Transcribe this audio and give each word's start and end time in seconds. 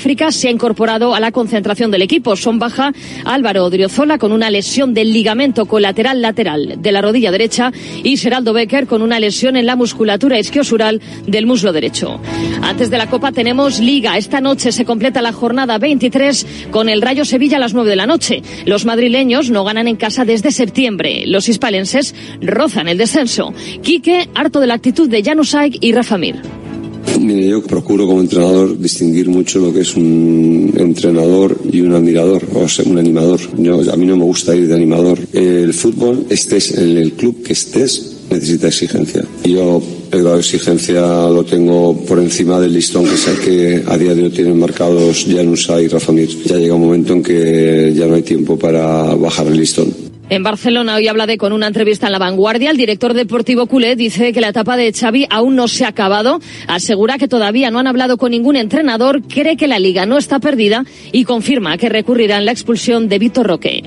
África 0.00 0.32
se 0.32 0.48
ha 0.48 0.50
incorporado 0.50 1.14
a 1.14 1.20
la 1.20 1.30
concentración 1.30 1.90
del 1.90 2.00
equipo. 2.00 2.34
Son 2.34 2.58
baja 2.58 2.94
Álvaro 3.26 3.66
Odriozola 3.66 4.16
con 4.16 4.32
una 4.32 4.48
lesión 4.48 4.94
del 4.94 5.12
ligamento 5.12 5.66
colateral 5.66 6.22
lateral 6.22 6.76
de 6.78 6.90
la 6.90 7.02
rodilla 7.02 7.30
derecha 7.30 7.70
y 8.02 8.16
Geraldo 8.16 8.54
Becker 8.54 8.86
con 8.86 9.02
una 9.02 9.20
lesión 9.20 9.58
en 9.58 9.66
la 9.66 9.76
musculatura 9.76 10.38
isquiosural 10.38 11.02
del 11.26 11.44
muslo 11.44 11.74
derecho. 11.74 12.18
Antes 12.62 12.88
de 12.88 12.96
la 12.96 13.10
Copa 13.10 13.32
tenemos 13.32 13.78
Liga. 13.78 14.16
Esta 14.16 14.40
noche 14.40 14.72
se 14.72 14.86
completa 14.86 15.20
la 15.20 15.34
jornada 15.34 15.76
23 15.76 16.46
con 16.70 16.88
el 16.88 17.02
Rayo 17.02 17.26
Sevilla 17.26 17.58
a 17.58 17.60
las 17.60 17.74
9 17.74 17.90
de 17.90 17.96
la 17.96 18.06
noche. 18.06 18.40
Los 18.64 18.86
madrileños 18.86 19.50
no 19.50 19.64
ganan 19.64 19.86
en 19.86 19.96
casa 19.96 20.24
desde 20.24 20.50
septiembre. 20.50 21.24
Los 21.26 21.50
hispalenses 21.50 22.14
rozan 22.40 22.88
el 22.88 22.96
descenso. 22.96 23.52
Quique, 23.82 24.30
harto 24.34 24.60
de 24.60 24.66
la 24.66 24.74
actitud 24.74 25.10
de 25.10 25.22
Janusaj 25.22 25.72
y 25.78 25.92
Rafa 25.92 26.16
Mir. 26.16 26.59
Mire, 27.20 27.48
yo 27.48 27.62
procuro 27.62 28.06
como 28.06 28.20
entrenador 28.20 28.78
distinguir 28.78 29.28
mucho 29.28 29.58
lo 29.58 29.72
que 29.72 29.80
es 29.80 29.94
un 29.96 30.72
entrenador 30.76 31.56
y 31.70 31.80
un 31.80 31.94
admirador, 31.94 32.42
o 32.54 32.68
sea, 32.68 32.84
un 32.88 32.98
animador. 32.98 33.40
Yo, 33.58 33.80
a 33.92 33.96
mí 33.96 34.06
no 34.06 34.16
me 34.16 34.24
gusta 34.24 34.56
ir 34.56 34.68
de 34.68 34.74
animador. 34.74 35.18
El 35.32 35.74
fútbol, 35.74 36.26
estés 36.30 36.76
en 36.78 36.96
el 36.96 37.12
club 37.12 37.42
que 37.42 37.52
estés, 37.52 38.16
necesita 38.30 38.68
exigencia. 38.68 39.24
Yo 39.44 39.82
el 40.10 40.22
grado 40.22 40.38
exigencia 40.38 41.00
lo 41.28 41.44
tengo 41.44 41.96
por 42.04 42.18
encima 42.18 42.58
del 42.58 42.72
listón 42.72 43.04
que 43.04 43.16
sé 43.16 43.32
que 43.44 43.82
a 43.86 43.96
día 43.96 44.14
de 44.14 44.24
hoy 44.24 44.30
tienen 44.30 44.58
marcados 44.58 45.26
Janusa 45.28 45.80
y 45.80 45.88
Rafa 45.88 46.12
Mir. 46.12 46.28
Ya 46.44 46.56
llega 46.56 46.74
un 46.74 46.82
momento 46.82 47.12
en 47.12 47.22
que 47.22 47.92
ya 47.94 48.06
no 48.06 48.14
hay 48.14 48.22
tiempo 48.22 48.58
para 48.58 49.14
bajar 49.14 49.46
el 49.46 49.56
listón. 49.56 50.09
En 50.30 50.44
Barcelona 50.44 50.94
hoy 50.94 51.08
habla 51.08 51.26
de 51.26 51.36
con 51.36 51.52
una 51.52 51.66
entrevista 51.66 52.06
en 52.06 52.12
La 52.12 52.20
Vanguardia. 52.20 52.70
El 52.70 52.76
director 52.76 53.14
deportivo 53.14 53.66
culé 53.66 53.96
dice 53.96 54.32
que 54.32 54.40
la 54.40 54.50
etapa 54.50 54.76
de 54.76 54.92
Xavi 54.92 55.26
aún 55.28 55.56
no 55.56 55.66
se 55.66 55.84
ha 55.84 55.88
acabado. 55.88 56.38
Asegura 56.68 57.18
que 57.18 57.26
todavía 57.26 57.72
no 57.72 57.80
han 57.80 57.88
hablado 57.88 58.16
con 58.16 58.30
ningún 58.30 58.54
entrenador, 58.54 59.22
cree 59.22 59.56
que 59.56 59.66
la 59.66 59.80
liga 59.80 60.06
no 60.06 60.18
está 60.18 60.38
perdida 60.38 60.84
y 61.10 61.24
confirma 61.24 61.76
que 61.78 61.88
recurrirán 61.88 62.44
la 62.44 62.52
expulsión 62.52 63.08
de 63.08 63.18
Víctor 63.18 63.48
Roque. 63.48 63.82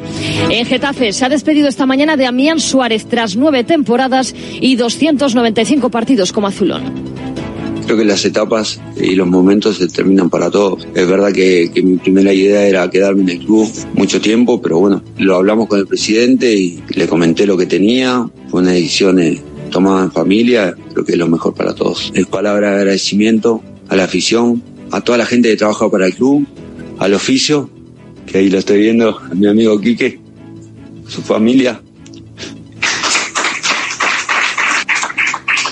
En 0.50 0.66
Getafe 0.66 1.14
se 1.14 1.24
ha 1.24 1.30
despedido 1.30 1.70
esta 1.70 1.86
mañana 1.86 2.18
de 2.18 2.26
Amián 2.26 2.60
Suárez 2.60 3.06
tras 3.06 3.38
nueve 3.38 3.64
temporadas 3.64 4.36
y 4.60 4.76
295 4.76 5.92
partidos 5.92 6.34
como 6.34 6.48
azulón. 6.48 7.13
Creo 7.86 7.98
que 7.98 8.06
las 8.06 8.24
etapas 8.24 8.80
y 8.96 9.16
los 9.16 9.28
momentos 9.28 9.78
se 9.78 9.88
terminan 9.88 10.30
para 10.30 10.50
todos. 10.50 10.88
Es 10.96 11.08
verdad 11.08 11.34
que, 11.34 11.70
mi 11.84 11.98
primera 11.98 12.34
idea 12.34 12.66
era 12.66 12.90
quedarme 12.90 13.24
en 13.24 13.30
el 13.30 13.40
club 13.40 13.70
mucho 13.94 14.22
tiempo, 14.22 14.62
pero 14.62 14.80
bueno, 14.80 15.04
lo 15.18 15.36
hablamos 15.36 15.68
con 15.68 15.80
el 15.80 15.88
presidente 15.88 16.56
y 16.56 16.82
le 16.90 17.08
comenté 17.08 17.46
lo 17.46 17.58
que 17.58 17.66
tenía. 17.66 18.30
Fue 18.50 18.62
una 18.62 18.72
decisión 18.72 19.20
eh, 19.20 19.42
tomada 19.70 20.04
en 20.04 20.12
familia, 20.12 20.76
creo 20.94 21.04
que 21.04 21.14
es 21.14 21.18
lo 21.18 21.28
mejor 21.28 21.54
para 21.56 21.76
todos. 21.76 22.12
Es 22.16 22.26
palabra 22.28 22.72
de 22.72 22.78
agradecimiento 22.78 23.62
a 23.90 23.96
la 23.96 24.06
afición, 24.06 24.64
a 24.92 25.02
toda 25.02 25.18
la 25.18 25.26
gente 25.26 25.50
que 25.50 25.58
trabaja 25.58 25.90
para 25.90 26.06
el 26.06 26.14
club, 26.14 26.48
al 27.00 27.14
oficio, 27.14 27.70
que 28.26 28.38
ahí 28.38 28.50
lo 28.50 28.60
estoy 28.60 28.80
viendo, 28.80 29.18
a 29.20 29.36
mi 29.36 29.48
amigo 29.48 29.80
Quique, 29.80 30.20
su 31.08 31.22
familia. 31.22 31.82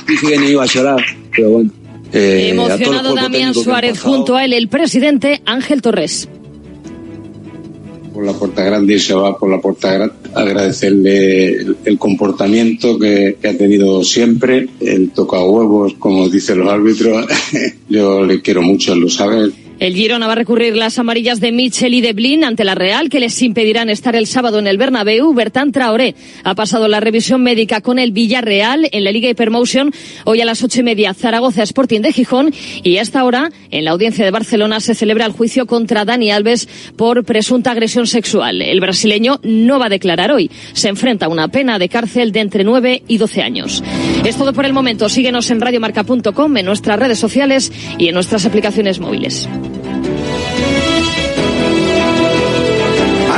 Dije 0.08 0.28
que 0.28 0.38
no 0.38 0.50
iba 0.50 0.64
a 0.64 0.68
llorar, 0.68 1.06
pero 1.34 1.52
bueno. 1.52 1.81
Eh, 2.14 2.50
Emocionado 2.50 3.16
Damián 3.16 3.54
Suárez, 3.54 4.00
junto 4.00 4.36
a 4.36 4.46
él 4.46 4.54
el 4.54 4.68
presidente 4.68 5.42
Ángel 5.46 5.82
Torres. 5.82 6.28
Por 8.14 8.26
la 8.26 8.34
puerta 8.34 8.64
grande 8.64 8.96
y 8.96 9.00
se 9.00 9.14
va 9.14 9.38
por 9.38 9.50
la 9.50 9.62
puerta 9.62 9.94
grande. 9.94 10.16
Agradecerle 10.34 11.66
el, 11.86 11.98
comportamiento 11.98 13.00
que, 13.00 13.38
que, 13.42 13.48
ha 13.48 13.58
tenido 13.58 14.04
siempre, 14.04 14.68
el 14.82 15.12
toca 15.12 15.42
huevos, 15.42 15.94
como 15.98 16.28
dicen 16.28 16.60
los 16.60 16.70
árbitros. 16.70 17.26
Yo 17.90 18.26
le 18.26 18.42
quiero 18.42 18.62
mucho, 18.62 18.94
él 18.94 19.00
lo 19.00 19.10
sabe 19.10 19.52
el 19.82 19.96
Girona 19.96 20.28
va 20.28 20.34
a 20.34 20.36
recurrir 20.36 20.78
las 20.78 21.00
amarillas 21.00 21.40
de 21.40 21.52
Michel 21.52 21.96
y 21.96 22.02
de 22.02 22.14
Blin 22.14 22.44
ante 22.44 22.64
la 22.64 22.76
Real, 22.76 23.10
que 23.10 23.20
les 23.20 23.42
impedirán 23.42 23.90
estar 23.90 24.16
el 24.16 24.28
sábado 24.28 24.60
en 24.60 24.68
el 24.68 24.78
Bernabéu. 24.78 25.34
Bertán 25.34 25.72
Traoré 25.72 26.14
ha 26.44 26.54
pasado 26.54 26.88
la 26.88 27.00
revisión 27.00 27.42
médica 27.42 27.82
con 27.82 27.98
el 27.98 28.12
Villarreal 28.12 28.88
en 28.92 29.04
la 29.04 29.12
Liga 29.12 29.28
Hypermotion. 29.30 29.92
Hoy 30.26 30.40
a 30.40 30.46
las 30.46 30.64
ocho 30.64 30.82
y 30.82 30.84
media, 30.84 31.16
Zaragoza 31.16 31.64
Sporting 31.64 32.02
de 32.02 32.14
Gijón. 32.14 32.54
Y 32.84 32.98
a 32.98 33.02
esta 33.02 33.24
hora, 33.24 33.50
en 33.72 33.86
la 33.86 33.90
audiencia 33.90 34.24
de 34.24 34.30
Barcelona, 34.30 34.82
se 34.82 34.94
celebra 34.94 35.26
el 35.26 35.32
juicio 35.32 35.66
contra 35.66 36.06
Dani 36.06 36.30
Alves 36.30 36.70
por 36.96 37.26
presunta 37.26 37.72
agresión 37.72 38.06
sexual. 38.06 38.62
El 38.62 38.82
brasileño 38.82 39.40
no 39.42 39.80
va 39.80 39.88
a 39.88 39.90
declarar 39.90 40.32
hoy. 40.32 40.52
Se 40.74 40.90
enfrenta 40.90 41.26
a 41.26 41.30
una 41.30 41.48
pena 41.48 41.80
de 41.80 41.90
cárcel 41.90 42.32
de 42.32 42.42
entre 42.42 42.64
nueve 42.64 43.02
y 43.08 43.18
doce 43.18 43.42
años. 43.42 43.84
Es 44.26 44.36
todo 44.36 44.54
por 44.54 44.68
el 44.68 44.74
momento. 44.74 45.10
Síguenos 45.10 45.50
en 45.50 45.60
radiomarca.com, 45.60 46.58
en 46.58 46.66
nuestras 46.68 47.00
redes 47.00 47.18
sociales 47.18 47.72
y 47.98 48.10
en 48.10 48.14
nuestras 48.14 48.46
aplicaciones 48.46 49.00
móviles. 49.00 49.50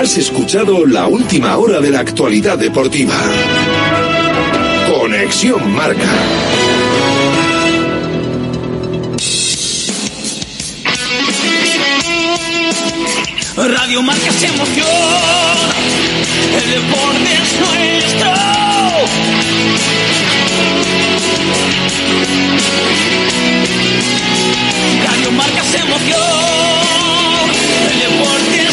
Has 0.03 0.17
escuchado 0.17 0.85
la 0.85 1.07
última 1.07 1.55
hora 1.55 1.79
de 1.79 1.89
la 1.89 2.01
actualidad 2.01 2.57
deportiva. 2.57 3.15
Conexión 4.93 5.73
Marca. 5.73 6.09
Radio 13.55 14.01
Marca 14.01 14.29
se 14.33 14.47
emoción. 14.47 14.87
El 16.53 16.69
deporte 16.69 17.33
es 17.41 17.59
nuestro. 17.61 18.33
Radio 25.07 25.31
Marca 25.31 25.63
se 25.63 25.77
emoción. 25.77 26.19
El 27.89 27.99
deporte 27.99 28.67
es. 28.67 28.72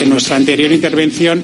En 0.00 0.10
nuestra 0.10 0.36
anterior 0.36 0.70
intervención 0.72 1.42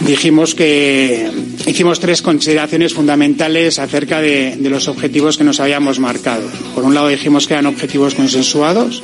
dijimos 0.00 0.54
que 0.54 1.28
hicimos 1.66 2.00
tres 2.00 2.22
consideraciones 2.22 2.94
fundamentales 2.94 3.78
acerca 3.78 4.20
de, 4.20 4.56
los 4.62 4.88
objetivos 4.88 5.36
que 5.36 5.44
nos 5.44 5.60
habíamos 5.60 5.98
marcado. 5.98 6.42
Por 6.74 6.84
un 6.84 6.94
lado 6.94 7.08
dijimos 7.08 7.46
que 7.46 7.54
eran 7.54 7.66
objetivos 7.66 8.14
consensuados, 8.14 9.02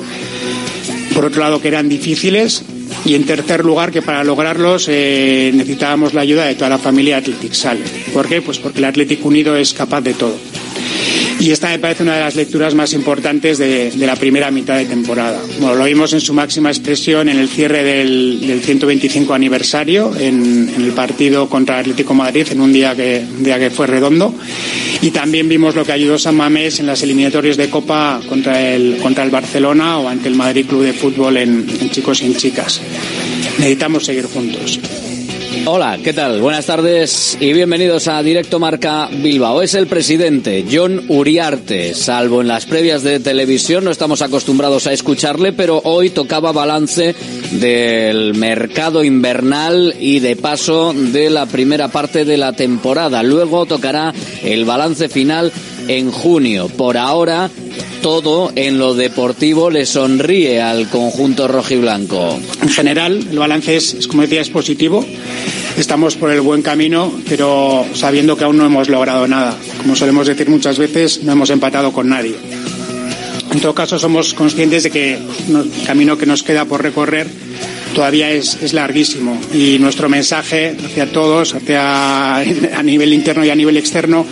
por 1.15 1.25
otro 1.25 1.43
lado 1.43 1.61
que 1.61 1.69
eran 1.69 1.89
difíciles 1.89 2.65
y 3.05 3.15
en 3.15 3.25
tercer 3.25 3.65
lugar 3.65 3.91
que 3.91 4.03
para 4.03 4.25
lograrlos 4.25 4.87
eh, 4.89 5.51
necesitábamos 5.55 6.15
la 6.15 6.23
ayuda 6.23 6.47
de 6.47 6.55
toda 6.55 6.71
la 6.71 6.79
familia 6.79 7.19
Athletic 7.19 7.53
Sale. 7.53 7.83
¿Por 8.13 8.27
qué? 8.29 8.41
Pues 8.41 8.59
porque 8.59 8.79
el 8.79 8.85
Athletic 8.87 9.25
Unido 9.25 9.57
es 9.57 9.75
capaz 9.75 10.01
de 10.01 10.15
todo. 10.15 10.37
Y 11.41 11.51
esta 11.51 11.69
me 11.69 11.79
parece 11.79 12.03
una 12.03 12.15
de 12.15 12.21
las 12.21 12.37
lecturas 12.37 12.75
más 12.75 12.93
importantes 12.93 13.59
de, 13.59 13.93
la 13.97 14.17
primera 14.17 14.51
mitad 14.51 14.77
de 14.77 14.87
temporada. 14.87 15.41
Bueno, 15.59 15.75
lo 15.75 15.85
vimos 15.85 16.13
en 16.13 16.21
su 16.21 16.33
máxima 16.33 16.71
expresión 16.71 17.29
en 17.29 17.39
el 17.39 17.49
cierre 17.49 17.83
del, 17.83 18.41
del 18.41 18.61
125 18.63 19.35
aniversario, 19.35 20.13
en, 20.17 20.73
el 20.77 20.93
partido 20.93 21.49
contra 21.49 21.79
Atlético 21.79 22.15
Madrid, 22.15 22.47
en 22.51 22.61
un 22.61 22.73
día 22.73 22.95
que, 22.95 23.25
día 23.41 23.59
que 23.59 23.71
fue 23.71 23.87
redondo. 23.87 24.35
Y 25.03 25.11
también 25.11 25.49
vimos 25.49 25.75
lo 25.75 25.85
que 25.85 25.93
ayudó 25.93 26.19
San 26.19 26.37
Mamés 26.37 26.81
en 26.81 26.87
las 26.87 27.03
eliminatorias 27.03 27.57
de 27.57 27.69
Copa 27.69 28.21
contra 28.29 28.75
el, 28.75 28.99
contra 29.03 29.25
el 29.25 29.31
Barcelona 29.31 29.99
o 29.99 30.09
ante 30.09 30.29
el 30.29 30.35
Madrid 30.35 30.67
Club 30.67 30.85
de 30.85 30.93
Fútbol 30.93 31.37
en, 31.37 31.67
en 31.81 31.91
chicos 31.91 32.23
y 32.23 32.27
en 32.27 32.37
chicas. 32.37 32.81
Necesitamos 33.59 34.05
seguir 34.05 34.25
juntos. 34.27 34.81
Hola, 35.67 35.99
¿qué 36.05 36.13
tal? 36.13 36.43
Buenas 36.43 36.67
tardes 36.67 37.39
y 37.41 37.55
bienvenidos 37.55 38.07
a 38.07 38.23
Directo 38.23 38.59
Marca 38.59 39.09
Bilbao. 39.11 39.63
Es 39.63 39.73
el 39.73 39.87
presidente 39.87 40.67
John 40.71 41.07
Uriarte. 41.09 41.95
Salvo 41.95 42.43
en 42.43 42.49
las 42.49 42.67
previas 42.67 43.03
de 43.03 43.19
televisión, 43.19 43.83
no 43.83 43.91
estamos 43.91 44.21
acostumbrados 44.21 44.87
a 44.87 44.93
escucharle, 44.93 45.55
pero 45.55 45.81
hoy 45.85 46.11
tocaba 46.11 46.53
balance 46.53 47.15
del 47.53 48.35
mercado 48.35 49.03
invernal 49.03 49.95
y 49.99 50.21
de 50.21 50.37
paso 50.37 50.93
de 50.93 51.31
la 51.31 51.47
primera 51.47 51.89
parte 51.89 52.27
de 52.27 52.37
la 52.37 52.53
temporada. 52.53 53.23
Luego 53.23 53.65
tocará 53.65 54.13
el 54.43 54.67
balance 54.67 55.09
final 55.09 55.51
en 55.89 56.11
junio. 56.11 56.69
Por 56.69 56.97
ahora, 56.97 57.51
todo 58.03 58.53
en 58.55 58.79
lo 58.79 58.95
deportivo 58.95 59.71
le 59.71 59.87
sonríe 59.87 60.61
al 60.61 60.89
conjunto 60.89 61.49
rojiblanco. 61.49 62.39
En 62.63 62.69
general, 62.69 63.27
el 63.31 63.39
balance 63.39 63.77
es, 63.77 63.95
es, 63.95 64.07
como 64.07 64.23
decía, 64.23 64.41
es 64.41 64.51
positivo. 64.51 65.05
Estamos 65.79 66.15
por 66.17 66.31
el 66.31 66.41
buen 66.41 66.63
camino, 66.63 67.13
pero 67.29 67.85
sabiendo 67.95 68.37
que 68.37 68.45
aún 68.45 68.59
no 68.59 68.67
hemos 68.67 68.89
logrado 68.89 69.27
nada. 69.27 69.57
Como 69.79 69.97
solemos 69.97 70.27
decir 70.27 70.49
muchas 70.49 70.79
veces, 70.79 71.23
no 71.23 71.33
hemos 71.33 71.51
empatado 71.51 71.93
con 71.93 72.09
nadie. 72.09 72.37
En 73.51 73.61
todo 73.61 73.75
caso, 73.75 73.99
somos 73.99 74.35
conscientes 74.35 74.83
de 74.83 74.91
que 74.91 75.15
el 75.15 75.73
camino 75.87 76.19
que 76.19 76.27
nos 76.27 76.43
queda 76.43 76.65
por 76.65 76.83
recorrer 76.83 77.27
todavía 77.95 78.31
es, 78.31 78.59
es, 78.61 78.73
larguísimo 78.73 79.41
y 79.53 79.79
nuestro 79.79 80.09
mensaje 80.09 80.77
hacia 80.85 81.11
todos, 81.11 81.55
hacia, 81.55 82.37
a 82.37 82.83
nivel 82.83 83.13
interno 83.13 83.45
y 83.45 83.51
a 83.51 83.55
nivel 83.55 83.77
externo, 83.77 84.27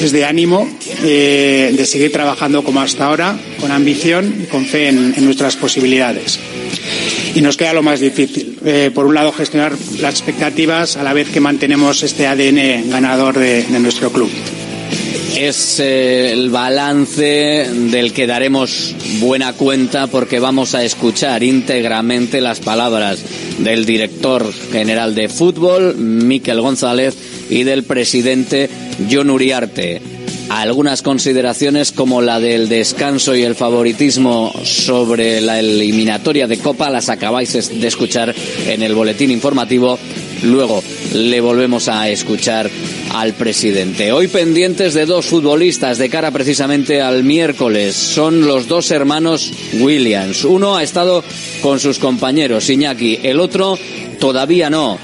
es 0.00 0.12
de 0.12 0.24
ánimo, 0.24 0.68
eh, 1.02 1.74
de 1.76 1.86
seguir 1.86 2.12
trabajando 2.12 2.62
como 2.62 2.80
hasta 2.80 3.06
ahora, 3.06 3.36
con 3.60 3.72
ambición 3.72 4.42
y 4.42 4.46
con 4.46 4.64
fe 4.64 4.88
en, 4.88 5.24
nuestras 5.24 5.56
posibilidades. 5.56 6.38
Y 7.34 7.40
nos 7.40 7.56
queda 7.56 7.72
lo 7.72 7.82
más 7.82 8.00
difícil. 8.00 8.58
Eh, 8.64 8.90
por 8.94 9.06
un 9.06 9.14
lado, 9.14 9.32
gestionar 9.32 9.72
las 10.00 10.14
expectativas 10.14 10.96
a 10.96 11.02
la 11.02 11.12
vez 11.12 11.28
que 11.30 11.40
mantenemos 11.40 12.02
este 12.02 12.26
ADN 12.26 12.90
ganador 12.90 13.38
de 13.38 13.64
nuestro 13.80 14.12
club 14.12 14.30
es 15.38 15.78
eh, 15.78 16.32
el 16.32 16.50
balance 16.50 17.68
del 17.72 18.12
que 18.12 18.26
daremos 18.26 18.94
buena 19.20 19.52
cuenta 19.52 20.08
porque 20.08 20.40
vamos 20.40 20.74
a 20.74 20.82
escuchar 20.84 21.44
íntegramente 21.44 22.40
las 22.40 22.58
palabras 22.58 23.22
del 23.58 23.84
director 23.86 24.52
general 24.72 25.14
de 25.14 25.28
fútbol, 25.28 25.96
Miquel 25.96 26.60
González, 26.60 27.16
y 27.50 27.62
del 27.62 27.84
presidente 27.84 28.68
John 29.10 29.30
Uriarte. 29.30 30.02
Algunas 30.48 31.02
consideraciones 31.02 31.92
como 31.92 32.22
la 32.22 32.40
del 32.40 32.68
descanso 32.68 33.36
y 33.36 33.42
el 33.42 33.54
favoritismo 33.54 34.52
sobre 34.64 35.40
la 35.40 35.60
eliminatoria 35.60 36.46
de 36.46 36.58
Copa 36.58 36.90
las 36.90 37.10
acabáis 37.10 37.52
de 37.52 37.86
escuchar 37.86 38.34
en 38.66 38.82
el 38.82 38.94
boletín 38.94 39.30
informativo. 39.30 39.98
Luego 40.42 40.82
le 41.14 41.40
volvemos 41.40 41.88
a 41.88 42.08
escuchar 42.08 42.70
al 43.14 43.34
presidente. 43.34 44.12
Hoy 44.12 44.28
pendientes 44.28 44.94
de 44.94 45.06
dos 45.06 45.26
futbolistas 45.26 45.98
de 45.98 46.08
cara 46.08 46.30
precisamente 46.30 47.00
al 47.00 47.24
miércoles. 47.24 47.94
Son 47.94 48.46
los 48.46 48.68
dos 48.68 48.90
hermanos 48.90 49.52
Williams. 49.80 50.44
Uno 50.44 50.76
ha 50.76 50.82
estado 50.82 51.24
con 51.60 51.80
sus 51.80 51.98
compañeros, 51.98 52.68
Iñaki. 52.70 53.20
El 53.22 53.40
otro 53.40 53.78
todavía 54.18 54.70
no. 54.70 54.98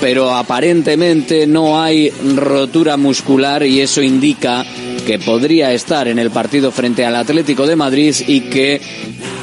Pero 0.00 0.34
aparentemente 0.34 1.46
no 1.46 1.80
hay 1.80 2.10
rotura 2.10 2.96
muscular 2.96 3.64
y 3.64 3.80
eso 3.80 4.02
indica 4.02 4.64
que 5.06 5.18
podría 5.18 5.72
estar 5.72 6.08
en 6.08 6.18
el 6.18 6.30
partido 6.30 6.72
frente 6.72 7.04
al 7.04 7.16
Atlético 7.16 7.66
de 7.66 7.76
Madrid 7.76 8.14
y 8.26 8.40
que 8.42 8.80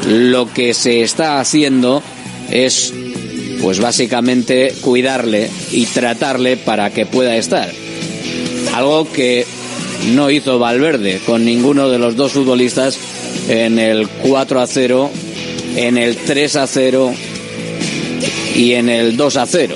lo 0.08 0.52
que 0.52 0.74
se 0.74 1.02
está 1.02 1.40
haciendo 1.40 2.04
es 2.50 2.94
pues 3.62 3.80
básicamente 3.80 4.74
cuidarle 4.82 5.50
y 5.72 5.86
tratarle 5.86 6.58
para 6.58 6.92
que 6.92 7.06
pueda 7.06 7.36
estar. 7.36 7.70
Algo 8.80 9.12
que 9.12 9.46
no 10.14 10.30
hizo 10.30 10.58
Valverde 10.58 11.20
con 11.26 11.44
ninguno 11.44 11.90
de 11.90 12.00
los 12.00 12.16
dos 12.16 12.32
futbolistas 12.32 12.98
en 13.50 13.78
el 13.78 14.08
4 14.08 14.62
a 14.62 14.68
0, 14.68 15.12
en 15.76 15.98
el 15.98 16.16
3 16.16 16.56
a 16.56 16.66
0 16.66 17.14
y 18.56 18.72
en 18.76 18.88
el 18.88 19.18
2 19.18 19.36
a 19.36 19.46
0 19.46 19.76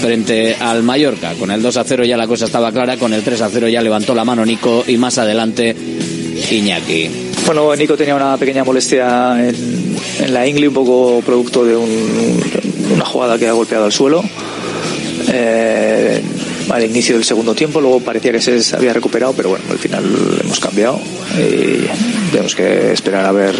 frente 0.00 0.54
al 0.58 0.82
Mallorca. 0.82 1.34
Con 1.34 1.50
el 1.50 1.60
2 1.60 1.76
a 1.76 1.84
0 1.84 2.04
ya 2.06 2.16
la 2.16 2.26
cosa 2.26 2.46
estaba 2.46 2.72
clara, 2.72 2.96
con 2.96 3.12
el 3.12 3.22
3 3.22 3.38
a 3.42 3.50
0 3.50 3.68
ya 3.68 3.82
levantó 3.82 4.14
la 4.14 4.24
mano 4.24 4.46
Nico 4.46 4.82
y 4.88 4.96
más 4.96 5.18
adelante 5.18 5.76
Iñaki. 6.50 7.10
Bueno, 7.44 7.76
Nico 7.76 7.98
tenía 7.98 8.14
una 8.14 8.38
pequeña 8.38 8.64
molestia 8.64 9.36
en, 9.46 10.32
la 10.32 10.46
ingle, 10.46 10.68
un 10.68 10.74
poco 10.74 11.20
producto 11.20 11.66
de 11.66 11.76
un, 11.76 12.42
una 12.94 13.04
jugada 13.04 13.38
que 13.38 13.46
ha 13.46 13.52
golpeado 13.52 13.84
al 13.84 13.92
suelo. 13.92 14.24
Eh, 15.28 16.22
al 16.70 16.84
inicio 16.84 17.14
del 17.14 17.24
segundo 17.24 17.54
tiempo, 17.54 17.80
luego 17.80 18.00
parecía 18.00 18.32
que 18.32 18.40
se 18.40 18.76
había 18.76 18.92
recuperado, 18.92 19.32
pero 19.32 19.50
bueno, 19.50 19.64
al 19.70 19.78
final 19.78 20.04
hemos 20.42 20.60
cambiado 20.60 21.00
y 21.34 22.30
tenemos 22.30 22.54
que 22.54 22.92
esperar 22.92 23.24
a 23.24 23.32
ver 23.32 23.54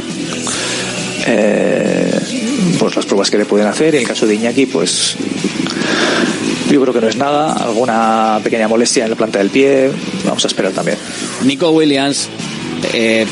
eh, 1.26 2.20
pues 2.78 2.96
las 2.96 3.06
pruebas 3.06 3.30
que 3.30 3.38
le 3.38 3.44
pueden 3.44 3.66
hacer. 3.66 3.94
En 3.94 4.02
el 4.02 4.08
caso 4.08 4.26
de 4.26 4.34
Iñaki, 4.34 4.66
pues 4.66 5.16
yo 6.70 6.80
creo 6.80 6.92
que 6.92 7.00
no 7.00 7.08
es 7.08 7.16
nada, 7.16 7.52
alguna 7.52 8.40
pequeña 8.42 8.68
molestia 8.68 9.04
en 9.04 9.10
la 9.10 9.16
planta 9.16 9.38
del 9.38 9.50
pie, 9.50 9.90
vamos 10.24 10.44
a 10.44 10.48
esperar 10.48 10.72
también. 10.72 10.98
Nico 11.44 11.70
Williams 11.70 12.28
eh, 12.92 13.26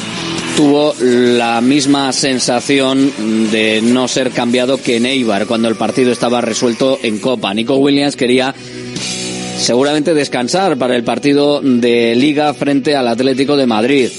tuvo 0.57 0.95
la 1.01 1.61
misma 1.61 2.13
sensación 2.13 3.51
de 3.51 3.81
no 3.83 4.07
ser 4.07 4.31
cambiado 4.31 4.81
que 4.81 5.01
Neibar 5.01 5.47
cuando 5.47 5.69
el 5.69 5.75
partido 5.75 6.13
estaba 6.13 6.41
resuelto 6.41 6.99
en 7.03 7.19
Copa. 7.19 7.53
Nico 7.55 7.77
Williams 7.77 8.17
quería 8.17 8.55
seguramente 9.57 10.15
descansar 10.15 10.77
para 10.77 10.97
el 10.97 11.05
partido 11.05 11.61
de 11.63 12.15
Liga 12.15 12.53
frente 12.55 12.97
al 12.97 13.09
Atlético 13.09 13.57
de 13.57 13.67
Madrid. 13.67 14.11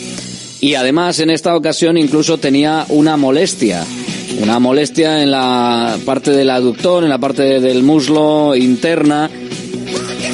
Y 0.61 0.75
además 0.75 1.19
en 1.19 1.29
esta 1.29 1.55
ocasión 1.55 1.97
incluso 1.97 2.37
tenía 2.37 2.85
una 2.89 3.17
molestia. 3.17 3.85
Una 4.41 4.59
molestia 4.59 5.21
en 5.21 5.31
la 5.31 5.97
parte 6.05 6.31
del 6.31 6.49
aductor, 6.49 7.03
en 7.03 7.09
la 7.09 7.19
parte 7.19 7.59
del 7.59 7.83
muslo 7.83 8.55
interna. 8.55 9.29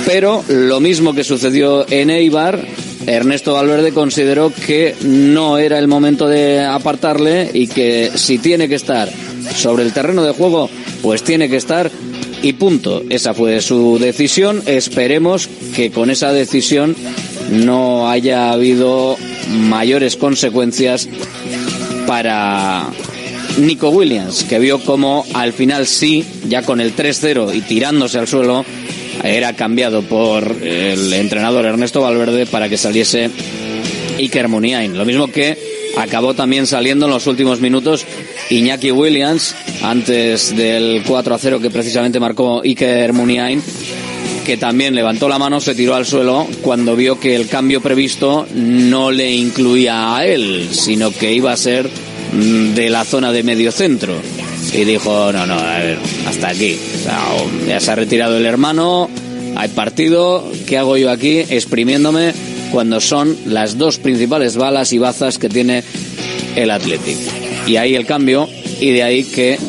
Pero 0.06 0.44
lo 0.48 0.80
mismo 0.80 1.13
que 1.13 1.24
sucedió 1.24 1.86
en 1.89 2.09
Eibar, 2.09 2.65
Ernesto 3.06 3.53
Valverde 3.53 3.92
consideró 3.92 4.51
que 4.51 4.95
no 5.03 5.57
era 5.57 5.80
el 5.80 5.88
momento 5.88 6.27
de 6.27 6.62
apartarle 6.62 7.50
y 7.53 7.68
que 7.68 8.12
si 8.15 8.38
tiene 8.38 8.68
que 8.68 8.75
estar 8.75 9.09
sobre 9.56 9.83
el 9.83 9.94
terreno 9.94 10.24
de 10.24 10.33
juego, 10.33 10.69
pues 11.01 11.24
tiene 11.24 11.50
que 11.50 11.57
estar 11.57 11.92
y 12.42 12.54
punto. 12.54 13.04
Esa 13.10 13.34
fue 13.34 13.62
su 13.62 13.98
decisión. 14.00 14.62
Esperemos 14.65 15.50
que 15.75 15.92
con 15.92 16.10
esa 16.10 16.34
decisión 16.34 16.96
no 17.51 18.10
haya 18.10 18.51
habido 18.51 19.18
mayores 19.50 20.15
consecuencias 20.15 21.08
para 22.08 22.89
Nico 23.60 23.89
Williams, 23.89 24.44
que 24.44 24.60
vio 24.60 24.80
como 24.80 25.25
al 25.34 25.54
final 25.54 25.86
sí, 25.86 26.25
ya 26.48 26.63
con 26.63 26.82
el 26.82 26.96
3-0 26.96 27.56
y 27.56 27.62
tirándose 27.62 28.18
al 28.18 28.27
suelo, 28.27 28.65
era 29.24 29.54
cambiado 29.54 30.01
por 30.01 30.58
el 30.63 31.13
entrenador 31.13 31.65
Ernesto 31.65 32.01
Valverde 32.01 32.46
para 32.46 32.70
que 32.70 32.77
saliese 32.77 33.30
Iker 34.18 34.48
Muniain. 34.48 34.98
Lo 34.98 35.06
mismo 35.06 35.27
que 35.27 35.71
acabó 35.98 36.33
también 36.33 36.67
saliendo 36.67 37.05
en 37.05 37.12
los 37.12 37.27
últimos 37.27 37.60
minutos 37.60 38.05
Iñaki 38.50 38.91
Williams 38.91 39.55
antes 39.81 40.55
del 40.55 41.03
4 41.05 41.36
a 41.36 41.38
0 41.38 41.60
que 41.60 41.69
precisamente 41.69 42.19
marcó 42.19 42.62
Iker 42.62 43.13
Muniain 43.13 43.62
que 44.45 44.57
también 44.57 44.95
levantó 44.95 45.29
la 45.29 45.38
mano, 45.38 45.60
se 45.60 45.75
tiró 45.75 45.95
al 45.95 46.05
suelo 46.05 46.48
cuando 46.62 46.95
vio 46.95 47.19
que 47.19 47.36
el 47.36 47.48
cambio 47.48 47.81
previsto 47.81 48.48
no 48.53 49.12
le 49.12 49.31
incluía 49.31 50.15
a 50.15 50.25
él, 50.25 50.67
sino 50.71 51.12
que 51.12 51.33
iba 51.33 51.51
a 51.51 51.57
ser 51.57 51.88
mm, 52.33 52.74
de 52.74 52.89
la 52.89 53.05
zona 53.05 53.31
de 53.31 53.43
medio 53.43 53.71
centro. 53.71 54.13
Y 54.74 54.83
dijo, 54.83 55.31
no, 55.31 55.45
no, 55.45 55.53
a 55.53 55.77
ver, 55.79 56.00
hasta 56.27 56.50
aquí. 56.50 56.77
Ya 57.67 57.79
se 57.79 57.91
ha 57.91 57.95
retirado 57.95 58.38
el 58.38 58.45
hermano, 58.45 59.10
hay 59.55 59.69
partido, 59.69 60.50
¿qué 60.65 60.77
hago 60.77 60.98
yo 60.98 61.12
aquí 61.12 61.39
exprimiéndome 61.39 62.33
cuando 62.72 63.00
son 63.00 63.38
las 63.46 63.78
dos 63.78 63.98
principales 63.98 64.56
balas 64.56 64.94
y 64.94 64.98
bazas 64.98 65.38
que 65.38 65.50
tiene 65.50 65.84
el 66.56 66.72
Athletic? 66.72 67.18
Y 67.68 67.75
ahí 67.75 67.96
el 67.96 68.06
cambio, 68.06 68.50
y 68.80 68.92
de 68.92 69.04
ahí 69.04 69.24
que 69.24 69.60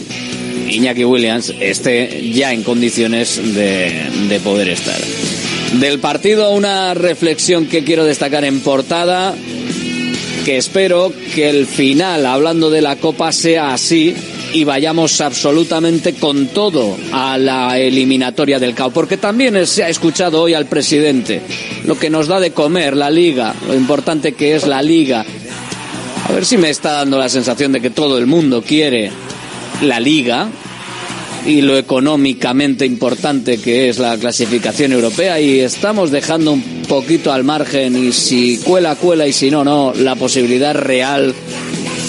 Iñaki 0.68 1.04
Williams 1.04 1.52
esté 1.60 2.30
ya 2.32 2.52
en 2.52 2.62
condiciones 2.62 3.54
de, 3.54 3.92
de 4.28 4.40
poder 4.40 4.68
estar. 4.68 4.98
Del 5.80 5.98
partido 5.98 6.52
una 6.52 6.94
reflexión 6.94 7.66
que 7.66 7.84
quiero 7.84 8.04
destacar 8.04 8.44
en 8.44 8.60
portada 8.60 9.34
que 10.44 10.56
espero 10.56 11.12
que 11.34 11.48
el 11.48 11.66
final, 11.66 12.26
hablando 12.26 12.68
de 12.68 12.82
la 12.82 12.96
Copa, 12.96 13.32
sea 13.32 13.72
así 13.72 14.14
y 14.52 14.64
vayamos 14.64 15.20
absolutamente 15.20 16.14
con 16.14 16.48
todo 16.48 16.96
a 17.12 17.38
la 17.38 17.78
eliminatoria 17.78 18.58
del 18.58 18.74
CAO, 18.74 18.90
porque 18.90 19.16
también 19.16 19.66
se 19.66 19.84
ha 19.84 19.88
escuchado 19.88 20.42
hoy 20.42 20.54
al 20.54 20.66
presidente 20.66 21.40
lo 21.84 21.98
que 21.98 22.10
nos 22.10 22.28
da 22.28 22.40
de 22.40 22.52
comer 22.52 22.96
la 22.96 23.10
liga, 23.10 23.54
lo 23.66 23.74
importante 23.74 24.32
que 24.32 24.54
es 24.54 24.66
la 24.66 24.82
liga. 24.82 25.24
A 26.28 26.32
ver 26.32 26.44
si 26.44 26.56
me 26.56 26.70
está 26.70 26.92
dando 26.92 27.18
la 27.18 27.28
sensación 27.28 27.72
de 27.72 27.80
que 27.80 27.90
todo 27.90 28.18
el 28.18 28.26
mundo 28.26 28.62
quiere 28.62 29.10
la 29.82 29.98
liga 30.00 30.48
y 31.46 31.60
lo 31.60 31.76
económicamente 31.76 32.86
importante 32.86 33.58
que 33.58 33.88
es 33.88 33.98
la 33.98 34.16
clasificación 34.16 34.92
europea 34.92 35.40
y 35.40 35.58
estamos 35.60 36.10
dejando 36.10 36.52
un 36.52 36.62
poquito 36.88 37.32
al 37.32 37.42
margen 37.42 37.96
y 37.96 38.12
si 38.12 38.58
cuela, 38.58 38.94
cuela 38.94 39.26
y 39.26 39.32
si 39.32 39.50
no, 39.50 39.64
no, 39.64 39.92
la 39.96 40.14
posibilidad 40.14 40.74
real 40.74 41.34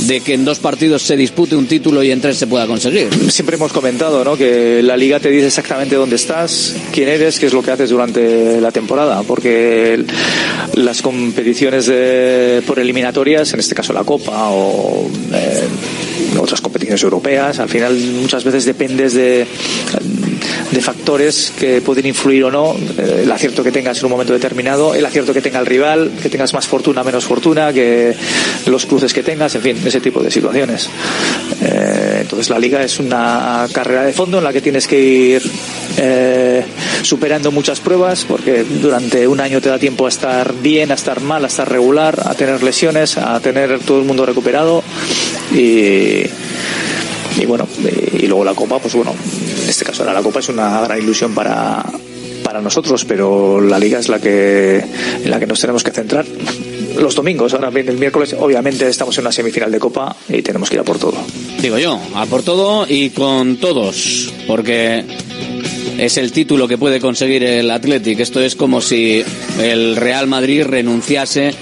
de 0.07 0.21
que 0.21 0.33
en 0.33 0.45
dos 0.45 0.59
partidos 0.59 1.01
se 1.01 1.15
dispute 1.15 1.55
un 1.55 1.67
título 1.67 2.03
y 2.03 2.11
en 2.11 2.21
tres 2.21 2.37
se 2.37 2.47
pueda 2.47 2.67
conseguir. 2.67 3.09
Siempre 3.29 3.55
hemos 3.55 3.71
comentado 3.71 4.23
¿no? 4.23 4.35
que 4.35 4.81
la 4.83 4.97
liga 4.97 5.19
te 5.19 5.29
dice 5.29 5.47
exactamente 5.47 5.95
dónde 5.95 6.15
estás, 6.15 6.75
quién 6.91 7.09
eres, 7.09 7.39
qué 7.39 7.47
es 7.47 7.53
lo 7.53 7.61
que 7.61 7.71
haces 7.71 7.89
durante 7.89 8.59
la 8.59 8.71
temporada, 8.71 9.23
porque 9.23 10.03
las 10.75 11.01
competiciones 11.01 11.85
por 12.65 12.79
eliminatorias, 12.79 13.53
en 13.53 13.59
este 13.59 13.75
caso 13.75 13.93
la 13.93 14.03
Copa 14.03 14.49
o 14.49 15.09
eh, 15.33 15.63
otras 16.39 16.61
competiciones 16.61 17.03
europeas, 17.03 17.59
al 17.59 17.69
final 17.69 17.95
muchas 18.21 18.43
veces 18.43 18.65
dependes 18.65 19.13
de 19.13 19.45
de 20.73 20.81
factores 20.81 21.53
que 21.57 21.81
pueden 21.81 22.07
influir 22.07 22.43
o 22.45 22.51
no, 22.51 22.75
eh, 22.97 23.21
el 23.23 23.31
acierto 23.31 23.63
que 23.63 23.71
tengas 23.71 23.99
en 23.99 24.05
un 24.05 24.11
momento 24.11 24.33
determinado, 24.33 24.95
el 24.95 25.05
acierto 25.05 25.33
que 25.33 25.41
tenga 25.41 25.59
el 25.59 25.65
rival, 25.65 26.11
que 26.21 26.29
tengas 26.29 26.53
más 26.53 26.67
fortuna, 26.67 27.03
menos 27.03 27.25
fortuna, 27.25 27.71
que 27.71 28.15
los 28.65 28.85
cruces 28.87 29.13
que 29.13 29.21
tengas, 29.21 29.53
en 29.55 29.61
fin, 29.61 29.77
ese 29.85 30.01
tipo 30.01 30.21
de 30.21 30.31
situaciones. 30.31 30.89
Eh, 31.61 32.19
entonces 32.21 32.49
la 32.49 32.57
liga 32.57 32.83
es 32.83 32.99
una 32.99 33.67
carrera 33.71 34.03
de 34.03 34.13
fondo 34.13 34.39
en 34.39 34.43
la 34.43 34.51
que 34.51 34.61
tienes 34.61 34.87
que 34.87 34.99
ir 34.99 35.43
eh, 35.97 36.63
superando 37.03 37.51
muchas 37.51 37.79
pruebas 37.79 38.25
porque 38.27 38.63
durante 38.63 39.27
un 39.27 39.39
año 39.39 39.61
te 39.61 39.69
da 39.69 39.77
tiempo 39.77 40.07
a 40.07 40.09
estar 40.09 40.55
bien, 40.55 40.91
a 40.91 40.95
estar 40.95 41.21
mal, 41.21 41.43
a 41.43 41.47
estar 41.47 41.69
regular, 41.69 42.19
a 42.25 42.33
tener 42.33 42.63
lesiones, 42.63 43.17
a 43.17 43.39
tener 43.39 43.79
todo 43.79 43.99
el 43.99 44.05
mundo 44.05 44.25
recuperado 44.25 44.83
y 45.53 46.23
y 47.39 47.45
bueno, 47.45 47.67
y 48.13 48.27
luego 48.27 48.45
la 48.45 48.53
Copa, 48.53 48.79
pues 48.79 48.93
bueno, 48.93 49.13
en 49.13 49.42
este 49.73 49.85
caso 49.85 50.03
ahora 50.03 50.13
la 50.13 50.21
Copa 50.21 50.39
es 50.39 50.49
una 50.49 50.81
gran 50.81 50.99
ilusión 50.99 51.33
para, 51.33 51.83
para 52.43 52.61
nosotros, 52.61 53.05
pero 53.05 53.59
la 53.59 53.79
Liga 53.79 53.97
es 53.97 54.07
la 54.07 54.19
que, 54.19 54.77
en 54.77 55.29
la 55.31 55.39
que 55.39 55.47
nos 55.47 55.59
tenemos 55.59 55.83
que 55.83 55.89
centrar. 55.89 56.25
Los 56.95 57.15
domingos, 57.15 57.55
ahora 57.55 57.71
bien 57.71 57.89
el 57.89 57.97
miércoles, 57.97 58.35
obviamente 58.39 58.87
estamos 58.87 59.17
en 59.17 59.23
una 59.23 59.31
semifinal 59.31 59.71
de 59.71 59.79
Copa 59.79 60.15
y 60.29 60.43
tenemos 60.43 60.69
que 60.69 60.75
ir 60.75 60.81
a 60.81 60.83
por 60.83 60.99
todo. 60.99 61.15
Digo 61.59 61.79
yo, 61.79 61.99
a 62.13 62.27
por 62.27 62.43
todo 62.43 62.85
y 62.87 63.09
con 63.09 63.57
todos, 63.57 64.31
porque 64.45 65.03
es 65.97 66.17
el 66.17 66.31
título 66.31 66.67
que 66.67 66.77
puede 66.77 66.99
conseguir 66.99 67.43
el 67.43 67.71
Athletic. 67.71 68.19
Esto 68.19 68.41
es 68.41 68.55
como 68.55 68.79
si 68.79 69.23
el 69.59 69.95
Real 69.95 70.27
Madrid 70.27 70.65
renunciase 70.65 71.55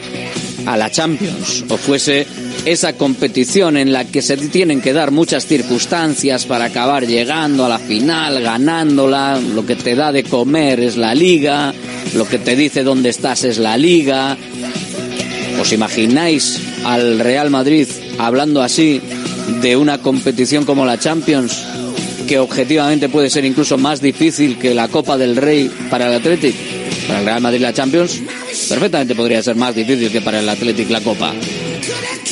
a 0.65 0.75
la 0.75 0.91
Champions 0.91 1.63
o 1.69 1.77
fuese 1.77 2.27
esa 2.65 2.93
competición 2.93 3.75
en 3.75 3.91
la 3.91 4.05
que 4.05 4.21
se 4.21 4.37
tienen 4.37 4.81
que 4.81 4.93
dar 4.93 5.11
muchas 5.11 5.45
circunstancias 5.45 6.45
para 6.45 6.65
acabar 6.65 7.07
llegando 7.07 7.65
a 7.65 7.69
la 7.69 7.79
final, 7.79 8.41
ganándola, 8.41 9.39
lo 9.39 9.65
que 9.65 9.75
te 9.75 9.95
da 9.95 10.11
de 10.11 10.23
comer 10.23 10.79
es 10.79 10.95
la 10.95 11.15
liga, 11.15 11.73
lo 12.13 12.27
que 12.27 12.37
te 12.37 12.55
dice 12.55 12.83
dónde 12.83 13.09
estás 13.09 13.43
es 13.43 13.57
la 13.57 13.77
liga. 13.77 14.37
¿Os 15.59 15.73
imagináis 15.73 16.59
al 16.85 17.19
Real 17.19 17.49
Madrid 17.49 17.87
hablando 18.17 18.61
así 18.61 19.01
de 19.61 19.75
una 19.75 19.97
competición 19.97 20.63
como 20.63 20.85
la 20.85 20.99
Champions, 20.99 21.65
que 22.27 22.39
objetivamente 22.39 23.09
puede 23.09 23.29
ser 23.29 23.43
incluso 23.43 23.77
más 23.77 24.01
difícil 24.01 24.57
que 24.57 24.73
la 24.73 24.87
Copa 24.87 25.17
del 25.17 25.35
Rey 25.35 25.69
para 25.89 26.07
el 26.07 26.13
Athletic? 26.13 26.55
Para 27.07 27.19
el 27.19 27.25
Real 27.25 27.41
Madrid 27.41 27.61
la 27.61 27.73
Champions 27.73 28.21
perfectamente 28.69 29.15
podría 29.15 29.41
ser 29.41 29.55
más 29.55 29.73
difícil 29.73 30.11
que 30.11 30.21
para 30.21 30.39
el 30.39 30.47
Athletic 30.47 30.89
la 30.89 31.01
Copa 31.01 31.33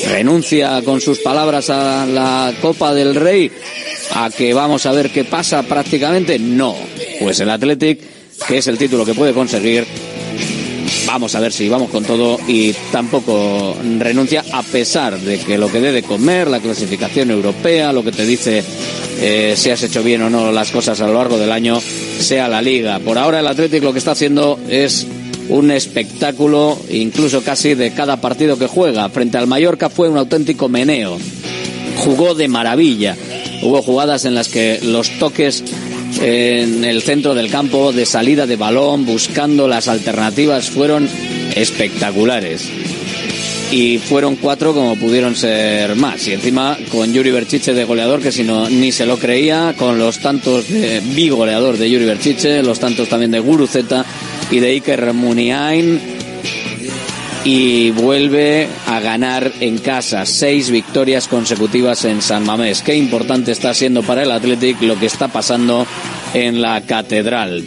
renuncia 0.08 0.82
con 0.84 1.02
sus 1.02 1.20
palabras 1.20 1.70
a 1.70 2.06
la 2.06 2.54
Copa 2.62 2.94
del 2.94 3.16
Rey, 3.16 3.52
a 4.14 4.30
que 4.30 4.54
vamos 4.54 4.86
a 4.86 4.92
ver 4.92 5.10
qué 5.10 5.24
pasa 5.24 5.64
prácticamente, 5.64 6.40
no. 6.40 6.76
Pues 7.20 7.40
el 7.40 7.50
Athletic, 7.50 8.00
que 8.48 8.58
es 8.58 8.68
el 8.68 8.78
título 8.78 9.06
que 9.06 9.14
puede 9.14 9.34
conseguir, 9.34 9.86
vamos 11.06 11.34
a 11.36 11.40
ver 11.40 11.52
si 11.52 11.68
vamos 11.70 11.90
con 11.90 12.04
todo 12.04 12.40
y 12.48 12.74
tampoco 12.92 13.76
renuncia 13.98 14.44
a 14.54 14.64
pesar 14.64 15.20
de 15.20 15.40
que 15.40 15.58
lo 15.58 15.72
que 15.72 15.82
debe 15.82 16.04
comer, 16.04 16.48
la 16.48 16.60
clasificación 16.60 17.32
europea, 17.32 17.92
lo 17.92 18.04
que 18.04 18.12
te 18.12 18.26
dice 18.26 18.64
eh, 19.22 19.56
si 19.58 19.70
has 19.70 19.84
hecho 19.84 20.04
bien 20.04 20.22
o 20.22 20.30
no 20.30 20.52
las 20.52 20.72
cosas 20.72 21.02
a 21.02 21.08
lo 21.08 21.14
largo 21.14 21.38
del 21.38 21.52
año, 21.52 21.82
sea 21.82 22.48
la 22.48 22.62
liga. 22.62 23.00
Por 23.00 23.18
ahora 23.18 23.40
el 23.40 23.48
Athletic 23.48 23.84
lo 23.84 23.92
que 23.92 24.00
está 24.00 24.12
haciendo 24.12 24.60
es 24.70 25.08
un 25.50 25.72
espectáculo 25.72 26.78
incluso 26.90 27.44
casi 27.44 27.74
de 27.74 27.92
cada 27.92 28.18
partido 28.18 28.58
que 28.58 28.68
juega. 28.68 29.10
Frente 29.10 29.38
al 29.38 29.48
Mallorca 29.48 29.90
fue 29.90 30.10
un 30.10 30.18
auténtico 30.18 30.70
meneo. 30.70 31.18
Jugó 31.98 32.36
de 32.36 32.48
maravilla. 32.48 33.18
Hubo 33.62 33.82
jugadas 33.82 34.26
en 34.26 34.36
las 34.36 34.48
que 34.48 34.80
los 34.82 35.10
toques 35.20 35.64
en 36.22 36.86
el 36.86 37.02
centro 37.02 37.36
del 37.36 37.50
campo 37.50 37.92
de 37.92 38.06
salida 38.06 38.48
de 38.48 38.56
balón, 38.56 39.06
buscando 39.06 39.68
las 39.68 39.88
alternativas, 39.88 40.70
fueron 40.70 41.10
espectaculares. 41.56 42.70
Y 43.72 44.00
fueron 44.00 44.36
cuatro 44.36 44.74
como 44.74 44.96
pudieron 44.96 45.36
ser 45.36 45.96
más. 45.96 46.28
Y 46.28 46.34
encima 46.34 46.78
con 46.92 47.14
Yuri 47.14 47.30
Berchiche 47.30 47.74
de 47.74 47.84
goleador, 47.84 48.20
que 48.20 48.32
si 48.32 48.44
no 48.44 48.68
ni 48.70 48.92
se 48.92 49.06
lo 49.06 49.18
creía, 49.18 49.76
con 49.78 50.00
los 50.00 50.20
tantos 50.20 50.68
de 50.70 51.02
bigoleador 51.02 51.78
de 51.78 51.90
Yuri 51.90 52.06
Berchiche, 52.06 52.64
los 52.64 52.80
tantos 52.80 53.10
también 53.10 53.32
de 53.32 53.40
Guruzeta 53.40 54.06
y 54.52 54.60
de 54.60 54.68
Iker 54.70 55.14
Muniain 55.14 56.00
y 57.44 57.92
vuelve 57.92 58.68
a 58.88 59.00
ganar 59.00 59.52
en 59.60 59.78
casa. 59.78 60.26
Seis 60.26 60.70
victorias 60.70 61.28
consecutivas 61.28 62.06
en 62.06 62.22
San 62.22 62.46
Mamés. 62.46 62.82
Qué 62.82 62.96
importante 62.96 63.52
está 63.52 63.74
siendo 63.74 64.04
para 64.04 64.24
el 64.24 64.32
Athletic 64.32 64.82
lo 64.82 65.00
que 65.00 65.06
está 65.06 65.28
pasando 65.28 65.86
en 66.34 66.62
la 66.62 66.82
catedral. 66.82 67.64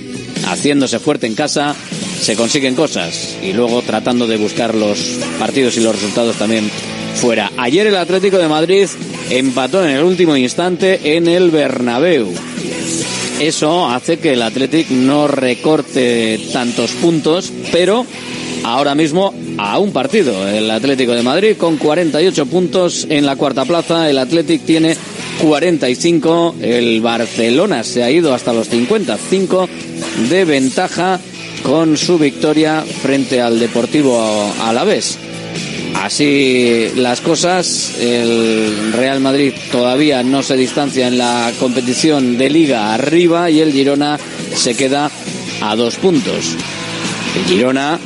Haciéndose 0.47 0.99
fuerte 0.99 1.27
en 1.27 1.35
casa, 1.35 1.75
se 2.21 2.37
consiguen 2.37 2.75
cosas 2.75 3.37
y 3.43 3.53
luego 3.53 3.83
tratando 3.83 4.27
de 4.27 4.37
buscar 4.37 4.75
los 4.75 4.99
partidos 5.39 5.77
y 5.77 5.81
los 5.81 5.95
resultados 5.95 6.37
también 6.37 6.71
fuera. 7.15 7.51
Ayer 7.57 7.87
el 7.87 7.97
Atlético 7.97 8.39
de 8.39 8.49
Madrid 8.49 8.89
empató 9.31 9.85
en 9.85 9.91
el 9.91 10.05
último 10.05 10.37
instante 10.37 11.17
en 11.17 11.29
el 11.29 11.51
Bernabéu 11.51 12.33
eso 13.43 13.89
hace 13.89 14.19
que 14.19 14.35
el 14.35 14.43
Athletic 14.43 14.91
no 14.91 15.27
recorte 15.27 16.39
tantos 16.53 16.93
puntos, 16.93 17.53
pero 17.73 18.07
ahora 18.65 18.95
mismo 18.95 19.35
a 19.59 19.79
un 19.79 19.93
partido. 19.93 20.49
El 20.49 20.71
Atlético 20.71 21.13
de 21.13 21.23
Madrid 21.23 21.57
con 21.57 21.77
48 21.77 22.47
puntos 22.47 23.07
en 23.11 23.27
la 23.27 23.37
cuarta 23.37 23.65
plaza, 23.65 24.09
el 24.09 24.19
Athletic 24.19 24.65
tiene 24.65 24.97
45, 25.41 26.57
el 26.61 27.01
Barcelona 27.01 27.83
se 27.83 28.03
ha 28.03 28.11
ido 28.11 28.33
hasta 28.33 28.53
los 28.53 28.69
55 28.69 29.69
de 30.31 30.45
ventaja 30.45 31.19
con 31.63 31.97
su 31.97 32.19
victoria 32.19 32.83
frente 32.83 33.41
al 33.41 33.59
Deportivo 33.59 34.53
Alavés. 34.63 35.19
Así 36.03 36.89
las 36.97 37.21
cosas, 37.21 37.95
el 38.01 38.93
Real 38.93 39.21
Madrid 39.21 39.55
todavía 39.71 40.25
no 40.25 40.43
se 40.43 40.57
distancia 40.57 41.07
en 41.07 41.17
la 41.17 41.53
competición 41.61 42.37
de 42.37 42.51
liga 42.51 42.93
arriba 42.93 43.51
y 43.51 43.61
el 43.61 43.73
Girona 43.73 44.19
se 44.53 44.75
queda 44.75 45.13
a 45.61 45.77
dos 45.77 45.95
puntos. 45.97 46.57
El 47.37 47.45
Girona 47.45 48.01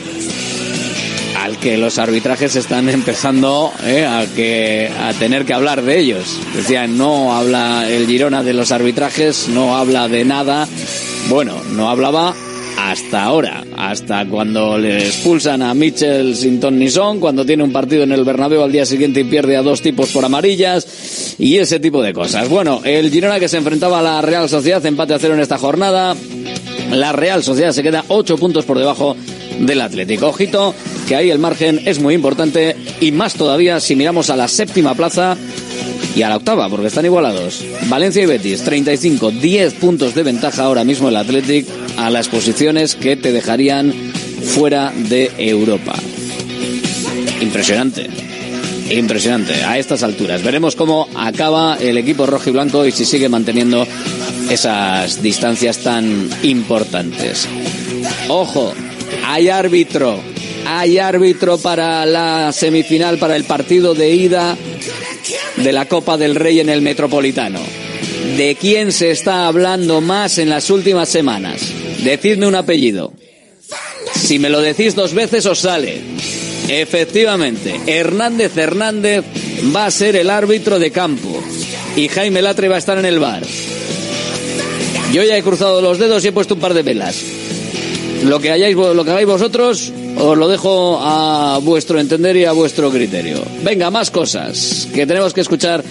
al 1.43 1.57
que 1.57 1.79
los 1.79 1.99
arbitrajes 1.99 2.55
están 2.57 2.89
empezando 2.91 3.73
eh, 3.83 4.05
a, 4.05 4.27
que, 4.27 4.91
a 5.01 5.15
tener 5.15 5.47
que 5.47 5.55
hablar 5.55 5.81
de 5.81 5.99
ellos. 5.99 6.39
Decían, 6.55 6.99
no 6.99 7.35
habla 7.35 7.89
el 7.89 8.07
Girona 8.07 8.43
de 8.43 8.53
los 8.53 8.73
arbitrajes, 8.73 9.49
no 9.49 9.75
habla 9.75 10.07
de 10.09 10.27
nada. 10.27 10.69
Bueno, 11.31 11.63
no 11.73 11.89
hablaba 11.89 12.35
hasta 12.77 13.25
ahora, 13.25 13.65
hasta 13.77 14.27
cuando 14.27 14.79
le 14.79 14.99
expulsan 14.99 15.63
a 15.63 15.75
Mitchell 15.75 16.37
sin 16.37 16.61
ton 16.61 16.79
ni 16.79 16.89
son, 16.89 17.21
cuando 17.21 17.45
tiene 17.45 17.63
un 17.63 17.73
partido 17.73 18.03
en 18.03 18.13
el 18.13 18.25
Bernabéu 18.25 18.63
al 18.63 18.73
día 18.73 18.87
siguiente 18.87 19.21
y 19.21 19.25
pierde 19.25 19.57
a 19.57 19.63
dos 19.63 19.83
tipos 19.83 20.11
por 20.11 20.25
amarillas 20.25 21.35
y 21.39 21.57
ese 21.57 21.81
tipo 21.81 22.03
de 22.03 22.13
cosas. 22.13 22.49
Bueno, 22.49 22.81
el 22.85 23.11
Girona 23.11 23.41
que 23.41 23.49
se 23.49 23.57
enfrentaba 23.57 24.01
a 24.01 24.03
la 24.03 24.23
Real 24.23 24.49
Sociedad, 24.49 24.85
empate 24.85 25.15
a 25.15 25.19
cero 25.19 25.35
en 25.35 25.41
esta 25.41 25.59
jornada. 25.59 26.15
La 26.91 27.13
Real 27.13 27.43
Sociedad 27.43 27.73
se 27.73 27.83
queda 27.83 28.05
ocho 28.09 28.37
puntos 28.37 28.65
por 28.65 28.79
debajo 28.79 29.17
del 29.59 29.81
Atlético. 29.81 30.29
Ojito, 30.29 30.75
que 31.09 31.17
ahí 31.17 31.31
el 31.31 31.39
margen 31.39 31.81
es 31.85 31.99
muy 31.99 32.15
importante 32.15 32.77
y 33.01 33.13
más 33.13 33.35
todavía 33.35 33.81
si 33.81 33.97
miramos 33.97 34.31
a 34.31 34.37
la 34.37 34.49
séptima 34.49 34.95
plaza 34.95 35.37
y 36.17 36.23
a 36.23 36.31
la 36.31 36.37
octava, 36.39 36.69
porque 36.71 36.87
están 36.87 37.05
igualados. 37.05 37.63
Valencia 37.89 38.23
y 38.23 38.27
Betis, 38.27 38.63
35, 38.63 39.33
10 39.33 39.75
puntos 39.75 40.15
de 40.15 40.23
ventaja 40.23 40.65
ahora 40.65 40.83
mismo 40.83 41.11
el 41.11 41.17
Athletic 41.17 41.67
a 41.99 42.09
las 42.09 42.29
posiciones 42.29 42.97
que 42.97 43.17
te 43.17 43.33
dejarían 43.33 43.93
fuera 44.55 44.93
de 44.97 45.31
Europa. 45.37 45.95
Impresionante. 47.43 48.09
impresionante 48.91 49.63
a 49.65 49.79
estas 49.79 50.03
alturas. 50.03 50.43
Veremos 50.43 50.75
cómo 50.75 51.07
acaba 51.17 51.77
el 51.77 51.99
equipo 51.99 52.25
rojo 52.25 52.49
y 52.49 52.53
blanco 52.53 52.87
y 52.87 52.93
si 52.93 53.05
sigue 53.05 53.29
manteniendo 53.29 53.87
esas 54.49 55.21
distancias 55.21 55.79
tan 55.79 56.31
importantes. 56.45 57.47
Ojo, 58.29 58.73
hay 59.27 59.51
árbitro, 59.51 60.21
hay 60.67 60.99
árbitro 60.99 61.59
para 61.59 62.07
la 62.07 62.53
semifinal, 62.53 63.19
para 63.19 63.37
el 63.37 63.45
partido 63.45 63.95
de 63.95 64.15
ida 64.15 64.57
de 65.57 65.73
la 65.73 65.87
Copa 65.87 66.17
del 66.17 66.35
Rey 66.35 66.61
en 66.61 66.69
el 66.69 66.83
Metropolitano. 66.83 67.61
¿De 68.37 68.57
quién 68.61 68.93
se 68.93 69.11
está 69.11 69.47
hablando 69.47 70.01
más 70.01 70.39
en 70.39 70.51
las 70.51 70.71
últimas 70.71 71.09
semanas? 71.09 71.61
Decidme 72.03 72.47
un 72.47 72.55
apellido. 72.55 73.13
Si 74.15 74.39
me 74.39 74.51
lo 74.51 74.61
decís 74.61 74.95
dos 74.95 75.15
veces 75.15 75.47
os 75.47 75.61
sale. 75.61 76.01
Efectivamente, 76.69 77.81
Hernández 77.87 78.57
Hernández 78.57 79.25
va 79.75 79.87
a 79.87 79.91
ser 79.91 80.17
el 80.17 80.31
árbitro 80.31 80.79
de 80.79 80.91
campo 80.91 81.43
y 81.95 82.09
Jaime 82.09 82.43
Latre 82.43 82.69
va 82.69 82.77
a 82.77 82.79
estar 82.79 82.99
en 82.99 83.05
el 83.05 83.21
bar. 83.21 83.43
Yo 85.13 85.23
ya 85.23 85.37
he 85.37 85.43
cruzado 85.43 85.81
los 85.81 85.99
dedos 85.99 86.25
y 86.25 86.29
he 86.29 86.33
puesto 86.33 86.55
un 86.55 86.61
par 86.61 86.75
de 86.75 86.83
velas. 86.83 87.23
Lo 88.25 88.41
que, 88.41 88.51
hayáis, 88.51 88.75
lo 88.75 89.05
que 89.05 89.11
hagáis 89.11 89.27
vosotros 89.27 89.93
os 90.19 90.39
lo 90.39 90.49
dejo 90.49 90.99
a 91.01 91.59
vuestro 91.63 92.01
entender 92.01 92.37
y 92.37 92.45
a 92.45 92.53
vuestro 92.53 92.91
criterio. 92.91 93.43
Venga, 93.63 93.91
más 93.91 94.11
cosas 94.11 94.89
que 94.95 95.07
tenemos 95.07 95.33
que 95.33 95.43
escuchar 95.43 95.85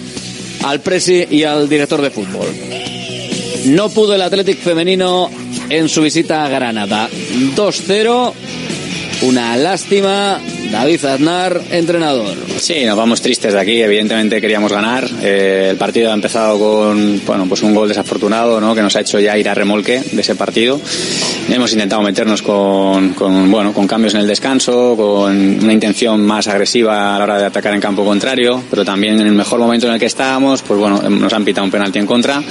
al 0.64 0.80
presi 0.80 1.26
y 1.30 1.44
al 1.44 1.68
director 1.68 2.02
de 2.02 2.10
fútbol. 2.10 2.46
No 3.66 3.88
pudo 3.88 4.14
el 4.14 4.22
Athletic 4.22 4.58
femenino 4.58 5.30
en 5.68 5.88
su 5.88 6.02
visita 6.02 6.44
a 6.44 6.48
Granada. 6.48 7.08
2-0, 7.56 8.32
una 9.22 9.56
lástima 9.56 10.40
David 10.70 11.04
Aznar, 11.04 11.60
entrenador. 11.70 12.36
Sí, 12.58 12.84
nos 12.84 12.96
vamos 12.96 13.22
tristes 13.22 13.52
de 13.52 13.60
aquí. 13.60 13.80
Evidentemente 13.80 14.40
queríamos 14.40 14.72
ganar. 14.72 15.08
Eh, 15.22 15.68
el 15.70 15.76
partido 15.76 16.10
ha 16.10 16.14
empezado 16.14 16.58
con 16.58 17.22
bueno, 17.24 17.46
pues 17.48 17.62
un 17.62 17.74
gol 17.74 17.88
desafortunado 17.88 18.60
¿no? 18.60 18.74
que 18.74 18.82
nos 18.82 18.96
ha 18.96 19.00
hecho 19.00 19.20
ya 19.20 19.38
ir 19.38 19.48
a 19.48 19.54
remolque 19.54 20.00
de 20.00 20.20
ese 20.20 20.34
partido. 20.34 20.80
Hemos 21.48 21.72
intentado 21.72 22.02
meternos 22.02 22.42
con, 22.42 23.14
bueno, 23.50 23.72
con 23.72 23.86
cambios 23.86 24.14
en 24.14 24.20
el 24.20 24.26
descanso, 24.26 24.96
con 24.96 25.64
una 25.64 25.72
intención 25.72 26.20
más 26.22 26.48
agresiva 26.48 27.14
a 27.14 27.18
la 27.18 27.24
hora 27.24 27.38
de 27.38 27.46
atacar 27.46 27.72
en 27.74 27.80
campo 27.80 28.04
contrario, 28.04 28.62
pero 28.68 28.84
también 28.84 29.20
en 29.20 29.26
el 29.26 29.32
mejor 29.32 29.60
momento 29.60 29.86
en 29.86 29.94
el 29.94 30.00
que 30.00 30.06
estábamos, 30.06 30.62
pues 30.62 30.78
bueno, 30.80 31.00
nos 31.08 31.32
han 31.32 31.44
pitado 31.44 31.64
un 31.64 31.70
penalti 31.70 31.98
en 31.98 32.06
contra 32.06 32.42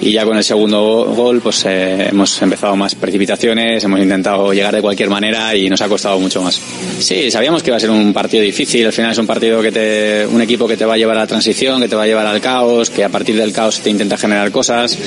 y 0.00 0.12
ya 0.12 0.24
con 0.24 0.36
el 0.36 0.44
segundo 0.44 1.12
gol 1.14 1.40
pues 1.40 1.64
eh, 1.66 2.08
hemos 2.10 2.42
empezado 2.42 2.74
más 2.76 2.94
precipitaciones, 2.94 3.84
hemos 3.84 4.00
intentado 4.00 4.52
llegar 4.52 4.74
de 4.74 4.82
cualquier 4.82 5.10
manera 5.10 5.54
y 5.54 5.70
nos 5.70 5.80
ha 5.80 5.88
costado 5.88 6.09
mucho 6.18 6.42
más. 6.42 6.60
Sí, 6.98 7.30
sabíamos 7.30 7.62
que 7.62 7.70
iba 7.70 7.76
a 7.76 7.80
ser 7.80 7.90
un 7.90 8.12
partido 8.12 8.42
difícil, 8.42 8.86
al 8.86 8.92
final 8.92 9.12
es 9.12 9.18
un 9.18 9.26
partido 9.26 9.62
que 9.62 9.72
te, 9.72 10.26
un 10.26 10.40
equipo 10.42 10.66
que 10.66 10.76
te 10.76 10.84
va 10.84 10.94
a 10.94 10.96
llevar 10.96 11.16
a 11.16 11.20
la 11.20 11.26
transición, 11.26 11.80
que 11.80 11.88
te 11.88 11.96
va 11.96 12.02
a 12.02 12.06
llevar 12.06 12.26
al 12.26 12.40
caos, 12.40 12.90
que 12.90 13.04
a 13.04 13.08
partir 13.08 13.36
del 13.36 13.52
caos 13.52 13.80
te 13.80 13.90
intenta 13.90 14.16
generar 14.16 14.50
cosas. 14.50 14.98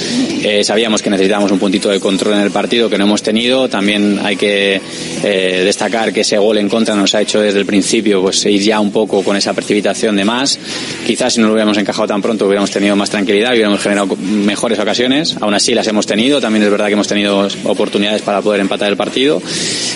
Eh, 0.43 0.63
sabíamos 0.63 1.01
que 1.01 1.10
necesitábamos 1.10 1.51
un 1.51 1.60
puntito 1.60 1.89
de 1.89 2.00
control 2.00 2.36
en 2.36 2.41
el 2.41 2.51
partido 2.51 2.89
que 2.89 2.98
no 2.98 3.05
hemos 3.05 3.22
tenido 3.22 3.33
también 3.69 4.19
hay 4.24 4.36
que 4.36 4.79
eh, 5.24 5.62
destacar 5.65 6.13
que 6.13 6.22
ese 6.22 6.38
gol 6.38 6.57
en 6.57 6.69
contra 6.69 6.95
nos 6.95 7.15
ha 7.15 7.22
hecho 7.22 7.41
desde 7.41 7.60
el 7.60 7.65
principio 7.65 8.22
pues 8.22 8.45
ir 8.45 8.62
ya 8.62 8.79
un 8.79 8.91
poco 8.91 9.24
con 9.24 9.36
esa 9.36 9.53
precipitación 9.53 10.15
de 10.15 10.25
más. 10.25 10.60
Quizás 11.05 11.33
si 11.33 11.41
no 11.41 11.48
lo 11.48 11.53
hubiéramos 11.53 11.77
encajado 11.77 12.07
tan 12.07 12.22
pronto 12.22 12.45
hubiéramos 12.45 12.72
tenido 12.72 12.95
más 12.95 13.10
tranquilidad, 13.10 13.53
hubiéramos 13.53 13.81
generado 13.81 14.15
mejores 14.15 14.79
ocasiones. 14.79 15.36
Aún 15.41 15.53
así 15.53 15.74
las 15.74 15.88
hemos 15.88 16.05
tenido. 16.05 16.39
También 16.39 16.63
es 16.63 16.72
verdad 16.72 16.88
que 16.88 16.93
hemos 16.93 17.07
tenido 17.07 17.48
oportunidades 17.63 18.22
para 18.22 18.41
poder 18.41 18.62
empatar 18.62 18.89
el 18.89 18.98
partido. 18.98 19.41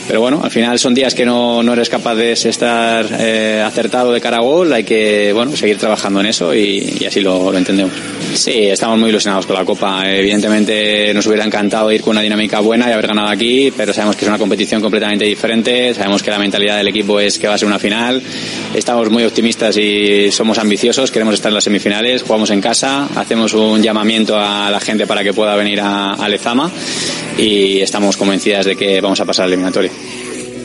Pero 0.08 0.22
bueno, 0.22 0.42
al 0.44 0.52
final 0.52 0.80
son 0.80 0.94
días 0.98 1.14
que 1.14 1.28
no, 1.28 1.62
no 1.62 1.74
eres 1.74 1.90
capaz 1.90 2.16
de 2.16 2.32
estar 2.32 3.06
eh, 3.20 3.64
acertado 3.64 4.12
de 4.12 4.20
cara 4.20 4.38
a 4.38 4.40
gol. 4.40 4.74
Hay 4.74 4.84
que 4.84 5.32
bueno 5.32 5.56
seguir 5.56 5.78
trabajando 5.78 6.22
en 6.22 6.26
eso 6.26 6.56
y, 6.56 7.06
así 7.08 7.20
lo, 7.20 7.52
lo 7.52 7.58
entendemos. 7.58 7.94
Sí, 8.34 8.66
estamos 8.66 8.98
muy 8.98 9.10
ilusionados 9.10 9.46
con 9.46 9.56
la 9.56 9.64
Copa. 9.64 10.10
Evidentemente 10.12 11.14
nos 11.14 11.28
hubiera 11.28 11.46
encantado 11.46 11.92
ir 11.92 12.02
con 12.02 12.12
una 12.12 12.22
dinámica 12.22 12.62
buena 12.62 12.90
y 12.90 12.94
haber 12.94 13.06
ganado 13.06 13.28
aquí, 13.28 13.72
pero 13.78 13.94
sabemos 13.94 14.16
que 14.16 14.26
es 14.26 14.30
una 14.30 14.40
competición 14.40 14.82
completamente 14.82 15.26
diferente, 15.26 15.94
sabemos 15.94 16.24
que 16.24 16.32
la 16.32 16.40
mentalidad 16.40 16.78
del 16.78 16.88
equipo 16.88 17.20
es 17.20 17.38
que 17.38 17.48
va 17.48 17.54
a 17.54 17.58
ser 17.60 17.68
una 17.68 17.78
final, 17.78 18.24
estamos 18.74 19.12
muy 19.12 19.24
optimistas 19.24 19.78
y 19.78 20.32
somos 20.32 20.58
ambiciosos, 20.58 21.12
queremos 21.12 21.36
estar 21.36 21.52
en 21.52 21.56
las 21.56 21.64
semifinales, 21.64 22.24
jugamos 22.24 22.50
en 22.50 22.60
casa, 22.60 23.08
hacemos 23.16 23.54
un 23.54 23.84
llamamiento 23.84 24.36
a 24.36 24.72
la 24.72 24.80
gente 24.80 25.06
para 25.06 25.24
que 25.24 25.34
pueda 25.34 25.56
venir 25.56 25.80
a, 25.80 26.14
a 26.14 26.28
Lezama 26.28 26.72
y 27.38 27.82
estamos 27.82 28.18
convencidas 28.18 28.66
de 28.66 28.76
que 28.76 29.00
vamos 29.00 29.20
a 29.20 29.26
pasar 29.26 29.46
al 29.46 29.52
eliminatorio 29.52 29.92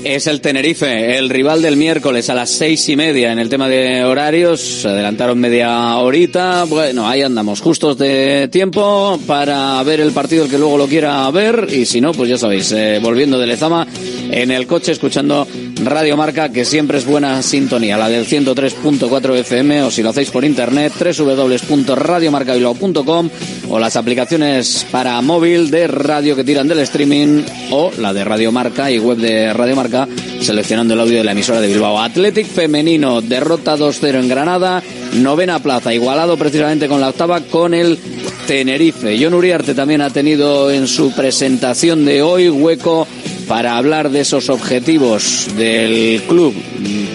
es 0.04 0.26
el 0.26 0.40
Tenerife, 0.40 1.16
el 1.16 1.28
rival 1.28 1.62
del 1.62 1.76
miércoles 1.76 2.28
a 2.30 2.34
las 2.34 2.50
seis 2.50 2.88
y 2.88 2.96
media 2.96 3.32
en 3.32 3.38
el 3.38 3.48
tema 3.48 3.68
de 3.68 4.04
horarios. 4.04 4.60
Se 4.60 4.88
adelantaron 4.88 5.38
media 5.38 5.96
horita. 5.96 6.64
Bueno, 6.64 7.08
ahí 7.08 7.22
andamos, 7.22 7.60
justos 7.60 7.98
de 7.98 8.48
tiempo 8.48 9.18
para 9.26 9.82
ver 9.82 10.00
el 10.00 10.12
partido 10.12 10.44
el 10.44 10.50
que 10.50 10.58
luego 10.58 10.76
lo 10.76 10.86
quiera 10.86 11.30
ver. 11.30 11.68
Y 11.70 11.86
si 11.86 12.00
no, 12.00 12.12
pues 12.12 12.30
ya 12.30 12.38
sabéis, 12.38 12.72
eh, 12.72 13.00
volviendo 13.02 13.38
de 13.38 13.46
Lezama 13.46 13.86
en 14.30 14.50
el 14.50 14.66
coche 14.66 14.92
escuchando 14.92 15.46
Radio 15.84 16.16
Marca, 16.16 16.48
que 16.50 16.64
siempre 16.64 16.96
es 16.98 17.04
buena 17.04 17.42
sintonía, 17.42 17.98
la 17.98 18.08
del 18.08 18.26
103.4 18.26 19.36
FM, 19.36 19.82
o 19.82 19.90
si 19.90 20.02
lo 20.02 20.08
hacéis 20.10 20.30
por 20.30 20.44
internet, 20.44 20.92
www.radiomarcabilbao.com, 20.96 23.30
o 23.68 23.78
las 23.78 23.96
aplicaciones 23.96 24.86
para 24.90 25.20
móvil 25.20 25.70
de 25.70 25.86
radio 25.88 26.34
que 26.36 26.44
tiran 26.44 26.68
del 26.68 26.78
streaming, 26.80 27.42
o 27.70 27.90
la 27.98 28.14
de 28.14 28.24
Radio 28.24 28.52
Marca 28.52 28.90
y 28.90 28.98
web 28.98 29.18
de 29.18 29.52
Radio 29.52 29.76
Marca, 29.76 29.91
seleccionando 30.40 30.94
el 30.94 31.00
audio 31.00 31.18
de 31.18 31.24
la 31.24 31.32
emisora 31.32 31.60
de 31.60 31.68
Bilbao. 31.68 32.00
Athletic 32.00 32.46
femenino, 32.46 33.20
derrota 33.20 33.76
2-0 33.76 34.20
en 34.20 34.28
Granada, 34.28 34.82
novena 35.14 35.58
plaza, 35.58 35.94
igualado 35.94 36.36
precisamente 36.36 36.88
con 36.88 37.00
la 37.00 37.10
octava 37.10 37.40
con 37.40 37.74
el 37.74 37.98
Tenerife. 38.46 39.18
John 39.20 39.34
Uriarte 39.34 39.74
también 39.74 40.00
ha 40.00 40.10
tenido 40.10 40.70
en 40.70 40.86
su 40.86 41.12
presentación 41.12 42.04
de 42.04 42.22
hoy 42.22 42.48
hueco 42.48 43.06
para 43.46 43.76
hablar 43.76 44.10
de 44.10 44.20
esos 44.20 44.48
objetivos 44.48 45.48
del 45.56 46.22
club 46.22 46.54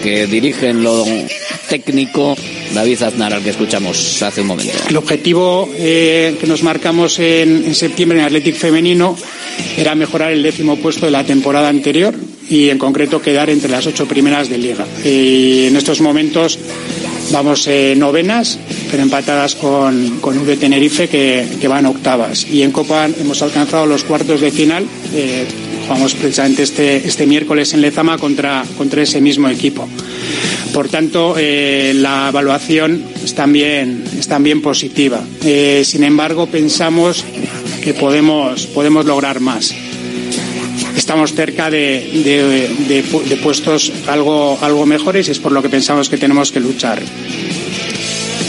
que 0.02 0.26
dirigen 0.26 0.82
lo 0.82 1.04
técnico 1.68 2.36
David 2.74 3.02
Aznar, 3.02 3.32
al 3.32 3.42
que 3.42 3.50
escuchamos 3.50 4.22
hace 4.22 4.40
un 4.40 4.46
momento. 4.48 4.72
El 4.88 4.96
objetivo 4.96 5.68
eh, 5.74 6.36
que 6.40 6.46
nos 6.46 6.62
marcamos 6.62 7.18
en, 7.18 7.74
septiembre 7.74 8.18
en 8.18 8.24
Athletic 8.24 8.56
Femenino 8.56 9.16
era 9.76 9.94
mejorar 9.94 10.32
el 10.32 10.42
décimo 10.42 10.76
puesto 10.76 11.06
de 11.06 11.12
la 11.12 11.24
temporada 11.24 11.68
anterior 11.68 12.14
y 12.48 12.70
en 12.70 12.78
concreto 12.78 13.20
quedar 13.20 13.50
entre 13.50 13.70
las 13.70 13.86
ocho 13.86 14.06
primeras 14.06 14.48
de 14.48 14.58
liga. 14.58 14.86
Y 15.04 15.66
en 15.66 15.76
estos 15.76 16.00
momentos 16.00 16.58
vamos 17.32 17.68
novenas, 17.96 18.58
pero 18.90 19.02
empatadas 19.02 19.54
con, 19.54 20.18
con 20.20 20.44
Tenerife 20.58 21.08
que, 21.08 21.46
que, 21.60 21.68
van 21.68 21.86
octavas. 21.86 22.46
Y 22.50 22.62
en 22.62 22.72
Copa 22.72 23.06
hemos 23.06 23.42
alcanzado 23.42 23.86
los 23.86 24.04
cuartos 24.04 24.40
de 24.40 24.50
final. 24.50 24.86
Eh, 25.14 25.44
Vamos 25.88 26.14
precisamente 26.14 26.64
este, 26.64 27.08
este 27.08 27.26
miércoles 27.26 27.72
en 27.72 27.80
Lezama 27.80 28.18
contra, 28.18 28.62
contra 28.76 29.02
ese 29.02 29.22
mismo 29.22 29.48
equipo. 29.48 29.88
Por 30.74 30.88
tanto, 30.88 31.34
eh, 31.38 31.94
la 31.96 32.28
evaluación 32.28 33.02
es 33.24 33.34
también, 33.34 34.04
es 34.18 34.28
también 34.28 34.60
positiva. 34.60 35.20
Eh, 35.42 35.82
sin 35.86 36.04
embargo, 36.04 36.46
pensamos 36.46 37.24
que 37.82 37.94
podemos, 37.94 38.66
podemos 38.66 39.06
lograr 39.06 39.40
más. 39.40 39.74
Estamos 40.98 41.32
cerca 41.32 41.70
de, 41.70 42.10
de, 42.24 43.02
de, 43.28 43.36
puestos 43.36 43.92
algo, 44.08 44.58
algo 44.60 44.84
mejores 44.84 45.28
y 45.28 45.30
es 45.30 45.38
por 45.38 45.52
lo 45.52 45.62
que 45.62 45.68
pensamos 45.68 46.08
que 46.08 46.18
tenemos 46.18 46.50
que 46.50 46.58
luchar. 46.58 47.00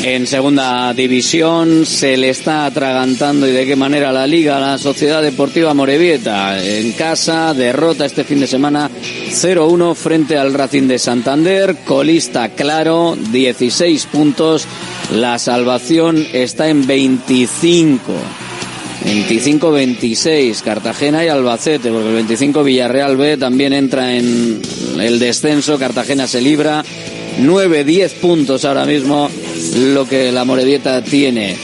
En 0.01 0.25
segunda 0.25 0.91
división 0.95 1.85
se 1.85 2.17
le 2.17 2.31
está 2.31 2.65
atragantando 2.65 3.47
y 3.47 3.51
de 3.51 3.67
qué 3.67 3.75
manera 3.75 4.11
la 4.11 4.25
liga 4.25 4.59
la 4.59 4.79
Sociedad 4.79 5.21
Deportiva 5.21 5.75
Morevieta. 5.75 6.61
En 6.63 6.91
casa, 6.93 7.53
derrota 7.53 8.07
este 8.07 8.23
fin 8.23 8.39
de 8.39 8.47
semana 8.47 8.89
0-1 9.29 9.93
frente 9.93 10.35
al 10.35 10.51
Racing 10.55 10.87
de 10.87 10.97
Santander. 10.97 11.75
Colista 11.85 12.49
claro, 12.49 13.15
16 13.31 14.07
puntos. 14.07 14.65
La 15.13 15.37
salvación 15.37 16.25
está 16.33 16.67
en 16.67 16.87
25. 16.87 18.48
25-26 19.05 20.61
Cartagena 20.61 21.23
y 21.23 21.27
Albacete, 21.29 21.89
porque 21.91 22.09
el 22.09 22.15
25 22.15 22.63
Villarreal 22.63 23.17
B 23.17 23.37
también 23.37 23.73
entra 23.73 24.15
en 24.15 24.61
el 24.99 25.19
descenso, 25.19 25.77
Cartagena 25.77 26.27
se 26.27 26.41
libra, 26.41 26.83
9-10 27.41 28.11
puntos 28.15 28.65
ahora 28.65 28.85
mismo 28.85 29.29
lo 29.77 30.07
que 30.07 30.31
la 30.31 30.43
Morevieta 30.45 31.01
tiene. 31.01 31.55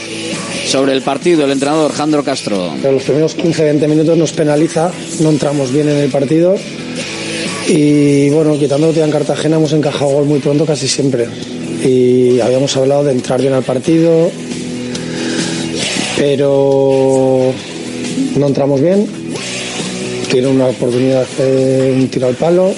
Sobre 0.66 0.92
el 0.94 1.02
partido, 1.02 1.44
el 1.44 1.52
entrenador 1.52 1.92
Jandro 1.92 2.24
Castro. 2.24 2.72
Pero 2.82 2.94
los 2.94 3.04
primeros 3.04 3.36
15-20 3.36 3.86
minutos 3.86 4.18
nos 4.18 4.32
penaliza, 4.32 4.90
no 5.20 5.30
entramos 5.30 5.72
bien 5.72 5.88
en 5.88 5.98
el 5.98 6.10
partido. 6.10 6.56
Y 7.68 8.30
bueno, 8.30 8.58
quitando 8.58 8.92
que 8.92 9.02
en 9.02 9.10
Cartagena 9.10 9.56
hemos 9.56 9.72
encajado 9.72 10.10
gol 10.10 10.24
muy 10.24 10.40
pronto 10.40 10.66
casi 10.66 10.88
siempre. 10.88 11.26
Y 11.84 12.40
habíamos 12.40 12.76
hablado 12.76 13.04
de 13.04 13.12
entrar 13.12 13.40
bien 13.40 13.52
al 13.52 13.62
partido, 13.62 14.30
pero 16.16 17.52
no 18.36 18.46
entramos 18.46 18.80
bien. 18.80 19.06
Tiene 20.30 20.48
una 20.48 20.66
oportunidad 20.66 21.26
de 21.38 21.92
un 21.96 22.08
tiro 22.08 22.26
al 22.26 22.34
palo, 22.34 22.72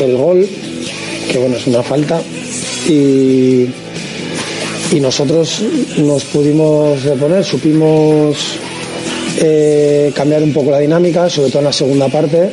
el 0.00 0.16
gol, 0.16 0.48
que 1.30 1.38
bueno, 1.38 1.56
es 1.56 1.66
una 1.66 1.82
falta 1.82 2.20
y, 2.88 3.66
y 4.92 5.00
nosotros 5.00 5.62
nos 5.98 6.24
pudimos 6.24 7.02
reponer, 7.02 7.44
supimos 7.44 8.58
eh, 9.38 10.12
cambiar 10.14 10.42
un 10.42 10.52
poco 10.52 10.70
la 10.70 10.78
dinámica, 10.78 11.28
sobre 11.28 11.50
todo 11.50 11.58
en 11.60 11.64
la 11.66 11.72
segunda 11.72 12.08
parte. 12.08 12.50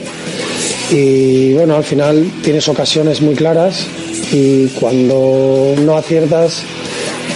Y 0.91 1.53
bueno, 1.53 1.75
al 1.75 1.83
final 1.83 2.29
tienes 2.43 2.67
ocasiones 2.67 3.21
muy 3.21 3.35
claras 3.35 3.85
y 4.31 4.67
cuando 4.67 5.75
no 5.79 5.97
aciertas, 5.97 6.63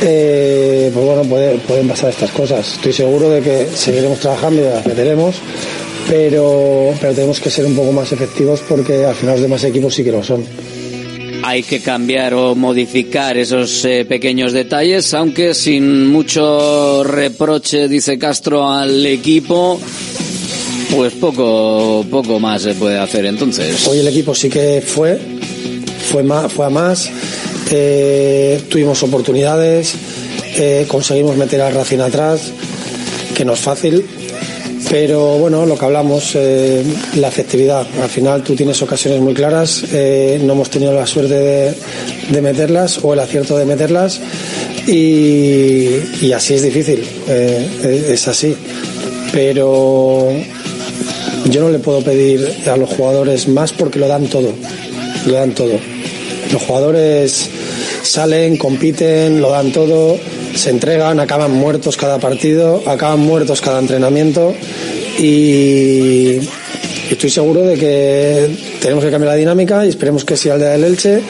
eh, 0.01 0.91
pues 0.93 1.05
bueno, 1.05 1.23
puede- 1.23 1.57
pueden 1.59 1.87
pasar 1.87 2.09
estas 2.09 2.31
cosas. 2.31 2.73
Estoy 2.73 2.93
seguro 2.93 3.29
de 3.29 3.41
que 3.41 3.67
seguiremos 3.73 4.19
trabajando 4.19 4.61
y 4.61 4.65
las 4.65 4.85
meteremos, 4.85 5.35
pero, 6.09 6.93
pero 7.01 7.13
tenemos 7.13 7.39
que 7.39 7.49
ser 7.49 7.65
un 7.65 7.75
poco 7.75 7.91
más 7.91 8.11
efectivos 8.11 8.61
porque 8.67 9.05
al 9.05 9.15
final 9.15 9.35
los 9.35 9.41
demás 9.43 9.63
equipos 9.63 9.93
sí 9.93 10.03
que 10.03 10.11
lo 10.11 10.23
son. 10.23 10.43
Hay 11.43 11.63
que 11.63 11.79
cambiar 11.81 12.33
o 12.33 12.55
modificar 12.55 13.37
esos 13.37 13.85
eh, 13.85 14.05
pequeños 14.05 14.51
detalles, 14.53 15.13
aunque 15.13 15.53
sin 15.53 16.07
mucho 16.07 17.03
reproche, 17.03 17.87
dice 17.87 18.17
Castro, 18.17 18.69
al 18.69 19.05
equipo, 19.05 19.79
pues 20.93 21.13
poco, 21.13 22.05
poco 22.09 22.39
más 22.39 22.63
se 22.63 22.73
puede 22.73 22.97
hacer 22.97 23.25
entonces. 23.25 23.87
Hoy 23.87 23.99
el 23.99 24.07
equipo 24.07 24.35
sí 24.35 24.49
que 24.49 24.83
fue, 24.85 25.17
fue, 26.11 26.23
más, 26.23 26.51
fue 26.51 26.65
a 26.65 26.69
más, 26.69 27.09
eh, 27.69 28.61
tuvimos 28.69 29.03
oportunidades, 29.03 29.93
eh, 30.55 30.85
conseguimos 30.87 31.35
meter 31.35 31.61
al 31.61 31.73
Racing 31.73 31.99
atrás, 31.99 32.51
que 33.35 33.43
no 33.43 33.53
es 33.53 33.59
fácil, 33.59 34.05
pero 34.89 35.37
bueno, 35.37 35.65
lo 35.65 35.77
que 35.77 35.85
hablamos, 35.85 36.31
eh, 36.35 36.81
la 37.17 37.27
efectividad. 37.27 37.85
Al 38.01 38.09
final 38.09 38.43
tú 38.43 38.55
tienes 38.55 38.81
ocasiones 38.81 39.19
muy 39.19 39.33
claras, 39.33 39.83
no 39.91 40.53
hemos 40.53 40.69
tenido 40.69 40.93
la 40.93 41.05
suerte 41.05 41.75
de, 42.29 42.41
meterlas 42.41 42.99
o 43.03 43.13
el 43.13 43.19
acierto 43.19 43.57
de 43.57 43.65
meterlas 43.65 44.21
y, 44.87 46.31
así 46.33 46.53
es 46.53 46.61
difícil, 46.61 47.03
es 47.27 48.27
así. 48.27 48.55
Pero 49.33 50.31
yo 51.49 51.61
no 51.61 51.69
le 51.69 51.79
puedo 51.79 52.01
pedir 52.01 52.49
a 52.71 52.77
los 52.77 52.89
jugadores 52.89 53.49
más 53.49 53.73
porque 53.73 53.99
lo 53.99 54.07
dan 54.07 54.27
todo, 54.27 54.53
lo 55.25 55.33
dan 55.33 55.51
todo. 55.51 55.73
Los 56.51 56.61
jugadores 56.61 57.49
salen, 58.07 58.57
compiten, 58.57 59.41
lo 59.41 59.51
dan 59.51 59.71
todo, 59.71 60.17
se 60.55 60.69
entregan, 60.69 61.19
acaban 61.19 61.51
muertos 61.51 61.97
cada 61.97 62.19
partido, 62.19 62.81
acaban 62.85 63.19
muertos 63.19 63.61
cada 63.61 63.79
entrenamiento 63.79 64.53
y 65.19 66.37
estoy 67.09 67.29
seguro 67.29 67.61
de 67.61 67.77
que 67.77 68.49
tenemos 68.81 69.03
que 69.03 69.11
cambiar 69.11 69.33
la 69.33 69.37
dinámica 69.37 69.85
y 69.85 69.89
esperemos 69.89 70.25
que 70.25 70.37
sea 70.37 70.55
el 70.55 70.59
día 70.59 70.69
del 70.69 70.83
Elche 70.83 71.21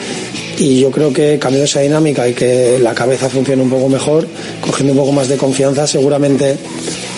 y 0.58 0.80
yo 0.80 0.90
creo 0.90 1.12
que 1.12 1.38
cambiando 1.38 1.64
esa 1.64 1.80
dinámica 1.80 2.28
y 2.28 2.34
que 2.34 2.78
la 2.80 2.94
cabeza 2.94 3.28
funcione 3.28 3.62
un 3.62 3.70
poco 3.70 3.88
mejor, 3.88 4.26
cogiendo 4.60 4.92
un 4.92 4.98
poco 4.98 5.12
más 5.12 5.28
de 5.28 5.36
confianza, 5.36 5.86
seguramente 5.86 6.56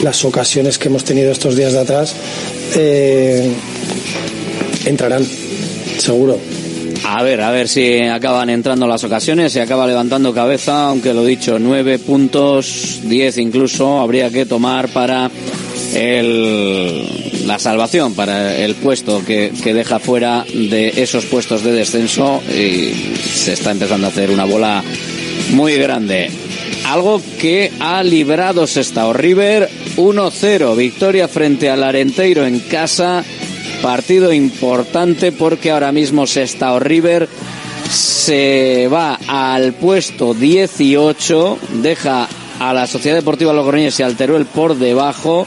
las 0.03 0.25
ocasiones 0.25 0.79
que 0.79 0.89
hemos 0.89 1.05
tenido 1.05 1.33
estos 1.33 1.57
días 1.57 1.73
de 1.73 1.79
atrás 1.79 2.15
eh, 2.77 3.51
entrarán, 4.85 5.27
seguro. 5.99 6.60
A 7.05 7.23
ver, 7.23 7.41
a 7.41 7.51
ver 7.51 7.69
si 7.69 7.99
acaban 8.01 8.51
entrando 8.51 8.87
las 8.87 9.03
ocasiones, 9.05 9.53
se 9.53 9.61
acaba 9.61 9.87
levantando 9.87 10.35
cabeza, 10.35 10.89
aunque 10.89 11.15
lo 11.15 11.25
dicho, 11.25 11.59
nueve 11.59 11.99
puntos, 11.99 13.01
diez 13.03 13.39
incluso, 13.39 14.01
habría 14.01 14.31
que 14.31 14.47
tomar 14.47 14.89
para 14.89 15.31
el, 15.95 17.47
la 17.47 17.59
salvación, 17.59 18.15
para 18.15 18.57
el 18.57 18.75
puesto 18.77 19.25
que, 19.25 19.53
que 19.63 19.75
deja 19.75 19.99
fuera 19.99 20.45
de 20.53 21.03
esos 21.03 21.25
puestos 21.25 21.65
de 21.65 21.73
descenso 21.73 22.43
y 22.49 22.93
se 23.35 23.55
está 23.55 23.71
empezando 23.71 24.07
a 24.07 24.11
hacer 24.11 24.31
una 24.31 24.45
bola 24.45 24.83
muy 25.51 25.77
grande. 25.77 26.31
Algo 26.87 27.21
que 27.39 27.71
ha 27.81 28.03
librado 28.03 28.67
Sestao 28.67 29.13
River 29.13 29.69
1-0, 29.97 30.77
victoria 30.77 31.29
frente 31.29 31.71
al 31.71 31.83
Arenteiro 31.83 32.47
en 32.47 32.61
casa. 32.61 33.25
Partido 33.83 34.33
importante 34.33 35.33
porque 35.33 35.71
ahora 35.71 35.91
mismo 35.91 36.27
Sestao 36.27 36.79
River 36.79 37.29
se 37.91 38.89
va 38.93 39.19
al 39.27 39.73
puesto 39.73 40.35
18, 40.35 41.59
deja 41.83 42.29
a 42.59 42.75
la 42.75 42.87
Sociedad 42.87 43.17
Deportiva 43.17 43.53
Logroñés 43.53 43.99
y 43.99 44.03
al 44.03 44.17
Teruel 44.17 44.47
por 44.47 44.77
debajo. 44.77 45.47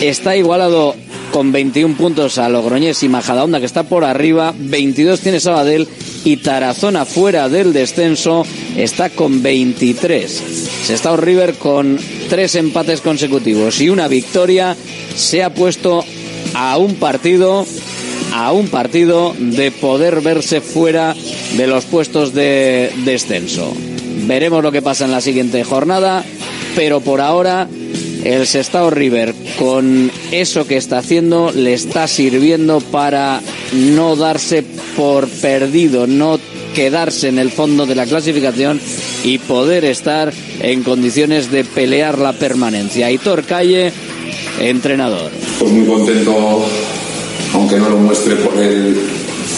Está 0.00 0.36
igualado 0.36 0.94
con 1.32 1.52
21 1.52 1.96
puntos 1.96 2.38
a 2.38 2.48
Logroñés 2.48 3.02
y 3.02 3.08
Majadahonda 3.08 3.60
que 3.60 3.66
está 3.66 3.84
por 3.84 4.04
arriba, 4.04 4.54
22 4.56 5.20
tiene 5.20 5.40
Sabadell 5.40 5.86
y 6.24 6.38
Tarazona 6.38 7.04
fuera 7.04 7.48
del 7.48 7.72
descenso 7.72 8.44
está 8.76 9.10
con 9.10 9.42
23. 9.42 10.30
Sestao 10.86 11.16
River 11.16 11.54
con 11.54 11.98
tres 12.28 12.54
empates 12.56 13.00
consecutivos 13.00 13.80
y 13.80 13.88
una 13.88 14.08
victoria 14.08 14.76
se 15.14 15.42
ha 15.42 15.54
puesto 15.54 16.04
a 16.56 16.78
un 16.78 16.94
partido 16.94 17.66
a 18.32 18.52
un 18.52 18.68
partido 18.68 19.34
de 19.38 19.70
poder 19.70 20.20
verse 20.20 20.60
fuera 20.60 21.14
de 21.56 21.66
los 21.66 21.84
puestos 21.84 22.34
de 22.34 22.92
descenso. 23.04 23.72
Veremos 24.26 24.62
lo 24.62 24.72
que 24.72 24.82
pasa 24.82 25.04
en 25.04 25.12
la 25.12 25.20
siguiente 25.20 25.64
jornada, 25.64 26.24
pero 26.74 27.00
por 27.00 27.20
ahora 27.20 27.68
el 28.24 28.46
Sestao 28.46 28.90
River 28.90 29.34
con 29.58 30.10
eso 30.32 30.66
que 30.66 30.76
está 30.76 30.98
haciendo 30.98 31.52
le 31.52 31.72
está 31.72 32.08
sirviendo 32.08 32.80
para 32.80 33.40
no 33.72 34.16
darse 34.16 34.64
por 34.96 35.28
perdido, 35.28 36.06
no 36.06 36.38
quedarse 36.74 37.28
en 37.28 37.38
el 37.38 37.50
fondo 37.50 37.86
de 37.86 37.94
la 37.94 38.04
clasificación 38.04 38.80
y 39.24 39.38
poder 39.38 39.84
estar 39.84 40.32
en 40.60 40.82
condiciones 40.82 41.50
de 41.50 41.64
pelear 41.64 42.18
la 42.18 42.32
permanencia. 42.32 43.06
Aitor 43.06 43.44
Calle, 43.44 43.92
entrenador. 44.60 45.30
Pues 45.58 45.72
muy 45.72 45.86
contento, 45.86 46.64
aunque 47.54 47.78
no 47.78 47.88
lo 47.88 47.96
muestre 47.96 48.36
por 48.36 48.60
el, 48.60 48.96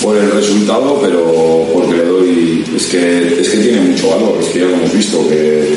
por 0.03 0.17
el 0.17 0.31
resultado, 0.31 1.01
pero 1.03 1.69
porque 1.73 1.97
le 1.97 2.05
doy. 2.05 2.65
Es 2.77 2.87
que, 2.87 3.41
es 3.41 3.49
que 3.49 3.59
tiene 3.59 3.81
mucho 3.81 4.11
valor, 4.11 4.39
es 4.41 4.47
que 4.49 4.61
ya 4.61 4.67
lo 4.67 4.75
hemos 4.75 4.93
visto, 4.93 5.29
que, 5.29 5.77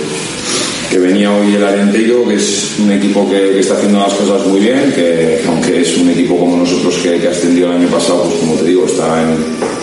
que 0.92 1.00
venía 1.00 1.32
hoy 1.32 1.56
el 1.56 1.64
Arenteiro, 1.64 2.28
que 2.28 2.36
es 2.36 2.76
un 2.80 2.92
equipo 2.92 3.28
que, 3.28 3.38
que 3.38 3.60
está 3.62 3.76
haciendo 3.76 4.00
las 4.00 4.14
cosas 4.14 4.46
muy 4.46 4.60
bien, 4.60 4.92
que 4.94 5.42
aunque 5.48 5.82
es 5.82 5.98
un 5.98 6.10
equipo 6.10 6.38
como 6.38 6.58
nosotros 6.58 6.96
que, 7.02 7.18
que 7.20 7.28
ascendió 7.28 7.68
el 7.68 7.78
año 7.78 7.88
pasado, 7.88 8.26
pues 8.26 8.36
como 8.36 8.56
te 8.56 8.66
digo, 8.66 8.86
está 8.86 9.24
en, 9.24 9.38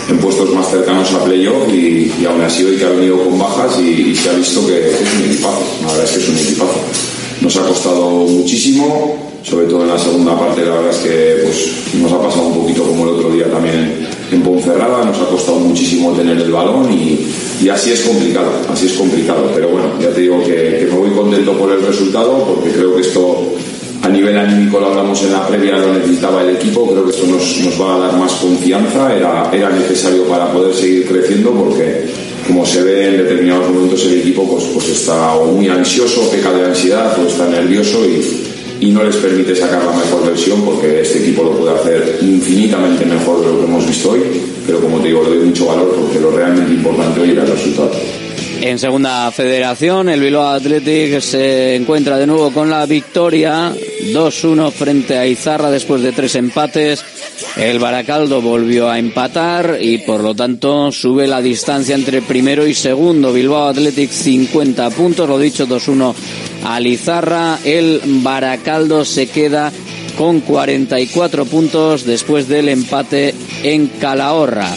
en 0.09 0.17
puestos 0.19 0.53
más 0.53 0.69
cercanos 0.69 1.11
a 1.13 1.23
playoff 1.23 1.67
y, 1.73 2.11
aún 2.25 2.41
así 2.41 2.63
hoy 2.63 2.77
que 2.77 2.85
ha 2.85 2.89
venido 2.89 3.21
con 3.23 3.37
bajas 3.37 3.77
y 3.79 4.15
se 4.15 4.29
ha 4.29 4.33
visto 4.33 4.65
que 4.65 4.87
es 4.87 5.13
un 5.17 5.31
equipazo, 5.31 5.65
la 5.81 5.87
verdad 5.87 6.05
es 6.05 6.11
que 6.11 6.19
es 6.19 6.29
un 6.29 6.37
equipazo. 6.37 7.18
Nos 7.41 7.55
ha 7.55 7.61
costado 7.61 8.09
muchísimo, 8.09 9.15
sobre 9.43 9.67
todo 9.67 9.83
en 9.83 9.89
la 9.89 9.97
segunda 9.97 10.37
parte, 10.37 10.65
la 10.65 10.75
verdad 10.75 10.91
es 10.91 10.97
que 10.97 11.41
pues, 11.43 12.01
nos 12.01 12.11
ha 12.11 12.21
pasado 12.21 12.47
un 12.47 12.61
poquito 12.61 12.83
como 12.83 13.03
el 13.03 13.09
otro 13.11 13.31
día 13.31 13.45
también 13.49 14.07
en, 14.31 14.41
Ponferrada, 14.41 15.05
nos 15.05 15.17
ha 15.17 15.25
costado 15.25 15.59
muchísimo 15.59 16.11
tener 16.11 16.37
el 16.37 16.51
balón 16.51 16.91
y, 16.91 17.69
así 17.69 17.91
es 17.91 18.01
complicado, 18.01 18.51
así 18.71 18.87
es 18.87 18.93
complicado. 18.93 19.49
Pero 19.55 19.69
bueno, 19.69 19.87
ya 19.99 20.09
te 20.11 20.21
digo 20.21 20.39
que, 20.43 20.79
que 20.79 20.87
me 20.91 20.97
voy 20.97 21.09
contento 21.11 21.53
por 21.53 21.71
el 21.71 21.81
resultado 21.81 22.43
porque 22.45 22.71
creo 22.71 22.95
que 22.95 23.01
esto 23.01 23.53
a 24.01 24.09
nivel 24.09 24.37
anímico 24.37 24.79
lo 24.79 24.87
hablamos 24.87 25.21
en 25.23 25.33
la 25.33 25.47
previa, 25.47 25.77
lo 25.77 25.93
necesitaba 25.93 26.43
el 26.43 26.55
equipo, 26.55 26.87
creo 26.89 27.05
que 27.05 27.11
esto 27.11 27.27
nos, 27.27 27.57
nos 27.59 27.81
va 27.81 27.95
a 27.95 27.99
dar 27.99 28.17
más 28.17 28.31
confianza, 28.33 29.15
era, 29.15 29.49
era 29.51 29.69
necesario 29.69 30.23
para 30.23 30.51
poder 30.51 30.73
seguir 30.73 31.07
creciendo 31.07 31.51
porque 31.51 32.05
como 32.49 32.65
se 32.65 32.81
ve 32.81 33.09
en 33.09 33.17
determinados 33.17 33.69
momentos 33.69 34.03
el 34.05 34.21
equipo 34.21 34.43
pues, 34.49 34.63
pues 34.73 34.89
está 34.89 35.35
o 35.35 35.51
muy 35.51 35.67
ansioso, 35.67 36.31
peca 36.31 36.51
de 36.51 36.65
ansiedad 36.65 37.15
o 37.19 37.27
está 37.27 37.47
nervioso 37.47 38.03
y, 38.09 38.87
y 38.87 38.91
no 38.91 39.03
les 39.03 39.15
permite 39.17 39.55
sacar 39.55 39.85
la 39.85 39.91
mejor 39.91 40.25
versión 40.25 40.63
porque 40.63 41.01
este 41.01 41.19
equipo 41.19 41.43
lo 41.43 41.51
puede 41.51 41.75
hacer 41.75 42.17
infinitamente 42.21 43.05
mejor 43.05 43.41
de 43.41 43.51
lo 43.51 43.59
que 43.59 43.65
hemos 43.65 43.85
visto 43.85 44.09
hoy, 44.09 44.21
pero 44.65 44.81
como 44.81 44.99
te 44.99 45.09
digo, 45.09 45.23
le 45.23 45.35
doy 45.35 45.45
mucho 45.45 45.67
valor 45.67 45.95
porque 45.95 46.19
lo 46.19 46.31
realmente 46.31 46.73
importante 46.73 47.21
hoy 47.21 47.31
era 47.31 47.43
el 47.43 47.51
resultado. 47.51 47.91
En 48.61 48.79
segunda 48.79 49.31
federación, 49.31 50.09
el 50.09 50.19
Bilbao 50.19 50.49
Athletic 50.49 51.21
se 51.21 51.75
encuentra 51.75 52.17
de 52.17 52.25
nuevo 52.25 52.51
con 52.51 52.69
la 52.69 52.85
victoria 52.87 53.71
2-1 54.11 54.71
frente 54.71 55.17
a 55.17 55.25
Izarra 55.27 55.69
después 55.69 56.01
de 56.01 56.11
tres 56.11 56.35
empates. 56.35 57.05
El 57.57 57.79
Baracaldo 57.79 58.41
volvió 58.41 58.89
a 58.89 58.99
empatar 58.99 59.77
y 59.81 59.99
por 59.99 60.21
lo 60.21 60.35
tanto 60.35 60.91
sube 60.91 61.27
la 61.27 61.41
distancia 61.41 61.95
entre 61.95 62.21
primero 62.21 62.65
y 62.65 62.73
segundo. 62.73 63.33
Bilbao 63.33 63.69
Athletic 63.69 64.11
50 64.11 64.89
puntos, 64.91 65.27
lo 65.27 65.37
dicho 65.37 65.67
2-1 65.67 66.13
al 66.65 66.87
Izarra. 66.87 67.59
El 67.63 68.01
Baracaldo 68.05 69.05
se 69.05 69.27
queda 69.27 69.71
con 70.17 70.41
44 70.41 71.45
puntos 71.45 72.05
después 72.05 72.47
del 72.47 72.69
empate 72.69 73.33
en 73.63 73.87
Calahorra. 73.87 74.75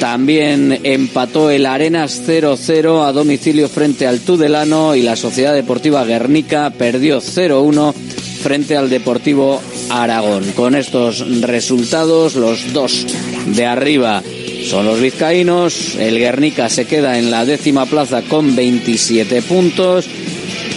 También 0.00 0.80
empató 0.82 1.50
el 1.50 1.64
Arenas 1.66 2.22
0-0 2.26 3.06
a 3.06 3.12
domicilio 3.12 3.68
frente 3.68 4.06
al 4.06 4.20
Tudelano 4.20 4.94
y 4.94 5.02
la 5.02 5.16
Sociedad 5.16 5.54
Deportiva 5.54 6.04
Guernica 6.04 6.70
perdió 6.70 7.20
0-1 7.20 7.94
frente 8.44 8.76
al 8.76 8.90
Deportivo 8.90 9.62
Aragón. 9.88 10.52
Con 10.52 10.74
estos 10.74 11.40
resultados, 11.40 12.34
los 12.34 12.74
dos 12.74 13.06
de 13.46 13.64
arriba 13.64 14.22
son 14.68 14.84
los 14.84 15.00
vizcaínos. 15.00 15.94
El 15.94 16.18
Guernica 16.18 16.68
se 16.68 16.84
queda 16.84 17.18
en 17.18 17.30
la 17.30 17.46
décima 17.46 17.86
plaza 17.86 18.20
con 18.20 18.54
27 18.54 19.40
puntos. 19.40 20.06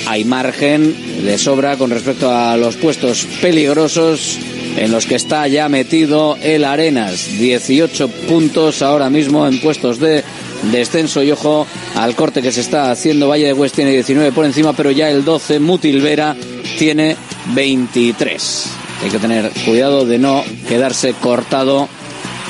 Hay 0.08 0.24
margen 0.24 0.96
de 1.26 1.38
sobra 1.38 1.76
con 1.76 1.90
respecto 1.90 2.32
a 2.32 2.56
los 2.56 2.78
puestos 2.78 3.28
peligrosos 3.42 4.40
en 4.78 4.90
los 4.90 5.06
que 5.06 5.16
está 5.16 5.46
ya 5.50 5.68
metido 5.68 6.38
el 6.42 6.64
Arenas. 6.64 7.38
18 7.38 8.08
puntos 8.30 8.82
ahora 8.82 9.10
mismo 9.10 9.46
en 9.46 9.60
puestos 9.60 10.00
de 10.00 10.24
descenso 10.72 11.22
y 11.22 11.32
ojo 11.32 11.68
al 11.96 12.16
corte 12.16 12.42
que 12.42 12.54
se 12.54 12.62
está 12.62 12.92
haciendo. 12.92 13.28
Valle 13.28 13.48
de 13.48 13.54
West 13.54 13.76
tiene 13.76 13.92
19 13.92 14.32
por 14.32 14.46
encima, 14.46 14.72
pero 14.72 14.90
ya 14.90 15.10
el 15.10 15.26
12 15.26 15.60
Mutilvera 15.60 16.34
tiene 16.80 17.18
23. 17.54 18.66
Hay 19.04 19.10
que 19.10 19.20
tener 19.20 19.52
cuidado 19.66 20.06
de 20.06 20.18
no 20.18 20.44
quedarse 20.68 21.14
cortado 21.14 21.88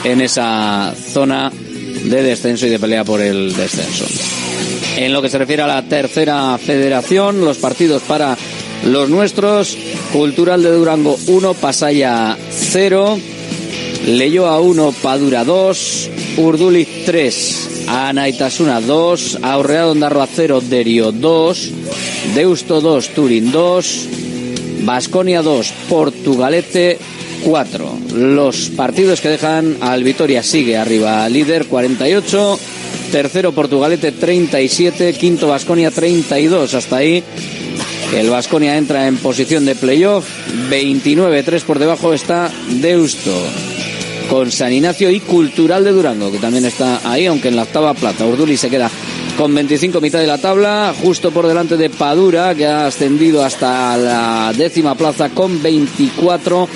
en 0.03 0.21
esa 0.21 0.93
zona 0.95 1.51
de 1.51 2.23
descenso 2.23 2.67
y 2.67 2.69
de 2.69 2.79
pelea 2.79 3.03
por 3.03 3.21
el 3.21 3.55
descenso. 3.55 4.05
En 4.95 5.13
lo 5.13 5.21
que 5.21 5.29
se 5.29 5.37
refiere 5.37 5.63
a 5.63 5.67
la 5.67 5.83
tercera 5.83 6.57
federación, 6.57 7.43
los 7.43 7.57
partidos 7.57 8.01
para 8.03 8.37
los 8.85 9.09
nuestros, 9.09 9.77
Cultural 10.13 10.63
de 10.63 10.71
Durango 10.71 11.17
1, 11.27 11.53
Pasaya 11.55 12.37
0, 12.49 13.19
Leyoa 14.07 14.59
1, 14.61 14.93
Padura 15.01 15.43
2, 15.43 16.09
Urduliz 16.37 16.87
3, 17.05 17.85
Anaitasuna 17.87 18.79
2, 18.79 19.39
Aurrea 19.41 19.87
Ondarroa 19.87 20.27
0, 20.33 20.61
Derio 20.61 21.11
2, 21.11 21.71
Deusto 22.35 22.79
2, 22.79 23.09
Turín 23.09 23.51
2, 23.51 24.07
Basconia 24.87 25.41
2, 25.41 25.73
Portugalete 25.89 26.97
4. 27.43 27.99
Los 28.15 28.69
partidos 28.69 29.19
que 29.19 29.27
dejan 29.27 29.75
al 29.81 30.01
Vitoria 30.05 30.41
sigue 30.41 30.77
arriba, 30.77 31.27
líder 31.27 31.65
48, 31.65 32.57
tercero 33.11 33.51
Portugalete 33.51 34.13
37, 34.13 35.11
quinto 35.11 35.49
Basconia 35.49 35.91
32. 35.91 36.73
Hasta 36.73 36.95
ahí 36.95 37.21
el 38.15 38.29
Basconia 38.29 38.77
entra 38.77 39.07
en 39.07 39.17
posición 39.17 39.65
de 39.65 39.75
playoff, 39.75 40.25
29, 40.69 41.43
3 41.43 41.63
por 41.63 41.79
debajo 41.79 42.13
está 42.13 42.49
Deusto 42.79 43.35
con 44.29 44.51
San 44.51 44.71
Ignacio 44.71 45.11
y 45.11 45.19
Cultural 45.19 45.83
de 45.83 45.91
Durango, 45.91 46.31
que 46.31 46.37
también 46.37 46.63
está 46.63 47.01
ahí, 47.03 47.25
aunque 47.25 47.49
en 47.49 47.57
la 47.57 47.63
octava 47.63 47.93
plaza. 47.93 48.25
Urduli 48.25 48.55
se 48.55 48.69
queda 48.69 48.89
con 49.37 49.53
25 49.53 50.01
mitad 50.01 50.19
de 50.19 50.27
la 50.27 50.39
tabla, 50.39 50.93
justo 50.99 51.31
por 51.31 51.47
delante 51.47 51.77
de 51.77 51.91
Padura, 51.91 52.55
que 52.55 52.65
ha 52.65 52.87
ascendido 52.87 53.43
hasta 53.43 53.95
la 53.95 54.51
décima 54.57 54.95
plaza 54.95 55.29
con 55.29 55.61
24, 55.61 56.67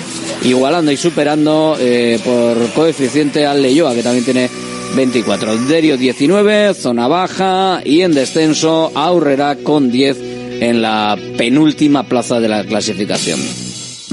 igualando 0.44 0.92
y 0.92 0.96
superando 0.96 1.76
eh, 1.80 2.20
por 2.24 2.72
coeficiente 2.72 3.44
al 3.44 3.60
Leyoa, 3.60 3.94
que 3.94 4.02
también 4.02 4.24
tiene 4.24 4.48
24. 4.94 5.56
Derio 5.66 5.96
19, 5.96 6.74
zona 6.74 7.08
baja 7.08 7.80
y 7.84 8.02
en 8.02 8.14
descenso 8.14 8.92
Aurrera 8.94 9.56
con 9.56 9.90
10 9.90 10.18
en 10.60 10.82
la 10.82 11.18
penúltima 11.36 12.04
plaza 12.04 12.38
de 12.38 12.48
la 12.48 12.64
clasificación. 12.64 13.40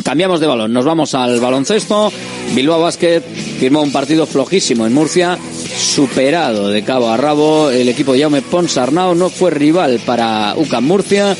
Cambiamos 0.04 0.40
de 0.40 0.48
balón, 0.48 0.74
nos 0.74 0.86
vamos 0.86 1.14
al 1.14 1.40
baloncesto. 1.40 2.12
Bilbao 2.56 2.82
Basket 2.82 3.22
firmó 3.60 3.82
un 3.84 3.92
partido 3.92 4.26
flojísimo 4.26 4.88
en 4.88 4.94
Murcia, 4.94 5.38
superado 5.78 6.70
de 6.70 6.84
cabo 6.84 7.10
a 7.10 7.18
rabo. 7.18 7.70
El 7.70 7.90
equipo 7.90 8.14
de 8.14 8.22
Jaume 8.22 8.42
Ponsarnau 8.42 9.16
no 9.16 9.30
fue 9.30 9.52
rival 9.52 10.00
para 10.06 10.54
UCAM 10.56 10.86
Murcia 10.86 11.36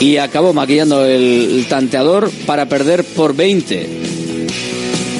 y 0.00 0.16
acabó 0.16 0.52
maquillando 0.52 1.04
el 1.04 1.66
tanteador 1.68 2.30
para 2.46 2.66
perder 2.66 3.04
por 3.04 3.34
20. 3.34 3.88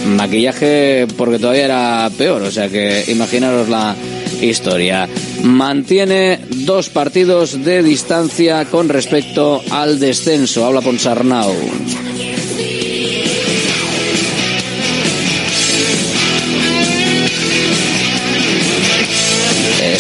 Maquillaje 0.06 1.06
porque 1.16 1.38
todavía 1.38 1.64
era 1.64 2.11
peor, 2.16 2.42
o 2.42 2.50
sea 2.50 2.68
que 2.68 3.04
imaginaros 3.08 3.68
la 3.68 3.94
historia. 4.40 5.08
Mantiene 5.42 6.40
dos 6.48 6.88
partidos 6.88 7.64
de 7.64 7.82
distancia 7.82 8.64
con 8.66 8.88
respecto 8.88 9.62
al 9.70 9.98
descenso. 9.98 10.64
Habla 10.64 10.80
Ponsarnau. 10.80 11.52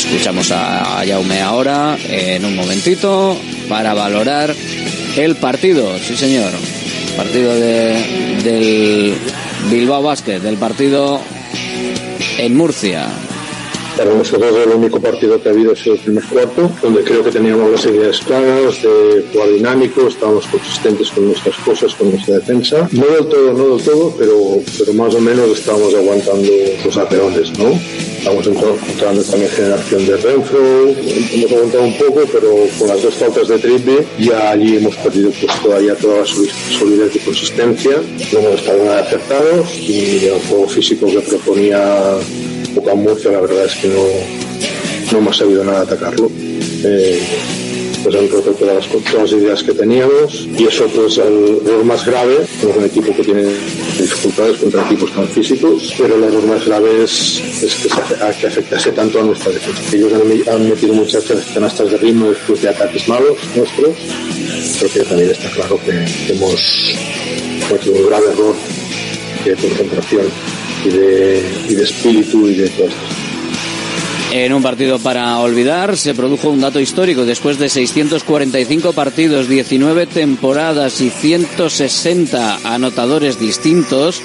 Escuchamos 0.08 0.50
a 0.52 1.04
Jaume 1.06 1.42
ahora 1.42 1.98
en 2.08 2.42
un 2.42 2.56
momentito 2.56 3.36
para 3.68 3.92
valorar 3.92 4.54
el 5.16 5.36
partido. 5.36 5.98
Sí, 5.98 6.16
señor. 6.16 6.50
Partido 7.14 7.54
de, 7.54 8.40
del 8.42 9.14
Bilbao 9.70 10.02
Basket, 10.02 10.40
del 10.40 10.56
partido 10.56 11.20
en 12.38 12.56
Murcia. 12.56 13.06
Para 13.98 14.14
nosotros 14.14 14.54
el 14.64 14.70
único 14.70 14.98
partido 14.98 15.42
que 15.42 15.50
ha 15.50 15.52
habido 15.52 15.72
ha 15.72 15.76
sido 15.76 15.96
el 15.96 16.00
primer 16.00 16.24
cuarto, 16.24 16.70
donde 16.82 17.04
creo 17.04 17.22
que 17.22 17.30
teníamos 17.30 17.70
las 17.70 17.84
ideas 17.84 18.18
claras 18.20 18.80
de 18.80 19.24
jugar 19.30 19.50
dinámico, 19.50 20.08
estábamos 20.08 20.46
consistentes 20.46 21.10
con 21.10 21.26
nuestras 21.26 21.56
cosas, 21.56 21.94
con 21.94 22.10
nuestra 22.12 22.36
defensa. 22.36 22.88
No 22.92 23.06
del 23.06 23.28
todo, 23.28 23.52
no 23.52 23.76
del 23.76 23.84
todo, 23.84 24.14
pero, 24.18 24.62
pero 24.78 24.94
más 24.94 25.14
o 25.14 25.20
menos 25.20 25.50
estábamos 25.50 25.92
aguantando 25.94 26.50
los 26.82 26.96
apeones, 26.96 27.58
¿no? 27.58 27.78
Estamos 28.18 28.46
encontrando 28.46 29.22
también 29.22 29.50
generación 29.50 30.06
de 30.06 30.16
Renfro, 30.16 30.88
hemos 30.88 31.52
aguantado 31.52 31.84
un 31.84 31.96
poco, 31.96 32.20
pero 32.32 32.50
con 32.78 32.88
las 32.88 33.02
dos 33.02 33.14
faltas 33.14 33.48
de 33.48 33.58
triple 33.58 34.04
ya 34.18 34.50
allí 34.50 34.76
hemos 34.76 34.96
perdido 34.96 35.30
pues 35.40 35.62
todavía 35.62 35.94
toda 35.94 36.18
la 36.20 36.26
solidez 36.26 37.14
y 37.14 37.18
consistencia, 37.20 37.92
no 38.32 38.38
hemos 38.40 38.60
estado 38.60 38.84
nada 38.84 39.00
acertados 39.00 39.74
y 39.78 40.26
el 40.26 40.40
juego 40.48 40.68
físico 40.68 41.06
que 41.06 41.20
proponía 41.20 42.18
poco 42.74 42.90
a 42.90 42.94
Murcia 42.94 43.30
la 43.30 43.40
verdad 43.40 43.64
es 43.64 43.74
que 43.76 43.88
no, 43.88 44.04
no 45.12 45.18
hemos 45.18 45.36
sabido 45.36 45.64
nada 45.64 45.82
atacarlo. 45.82 46.30
Eh, 46.84 47.20
pues 48.08 48.22
han 48.22 48.30
roto 48.30 48.52
todas 48.52 48.88
las, 49.14 49.32
ideas 49.32 49.62
que 49.62 49.72
teníamos 49.72 50.48
y 50.56 50.64
eso 50.64 50.86
pues 50.86 51.18
el 51.18 51.60
error 51.66 51.84
más 51.84 52.06
grave 52.06 52.38
es 52.42 52.64
un 52.64 52.84
equipo 52.84 53.14
que 53.14 53.22
tiene 53.22 53.42
dificultades 53.98 54.56
contra 54.58 54.82
equipos 54.86 55.12
tan 55.12 55.28
físicos 55.28 55.94
pero 55.98 56.14
el 56.16 56.24
error 56.24 56.46
más 56.46 56.64
grave 56.64 57.04
es, 57.04 57.42
que, 57.60 57.68
se, 57.68 57.88
que 58.40 58.46
afectase 58.46 58.92
tanto 58.92 59.20
a 59.20 59.24
nuestra 59.24 59.52
defensa. 59.52 59.82
Ellos 59.94 60.12
han, 60.48 60.68
metido 60.68 60.94
muchas 60.94 61.24
canastas 61.52 61.90
de 61.90 61.98
ritmo 61.98 62.30
después 62.30 62.62
de 62.62 62.70
ataques 62.70 63.06
malos 63.08 63.36
nuestros 63.54 63.96
porque 64.80 65.00
también 65.00 65.30
está 65.30 65.50
claro 65.50 65.78
que 65.84 66.32
hemos 66.32 66.94
cometido 67.68 67.94
un 67.94 68.06
grave 68.06 68.26
error 68.32 68.54
de 69.44 69.54
concentración 69.54 70.26
y 70.84 70.88
de, 70.88 71.82
espíritu 71.82 72.48
y 72.48 72.54
de 72.54 72.64
estas 72.64 72.90
en 74.32 74.52
un 74.52 74.62
partido 74.62 74.98
para 74.98 75.38
olvidar 75.38 75.96
se 75.96 76.14
produjo 76.14 76.50
un 76.50 76.60
dato 76.60 76.80
histórico. 76.80 77.24
Después 77.24 77.58
de 77.58 77.68
645 77.68 78.92
partidos, 78.92 79.48
19 79.48 80.06
temporadas 80.06 81.00
y 81.00 81.10
160 81.10 82.74
anotadores 82.74 83.40
distintos, 83.40 84.20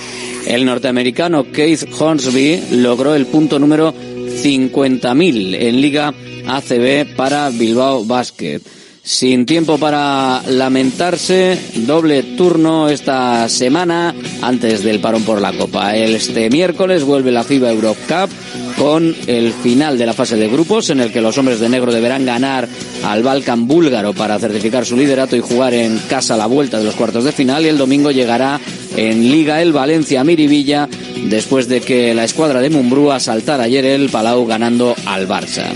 el 0.46 0.66
norteamericano 0.66 1.52
Keith 1.52 1.88
Hornsby 1.98 2.63
logró 2.72 3.16
el 3.16 3.26
punto 3.28 3.60
número 3.60 3.94
50.000 3.94 5.56
en 5.60 5.82
Liga 5.82 6.13
ACB 6.48 7.16
para 7.16 7.50
Bilbao 7.50 8.04
Basket. 8.04 8.62
Sin 9.06 9.46
tiempo 9.46 9.78
para 9.78 10.42
lamentarse, 10.48 11.60
doble 11.86 12.24
turno 12.24 12.88
esta 12.88 13.50
semana 13.50 14.16
antes 14.42 14.82
del 14.82 15.02
parón 15.02 15.24
por 15.24 15.42
la 15.42 15.52
Copa. 15.52 15.94
Este 15.94 16.50
miércoles 16.50 17.04
vuelve 17.04 17.30
la 17.30 17.44
FIBA 17.44 17.74
Europe 17.74 18.00
Cup 18.08 18.30
con 18.78 19.13
el 19.28 19.52
final 19.52 19.98
de 19.98 20.06
la 20.06 20.13
fase 20.13 20.38
de 20.38 20.48
grupos 20.48 20.89
en 20.89 21.02
el 21.02 21.12
que 21.12 21.20
los 21.20 21.38
hombres 21.38 21.60
de 21.60 21.68
negro 21.68 21.92
deberán 21.92 22.26
ganar 22.26 22.70
al 23.04 23.24
Balkan 23.24 23.68
búlgaro 23.68 24.13
para 24.13 24.39
certificar 24.39 24.86
su 24.86 24.96
liderato 24.96 25.36
y 25.36 25.42
jugar 25.42 25.74
en 25.74 25.98
casa 26.08 26.38
la 26.38 26.46
vuelta 26.46 26.80
de 26.80 26.86
los 26.86 26.96
cuartos 26.96 27.26
de 27.26 27.34
final 27.34 27.66
y 27.66 27.68
el 27.68 27.78
domingo 27.78 28.10
llegará 28.10 28.62
en 28.96 29.30
Liga 29.30 29.62
el 29.62 29.74
Valencia 29.74 30.24
Miribilla 30.24 30.88
después 31.26 31.68
de 31.68 31.82
que 31.82 32.13
la 32.13 32.24
escuadra 32.24 32.62
de 32.62 32.70
Mumbrúa 32.70 33.20
saltara 33.20 33.66
ayer 33.66 33.84
el 33.84 34.10
Palau 34.10 34.46
ganando 34.46 34.96
al 35.06 35.28
Barça. 35.28 35.74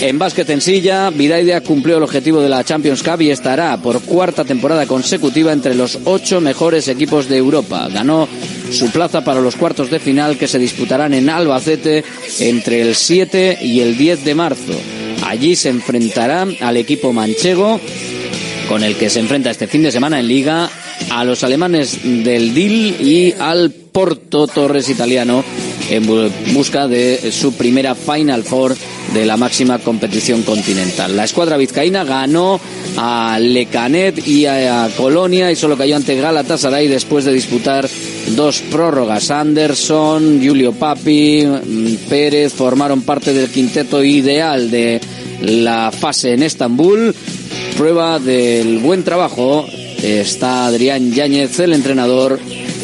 En 0.00 0.18
básquet 0.18 0.48
en 0.50 0.60
silla, 0.60 1.10
Vidaidea 1.10 1.62
cumplió 1.62 1.96
el 1.96 2.02
objetivo 2.02 2.42
de 2.42 2.50
la 2.50 2.62
Champions 2.62 3.02
Cup 3.02 3.22
y 3.22 3.30
estará 3.30 3.76
por 3.78 4.02
cuarta 4.02 4.44
temporada 4.44 4.86
consecutiva 4.86 5.52
entre 5.52 5.74
los 5.74 5.98
ocho 6.04 6.40
mejores 6.40 6.88
equipos 6.88 7.28
de 7.28 7.38
Europa. 7.38 7.88
Ganó 7.90 8.28
su 8.70 8.90
plaza 8.90 9.24
para 9.24 9.40
los 9.40 9.56
cuartos 9.56 9.90
de 9.90 9.98
final 9.98 10.36
que 10.36 10.48
se 10.48 10.58
disputarán 10.58 11.14
en 11.14 11.30
Albacete 11.30 12.04
entre 12.40 12.82
el 12.82 12.94
7 12.94 13.58
y 13.62 13.80
el 13.80 13.96
10 13.96 14.24
de 14.24 14.34
marzo. 14.34 14.74
Allí 15.24 15.56
se 15.56 15.70
enfrentará 15.70 16.46
al 16.60 16.76
equipo 16.76 17.12
manchego 17.12 17.80
con 18.68 18.84
el 18.84 18.96
que 18.96 19.08
se 19.08 19.20
enfrenta 19.20 19.50
este 19.50 19.66
fin 19.66 19.82
de 19.82 19.92
semana 19.92 20.20
en 20.20 20.28
Liga 20.28 20.70
a 21.16 21.24
los 21.24 21.42
alemanes 21.44 21.98
del 22.02 22.52
DIL 22.52 23.00
y 23.00 23.34
al 23.38 23.70
Porto 23.70 24.46
Torres 24.46 24.90
italiano 24.90 25.42
en 25.88 26.06
busca 26.52 26.86
de 26.88 27.32
su 27.32 27.54
primera 27.54 27.94
Final 27.94 28.44
Four 28.44 28.76
de 29.14 29.24
la 29.24 29.38
máxima 29.38 29.78
competición 29.78 30.42
continental. 30.42 31.16
La 31.16 31.24
escuadra 31.24 31.56
vizcaína 31.56 32.04
ganó 32.04 32.60
a 32.98 33.38
Lecanet 33.40 34.28
y 34.28 34.44
a 34.44 34.90
Colonia 34.94 35.50
y 35.50 35.56
solo 35.56 35.78
cayó 35.78 35.96
ante 35.96 36.20
Galatasaray 36.20 36.86
después 36.86 37.24
de 37.24 37.32
disputar 37.32 37.88
dos 38.34 38.60
prórrogas. 38.70 39.30
Anderson, 39.30 40.42
Julio 40.44 40.72
Papi, 40.72 41.46
Pérez 42.10 42.52
formaron 42.52 43.00
parte 43.00 43.32
del 43.32 43.48
quinteto 43.48 44.04
ideal 44.04 44.70
de 44.70 45.00
la 45.40 45.90
fase 45.98 46.34
en 46.34 46.42
Estambul. 46.42 47.14
Prueba 47.78 48.18
del 48.18 48.80
buen 48.80 49.02
trabajo. 49.02 49.66
Está 50.02 50.66
Adrián 50.66 51.12
Yáñez, 51.12 51.58
el 51.60 51.72
entrenador, 51.72 52.38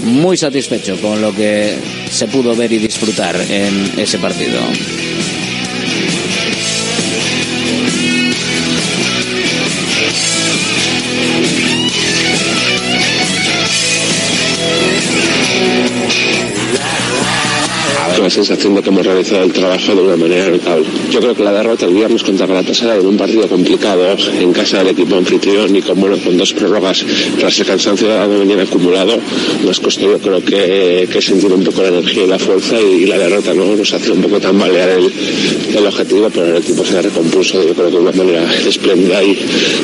muy 0.05 0.37
satisfecho 0.37 1.01
con 1.01 1.21
lo 1.21 1.35
que 1.35 1.77
se 2.11 2.27
pudo 2.27 2.57
ver 2.57 2.73
y 2.73 2.79
disfrutar 2.79 3.37
en 3.49 3.93
ese 3.97 4.19
partido. 4.19 4.59
Sensación 18.33 18.75
de 18.75 18.83
que 18.83 18.89
hemos 18.89 19.05
realizado 19.05 19.45
el 19.45 19.53
trabajo 19.53 19.95
de 19.95 20.03
una 20.03 20.17
manera 20.17 20.49
notable. 20.49 20.87
Yo 21.11 21.21
creo 21.21 21.35
que 21.35 21.45
la 21.45 21.53
derrota 21.53 21.87
el 21.87 21.95
viernes 21.95 22.23
contra 22.23 22.47
Galatasaray 22.47 23.01
en 23.01 23.07
un 23.07 23.17
partido 23.17 23.47
complicado 23.47 24.17
en 24.41 24.53
casa 24.53 24.79
del 24.79 24.89
equipo 24.89 25.17
anfitrión 25.17 25.75
y 25.77 25.83
con, 25.83 26.01
bueno, 26.01 26.17
con 26.19 26.37
dos 26.37 26.53
prórrogas 26.55 27.05
tras 27.39 27.59
el 27.61 27.67
cansancio 27.67 28.09
de 28.09 28.39
venir 28.39 28.59
acumulado 28.61 29.19
nos 29.65 29.81
costó 29.81 30.11
yo 30.11 30.19
creo 30.19 30.43
que, 30.43 31.09
que, 31.13 31.21
sentir 31.21 31.53
un 31.53 31.63
poco 31.63 31.83
la 31.83 31.89
energía 31.89 32.25
y 32.25 32.27
la 32.27 32.39
fuerza 32.39 32.81
y, 32.81 33.07
la 33.07 33.19
derrota 33.19 33.53
no 33.53 33.77
nos 33.77 33.93
hace 33.93 34.11
un 34.13 34.23
poco 34.23 34.41
tambalear 34.41 34.89
el, 34.91 35.13
el 35.77 35.87
objetivo 35.87 36.31
pero 36.33 36.47
el 36.47 36.57
equipo 36.57 36.85
se 36.85 36.99
ha 36.99 37.03
recompuso 37.03 37.63
yo 37.63 37.75
creo 37.75 37.87
que 37.87 37.97
de 37.97 37.99
una 37.99 38.13
manera 38.13 38.45
espléndida 38.67 39.23
y, 39.23 39.39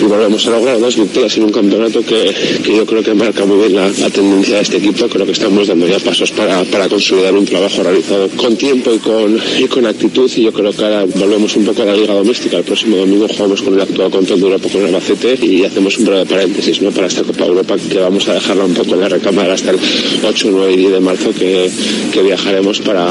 volvemos 0.09 0.47
a 0.47 0.51
lograr 0.51 0.79
dos 0.79 0.97
victorias 0.97 1.37
en 1.37 1.45
un 1.45 1.53
campeonato 1.53 2.01
que, 2.03 2.35
que 2.65 2.77
yo 2.77 2.87
creo 2.87 3.03
que 3.03 3.15
marca 3.15 3.45
muy 3.45 3.59
bien 3.59 3.75
la, 3.75 3.89
la, 3.89 4.11
tendencia 4.11 4.57
de 4.57 4.63
este 4.63 4.77
equipo 4.79 5.07
creo 5.09 5.27
que 5.27 5.33
estamos 5.33 5.69
dando 5.69 5.87
ya 5.87 5.99
pasos 5.99 6.31
para, 6.33 6.65
para 6.65 6.89
consolidar 6.89 7.35
un 7.35 7.45
trabajo 7.45 7.83
realizado 7.83 8.29
con 8.39 8.57
tiempo 8.57 8.95
y 8.95 8.99
con, 8.99 9.39
y 9.59 9.65
con 9.65 9.85
actitud 9.85 10.31
y 10.35 10.43
yo 10.43 10.53
creo 10.53 10.73
que 10.73 10.85
ahora 10.85 11.05
volvemos 11.05 11.55
un 11.57 11.65
poco 11.65 11.83
a 11.83 11.87
la 11.87 11.95
liga 11.95 12.15
doméstica. 12.15 12.57
El 12.57 12.65
próximo 12.65 12.97
domingo 12.97 13.27
jugamos 13.29 13.61
con 13.61 13.75
el 13.75 13.81
actual 13.81 14.11
control 14.11 14.41
de 14.41 14.47
Europa 14.47 14.69
con 14.73 14.81
el 14.81 14.87
Albacete 14.87 15.39
y 15.45 15.65
hacemos 15.65 15.99
un 15.99 16.07
breve 16.07 16.25
paréntesis 16.25 16.81
¿no? 16.81 16.91
para 16.91 17.09
esta 17.09 17.23
Copa 17.23 17.45
Europa 17.45 17.77
que 17.77 17.99
vamos 17.99 18.27
a 18.29 18.35
dejarla 18.35 18.65
un 18.65 18.75
poco 18.75 18.95
en 18.95 19.01
la 19.01 19.09
recámara 19.09 19.55
hasta 19.55 19.73
el 19.73 19.79
8, 20.25 20.49
9 20.51 20.73
y 20.73 20.77
10 20.77 20.93
de 20.93 21.01
marzo 21.01 21.31
que, 21.33 21.71
que 22.13 22.23
viajaremos 22.23 22.81
para, 22.81 23.07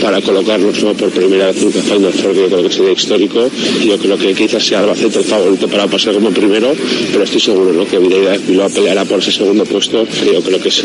para 0.00 0.22
colocarnos 0.22 0.82
¿no? 0.82 0.94
por 0.94 1.10
primera 1.10 1.48
vez 1.48 1.62
en 1.62 1.72
Final 1.72 2.12
Four 2.12 2.32
que 2.34 2.40
yo 2.40 2.48
creo 2.48 2.62
que 2.62 2.70
sería 2.72 2.92
histórico. 2.92 3.50
Yo 3.84 3.98
creo 3.98 4.16
que 4.16 4.34
quizás 4.34 4.64
sea 4.64 4.80
Albacete 4.80 5.18
el 5.18 5.24
favorito 5.24 5.68
para 5.68 5.86
pasar 5.88 6.14
como 6.14 6.30
primero, 6.30 6.72
pero 7.12 7.24
estoy 7.24 7.40
seguro 7.40 7.72
¿no? 7.72 7.84
que 7.84 7.98
Vidal 7.98 8.38
Bilbao 8.38 8.70
peleará 8.70 9.04
por 9.04 9.18
ese 9.18 9.32
segundo 9.32 9.64
puesto. 9.64 10.06
Yo 10.32 10.40
creo 10.40 10.60
que 10.60 10.68
es 10.68 10.82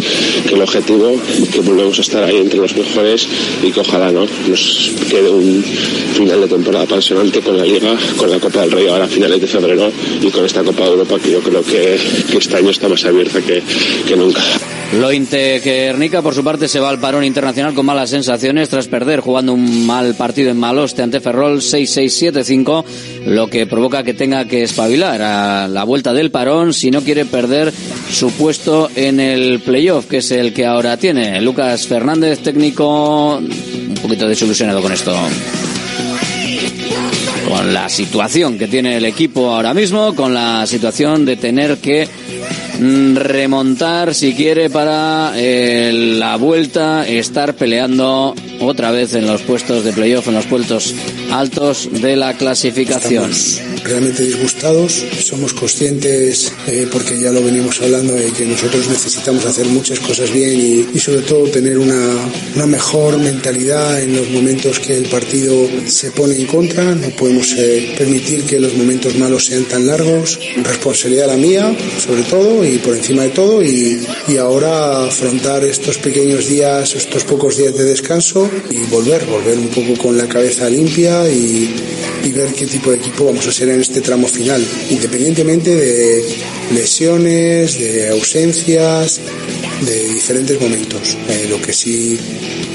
que 0.47 0.55
el 0.55 0.61
objetivo, 0.61 1.15
que 1.53 1.59
volvemos 1.61 1.97
a 1.99 2.01
estar 2.01 2.23
ahí 2.23 2.37
entre 2.37 2.59
los 2.59 2.75
mejores 2.75 3.27
y 3.63 3.71
que 3.71 3.82
ojalá 3.87 4.11
¿no? 4.11 4.25
nos 4.47 4.91
quede 5.09 5.29
un 5.29 5.63
final 5.63 6.41
de 6.41 6.47
temporada 6.47 6.85
apasionante 6.85 7.41
con 7.41 7.57
la 7.57 7.65
Liga, 7.65 7.95
con 8.17 8.29
la 8.29 8.39
Copa 8.39 8.61
del 8.61 8.71
Rey 8.71 8.87
ahora 8.87 9.05
a 9.05 9.07
finales 9.07 9.41
de 9.41 9.47
febrero 9.47 9.91
y 10.21 10.29
con 10.29 10.45
esta 10.45 10.63
Copa 10.63 10.83
de 10.83 10.91
Europa 10.91 11.19
que 11.19 11.31
yo 11.31 11.41
creo 11.41 11.63
que, 11.63 11.99
que 12.29 12.37
este 12.37 12.57
año 12.57 12.69
está 12.69 12.87
más 12.87 13.03
abierta 13.05 13.41
que, 13.41 13.61
que 14.07 14.15
nunca. 14.15 14.41
Lointe 14.99 15.59
Guernica, 15.59 16.21
por 16.21 16.35
su 16.35 16.43
parte, 16.43 16.67
se 16.67 16.79
va 16.79 16.89
al 16.89 16.99
parón 16.99 17.23
internacional 17.23 17.73
con 17.73 17.85
malas 17.85 18.11
sensaciones 18.11 18.69
tras 18.69 18.87
perder 18.87 19.21
jugando 19.21 19.53
un 19.53 19.87
mal 19.87 20.13
partido 20.13 20.51
en 20.51 20.59
Maloste 20.59 21.01
ante 21.01 21.19
Ferrol 21.19 21.61
6-6-7-5, 21.61 22.85
lo 23.25 23.47
que 23.47 23.65
provoca 23.65 24.03
que 24.03 24.13
tenga 24.13 24.45
que 24.45 24.63
espabilar 24.63 25.21
a 25.21 25.67
la 25.67 25.83
vuelta 25.83 26.13
del 26.13 26.29
parón 26.29 26.73
si 26.73 26.91
no 26.91 27.01
quiere 27.01 27.25
perder 27.25 27.73
su 28.11 28.31
puesto 28.31 28.89
en 28.95 29.19
el 29.19 29.61
playoff, 29.61 30.05
que 30.05 30.17
es 30.17 30.31
el 30.31 30.53
que 30.53 30.65
ahora 30.65 30.95
tiene. 30.97 31.41
Lucas 31.41 31.87
Fernández, 31.87 32.39
técnico, 32.39 33.37
un 33.37 33.99
poquito 34.01 34.27
desilusionado 34.27 34.81
con 34.81 34.91
esto 34.91 35.15
con 37.47 37.73
la 37.73 37.87
situación 37.87 38.57
que 38.57 38.67
tiene 38.67 38.97
el 38.97 39.05
equipo 39.05 39.53
ahora 39.53 39.73
mismo, 39.73 40.15
con 40.15 40.33
la 40.33 40.65
situación 40.65 41.23
de 41.23 41.35
tener 41.35 41.77
que 41.77 42.07
remontar 42.79 44.13
si 44.13 44.33
quiere 44.33 44.69
para 44.69 45.33
eh, 45.35 45.91
la 45.93 46.35
vuelta, 46.37 47.07
estar 47.07 47.55
peleando 47.55 48.35
otra 48.59 48.91
vez 48.91 49.13
en 49.15 49.27
los 49.27 49.41
puestos 49.41 49.83
de 49.83 49.93
playoff, 49.93 50.27
en 50.27 50.35
los 50.35 50.45
puestos 50.45 50.93
altos 51.33 51.89
de 51.91 52.15
la 52.15 52.37
clasificación. 52.37 53.31
Estamos 53.31 53.83
realmente 53.83 54.23
disgustados, 54.23 55.03
somos 55.19 55.53
conscientes, 55.53 56.53
eh, 56.67 56.87
porque 56.91 57.19
ya 57.19 57.31
lo 57.31 57.43
venimos 57.43 57.81
hablando, 57.81 58.13
de 58.13 58.31
que 58.31 58.45
nosotros 58.45 58.87
necesitamos 58.87 59.45
hacer 59.45 59.65
muchas 59.67 59.99
cosas 59.99 60.31
bien 60.31 60.59
y, 60.59 60.95
y 60.95 60.99
sobre 60.99 61.21
todo 61.21 61.43
tener 61.49 61.77
una, 61.77 62.31
una, 62.55 62.65
mejor 62.65 63.17
mentalidad 63.17 64.01
en 64.01 64.15
los 64.15 64.29
momentos 64.29 64.79
que 64.79 64.95
el 64.95 65.05
partido 65.05 65.67
se 65.87 66.11
pone 66.11 66.35
en 66.35 66.45
contra. 66.45 66.83
No 66.95 67.09
podemos 67.09 67.53
eh, 67.57 67.93
permitir 67.97 68.43
que 68.43 68.59
los 68.59 68.73
momentos 68.75 69.15
malos 69.15 69.45
sean 69.45 69.65
tan 69.65 69.87
largos. 69.87 70.39
Responsabilidad 70.57 71.27
la 71.27 71.37
mía, 71.37 71.75
sobre 72.05 72.23
todo, 72.23 72.63
y 72.63 72.77
por 72.77 72.95
encima 72.95 73.23
de 73.23 73.29
todo, 73.29 73.63
y, 73.63 74.05
y 74.27 74.37
ahora 74.37 75.05
afrontar 75.07 75.63
estos 75.63 75.97
pequeños 75.97 76.47
días, 76.47 76.95
estos 76.95 77.23
pocos 77.23 77.57
días 77.57 77.75
de 77.75 77.83
descanso 77.83 78.49
y 78.69 78.77
volver, 78.91 79.25
volver 79.25 79.57
un 79.57 79.69
poco 79.69 80.01
con 80.01 80.17
la 80.17 80.27
cabeza 80.27 80.69
limpia 80.69 81.22
y, 81.29 81.69
ver 82.33 82.51
qué 82.53 82.65
tipo 82.65 82.89
de 82.89 82.97
equipo 82.97 83.25
vamos 83.25 83.45
a 83.45 83.51
ser 83.51 83.69
en 83.69 83.79
este 83.81 84.01
tramo 84.01 84.27
final, 84.27 84.65
independientemente 84.89 85.75
de 85.75 86.23
lesiones, 86.73 87.77
de 87.79 88.09
ausencias, 88.09 89.19
de 89.81 90.13
diferentes 90.13 90.59
momentos. 90.59 91.15
Eh, 91.29 91.47
lo 91.49 91.61
que 91.61 91.73
sí. 91.73 92.17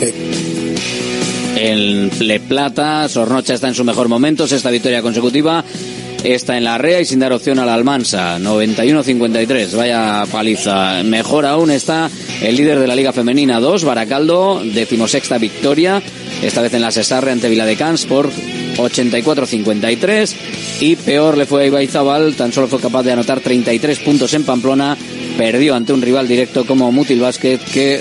Eh, 0.00 0.14
el 1.56 2.10
Le 2.20 2.38
Plata, 2.38 3.08
Sornocha 3.08 3.54
está 3.54 3.66
en 3.66 3.74
su 3.74 3.82
mejor 3.84 4.08
momento, 4.08 4.44
esta 4.44 4.70
victoria 4.70 5.02
consecutiva 5.02 5.64
está 6.24 6.56
en 6.56 6.64
la 6.64 6.78
REA 6.78 7.00
y 7.00 7.04
sin 7.04 7.20
dar 7.20 7.32
opción 7.32 7.58
a 7.58 7.66
la 7.66 7.74
Almansa. 7.74 8.38
91-53, 8.38 9.74
vaya 9.74 10.24
paliza. 10.30 11.02
Mejor 11.04 11.46
aún 11.46 11.70
está 11.70 12.10
el 12.42 12.56
líder 12.56 12.78
de 12.78 12.86
la 12.86 12.96
Liga 12.96 13.12
Femenina 13.12 13.60
2, 13.60 13.84
Baracaldo, 13.84 14.62
decimosexta 14.64 15.38
victoria, 15.38 16.02
esta 16.42 16.62
vez 16.62 16.74
en 16.74 16.82
la 16.82 16.90
Cesarre 16.90 17.32
ante 17.32 17.48
Viladecans 17.48 18.06
por 18.06 18.30
84-53. 18.76 20.34
Y 20.80 20.96
peor 20.96 21.36
le 21.36 21.46
fue 21.46 21.64
a 21.64 21.66
Ibaizabal, 21.66 22.34
tan 22.34 22.52
solo 22.52 22.68
fue 22.68 22.80
capaz 22.80 23.02
de 23.02 23.12
anotar 23.12 23.40
33 23.40 23.98
puntos 24.00 24.32
en 24.34 24.44
Pamplona, 24.44 24.96
perdió 25.36 25.74
ante 25.74 25.92
un 25.92 26.02
rival 26.02 26.28
directo 26.28 26.64
como 26.64 26.92
Mutil 26.92 27.20
Basket 27.20 27.58
que 27.58 28.00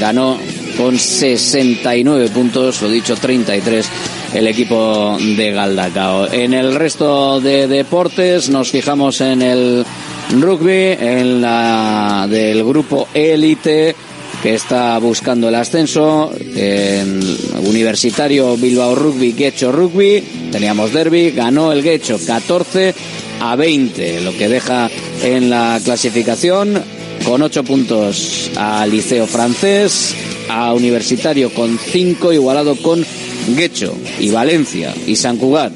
ganó 0.00 0.38
con 0.76 0.98
69 0.98 2.28
puntos, 2.28 2.82
lo 2.82 2.90
dicho, 2.90 3.16
33 3.16 3.88
el 4.34 4.46
equipo 4.46 5.16
de 5.18 5.52
Galdacao. 5.52 6.30
En 6.32 6.54
el 6.54 6.74
resto 6.74 7.40
de 7.40 7.66
deportes 7.66 8.48
nos 8.48 8.70
fijamos 8.70 9.20
en 9.20 9.42
el 9.42 9.84
rugby, 10.38 10.96
en 10.98 11.40
la 11.40 12.26
del 12.28 12.64
grupo 12.64 13.08
élite 13.14 13.94
que 14.42 14.54
está 14.54 14.98
buscando 14.98 15.48
el 15.48 15.54
ascenso, 15.56 16.32
en 16.54 17.20
Universitario 17.64 18.56
Bilbao 18.56 18.94
Rugby, 18.94 19.32
Guecho 19.32 19.72
Rugby, 19.72 20.22
teníamos 20.52 20.92
derby, 20.92 21.32
ganó 21.32 21.72
el 21.72 21.82
Guecho 21.82 22.18
14 22.24 22.94
a 23.40 23.56
20, 23.56 24.20
lo 24.20 24.36
que 24.36 24.48
deja 24.48 24.88
en 25.22 25.50
la 25.50 25.80
clasificación 25.82 26.80
con 27.24 27.42
8 27.42 27.64
puntos 27.64 28.50
al 28.56 28.90
Liceo 28.90 29.26
Francés, 29.26 30.14
a 30.48 30.72
Universitario 30.72 31.52
con 31.52 31.78
5, 31.78 32.32
igualado 32.32 32.76
con 32.76 33.04
Guecho 33.56 33.96
y 34.18 34.30
Valencia 34.30 34.94
y 35.06 35.16
San 35.16 35.36
Cugat. 35.36 35.72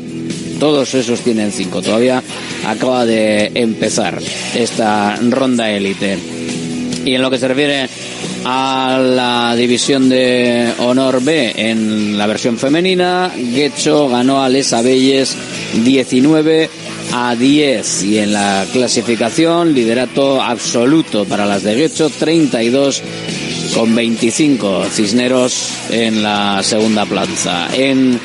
Todos 0.58 0.94
esos 0.94 1.20
tienen 1.20 1.52
5. 1.52 1.82
Todavía 1.82 2.22
acaba 2.66 3.04
de 3.04 3.50
empezar 3.54 4.20
esta 4.54 5.16
ronda 5.16 5.70
élite. 5.70 6.18
Y 7.04 7.14
en 7.14 7.22
lo 7.22 7.30
que 7.30 7.38
se 7.38 7.48
refiere 7.48 7.88
a 8.44 9.00
la 9.02 9.54
división 9.56 10.08
de 10.08 10.72
honor 10.78 11.22
B 11.22 11.52
en 11.56 12.16
la 12.16 12.26
versión 12.26 12.58
femenina, 12.58 13.32
Guecho 13.36 14.08
ganó 14.08 14.42
a 14.42 14.48
Les 14.48 14.72
Abelles 14.72 15.36
19 15.84 16.70
a 17.12 17.34
10 17.36 18.04
y 18.04 18.18
en 18.18 18.32
la 18.32 18.66
clasificación 18.72 19.74
liderato 19.74 20.40
absoluto 20.40 21.24
para 21.24 21.46
las 21.46 21.62
de 21.62 21.74
Guecho 21.74 22.10
32 22.10 23.02
con 23.74 23.94
25 23.94 24.84
Cisneros 24.90 25.70
en 25.90 26.22
la 26.22 26.62
segunda 26.62 27.04
plaza. 27.06 27.68
En 27.74 28.20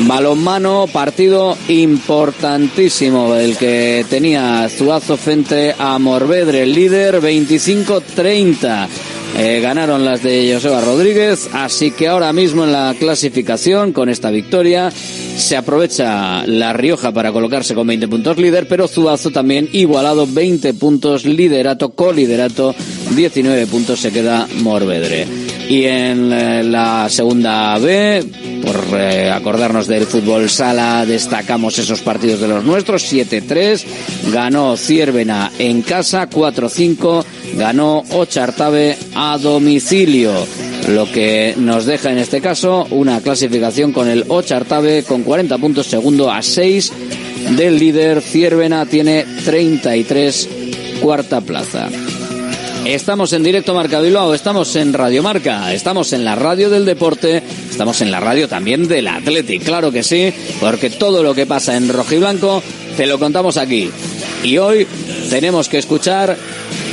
balonmano, 0.00 0.86
partido 0.92 1.56
importantísimo 1.68 3.34
el 3.34 3.56
que 3.56 4.04
tenía 4.08 4.68
Zuazo 4.68 5.16
frente 5.16 5.74
a 5.78 5.98
Morvedre, 5.98 6.62
el 6.62 6.72
líder 6.72 7.20
25-30. 7.20 8.88
Eh, 9.36 9.60
ganaron 9.60 10.04
las 10.04 10.22
de 10.22 10.50
Joseba 10.52 10.80
Rodríguez, 10.80 11.48
así 11.52 11.90
que 11.90 12.08
ahora 12.08 12.32
mismo 12.32 12.64
en 12.64 12.72
la 12.72 12.94
clasificación, 12.98 13.92
con 13.92 14.08
esta 14.08 14.30
victoria, 14.30 14.90
se 14.90 15.56
aprovecha 15.56 16.46
La 16.46 16.72
Rioja 16.72 17.12
para 17.12 17.32
colocarse 17.32 17.74
con 17.74 17.86
20 17.86 18.08
puntos 18.08 18.36
líder, 18.36 18.68
pero 18.68 18.88
Zuazo 18.88 19.30
también 19.30 19.68
igualado 19.72 20.26
20 20.26 20.74
puntos 20.74 21.24
liderato, 21.24 21.90
coliderato, 21.90 22.74
19 23.14 23.66
puntos 23.66 24.00
se 24.00 24.12
queda 24.12 24.46
Morvedre. 24.60 25.26
Y 25.68 25.84
en 25.84 26.32
eh, 26.32 26.62
la 26.64 27.08
segunda 27.08 27.78
B, 27.78 28.22
por 28.62 29.00
eh, 29.00 29.30
acordarnos 29.30 29.86
del 29.86 30.06
fútbol 30.06 30.50
sala, 30.50 31.06
destacamos 31.06 31.78
esos 31.78 32.00
partidos 32.00 32.40
de 32.40 32.48
los 32.48 32.64
nuestros. 32.64 33.10
7-3, 33.10 33.82
ganó 34.32 34.76
Ciervena 34.76 35.50
en 35.58 35.80
casa, 35.82 36.28
4-5, 36.28 37.24
ganó 37.56 38.04
Ochartabe 38.10 38.96
a 39.14 39.38
domicilio. 39.38 40.32
Lo 40.88 41.10
que 41.10 41.54
nos 41.56 41.86
deja 41.86 42.10
en 42.10 42.18
este 42.18 42.40
caso 42.40 42.86
una 42.90 43.20
clasificación 43.20 43.92
con 43.92 44.08
el 44.08 44.24
Ochartabe 44.28 45.04
con 45.04 45.22
40 45.22 45.58
puntos, 45.58 45.86
segundo 45.86 46.30
a 46.30 46.42
6 46.42 46.92
del 47.56 47.78
líder. 47.78 48.20
Ciervena 48.20 48.86
tiene 48.86 49.24
33, 49.44 50.48
cuarta 51.00 51.40
plaza. 51.40 51.88
Estamos 52.84 53.32
en 53.32 53.44
directo 53.44 53.74
Marca 53.74 54.00
Bilbao, 54.00 54.34
estamos 54.34 54.74
en 54.74 54.92
Radio 54.92 55.22
Marca, 55.22 55.72
estamos 55.72 56.12
en 56.12 56.24
la 56.24 56.34
radio 56.34 56.68
del 56.68 56.84
deporte, 56.84 57.40
estamos 57.70 58.00
en 58.00 58.10
la 58.10 58.18
radio 58.18 58.48
también 58.48 58.88
del 58.88 59.06
Athletic, 59.06 59.62
claro 59.62 59.92
que 59.92 60.02
sí, 60.02 60.32
porque 60.58 60.90
todo 60.90 61.22
lo 61.22 61.32
que 61.32 61.46
pasa 61.46 61.76
en 61.76 61.88
rojiblanco 61.88 62.60
te 62.96 63.06
lo 63.06 63.20
contamos 63.20 63.56
aquí. 63.56 63.88
Y 64.42 64.58
hoy 64.58 64.86
tenemos 65.30 65.68
que 65.68 65.78
escuchar 65.78 66.36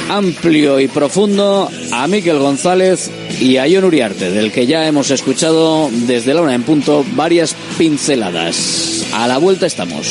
amplio 0.10 0.80
y 0.80 0.88
profundo 0.88 1.70
a 1.92 2.08
Miquel 2.08 2.40
González 2.40 3.10
y 3.40 3.58
a 3.58 3.68
Ion 3.68 3.86
Uriarte, 3.86 4.32
del 4.32 4.52
que 4.52 4.66
ya 4.66 4.86
hemos 4.88 5.12
escuchado 5.12 5.90
desde 5.92 6.34
la 6.34 6.42
una 6.42 6.56
en 6.56 6.64
punto 6.64 7.06
varias 7.16 7.56
pinceladas. 7.78 9.06
A 9.14 9.28
la 9.28 9.38
vuelta 9.38 9.66
estamos. 9.66 10.08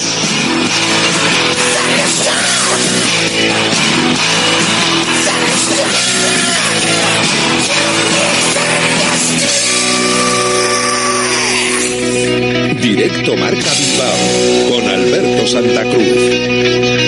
Directo 12.81 13.37
Marca 13.37 13.71
Bilbao 13.79 14.71
con 14.71 14.89
Alberto 14.89 15.47
Santa 15.47 15.83
Cruz. 15.83 17.08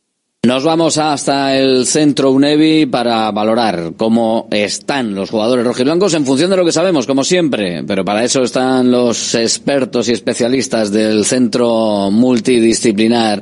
Nos 0.43 0.63
vamos 0.63 0.97
hasta 0.97 1.55
el 1.55 1.85
centro 1.85 2.31
UNEVI 2.31 2.87
para 2.87 3.29
valorar 3.29 3.93
cómo 3.95 4.47
están 4.49 5.13
los 5.13 5.29
jugadores 5.29 5.63
rojiblancos 5.63 6.15
en 6.15 6.25
función 6.25 6.49
de 6.49 6.57
lo 6.57 6.65
que 6.65 6.71
sabemos, 6.71 7.05
como 7.05 7.23
siempre. 7.23 7.83
Pero 7.83 8.03
para 8.03 8.23
eso 8.23 8.41
están 8.41 8.89
los 8.89 9.35
expertos 9.35 10.09
y 10.09 10.13
especialistas 10.13 10.91
del 10.91 11.25
centro 11.25 12.09
multidisciplinar 12.09 13.39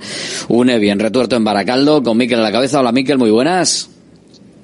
UNEVI 0.50 0.90
en 0.90 1.00
Retuerto 1.00 1.38
en 1.38 1.46
Baracaldo, 1.46 2.04
con 2.04 2.18
Miquel 2.18 2.40
a 2.40 2.44
la 2.44 2.52
cabeza. 2.52 2.82
Hola 2.82 2.92
Miquel, 2.92 3.18
muy 3.18 3.32
buenas. 3.32 3.90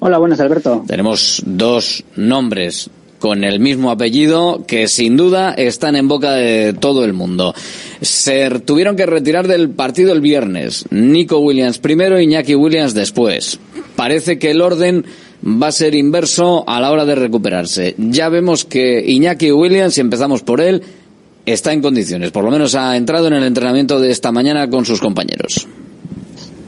Hola, 0.00 0.18
buenas 0.18 0.38
Alberto. 0.38 0.84
Tenemos 0.86 1.42
dos 1.46 2.04
nombres 2.16 2.90
con 3.26 3.42
el 3.42 3.58
mismo 3.58 3.90
apellido 3.90 4.62
que 4.68 4.86
sin 4.86 5.16
duda 5.16 5.52
están 5.52 5.96
en 5.96 6.06
boca 6.06 6.30
de 6.30 6.74
todo 6.74 7.04
el 7.04 7.12
mundo. 7.12 7.56
Se 8.00 8.48
tuvieron 8.60 8.94
que 8.94 9.04
retirar 9.04 9.48
del 9.48 9.70
partido 9.70 10.12
el 10.12 10.20
viernes. 10.20 10.84
Nico 10.90 11.40
Williams 11.40 11.78
primero, 11.78 12.20
Iñaki 12.20 12.54
Williams 12.54 12.94
después. 12.94 13.58
Parece 13.96 14.38
que 14.38 14.52
el 14.52 14.62
orden 14.62 15.04
va 15.44 15.66
a 15.66 15.72
ser 15.72 15.96
inverso 15.96 16.62
a 16.68 16.80
la 16.80 16.92
hora 16.92 17.04
de 17.04 17.16
recuperarse. 17.16 17.96
Ya 17.98 18.28
vemos 18.28 18.64
que 18.64 19.02
Iñaki 19.04 19.50
Williams, 19.50 19.94
si 19.94 20.02
empezamos 20.02 20.42
por 20.42 20.60
él, 20.60 20.84
está 21.46 21.72
en 21.72 21.82
condiciones. 21.82 22.30
Por 22.30 22.44
lo 22.44 22.52
menos 22.52 22.76
ha 22.76 22.96
entrado 22.96 23.26
en 23.26 23.32
el 23.32 23.42
entrenamiento 23.42 23.98
de 23.98 24.12
esta 24.12 24.30
mañana 24.30 24.70
con 24.70 24.84
sus 24.84 25.00
compañeros. 25.00 25.66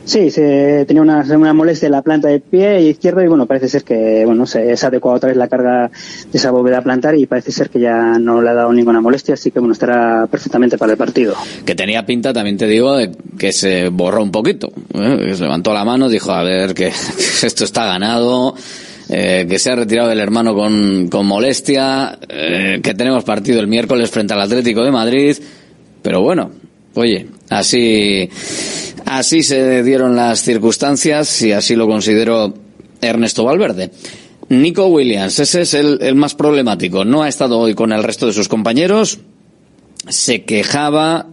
Sí, 0.09 0.31
se 0.31 0.87
tenía 0.87 1.03
una, 1.03 1.21
una 1.37 1.53
molestia 1.53 1.85
en 1.85 1.93
la 1.93 2.01
planta 2.01 2.29
del 2.29 2.41
pie 2.41 2.81
izquierdo 2.81 3.23
y 3.23 3.29
bueno, 3.29 3.45
parece 3.45 3.69
ser 3.69 3.85
que 3.85 4.25
bueno 4.25 4.47
se, 4.47 4.73
ha 4.73 4.87
adecuado 4.87 5.19
otra 5.19 5.29
vez 5.29 5.37
la 5.37 5.49
carga 5.49 5.91
de 6.33 6.39
esa 6.39 6.51
bóveda 6.51 6.81
plantar 6.81 7.15
y 7.15 7.27
parece 7.27 7.53
ser 7.53 7.69
que 7.69 7.79
ya 7.79 8.19
no 8.19 8.41
le 8.41 8.49
ha 8.49 8.55
dado 8.55 8.73
ninguna 8.73 9.03
molestia, 9.03 9.35
así 9.35 9.51
que 9.51 9.59
bueno, 9.59 9.75
estará 9.75 10.27
perfectamente 10.27 10.79
para 10.79 10.93
el 10.93 10.99
partido. 10.99 11.35
Que 11.67 11.75
tenía 11.75 12.07
pinta, 12.07 12.33
también 12.33 12.57
te 12.57 12.67
digo, 12.67 12.97
de 12.97 13.11
que 13.39 13.53
se 13.53 13.91
borró 13.91 14.23
un 14.23 14.31
poquito. 14.31 14.73
¿eh? 14.95 15.35
Se 15.35 15.43
levantó 15.43 15.75
la 15.75 15.85
mano, 15.85 16.09
dijo, 16.09 16.33
a 16.33 16.43
ver, 16.43 16.73
que 16.73 16.87
esto 17.43 17.65
está 17.65 17.85
ganado. 17.85 18.55
Eh, 19.11 19.47
que 19.49 19.59
se 19.59 19.71
ha 19.71 19.75
retirado 19.75 20.11
el 20.11 20.21
hermano 20.21 20.55
con, 20.55 21.09
con 21.09 21.27
molestia, 21.27 22.19
eh, 22.29 22.81
que 22.83 22.95
tenemos 22.95 23.25
partido 23.25 23.61
el 23.61 23.67
miércoles 23.67 24.11
frente 24.11 24.33
al 24.33 24.41
Atlético 24.41 24.85
de 24.85 24.91
Madrid, 24.91 25.37
pero 26.03 26.21
bueno, 26.21 26.51
oye, 26.95 27.27
así, 27.49 28.29
así 29.09 29.43
se 29.43 29.83
dieron 29.83 30.15
las 30.17 30.43
circunstancias 30.43 31.43
y 31.43 31.53
así 31.53 31.75
lo 31.75 31.87
considero 31.87 32.55
Ernesto 33.01 33.45
Valverde. 33.45 33.91
Nico 34.51 34.87
Williams, 34.87 35.39
ese 35.41 35.63
es 35.63 35.75
el, 35.75 36.15
más 36.15 36.35
problemático. 36.35 37.05
No 37.05 37.23
ha 37.23 37.29
estado 37.29 37.59
hoy 37.59 37.75
con 37.75 37.93
el 37.93 38.03
resto 38.03 38.27
de 38.27 38.33
sus 38.33 38.49
compañeros. 38.49 39.19
Se 40.09 40.45
quejaba 40.45 41.27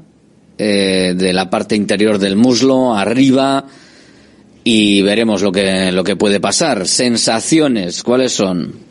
eh, 0.58 1.14
de 1.16 1.34
la 1.34 1.50
parte 1.50 1.76
interior 1.76 2.18
del 2.20 2.36
muslo, 2.36 2.94
arriba, 2.94 3.66
y 4.64 5.02
veremos 5.02 5.42
lo 5.42 5.52
que, 5.52 5.92
lo 5.92 6.04
que 6.04 6.16
puede 6.16 6.40
pasar. 6.40 6.88
Sensaciones, 6.88 8.04
¿cuáles 8.04 8.34
son? 8.34 8.85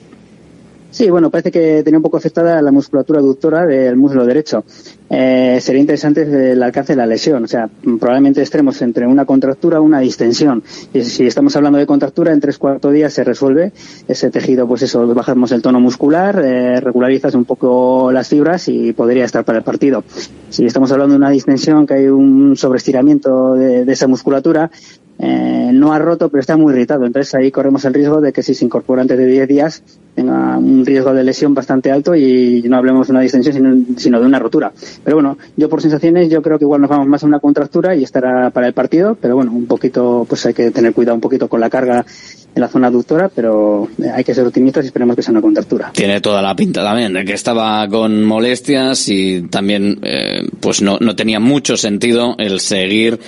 Sí, 0.95 1.11
bueno, 1.11 1.29
parece 1.29 1.51
que 1.51 1.83
tenía 1.83 1.99
un 1.99 2.05
poco 2.05 2.19
afectada 2.19 2.63
la 2.63 2.71
musculatura 2.71 3.19
aductora 3.19 3.67
del 3.67 3.97
muslo 3.97 4.25
derecho. 4.25 4.65
Eh, 5.11 5.59
sería 5.61 5.81
interesante 5.81 6.53
el 6.53 6.63
alcance 6.63 6.93
de 6.93 6.97
la 6.97 7.05
lesión, 7.05 7.43
o 7.43 7.49
sea, 7.49 7.69
probablemente 7.99 8.41
extremos 8.41 8.81
entre 8.81 9.05
una 9.05 9.25
contractura 9.25 9.81
o 9.81 9.83
una 9.83 9.99
distensión. 9.99 10.63
Y 10.93 11.03
si 11.03 11.27
estamos 11.27 11.57
hablando 11.57 11.81
de 11.81 11.87
contractura, 11.87 12.33
en 12.33 12.39
tres 12.39 12.59
cuatro 12.59 12.93
días 12.93 13.13
se 13.13 13.25
resuelve 13.25 13.73
ese 14.07 14.31
tejido, 14.31 14.69
pues 14.69 14.83
eso, 14.83 15.05
bajamos 15.13 15.51
el 15.51 15.63
tono 15.63 15.81
muscular, 15.81 16.41
eh, 16.41 16.79
regularizas 16.79 17.35
un 17.35 17.45
poco 17.45 18.13
las 18.13 18.29
fibras 18.29 18.69
y 18.69 18.93
podría 18.93 19.25
estar 19.25 19.45
para 19.45 19.59
el 19.59 19.65
partido. 19.65 20.05
Si 20.49 20.65
estamos 20.65 20.93
hablando 20.93 21.15
de 21.15 21.19
una 21.19 21.31
distensión, 21.31 21.89
que 21.89 21.95
hay 21.95 22.07
un 22.07 22.55
sobreestiramiento 22.57 23.55
de 23.55 23.93
esa 23.93 24.07
musculatura, 24.07 24.71
eh, 25.19 25.71
no 25.73 25.93
ha 25.93 25.99
roto, 25.99 26.29
pero 26.29 26.41
está 26.41 26.57
muy 26.57 26.73
irritado. 26.73 27.07
Entonces 27.07 27.35
ahí 27.35 27.51
corremos 27.51 27.85
el 27.85 27.95
riesgo 27.95 28.21
de 28.21 28.33
que 28.33 28.43
si 28.43 28.55
se 28.55 28.65
incorpora 28.65 29.03
antes 29.03 29.17
de 29.17 29.27
10 29.27 29.49
días 29.49 29.83
tenga 30.15 30.59
un 30.59 30.87
riesgo 30.87 31.13
de 31.13 31.25
lesión 31.25 31.55
bastante 31.55 31.91
alto 31.91 32.15
y 32.15 32.63
no 32.69 32.77
hablemos 32.77 33.09
de 33.09 33.13
una 33.13 33.21
distensión, 33.21 33.55
sino, 33.55 33.99
sino, 33.99 34.21
de 34.21 34.27
una 34.27 34.39
rotura. 34.39 34.73
Pero 35.03 35.17
bueno, 35.17 35.37
yo 35.57 35.69
por 35.69 35.83
sensaciones, 35.83 36.31
yo 36.31 36.41
creo 36.41 36.59
que 36.59 36.65
igual 36.65 36.81
nos 36.81 36.91
vamos 36.91 37.09
más 37.09 37.25
a 37.25 37.27
una 37.27 37.41
contractura 37.41 37.97
y 37.97 38.05
estará 38.05 38.51
para 38.51 38.69
el 38.69 38.75
partido, 38.75 39.17
pero 39.21 39.35
bueno, 39.35 39.53
un 39.53 39.67
poquito, 39.67 40.25
pues 40.29 40.47
hay 40.47 40.55
que 40.55 40.71
tener 40.71 40.93
cuidado 40.93 41.17
un 41.17 41.21
poquito 41.21 41.49
con 41.49 41.61
la 41.61 41.69
carga 41.69 42.07
en 42.55 42.61
la 42.61 42.69
zona 42.69 42.87
aductora, 42.87 43.29
pero 43.35 43.89
hay 44.15 44.23
que 44.23 44.35
ser 44.35 44.47
optimistas 44.47 44.85
y 44.85 44.87
esperemos 44.89 45.17
que 45.17 45.23
sea 45.23 45.33
una 45.33 45.41
contractura. 45.41 45.91
Tiene 45.93 46.21
toda 46.21 46.41
la 46.41 46.55
pinta 46.55 46.85
también 46.85 47.13
de 47.13 47.25
que 47.25 47.33
estaba 47.33 47.89
con 47.89 48.25
molestias 48.25 49.09
y 49.09 49.43
también 49.49 49.99
eh, 50.03 50.47
pues 50.61 50.81
no, 50.81 50.99
no 51.01 51.17
tenía 51.17 51.41
mucho 51.41 51.77
sentido 51.77 52.37
el 52.39 52.61
seguir 52.61 53.19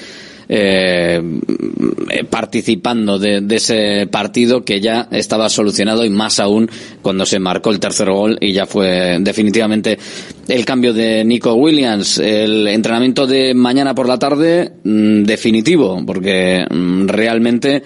eh, 0.48 1.20
participando 2.30 3.18
de, 3.18 3.40
de, 3.40 3.56
ese 3.56 4.06
partido 4.06 4.64
que 4.64 4.80
ya 4.80 5.08
estaba 5.10 5.48
solucionado 5.48 6.04
y 6.04 6.10
más 6.10 6.38
aún 6.38 6.70
cuando 7.02 7.26
se 7.26 7.38
marcó 7.38 7.70
el 7.70 7.80
tercer 7.80 8.10
gol 8.10 8.38
y 8.40 8.52
ya 8.52 8.66
fue 8.66 9.18
definitivamente 9.20 9.98
el 10.48 10.64
cambio 10.64 10.92
de 10.92 11.24
Nico 11.24 11.54
Williams. 11.54 12.18
El 12.18 12.68
entrenamiento 12.68 13.26
de 13.26 13.54
mañana 13.54 13.94
por 13.94 14.08
la 14.08 14.18
tarde 14.18 14.72
mmm, 14.84 15.24
definitivo 15.24 16.02
porque 16.06 16.64
mmm, 16.70 17.06
realmente 17.08 17.82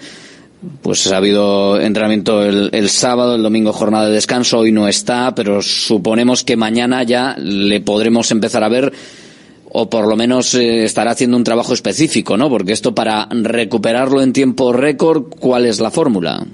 pues 0.83 1.11
ha 1.11 1.17
habido 1.17 1.79
entrenamiento 1.81 2.43
el, 2.43 2.69
el, 2.71 2.89
sábado, 2.89 3.35
el 3.35 3.41
domingo 3.41 3.73
jornada 3.73 4.05
de 4.05 4.13
descanso, 4.13 4.59
hoy 4.59 4.71
no 4.71 4.87
está, 4.87 5.33
pero 5.33 5.61
suponemos 5.63 6.43
que 6.43 6.55
mañana 6.55 7.01
ya 7.01 7.35
le 7.39 7.81
podremos 7.81 8.29
empezar 8.29 8.63
a 8.63 8.69
ver 8.69 8.93
o 9.73 9.89
por 9.89 10.07
lo 10.07 10.15
menos 10.15 10.53
eh, 10.53 10.83
estará 10.83 11.11
haciendo 11.11 11.37
un 11.37 11.43
trabajo 11.43 11.73
específico, 11.73 12.37
¿no? 12.37 12.49
Porque 12.49 12.73
esto 12.73 12.93
para 12.93 13.27
recuperarlo 13.31 14.21
en 14.21 14.33
tiempo 14.33 14.73
récord, 14.73 15.23
¿cuál 15.39 15.65
es 15.65 15.79
la 15.79 15.91
fórmula? 15.91 16.45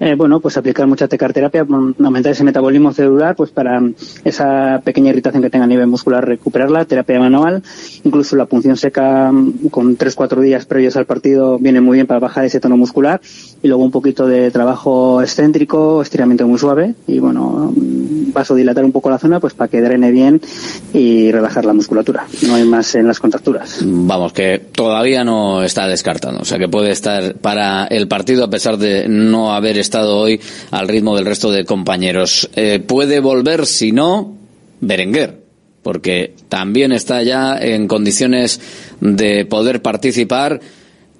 Eh, 0.00 0.14
bueno, 0.16 0.40
pues 0.40 0.56
aplicar 0.56 0.86
mucha 0.86 1.06
tecarterapia, 1.06 1.64
aumentar 1.68 2.32
ese 2.32 2.42
metabolismo 2.44 2.92
celular, 2.92 3.36
pues 3.36 3.50
para 3.50 3.80
esa 4.24 4.82
pequeña 4.84 5.10
irritación 5.10 5.42
que 5.42 5.50
tenga 5.50 5.64
a 5.64 5.68
nivel 5.68 5.86
muscular 5.86 6.26
recuperarla, 6.26 6.84
terapia 6.84 7.18
manual, 7.20 7.62
incluso 8.02 8.34
la 8.36 8.46
punción 8.46 8.76
seca 8.76 9.32
con 9.70 9.96
3-4 9.96 10.40
días 10.40 10.66
previos 10.66 10.96
al 10.96 11.06
partido 11.06 11.58
viene 11.58 11.80
muy 11.80 11.96
bien 11.96 12.06
para 12.06 12.20
bajar 12.20 12.44
ese 12.44 12.60
tono 12.60 12.76
muscular 12.76 13.20
y 13.62 13.68
luego 13.68 13.84
un 13.84 13.90
poquito 13.90 14.26
de 14.26 14.50
trabajo 14.50 15.22
excéntrico, 15.22 16.02
estiramiento 16.02 16.46
muy 16.46 16.58
suave 16.58 16.94
y 17.06 17.20
bueno, 17.20 17.72
vasodilatar 17.76 18.84
un 18.84 18.92
poco 18.92 19.10
la 19.10 19.18
zona 19.18 19.40
pues 19.40 19.54
para 19.54 19.70
que 19.70 19.80
drene 19.80 20.10
bien 20.10 20.40
y 20.92 21.30
relajar 21.30 21.64
la 21.64 21.72
musculatura. 21.72 22.26
No 22.42 22.56
hay 22.56 22.64
más 22.64 22.94
en 22.96 23.06
las 23.06 23.20
contracturas. 23.20 23.78
Vamos, 23.84 24.32
que 24.32 24.58
todavía 24.58 25.24
no 25.24 25.62
está 25.62 25.86
descartado, 25.86 26.40
o 26.40 26.44
sea 26.44 26.58
que 26.58 26.68
puede 26.68 26.90
estar 26.90 27.36
para 27.36 27.84
el 27.86 28.08
partido 28.08 28.44
a 28.44 28.50
pesar 28.50 28.76
de 28.76 29.08
no 29.08 29.54
haber 29.54 29.78
estado 29.78 29.93
hoy 30.02 30.40
al 30.70 30.88
ritmo 30.88 31.16
del 31.16 31.26
resto 31.26 31.50
de 31.50 31.64
compañeros. 31.64 32.48
Eh, 32.54 32.80
puede 32.80 33.20
volver, 33.20 33.66
si 33.66 33.92
no, 33.92 34.36
Berenguer, 34.80 35.40
porque 35.82 36.34
también 36.48 36.92
está 36.92 37.22
ya 37.22 37.56
en 37.56 37.88
condiciones 37.88 38.60
de 39.00 39.44
poder 39.44 39.82
participar. 39.82 40.60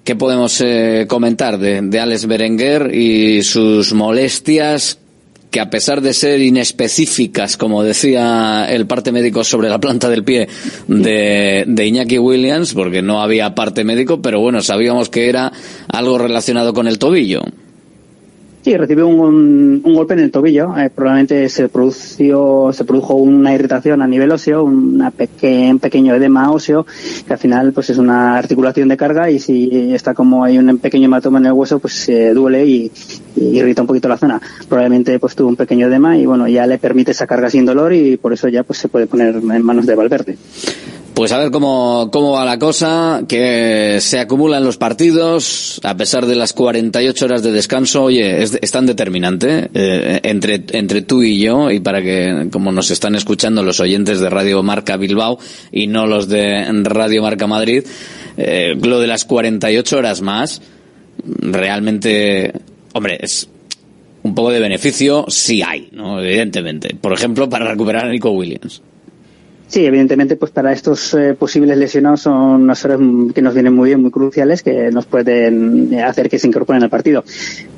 ¿Qué 0.03 0.15
podemos 0.15 0.61
eh, 0.61 1.05
comentar 1.07 1.57
de, 1.57 1.81
de 1.81 1.99
Alex 1.99 2.27
Berenguer 2.27 2.93
y 2.93 3.41
sus 3.41 3.93
molestias 3.93 4.99
que 5.55 5.61
a 5.61 5.69
pesar 5.69 6.01
de 6.01 6.13
ser 6.13 6.41
inespecíficas, 6.41 7.55
como 7.55 7.81
decía 7.81 8.67
el 8.69 8.87
parte 8.87 9.13
médico 9.13 9.45
sobre 9.45 9.69
la 9.69 9.79
planta 9.79 10.09
del 10.09 10.25
pie 10.25 10.49
de, 10.89 11.63
de, 11.65 11.87
Iñaki 11.87 12.17
Williams, 12.17 12.73
porque 12.73 13.01
no 13.01 13.21
había 13.21 13.55
parte 13.55 13.85
médico, 13.85 14.21
pero 14.21 14.41
bueno, 14.41 14.61
sabíamos 14.61 15.07
que 15.07 15.29
era 15.29 15.53
algo 15.87 16.17
relacionado 16.17 16.73
con 16.73 16.89
el 16.89 16.99
tobillo. 16.99 17.41
Sí, 18.65 18.75
recibió 18.75 19.07
un, 19.07 19.83
golpe 19.83 20.15
en 20.15 20.21
el 20.21 20.31
tobillo. 20.31 20.75
Eh, 20.75 20.89
probablemente 20.89 21.49
se 21.49 21.69
produjo, 21.69 22.73
se 22.73 22.83
produjo 22.83 23.13
una 23.13 23.53
irritación 23.53 24.01
a 24.01 24.07
nivel 24.07 24.31
óseo, 24.31 24.63
una 24.63 25.11
peque, 25.11 25.69
un 25.69 25.77
pequeño 25.77 26.15
edema 26.15 26.49
óseo, 26.49 26.83
que 27.27 27.33
al 27.33 27.37
final 27.37 27.73
pues 27.73 27.91
es 27.91 27.99
una 27.99 28.35
articulación 28.39 28.89
de 28.89 28.97
carga 28.97 29.29
y 29.29 29.37
si 29.37 29.93
está 29.93 30.15
como 30.15 30.43
hay 30.43 30.57
un 30.57 30.79
pequeño 30.79 31.05
hematoma 31.05 31.37
en 31.37 31.45
el 31.45 31.51
hueso, 31.51 31.77
pues 31.77 31.93
se 31.93 32.33
duele 32.33 32.65
y, 32.65 32.91
y, 33.35 33.59
irrita 33.59 33.83
un 33.83 33.87
poquito 33.87 34.09
la 34.09 34.17
zona. 34.17 34.41
Probablemente 34.67 35.19
pues 35.19 35.35
tuvo 35.35 35.49
un 35.49 35.57
pequeño 35.57 35.85
edema 35.85 36.17
y 36.17 36.25
bueno, 36.25 36.47
ya 36.47 36.65
le 36.65 36.79
permite 36.79 37.11
esa 37.11 37.27
carga 37.27 37.51
sin 37.51 37.65
dolor 37.65 37.93
y 37.93 38.17
por 38.17 38.33
eso 38.33 38.47
ya 38.47 38.63
pues 38.63 38.79
se 38.79 38.87
puede 38.87 39.05
poner 39.05 39.35
en 39.35 39.61
manos 39.63 39.85
de 39.85 39.93
Valverde. 39.93 40.37
Pues 41.15 41.31
a 41.31 41.37
ver 41.37 41.49
cómo, 41.49 42.09
cómo 42.11 42.33
va 42.33 42.43
la 42.43 42.59
cosa, 42.59 43.23
que 43.25 43.99
se 44.01 44.19
acumulan 44.19 44.65
los 44.65 44.75
partidos, 44.75 45.79
a 45.81 45.95
pesar 45.95 46.25
de 46.25 46.35
las 46.35 46.51
48 46.51 47.23
horas 47.23 47.41
de 47.41 47.53
descanso, 47.53 48.03
oye, 48.03 48.43
es, 48.43 48.71
tan 48.71 48.85
determinante 48.85 49.69
eh, 49.73 50.19
entre, 50.23 50.61
entre 50.73 51.03
tú 51.03 51.23
y 51.23 51.39
yo, 51.39 51.71
y 51.71 51.79
para 51.79 52.01
que, 52.01 52.49
como 52.51 52.73
nos 52.73 52.91
están 52.91 53.15
escuchando 53.15 53.63
los 53.63 53.79
oyentes 53.79 54.19
de 54.19 54.29
Radio 54.29 54.61
Marca 54.61 54.97
Bilbao 54.97 55.39
y 55.71 55.87
no 55.87 56.05
los 56.05 56.27
de 56.27 56.65
Radio 56.83 57.21
Marca 57.21 57.47
Madrid, 57.47 57.85
eh, 58.35 58.75
lo 58.75 58.99
de 58.99 59.07
las 59.07 59.23
48 59.23 59.97
horas 59.97 60.21
más, 60.21 60.61
realmente, 61.23 62.51
hombre, 62.91 63.19
es 63.21 63.47
un 64.23 64.35
poco 64.35 64.51
de 64.51 64.59
beneficio, 64.59 65.27
sí 65.29 65.61
hay, 65.61 65.87
¿no? 65.93 66.19
Evidentemente. 66.21 66.93
Por 66.99 67.13
ejemplo, 67.13 67.47
para 67.49 67.71
recuperar 67.71 68.07
a 68.07 68.09
Nico 68.09 68.31
Williams. 68.31 68.81
Sí, 69.67 69.83
evidentemente, 69.83 70.35
pues 70.35 70.51
para 70.51 70.71
estos 70.71 71.13
eh, 71.15 71.33
posibles 71.33 71.77
lesionados 71.77 72.21
son 72.21 72.61
unas 72.61 72.85
horas 72.85 72.99
que 73.33 73.41
nos 73.41 73.53
vienen 73.53 73.73
muy 73.73 73.89
bien, 73.89 74.01
muy 74.01 74.11
cruciales, 74.11 74.61
que 74.61 74.91
nos 74.91 75.05
pueden 75.05 75.93
hacer 75.99 76.29
que 76.29 76.37
se 76.37 76.47
incorporen 76.47 76.83
al 76.83 76.89
partido. 76.89 77.23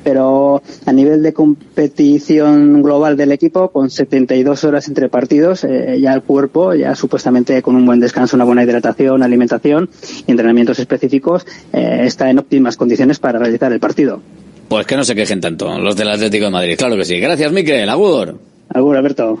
Pero 0.04 0.62
a 0.84 0.92
nivel 0.92 1.22
de 1.22 1.32
competición 1.32 2.82
global 2.82 3.16
del 3.16 3.32
equipo, 3.32 3.70
con 3.70 3.88
72 3.90 4.64
horas 4.64 4.86
entre 4.88 5.08
partidos, 5.08 5.64
eh, 5.64 5.98
ya 6.00 6.12
el 6.12 6.22
cuerpo, 6.22 6.74
ya 6.74 6.94
supuestamente 6.94 7.62
con 7.62 7.74
un 7.74 7.86
buen 7.86 8.00
descanso, 8.00 8.36
una 8.36 8.44
buena 8.44 8.64
hidratación, 8.64 9.22
alimentación 9.22 9.88
y 10.26 10.30
entrenamientos 10.30 10.78
específicos, 10.78 11.46
eh, 11.72 12.00
está 12.04 12.28
en 12.28 12.38
óptimas 12.38 12.76
condiciones 12.76 13.18
para 13.18 13.38
realizar 13.38 13.72
el 13.72 13.80
partido. 13.80 14.20
Pues 14.68 14.86
que 14.86 14.96
no 14.96 15.04
se 15.04 15.14
quejen 15.14 15.40
tanto 15.40 15.78
los 15.78 15.96
del 15.96 16.10
Atlético 16.10 16.44
de 16.44 16.50
Madrid, 16.50 16.76
claro 16.76 16.96
que 16.96 17.06
sí. 17.06 17.18
Gracias, 17.18 17.50
Miquel. 17.50 17.88
Agur. 17.88 18.38
Agur, 18.68 18.96
Alberto. 18.96 19.40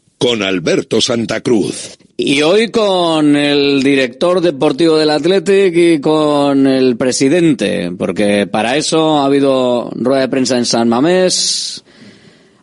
con 0.21 0.43
Alberto 0.43 1.01
Santa 1.01 1.41
Cruz. 1.41 1.97
Y 2.15 2.43
hoy 2.43 2.69
con 2.69 3.35
el 3.35 3.81
director 3.81 4.39
deportivo 4.39 4.95
del 4.95 5.09
Athletic 5.09 5.75
y 5.75 5.99
con 5.99 6.67
el 6.67 6.95
presidente, 6.95 7.91
porque 7.97 8.45
para 8.45 8.77
eso 8.77 9.17
ha 9.17 9.25
habido 9.25 9.89
rueda 9.95 10.21
de 10.21 10.29
prensa 10.29 10.59
en 10.59 10.65
San 10.65 10.89
Mamés. 10.89 11.83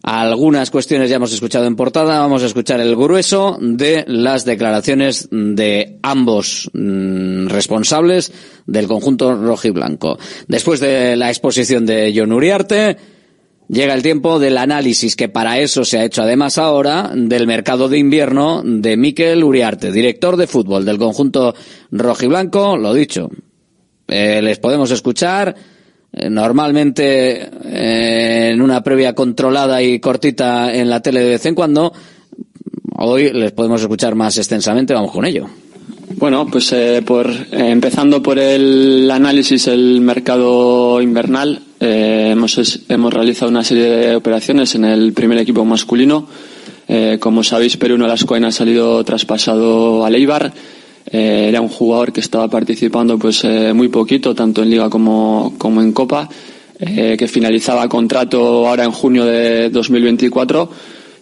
Algunas 0.05 0.71
cuestiones 0.71 1.11
ya 1.11 1.17
hemos 1.17 1.33
escuchado 1.33 1.67
en 1.67 1.75
portada. 1.75 2.21
Vamos 2.21 2.45
a 2.45 2.47
escuchar 2.47 2.79
el 2.79 2.95
grueso 2.95 3.59
de 3.61 4.05
las 4.07 4.45
declaraciones 4.45 5.27
de 5.33 5.99
ambos 6.05 6.71
mmm, 6.75 7.49
responsables 7.49 8.31
del 8.67 8.87
conjunto 8.87 9.35
rojiblanco. 9.35 10.17
Después 10.47 10.79
de 10.79 11.17
la 11.17 11.29
exposición 11.29 11.87
de 11.87 12.15
John 12.17 12.31
Uriarte, 12.31 13.18
Llega 13.69 13.93
el 13.93 14.03
tiempo 14.03 14.39
del 14.39 14.57
análisis, 14.57 15.15
que 15.15 15.29
para 15.29 15.59
eso 15.59 15.85
se 15.85 15.99
ha 15.99 16.05
hecho 16.05 16.23
además 16.23 16.57
ahora, 16.57 17.11
del 17.15 17.47
mercado 17.47 17.91
de 17.91 17.99
invierno 17.99 18.63
de 18.65 18.97
Miquel 18.97 19.45
Uriarte, 19.45 19.93
director 19.93 20.39
de 20.39 20.47
fútbol 20.47 20.87
del 20.87 20.97
conjunto 20.97 21.55
rojiblanco. 21.91 22.79
Lo 22.79 22.95
dicho, 22.95 23.29
eh, 24.07 24.41
les 24.41 24.59
podemos 24.59 24.91
escuchar 24.91 25.55
eh, 26.11 26.31
normalmente 26.31 27.43
eh, 27.43 28.51
en 28.53 28.63
una 28.63 28.83
previa 28.83 29.15
controlada 29.15 29.83
y 29.83 30.01
cortita 30.01 30.75
en 30.75 30.89
la 30.89 31.03
tele 31.03 31.21
de 31.21 31.29
vez 31.29 31.45
en 31.45 31.55
cuando. 31.55 31.93
Hoy 32.97 33.31
les 33.35 33.53
podemos 33.53 33.83
escuchar 33.83 34.15
más 34.15 34.39
extensamente, 34.39 34.95
vamos 34.95 35.13
con 35.13 35.27
ello. 35.27 35.47
Bueno, 36.17 36.47
pues 36.47 36.73
eh, 36.73 37.03
por, 37.05 37.31
eh, 37.31 37.47
empezando 37.53 38.23
por 38.23 38.39
el 38.39 39.09
análisis 39.11 39.67
del 39.67 40.01
mercado 40.01 41.01
invernal, 41.01 41.61
eh, 41.81 42.31
hemos, 42.33 42.81
hemos 42.89 43.13
realizado 43.13 43.51
una 43.51 43.63
serie 43.63 43.85
de 43.85 44.17
operaciones 44.17 44.75
en 44.75 44.85
el 44.85 45.13
primer 45.13 45.39
equipo 45.39 45.65
masculino. 45.65 46.27
Eh, 46.89 47.19
como 47.21 47.45
sabéis, 47.45 47.77
Perú 47.77 47.97
Nolascoen 47.99 48.45
ha 48.45 48.53
salido 48.53 49.05
traspasado 49.05 50.05
al 50.05 50.15
Eibar. 50.15 50.53
Eh, 51.11 51.47
era 51.49 51.61
un 51.61 51.69
jugador 51.69 52.13
que 52.13 52.21
estaba 52.21 52.49
participando 52.49 53.19
pues 53.19 53.45
muy 53.75 53.89
poquito, 53.89 54.35
tanto 54.35 54.63
en 54.63 54.71
Liga 54.71 54.91
como, 54.91 55.55
como 55.59 55.81
en 55.81 55.93
Copa, 55.93 56.29
que 56.79 57.27
finalizaba 57.27 57.89
contrato 57.89 58.69
ahora 58.69 58.85
en 58.85 58.93
junio 58.93 59.25
de 59.25 59.69
2024 59.69 60.71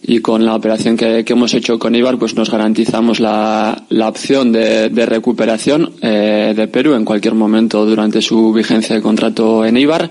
y 0.09 0.21
con 0.21 0.45
la 0.45 0.55
operación 0.55 0.97
que, 0.97 1.25
que 1.25 1.33
hemos 1.33 1.53
hecho 1.55 1.79
con 1.79 1.95
Ibar 1.95 2.19
pues 2.19 2.35
nos 2.37 2.51
garantizamos 2.51 3.19
la, 3.19 3.85
la 3.89 4.09
opción 4.09 4.53
de, 4.53 4.89
de 4.89 5.07
recuperación 5.07 5.93
eh, 6.01 6.55
de 6.57 6.69
Perú 6.69 6.95
en 6.95 7.05
cualquier 7.05 7.35
momento 7.35 7.85
durante 7.85 8.23
su 8.23 8.53
vigencia 8.53 8.95
de 8.95 9.03
contrato 9.03 9.65
en 9.65 9.77
Ibar 9.77 10.09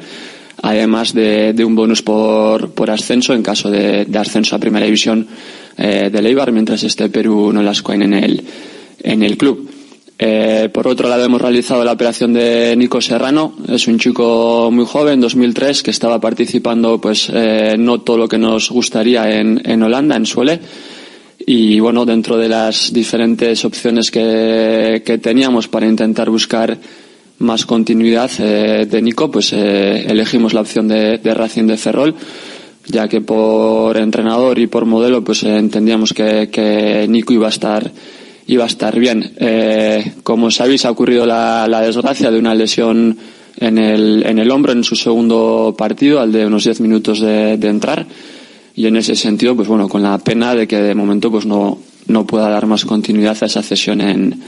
además 0.61 1.13
de, 1.13 1.53
de 1.53 1.63
un 1.63 1.75
bonus 1.75 2.01
por, 2.01 2.71
por 2.71 2.89
ascenso 2.89 3.33
en 3.33 3.43
caso 3.43 3.69
de, 3.69 4.07
ascenso 4.17 4.55
a 4.55 4.59
primera 4.59 4.85
división 4.85 5.27
eh, 5.77 6.09
del 6.11 6.25
Eibar 6.25 6.51
mientras 6.51 6.83
esté 6.83 7.09
Perú 7.09 7.51
no 7.53 7.61
las 7.61 7.83
en 7.89 8.13
el, 8.13 8.43
en 9.03 9.23
el 9.23 9.37
club. 9.37 9.69
Eh, 10.17 10.69
por 10.73 10.87
otro 10.87 11.09
lado, 11.09 11.25
hemos 11.25 11.41
realizado 11.41 11.83
la 11.83 11.91
operación 11.91 12.33
de 12.33 12.75
Nico 12.77 13.01
Serrano. 13.01 13.53
Es 13.67 13.87
un 13.87 13.99
chico 13.99 14.69
muy 14.71 14.85
joven, 14.85 15.19
2003, 15.19 15.83
que 15.83 15.91
estaba 15.91 16.21
participando, 16.21 16.99
pues, 17.01 17.29
eh, 17.33 17.75
no 17.77 17.99
todo 18.01 18.17
lo 18.17 18.27
que 18.27 18.37
nos 18.37 18.69
gustaría 18.69 19.39
en, 19.39 19.61
en 19.65 19.83
Holanda, 19.83 20.15
en 20.15 20.25
Suele. 20.25 20.59
Y 21.45 21.79
bueno, 21.79 22.05
dentro 22.05 22.37
de 22.37 22.47
las 22.47 22.93
diferentes 22.93 23.65
opciones 23.65 24.09
que, 24.09 25.03
que 25.05 25.17
teníamos 25.17 25.67
para 25.67 25.85
intentar 25.85 26.29
buscar 26.29 26.77
más 27.39 27.65
continuidad 27.65 28.31
eh, 28.39 28.87
de 28.89 29.01
Nico, 29.01 29.29
pues 29.29 29.51
elegimos 29.51 30.53
la 30.53 30.61
opción 30.61 30.87
de, 30.87 31.17
de 31.17 31.33
Racing 31.33 31.65
de 31.67 31.77
Ferrol, 31.77 32.15
ya 32.87 33.09
que 33.09 33.19
por 33.19 33.97
entrenador 33.97 34.57
y 34.59 34.67
por 34.67 34.85
modelo, 34.85 35.23
pues 35.23 35.43
entendíamos 35.43 36.13
que, 36.13 36.49
que 36.49 37.05
Nico 37.09 37.33
iba 37.33 37.47
a 37.47 37.49
estar 37.49 37.91
iba 38.47 38.63
a 38.63 38.67
estar 38.67 38.97
bien. 38.99 39.33
Eh, 39.37 40.13
como 40.23 40.51
sabéis, 40.51 40.85
ha 40.85 40.91
ocurrido 40.91 41.25
la, 41.25 41.81
desgracia 41.81 42.31
de 42.31 42.39
una 42.39 42.55
lesión 42.55 43.17
en 43.57 43.77
el, 43.77 44.23
en 44.25 44.39
el 44.39 44.51
hombro 44.51 44.71
en 44.71 44.83
su 44.83 44.95
segundo 44.95 45.75
partido, 45.77 46.19
al 46.19 46.31
de 46.31 46.45
unos 46.45 46.63
10 46.63 46.81
minutos 46.81 47.19
de, 47.19 47.57
de 47.57 47.67
entrar. 47.67 48.05
Y 48.75 48.87
en 48.87 48.97
ese 48.97 49.15
sentido, 49.15 49.55
pues 49.55 49.67
bueno, 49.67 49.87
con 49.87 50.03
la 50.03 50.17
pena 50.17 50.53
de 50.53 50.67
que 50.67 50.81
de 50.81 50.95
momento 50.95 51.31
pues 51.31 51.45
no, 51.45 51.79
no 52.07 52.25
pueda 52.25 52.49
dar 52.49 52.65
más 52.65 52.85
continuidad 52.85 53.37
a 53.41 53.45
esa 53.45 53.63
cesión 53.63 54.01
en, 54.01 54.39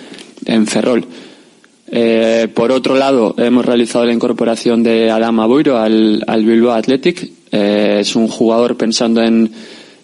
en 0.45 0.67
Ferrol. 0.67 1.05
Eh, 1.89 2.49
por 2.53 2.71
otro 2.71 2.95
lado, 2.95 3.33
hemos 3.37 3.65
realizado 3.65 4.05
la 4.05 4.13
incorporación 4.13 4.83
de 4.83 5.09
Adama 5.09 5.45
Boiro 5.45 5.77
al, 5.77 6.23
al 6.27 6.45
Bilbao 6.45 6.73
Athletic. 6.73 7.31
Eh, 7.51 7.99
es 8.01 8.15
un 8.15 8.27
jugador 8.27 8.75
pensando 8.75 9.23
en, 9.23 9.49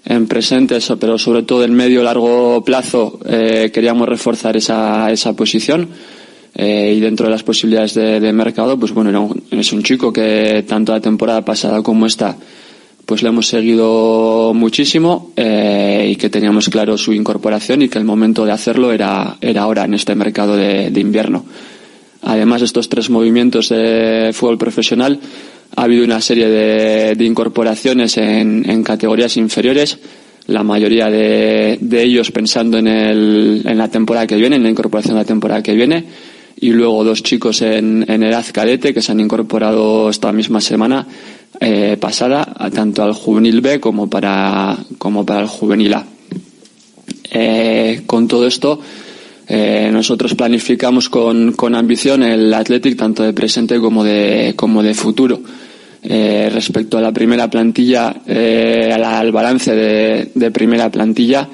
en 0.05 0.27
presentes, 0.27 0.91
pero 0.99 1.17
sobre 1.17 1.43
todo 1.43 1.63
en 1.63 1.73
medio 1.73 2.03
largo 2.03 2.63
plazo 2.63 3.19
eh, 3.25 3.71
queríamos 3.73 4.07
reforzar 4.07 4.57
esa, 4.57 5.11
esa 5.11 5.33
posición. 5.35 5.87
Eh, 6.55 6.93
y 6.95 6.99
dentro 6.99 7.25
de 7.25 7.31
las 7.31 7.41
posibilidades 7.41 7.95
de, 7.95 8.19
de 8.19 8.31
mercado, 8.31 8.77
pues 8.77 8.91
bueno, 8.93 9.09
un- 9.23 9.43
es 9.49 9.73
un 9.73 9.81
chico 9.81 10.13
que 10.13 10.63
tanto 10.67 10.91
la 10.91 11.01
temporada 11.01 11.43
pasada 11.43 11.81
como 11.81 12.05
esta, 12.05 12.37
pues 13.07 13.23
le 13.23 13.29
hemos 13.29 13.47
seguido 13.47 14.53
muchísimo 14.53 15.31
eh, 15.35 16.09
y 16.11 16.15
que 16.15 16.29
teníamos 16.29 16.69
claro 16.69 16.95
su 16.97 17.11
incorporación 17.11 17.81
y 17.81 17.89
que 17.89 17.97
el 17.97 18.05
momento 18.05 18.45
de 18.45 18.51
hacerlo 18.51 18.91
era, 18.91 19.35
era 19.41 19.63
ahora 19.63 19.85
en 19.85 19.95
este 19.95 20.13
mercado 20.13 20.55
de, 20.55 20.91
de 20.91 20.99
invierno. 21.01 21.43
Además 22.21 22.61
de 22.61 22.67
estos 22.67 22.87
tres 22.87 23.09
movimientos 23.09 23.69
de 23.69 24.29
fútbol 24.33 24.57
profesional, 24.59 25.19
ha 25.75 25.83
habido 25.83 26.05
una 26.05 26.21
serie 26.21 26.47
de, 26.47 27.25
incorporaciones 27.25 28.17
en, 28.17 28.69
en 28.69 28.83
categorías 28.83 29.37
inferiores, 29.37 29.99
la 30.47 30.63
mayoría 30.63 31.09
de, 31.09 31.77
de 31.79 32.03
ellos 32.03 32.31
pensando 32.31 32.77
en, 32.77 32.87
el, 32.87 33.61
en 33.65 33.77
la 33.77 33.87
temporada 33.87 34.27
que 34.27 34.35
viene, 34.35 34.57
en 34.57 34.63
la 34.63 34.69
incorporación 34.69 35.15
de 35.15 35.21
la 35.21 35.27
temporada 35.27 35.63
que 35.63 35.73
viene, 35.73 36.05
y 36.59 36.69
luego 36.71 37.03
dos 37.03 37.23
chicos 37.23 37.61
en, 37.61 38.05
en 38.07 38.23
edad 38.23 38.45
cadete 38.51 38.93
que 38.93 39.01
se 39.01 39.11
han 39.11 39.19
incorporado 39.19 40.09
esta 40.09 40.31
misma 40.31 40.61
semana 40.61 41.07
eh, 41.59 41.97
pasada, 41.99 42.45
tanto 42.73 43.03
al 43.03 43.13
juvenil 43.13 43.61
B 43.61 43.79
como 43.79 44.09
para, 44.09 44.77
como 44.97 45.25
para 45.25 45.41
el 45.41 45.47
juvenil 45.47 45.93
A. 45.93 46.05
Eh, 47.31 48.03
con 48.05 48.27
todo 48.27 48.45
esto, 48.45 48.79
eh, 49.47 49.89
nosotros 49.91 50.35
planificamos 50.35 51.09
con, 51.09 51.53
con 51.53 51.75
ambición 51.75 52.23
el 52.23 52.53
Athletic 52.53 52.97
tanto 52.97 53.23
de 53.23 53.33
presente 53.33 53.79
como 53.79 54.03
de, 54.03 54.53
como 54.55 54.83
de 54.83 54.93
futuro. 54.93 55.41
Eh, 56.05 56.49
respecto 56.51 56.97
a 56.97 57.01
la 57.01 57.13
primera 57.13 57.49
plantilla, 57.49 58.13
eh, 58.27 58.91
al 58.91 59.31
balance 59.31 59.73
de, 59.73 60.51
primera 60.51 60.91
plantilla, 60.91 61.47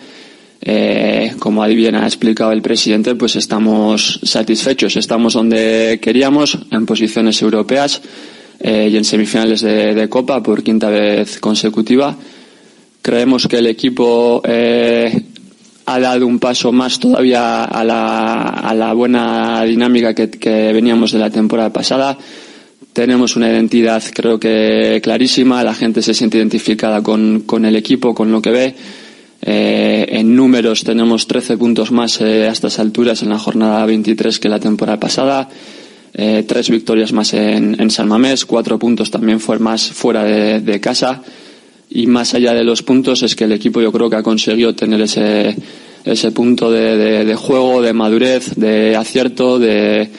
eh, 0.59 1.33
como 1.37 1.63
bien 1.67 1.93
ha 1.93 2.05
explicado 2.05 2.51
el 2.51 2.63
presidente, 2.63 3.13
pues 3.13 3.35
estamos 3.35 4.19
satisfechos. 4.23 4.95
Estamos 4.95 5.33
donde 5.33 5.99
queríamos, 6.01 6.57
en 6.71 6.85
posiciones 6.87 7.39
europeas 7.41 8.01
y 8.61 8.97
en 8.97 9.05
semifinales 9.05 9.61
de, 9.61 10.09
Copa 10.09 10.41
por 10.41 10.63
quinta 10.63 10.89
vez 10.89 11.39
consecutiva. 11.39 12.15
Creemos 13.01 13.47
que 13.47 13.59
el 13.59 13.67
equipo 13.67 14.41
ha 14.43 15.99
dado 15.99 16.25
un 16.25 16.39
paso 16.39 16.71
más 16.71 16.99
todavía 16.99 17.65
a 17.65 17.83
la, 17.83 18.41
a 18.41 18.73
la 18.73 18.93
buena 18.93 19.63
dinámica 19.63 20.13
que, 20.13 20.29
que 20.29 20.73
veníamos 20.73 21.11
de 21.11 21.19
la 21.19 21.29
temporada 21.29 21.71
pasada. 21.71 22.17
Tenemos 22.99 23.37
una 23.37 23.49
identidad, 23.49 24.03
creo 24.13 24.37
que 24.41 24.99
clarísima. 25.01 25.63
La 25.63 25.73
gente 25.73 26.01
se 26.01 26.13
siente 26.13 26.37
identificada 26.37 27.01
con, 27.01 27.43
con 27.45 27.63
el 27.63 27.77
equipo, 27.77 28.13
con 28.13 28.29
lo 28.29 28.41
que 28.41 28.49
ve. 28.51 28.75
Eh, 29.41 30.05
en 30.09 30.35
números 30.35 30.83
tenemos 30.83 31.25
13 31.25 31.55
puntos 31.57 31.93
más 31.93 32.19
eh, 32.19 32.49
a 32.49 32.51
estas 32.51 32.77
alturas 32.77 33.23
en 33.23 33.29
la 33.29 33.39
jornada 33.39 33.85
23 33.85 34.37
que 34.39 34.49
la 34.49 34.59
temporada 34.59 34.99
pasada. 34.99 35.47
Eh, 36.13 36.43
tres 36.45 36.69
victorias 36.69 37.13
más 37.13 37.33
en, 37.33 37.79
en 37.79 37.89
San 37.89 38.09
Mamés, 38.09 38.43
cuatro 38.45 38.77
puntos 38.77 39.09
también 39.09 39.39
fue 39.39 39.59
más 39.59 39.89
fuera 39.91 40.25
de, 40.25 40.79
casa. 40.81 41.23
Y 41.89 42.05
más 42.05 42.33
allá 42.33 42.53
de 42.53 42.65
los 42.65 42.83
puntos 42.83 43.23
es 43.23 43.33
que 43.33 43.45
el 43.45 43.53
equipo 43.53 43.79
yo 43.79 43.93
creo 43.93 44.09
que 44.09 44.17
ha 44.17 44.23
conseguido 44.23 44.75
tener 44.75 44.99
ese, 44.99 45.55
ese 46.03 46.31
punto 46.31 46.69
de- 46.69 47.23
de 47.23 47.35
juego, 47.35 47.81
de 47.81 47.93
madurez, 47.93 48.55
de 48.57 48.97
acierto, 48.97 49.57
de, 49.57 50.09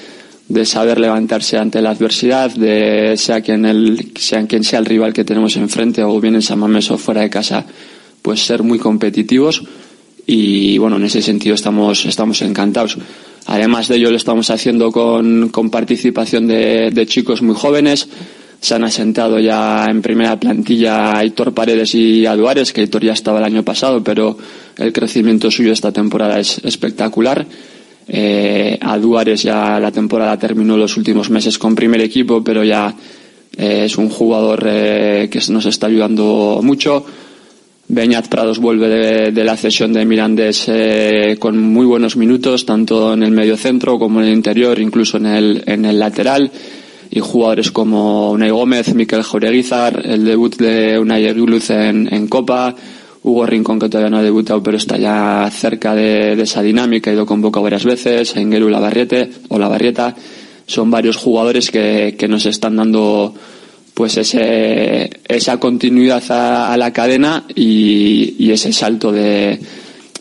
de 0.50 0.66
saber 0.66 0.98
levantarse 0.98 1.56
ante 1.56 1.80
la 1.80 1.90
adversidad, 1.90 2.50
de 2.50 3.14
sea 3.16 3.40
quien, 3.40 3.64
el, 3.64 4.12
sea 4.16 4.44
quien 4.46 4.64
sea 4.64 4.80
el 4.80 4.84
rival 4.84 5.12
que 5.12 5.24
tenemos 5.24 5.56
enfrente 5.56 6.02
o 6.02 6.20
bien 6.20 6.34
en 6.34 6.42
San 6.42 6.58
Mamés 6.58 6.90
o 6.90 6.98
fuera 6.98 7.20
de 7.20 7.30
casa, 7.30 7.64
pues 8.20 8.44
ser 8.44 8.64
muy 8.64 8.80
competitivos 8.80 9.62
y 10.26 10.76
bueno, 10.78 10.96
en 10.96 11.04
ese 11.04 11.22
sentido 11.22 11.54
estamos, 11.54 12.04
estamos 12.04 12.42
encantados. 12.42 12.98
Además 13.46 13.86
de 13.86 13.96
ello 13.96 14.10
lo 14.10 14.16
estamos 14.16 14.50
haciendo 14.50 14.90
con, 14.90 15.50
con 15.50 15.70
participación 15.70 16.48
de, 16.48 17.04
chicos 17.06 17.42
muy 17.42 17.54
jóvenes. 17.54 18.08
Se 18.60 18.74
han 18.74 18.84
asentado 18.84 19.38
ya 19.38 19.86
en 19.88 20.02
primera 20.02 20.38
plantilla 20.38 21.16
Aitor 21.16 21.54
Paredes 21.54 21.94
y 21.94 22.26
Aduares, 22.26 22.72
que 22.72 22.80
Aitor 22.80 23.04
ya 23.04 23.12
estaba 23.12 23.38
el 23.38 23.44
año 23.44 23.62
pasado, 23.62 24.02
pero 24.02 24.36
el 24.76 24.92
crecimiento 24.92 25.50
suyo 25.50 25.72
esta 25.72 25.92
temporada 25.92 26.40
es 26.40 26.60
espectacular. 26.64 27.46
Eh, 28.12 28.76
Aduares 28.80 29.44
ya 29.44 29.78
la 29.78 29.92
temporada 29.92 30.36
terminó 30.36 30.76
los 30.76 30.96
últimos 30.96 31.30
meses 31.30 31.58
con 31.58 31.76
primer 31.76 32.00
equipo, 32.00 32.42
pero 32.42 32.64
ya 32.64 32.92
eh, 33.56 33.84
es 33.84 33.96
un 33.98 34.08
jugador 34.08 34.64
eh, 34.66 35.28
que 35.30 35.40
nos 35.52 35.66
está 35.66 35.86
ayudando 35.86 36.60
mucho. 36.60 37.04
Beñat 37.86 38.28
Prados 38.28 38.58
vuelve 38.58 39.32
de, 39.32 39.44
la 39.44 39.56
cesión 39.56 39.92
de 39.92 40.04
Mirandés 40.04 40.64
eh, 40.68 41.36
con 41.38 41.58
muy 41.58 41.86
buenos 41.86 42.16
minutos, 42.16 42.64
tanto 42.64 43.14
en 43.14 43.22
el 43.22 43.32
medio 43.32 43.56
centro 43.56 43.98
como 43.98 44.20
en 44.20 44.28
el 44.28 44.34
interior, 44.34 44.78
incluso 44.78 45.16
en 45.16 45.26
el, 45.26 45.64
en 45.66 45.84
el 45.84 45.98
lateral. 45.98 46.50
Y 47.12 47.18
jugadores 47.18 47.72
como 47.72 48.30
Unai 48.30 48.50
Gómez, 48.50 48.94
Miquel 48.94 49.24
Jaureguizar, 49.24 50.02
el 50.04 50.24
debut 50.24 50.56
de 50.56 50.98
Unai 50.98 51.26
Eguiluz 51.26 51.70
en, 51.70 52.12
en 52.12 52.28
Copa, 52.28 52.74
Hugo 53.22 53.44
Rincón, 53.44 53.78
que 53.78 53.88
todavía 53.88 54.10
no 54.10 54.18
ha 54.18 54.22
debutado, 54.22 54.62
pero 54.62 54.76
está 54.76 54.96
ya 54.96 55.48
cerca 55.52 55.94
de, 55.94 56.40
esa 56.40 56.62
dinámica, 56.62 57.10
ha 57.10 57.14
ido 57.14 57.26
convocado 57.26 57.64
varias 57.64 57.84
veces, 57.84 58.34
Engeru 58.36 58.68
Lavarriete 58.68 59.30
o 59.48 59.58
Lavarrieta. 59.58 60.16
Son 60.66 60.90
varios 60.90 61.16
jugadores 61.16 61.70
que, 61.70 62.14
que 62.18 62.28
nos 62.28 62.46
están 62.46 62.76
dando 62.76 63.34
pues 63.92 64.16
ese, 64.16 65.10
esa 65.28 65.58
continuidad 65.58 66.22
a, 66.30 66.74
la 66.78 66.92
cadena 66.92 67.44
y, 67.54 68.50
ese 68.50 68.72
salto 68.72 69.12
de, 69.12 69.60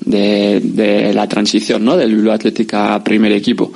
de, 0.01 1.11
la 1.13 1.27
transición 1.27 1.85
¿no? 1.85 1.95
del 1.95 2.15
Bilbao 2.15 2.33
Atlética 2.33 2.95
a 2.95 3.03
primer 3.03 3.31
equipo. 3.31 3.71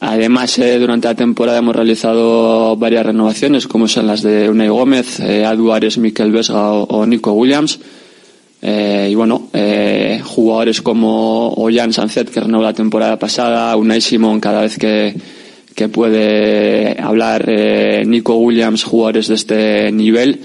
Además, 0.00 0.58
eh, 0.58 0.78
durante 0.78 1.08
la 1.08 1.14
temporada 1.14 1.58
hemos 1.58 1.76
realizado 1.76 2.76
varias 2.76 3.04
renovaciones, 3.04 3.66
como 3.66 3.88
son 3.88 4.06
las 4.06 4.22
de 4.22 4.48
Unai 4.48 4.68
Gómez, 4.68 5.20
eh, 5.20 5.44
Adu 5.44 5.70
Miquel 5.98 6.32
Vesga 6.32 6.72
o 6.72 7.04
Nico 7.04 7.32
Williams. 7.32 7.78
Eh, 8.68 9.10
y 9.12 9.14
bueno, 9.14 9.48
eh, 9.52 10.20
jugadores 10.24 10.82
como 10.82 11.50
Ollán 11.50 11.92
Sancet, 11.92 12.30
que 12.30 12.40
renovó 12.40 12.64
la 12.64 12.72
temporada 12.72 13.16
pasada, 13.16 13.76
Unai 13.76 14.00
Simón, 14.00 14.40
cada 14.40 14.62
vez 14.62 14.76
que, 14.76 15.14
que 15.72 15.88
puede 15.88 17.00
hablar, 17.00 17.44
eh, 17.46 18.02
Nico 18.04 18.34
Williams, 18.34 18.82
jugadores 18.82 19.28
de 19.28 19.34
este 19.36 19.92
nivel, 19.92 20.40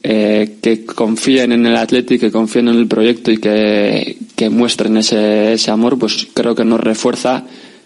eh, 0.00 0.58
que 0.62 0.84
confíen 0.84 1.50
en 1.50 1.66
el 1.66 1.74
Athletic, 1.74 2.20
que 2.20 2.30
confíen 2.30 2.68
en 2.68 2.76
el 2.76 2.86
proyecto 2.86 3.32
y 3.32 3.38
que, 3.38 4.16
que 4.36 4.48
muestren 4.48 4.96
ese, 4.98 5.54
ese 5.54 5.72
amor, 5.72 5.98
pues 5.98 6.28
creo 6.34 6.54
que 6.54 6.64
nos 6.64 6.78
refuerza 6.78 7.42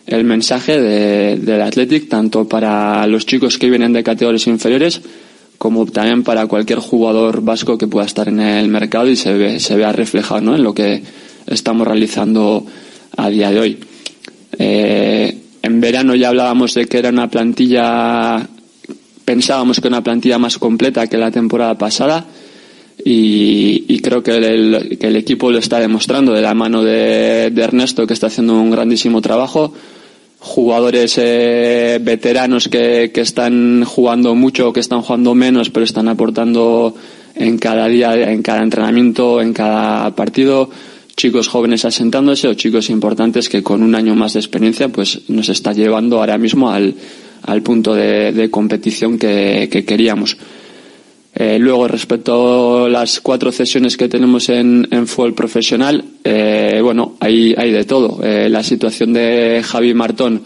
el 0.06 0.24
mensaje 0.24 0.78
de, 0.78 1.38
del 1.38 1.62
Athletic, 1.62 2.10
tanto 2.10 2.46
para 2.46 3.06
los 3.06 3.24
chicos 3.24 3.56
que 3.56 3.70
vienen 3.70 3.94
de 3.94 4.04
categorías 4.04 4.46
inferiores, 4.46 5.00
como 5.58 5.84
también 5.86 6.22
para 6.22 6.46
cualquier 6.46 6.78
jugador 6.78 7.42
vasco 7.42 7.76
que 7.76 7.88
pueda 7.88 8.06
estar 8.06 8.28
en 8.28 8.40
el 8.40 8.68
mercado 8.68 9.08
y 9.08 9.16
se, 9.16 9.34
ve, 9.34 9.60
se 9.60 9.76
vea 9.76 9.92
reflejado 9.92 10.40
¿no? 10.40 10.54
en 10.54 10.62
lo 10.62 10.72
que 10.72 11.02
estamos 11.46 11.86
realizando 11.86 12.64
a 13.16 13.28
día 13.28 13.50
de 13.50 13.58
hoy. 13.58 13.78
Eh, 14.56 15.36
en 15.60 15.80
verano 15.80 16.14
ya 16.14 16.28
hablábamos 16.28 16.74
de 16.74 16.86
que 16.86 16.98
era 16.98 17.08
una 17.08 17.28
plantilla, 17.28 18.48
pensábamos 19.24 19.80
que 19.80 19.88
una 19.88 20.02
plantilla 20.02 20.38
más 20.38 20.58
completa 20.58 21.08
que 21.08 21.18
la 21.18 21.32
temporada 21.32 21.76
pasada 21.76 22.24
y, 23.04 24.00
creo 24.00 24.22
que 24.22 24.36
el, 24.36 24.96
que 24.98 25.08
el, 25.08 25.16
equipo 25.16 25.50
lo 25.50 25.58
está 25.58 25.80
demostrando 25.80 26.32
de 26.32 26.42
la 26.42 26.54
mano 26.54 26.82
de 26.82 27.52
Ernesto 27.56 28.06
que 28.06 28.14
está 28.14 28.28
haciendo 28.28 28.54
un 28.54 28.70
grandísimo 28.70 29.20
trabajo 29.20 29.72
jugadores 30.38 31.18
eh, 31.18 31.98
veteranos 32.00 32.68
que, 32.68 33.10
que, 33.12 33.20
están 33.20 33.84
jugando 33.84 34.34
mucho, 34.34 34.72
que 34.72 34.80
están 34.80 35.02
jugando 35.02 35.34
menos, 35.34 35.70
pero 35.70 35.84
están 35.84 36.08
aportando 36.08 36.94
en 37.34 37.58
cada 37.58 37.86
día, 37.88 38.30
en 38.30 38.42
cada 38.42 38.62
entrenamiento, 38.62 39.40
en 39.40 39.52
cada 39.52 40.14
partido, 40.14 40.70
chicos 41.16 41.48
jóvenes 41.48 41.84
asentándose 41.84 42.48
o 42.48 42.54
chicos 42.54 42.90
importantes 42.90 43.48
que 43.48 43.62
con 43.62 43.82
un 43.82 43.94
año 43.94 44.14
más 44.14 44.34
de 44.34 44.40
experiencia 44.40 44.88
pues 44.88 45.22
nos 45.28 45.48
está 45.48 45.72
llevando 45.72 46.18
ahora 46.18 46.38
mismo 46.38 46.70
al, 46.70 46.94
al 47.42 47.62
punto 47.62 47.94
de, 47.94 48.32
de 48.32 48.50
competición 48.50 49.18
que, 49.18 49.68
que 49.70 49.84
queríamos. 49.84 50.36
Eh, 51.40 51.56
luego, 51.60 51.86
respecto 51.86 52.86
a 52.86 52.88
las 52.88 53.20
cuatro 53.20 53.52
cesiones 53.52 53.96
que 53.96 54.08
tenemos 54.08 54.48
en, 54.48 54.88
en 54.90 55.06
fútbol 55.06 55.34
profesional, 55.34 56.04
eh, 56.24 56.80
bueno, 56.82 57.14
hay, 57.20 57.54
hay 57.56 57.70
de 57.70 57.84
todo. 57.84 58.18
Eh, 58.24 58.48
la 58.48 58.64
situación 58.64 59.12
de 59.12 59.62
Javi 59.64 59.94
Martón, 59.94 60.42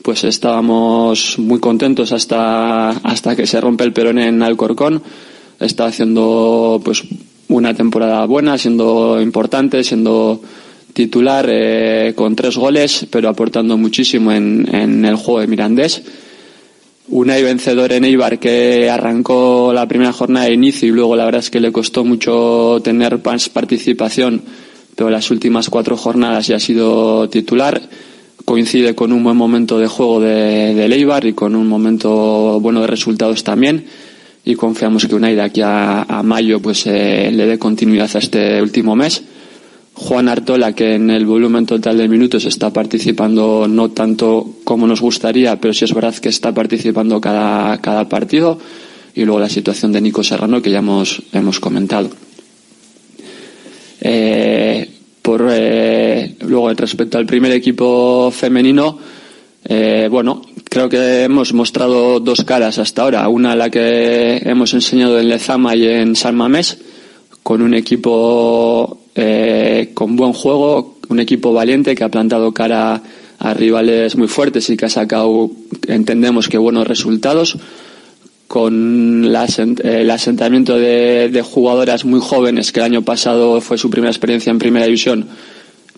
pues 0.00 0.24
estábamos 0.24 1.38
muy 1.38 1.60
contentos 1.60 2.12
hasta, 2.12 2.88
hasta 2.88 3.36
que 3.36 3.46
se 3.46 3.60
rompe 3.60 3.84
el 3.84 3.92
perón 3.92 4.18
en 4.18 4.42
Alcorcón. 4.42 5.02
Está 5.60 5.84
haciendo 5.84 6.80
pues 6.82 7.02
una 7.48 7.74
temporada 7.74 8.24
buena, 8.24 8.56
siendo 8.56 9.20
importante, 9.20 9.84
siendo 9.84 10.40
titular 10.94 11.50
con 12.14 12.34
tres 12.34 12.56
goles, 12.56 13.06
pero 13.10 13.28
aportando 13.28 13.76
muchísimo 13.76 14.32
en 14.32 15.04
el 15.04 15.16
juego 15.16 15.40
de 15.40 15.48
Mirandés 15.48 16.02
Unai 17.10 17.42
vencedor 17.42 17.92
en 17.92 18.04
Eibar 18.04 18.38
que 18.38 18.88
arrancó 18.88 19.72
la 19.74 19.88
primera 19.88 20.12
jornada 20.12 20.46
de 20.46 20.54
inicio 20.54 20.88
y 20.88 20.92
luego 20.92 21.16
la 21.16 21.24
verdad 21.24 21.40
es 21.40 21.50
que 21.50 21.58
le 21.58 21.72
costó 21.72 22.04
mucho 22.04 22.80
tener 22.84 23.18
participación, 23.18 24.42
pero 24.94 25.10
las 25.10 25.28
últimas 25.32 25.68
cuatro 25.70 25.96
jornadas 25.96 26.46
ya 26.46 26.56
ha 26.56 26.60
sido 26.60 27.28
titular. 27.28 27.82
Coincide 28.44 28.94
con 28.94 29.12
un 29.12 29.24
buen 29.24 29.36
momento 29.36 29.78
de 29.78 29.88
juego 29.88 30.20
de, 30.20 30.84
Eibar 30.84 31.26
y 31.26 31.32
con 31.32 31.56
un 31.56 31.66
momento 31.66 32.60
bueno 32.60 32.80
de 32.80 32.86
resultados 32.86 33.42
también. 33.42 33.84
Y 34.44 34.54
confiamos 34.54 35.06
que 35.06 35.16
Unai 35.16 35.34
de 35.34 35.42
aquí 35.42 35.62
a, 35.62 36.02
a 36.02 36.22
mayo 36.22 36.60
pues 36.60 36.86
eh, 36.86 37.30
le 37.32 37.44
dé 37.46 37.58
continuidad 37.58 38.08
a 38.14 38.18
este 38.18 38.62
último 38.62 38.94
mes. 38.94 39.20
Juan 40.00 40.30
Artola, 40.30 40.72
que 40.72 40.94
en 40.94 41.10
el 41.10 41.26
volumen 41.26 41.66
total 41.66 41.98
de 41.98 42.08
minutos 42.08 42.46
está 42.46 42.72
participando 42.72 43.68
no 43.68 43.90
tanto 43.90 44.54
como 44.64 44.86
nos 44.86 45.02
gustaría, 45.02 45.60
pero 45.60 45.74
sí 45.74 45.84
es 45.84 45.92
verdad 45.92 46.14
que 46.14 46.30
está 46.30 46.54
participando 46.54 47.20
cada, 47.20 47.76
cada 47.82 48.08
partido. 48.08 48.58
Y 49.14 49.24
luego 49.24 49.40
la 49.40 49.50
situación 49.50 49.92
de 49.92 50.00
Nico 50.00 50.24
Serrano, 50.24 50.62
que 50.62 50.70
ya 50.70 50.78
hemos, 50.78 51.22
hemos 51.32 51.60
comentado. 51.60 52.08
Eh, 54.00 54.88
por, 55.20 55.46
eh, 55.50 56.34
luego, 56.46 56.72
respecto 56.72 57.18
al 57.18 57.26
primer 57.26 57.52
equipo 57.52 58.30
femenino, 58.30 58.98
eh, 59.66 60.08
bueno, 60.10 60.40
creo 60.64 60.88
que 60.88 61.24
hemos 61.24 61.52
mostrado 61.52 62.20
dos 62.20 62.42
caras 62.44 62.78
hasta 62.78 63.02
ahora. 63.02 63.28
Una 63.28 63.54
la 63.54 63.68
que 63.68 64.38
hemos 64.38 64.72
enseñado 64.72 65.20
en 65.20 65.28
Lezama 65.28 65.76
y 65.76 65.86
en 65.86 66.16
San 66.16 66.36
Mamés, 66.36 66.78
con 67.42 67.60
un 67.60 67.74
equipo 67.74 68.99
eh, 69.14 69.90
con 69.94 70.16
buen 70.16 70.32
juego, 70.32 70.98
un 71.08 71.20
equipo 71.20 71.52
valiente 71.52 71.94
que 71.94 72.04
ha 72.04 72.08
plantado 72.08 72.52
cara 72.52 73.02
a 73.38 73.54
rivales 73.54 74.16
muy 74.16 74.28
fuertes 74.28 74.68
y 74.70 74.76
que 74.76 74.86
ha 74.86 74.90
sacado, 74.90 75.50
entendemos 75.88 76.48
que 76.48 76.58
buenos 76.58 76.86
resultados, 76.86 77.56
con 78.46 79.32
la, 79.32 79.46
el 79.84 80.10
asentamiento 80.10 80.76
de, 80.76 81.28
de, 81.28 81.42
jugadoras 81.42 82.04
muy 82.04 82.20
jóvenes, 82.20 82.72
que 82.72 82.80
el 82.80 82.86
año 82.86 83.02
pasado 83.02 83.60
fue 83.60 83.78
su 83.78 83.88
primera 83.90 84.10
experiencia 84.10 84.50
en 84.50 84.58
primera 84.58 84.86
división, 84.86 85.28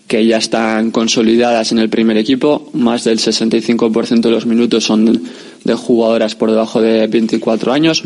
que 0.07 0.25
ya 0.25 0.37
están 0.37 0.91
consolidadas 0.91 1.71
en 1.71 1.79
el 1.79 1.89
primer 1.89 2.17
equipo. 2.17 2.69
Más 2.73 3.03
del 3.03 3.17
65% 3.17 4.21
de 4.21 4.29
los 4.29 4.45
minutos 4.45 4.83
son 4.83 5.23
de 5.63 5.73
jugadoras 5.73 6.35
por 6.35 6.51
debajo 6.51 6.81
de 6.81 7.07
24 7.07 7.73
años 7.73 8.03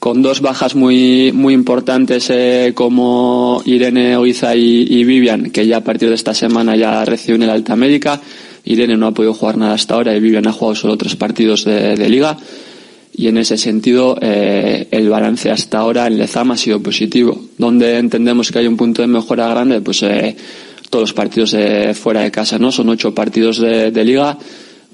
con 0.00 0.22
dos 0.22 0.40
bajas 0.40 0.74
muy, 0.74 1.30
muy 1.30 1.52
importantes 1.52 2.30
eh, 2.30 2.72
como 2.74 3.62
Irene 3.66 4.16
Oiza 4.16 4.56
y, 4.56 5.04
Vivian, 5.04 5.50
que 5.50 5.66
ya 5.66 5.76
a 5.76 5.84
partir 5.84 6.08
de 6.08 6.14
esta 6.14 6.32
semana 6.32 6.74
ya 6.74 7.04
reciben 7.04 7.42
el 7.42 7.50
alta 7.50 7.76
médica. 7.76 8.18
Irene 8.64 8.96
no 8.96 9.08
ha 9.08 9.12
podido 9.12 9.34
jugar 9.34 9.58
nada 9.58 9.74
hasta 9.74 9.94
ahora 9.94 10.16
y 10.16 10.20
Vivian 10.20 10.46
ha 10.48 10.52
jugado 10.52 10.74
solo 10.74 10.96
tres 10.96 11.16
partidos 11.16 11.66
de, 11.66 12.08
liga. 12.08 12.38
Y 13.12 13.28
en 13.28 13.36
ese 13.36 13.58
sentido, 13.58 14.16
eh, 14.22 14.88
el 14.90 15.10
balance 15.10 15.50
hasta 15.50 15.78
ahora 15.80 16.06
en 16.06 16.16
Lezama 16.16 16.54
ha 16.54 16.56
sido 16.56 16.80
positivo. 16.80 17.38
Donde 17.58 17.98
entendemos 17.98 18.50
que 18.50 18.60
hay 18.60 18.66
un 18.66 18.78
punto 18.78 19.02
de 19.02 19.08
mejora 19.08 19.48
grande, 19.48 19.82
pues 19.82 20.02
eh, 20.02 20.34
todos 20.88 21.02
los 21.02 21.12
partidos 21.12 21.50
de 21.50 21.92
fuera 21.92 22.22
de 22.22 22.30
casa, 22.30 22.58
¿no? 22.58 22.72
Son 22.72 22.88
ocho 22.88 23.14
partidos 23.14 23.58
de 23.60 24.04
liga, 24.04 24.38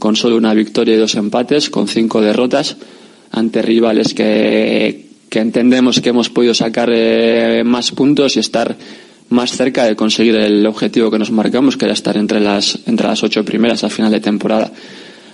con 0.00 0.16
solo 0.16 0.36
una 0.36 0.52
victoria 0.52 0.96
y 0.96 0.98
dos 0.98 1.14
empates, 1.14 1.70
con 1.70 1.86
cinco 1.86 2.20
derrotas 2.20 2.76
ante 3.36 3.60
rivales 3.60 4.14
que, 4.14 5.04
entendemos 5.30 6.00
que 6.00 6.08
hemos 6.08 6.30
podido 6.30 6.54
sacar 6.54 6.88
eh, 6.90 7.62
más 7.62 7.90
puntos 7.90 8.36
y 8.36 8.40
estar 8.40 8.74
más 9.28 9.50
cerca 9.50 9.84
de 9.84 9.94
conseguir 9.94 10.36
el 10.36 10.64
objetivo 10.66 11.10
que 11.10 11.18
nos 11.18 11.30
marcamos, 11.30 11.76
que 11.76 11.84
era 11.84 11.92
estar 11.92 12.16
entre 12.16 12.40
las, 12.40 12.78
entre 12.86 13.06
las 13.06 13.22
ocho 13.22 13.44
primeras 13.44 13.84
a 13.84 13.90
final 13.90 14.10
de 14.10 14.20
temporada. 14.20 14.72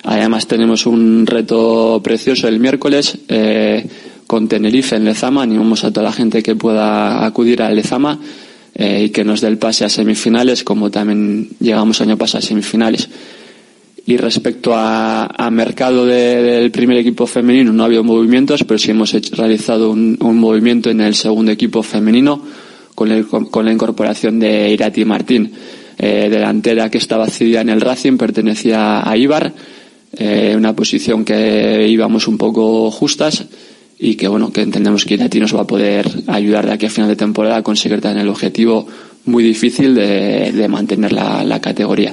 Además 0.03 0.49
tenemos 0.49 0.87
un 0.87 1.25
reto 1.27 2.01
precioso 2.03 2.49
el 2.49 2.59
miércoles 2.59 3.19
eh, 3.29 3.87
con 4.27 4.49
Tenerife 4.49 4.97
en 4.97 5.05
Lezama. 5.05 5.45
Animamos 5.45 5.85
a 5.85 5.93
toda 5.93 6.07
la 6.07 6.13
gente 6.13 6.43
que 6.43 6.57
pueda 6.57 7.25
acudir 7.25 7.63
a 7.63 7.71
Lezama 7.71 8.19
eh, 8.75 9.05
y 9.05 9.11
que 9.11 9.25
nos 9.25 9.41
dé 9.41 9.47
el 9.47 9.59
pase 9.59 9.85
a 9.85 9.89
semifinales, 9.89 10.65
como 10.65 10.91
también 10.91 11.51
llegamos 11.61 12.01
año 12.01 12.17
pasado 12.17 12.41
a 12.41 12.43
semifinales. 12.49 13.09
Y 14.05 14.17
respecto 14.17 14.73
a, 14.75 15.49
mercado 15.53 16.05
de, 16.05 16.43
del 16.43 16.71
primer 16.73 16.97
equipo 16.97 17.27
femenino, 17.27 17.73
no 17.73 17.85
ha 17.85 17.87
habido 17.87 18.03
movimientos, 18.03 18.65
pero 18.65 18.79
sí 18.79 18.91
hemos 18.91 19.15
hecho, 19.15 19.37
realizado 19.37 19.91
un, 19.91 20.19
movimiento 20.19 20.91
en 20.91 21.01
el 21.01 21.15
segundo 21.15 21.53
equipo 21.53 21.85
femenino 21.85 22.43
con, 22.97 23.13
el, 23.13 23.27
con, 23.27 23.65
la 23.65 23.73
incorporación 23.73 24.41
de 24.41 24.71
Irati 24.71 25.05
Martín, 25.05 25.53
eh, 25.99 26.29
delantera 26.29 26.91
que 26.91 26.99
estaba 26.99 27.29
cedida 27.29 27.61
en 27.61 27.69
el 27.69 27.81
Racing, 27.81 28.17
pertenecía 28.17 29.09
a 29.09 29.17
Ibar, 29.17 29.53
eh, 30.15 30.55
una 30.57 30.75
posición 30.75 31.25
que 31.25 31.87
íbamos 31.89 32.27
un 32.27 32.39
poco 32.39 32.91
justas 32.91 33.45
y 34.01 34.17
que 34.17 34.27
bueno, 34.27 34.53
que 34.53 34.63
entendemos 34.63 35.05
que 35.05 35.15
Irati 35.15 35.39
nos 35.39 35.55
va 35.55 35.61
a 35.61 35.67
poder 35.67 36.11
ayudar 36.27 36.67
de 36.67 36.73
aquí 36.73 36.87
a 36.87 36.91
final 36.91 37.09
de 37.09 37.17
temporada 37.17 37.59
a 37.59 37.63
conseguir 37.63 38.01
también 38.01 38.23
el 38.23 38.31
objetivo 38.31 38.85
muy 39.27 39.45
difícil 39.45 39.95
de, 39.95 40.51
de 40.51 40.69
mantener 40.69 41.13
la, 41.13 41.45
la 41.45 41.61
categoría. 41.61 42.13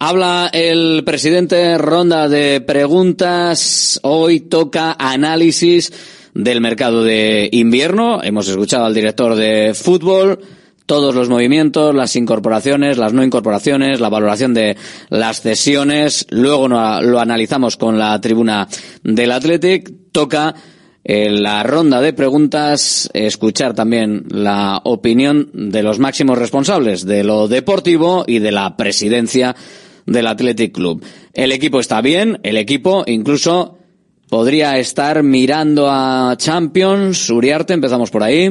Habla 0.00 0.48
el 0.52 1.02
presidente, 1.04 1.76
ronda 1.76 2.28
de 2.28 2.60
preguntas. 2.60 3.98
Hoy 4.04 4.38
toca 4.38 4.94
análisis 4.96 5.92
del 6.34 6.60
mercado 6.60 7.02
de 7.02 7.48
invierno. 7.50 8.22
Hemos 8.22 8.46
escuchado 8.46 8.84
al 8.84 8.94
director 8.94 9.34
de 9.34 9.74
fútbol, 9.74 10.38
todos 10.86 11.16
los 11.16 11.28
movimientos, 11.28 11.96
las 11.96 12.14
incorporaciones, 12.14 12.96
las 12.96 13.12
no 13.12 13.24
incorporaciones, 13.24 13.98
la 13.98 14.08
valoración 14.08 14.54
de 14.54 14.76
las 15.08 15.40
cesiones. 15.40 16.28
Luego 16.30 16.68
lo 16.68 17.18
analizamos 17.18 17.76
con 17.76 17.98
la 17.98 18.20
tribuna 18.20 18.68
del 19.02 19.32
Athletic. 19.32 19.90
Toca 20.12 20.54
en 21.02 21.42
la 21.42 21.64
ronda 21.64 22.00
de 22.00 22.12
preguntas 22.12 23.10
escuchar 23.14 23.74
también 23.74 24.26
la 24.30 24.80
opinión 24.84 25.50
de 25.54 25.82
los 25.82 25.98
máximos 25.98 26.38
responsables 26.38 27.04
de 27.04 27.24
lo 27.24 27.48
deportivo 27.48 28.22
y 28.28 28.38
de 28.38 28.52
la 28.52 28.76
presidencia 28.76 29.56
del 30.08 30.26
Athletic 30.26 30.72
Club. 30.72 31.04
El 31.32 31.52
equipo 31.52 31.80
está 31.80 32.00
bien, 32.00 32.40
el 32.42 32.56
equipo 32.56 33.04
incluso 33.06 33.78
podría 34.28 34.78
estar 34.78 35.22
mirando 35.22 35.88
a 35.90 36.34
Champions. 36.36 37.30
Uriarte, 37.30 37.74
empezamos 37.74 38.10
por 38.10 38.22
ahí. 38.22 38.50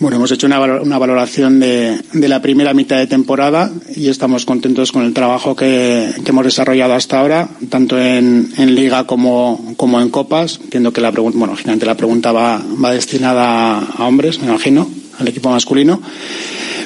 Bueno, 0.00 0.16
hemos 0.16 0.32
hecho 0.32 0.46
una, 0.46 0.58
valoración 0.58 1.60
de, 1.60 2.00
la 2.14 2.40
primera 2.40 2.72
mitad 2.72 2.96
de 2.96 3.06
temporada 3.06 3.70
y 3.94 4.08
estamos 4.08 4.46
contentos 4.46 4.92
con 4.92 5.04
el 5.04 5.12
trabajo 5.12 5.54
que, 5.54 6.10
hemos 6.24 6.44
desarrollado 6.46 6.94
hasta 6.94 7.20
ahora, 7.20 7.50
tanto 7.68 8.00
en, 8.00 8.48
Liga 8.74 9.04
como, 9.06 9.74
como, 9.76 10.00
en 10.00 10.08
Copas. 10.08 10.58
Entiendo 10.62 10.94
que 10.94 11.02
la 11.02 11.12
pregunta, 11.12 11.38
bueno, 11.38 11.54
la 11.82 11.96
pregunta 11.96 12.32
va, 12.32 12.62
va 12.82 12.92
destinada 12.92 13.78
a 13.78 14.06
hombres, 14.06 14.40
me 14.40 14.46
imagino, 14.46 14.90
al 15.20 15.28
equipo 15.28 15.50
masculino. 15.50 16.00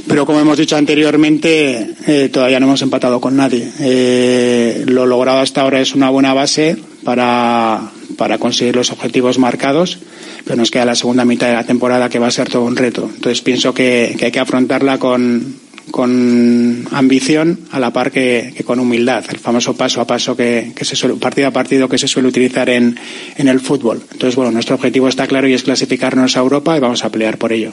Pero 0.07 0.27
como 0.27 0.41
hemos 0.41 0.59
dicho 0.59 0.77
anteriormente, 0.77 1.95
eh, 2.07 2.29
todavía 2.31 2.61
no 2.61 2.67
hemos 2.67 2.83
empatado 2.83 3.21
con 3.21 3.37
nadie. 3.37 3.71
Eh, 3.81 4.85
lo 4.87 5.07
logrado 5.07 5.41
hasta 5.41 5.63
ahora 5.63 5.81
es 5.81 5.95
una 5.95 6.11
buena 6.11 6.35
base 6.35 6.77
para, 7.05 7.91
para 8.19 8.39
conseguir 8.39 8.77
los 8.77 8.93
objetivos 8.93 9.39
marcados, 9.39 9.99
pero 10.45 10.57
nos 10.57 10.71
queda 10.71 10.85
la 10.85 10.95
segunda 10.95 11.25
mitad 11.25 11.49
de 11.49 11.55
la 11.55 11.65
temporada 11.65 12.09
que 12.09 12.19
va 12.19 12.27
a 12.27 12.31
ser 12.31 12.51
todo 12.51 12.65
un 12.65 12.77
reto. 12.77 13.09
Entonces 13.15 13.41
pienso 13.41 13.73
que, 13.73 14.17
hay 14.21 14.31
que 14.31 14.41
afrontarla 14.41 14.99
con, 14.99 15.57
con 15.91 16.87
ambición 16.91 17.61
a 17.71 17.81
la 17.81 17.91
par 17.91 18.13
que, 18.13 18.53
que, 18.55 18.63
con 18.63 18.81
humildad, 18.81 19.25
el 19.31 19.39
famoso 19.39 19.75
paso 19.75 20.03
a 20.03 20.07
paso 20.07 20.37
que, 20.37 20.73
que 20.77 20.85
se 20.85 20.97
suele, 20.97 21.17
partido 21.17 21.49
a 21.49 21.51
partido 21.51 21.89
que 21.89 21.97
se 21.97 22.09
suele 22.09 22.29
utilizar 22.29 22.69
en, 22.69 22.99
en 23.37 23.49
el 23.49 23.61
fútbol. 23.61 24.03
Entonces, 24.13 24.37
bueno, 24.37 24.51
nuestro 24.51 24.75
objetivo 24.75 25.09
está 25.09 25.27
claro 25.27 25.49
y 25.49 25.55
es 25.55 25.63
clasificarnos 25.63 26.37
a 26.37 26.41
Europa 26.41 26.77
y 26.77 26.81
vamos 26.81 27.05
a 27.05 27.11
pelear 27.11 27.39
por 27.39 27.55
ello. 27.55 27.73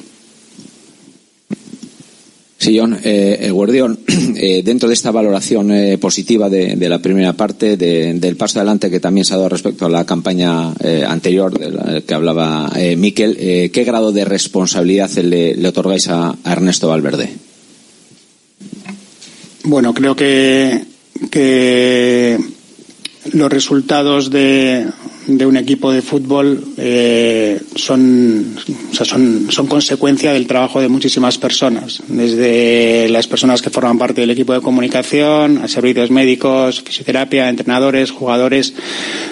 Sí, 2.62 2.78
John, 2.78 2.94
eh, 3.04 3.40
eh 3.42 3.50
Guardión, 3.50 3.98
eh, 4.36 4.62
dentro 4.64 4.88
de 4.88 4.94
esta 4.94 5.10
valoración 5.10 5.72
eh, 5.72 5.98
positiva 5.98 6.48
de, 6.48 6.78
la 6.90 7.00
primera 7.00 7.34
parte, 7.34 7.76
de, 7.76 8.14
del 8.14 8.36
paso 8.36 8.60
adelante 8.60 8.92
que 8.92 9.00
también 9.00 9.26
se 9.26 9.34
ha 9.34 9.38
dado 9.38 9.50
respecto 9.50 9.88
a 9.88 9.90
la 9.90 10.06
campaña 10.06 10.72
eh, 10.80 11.04
anterior 11.04 11.60
que 12.06 12.14
hablaba 12.14 12.72
Miquel, 12.98 13.72
¿qué 13.74 13.84
grado 13.84 14.12
de 14.12 14.26
responsabilidad 14.26 15.10
le, 15.10 15.56
le 15.56 15.68
otorgáis 15.68 16.08
a, 16.10 16.38
a, 16.44 16.52
Ernesto 16.52 16.88
Valverde? 16.88 17.30
Bueno, 19.64 19.96
creo 19.96 20.16
que, 20.16 20.86
que 21.32 22.38
los 23.34 23.52
resultados 23.52 24.30
de, 24.30 24.86
de 25.28 25.46
un 25.46 25.58
equipo 25.58 25.92
de 25.92 26.02
fútbol 26.02 26.64
eh, 26.78 27.62
son, 27.76 28.56
o 28.92 28.96
sea, 28.96 29.06
son, 29.06 29.68
consecuencia 29.68 30.34
del 30.34 30.48
trabajo 30.48 30.82
de 30.82 30.90
muchísimas 30.90 31.38
personas, 31.38 32.02
desde 32.08 33.08
las 33.10 33.28
personas 33.28 33.62
que 33.62 33.70
forman 33.70 33.98
parte 33.98 34.22
del 34.22 34.32
equipo 34.32 34.54
de 34.54 34.62
comunicación, 34.62 35.60
a 35.60 35.68
servicios 35.68 36.10
médicos, 36.10 36.82
fisioterapia, 36.82 37.50
entrenadores, 37.50 38.12
jugadores, 38.12 38.74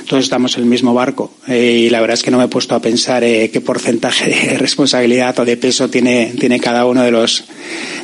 todos 0.07 0.23
estamos 0.23 0.55
en 0.57 0.63
el 0.63 0.69
mismo 0.69 0.93
barco. 0.93 1.33
Eh, 1.47 1.85
y 1.85 1.89
la 1.89 2.01
verdad 2.01 2.15
es 2.15 2.23
que 2.23 2.31
no 2.31 2.37
me 2.37 2.45
he 2.45 2.49
puesto 2.49 2.75
a 2.75 2.81
pensar 2.81 3.23
eh, 3.23 3.49
qué 3.51 3.61
porcentaje 3.61 4.29
de 4.29 4.57
responsabilidad 4.57 5.39
o 5.39 5.45
de 5.45 5.57
peso 5.57 5.89
tiene, 5.89 6.33
tiene 6.39 6.59
cada 6.59 6.85
uno 6.85 7.03
de 7.03 7.11
los 7.11 7.45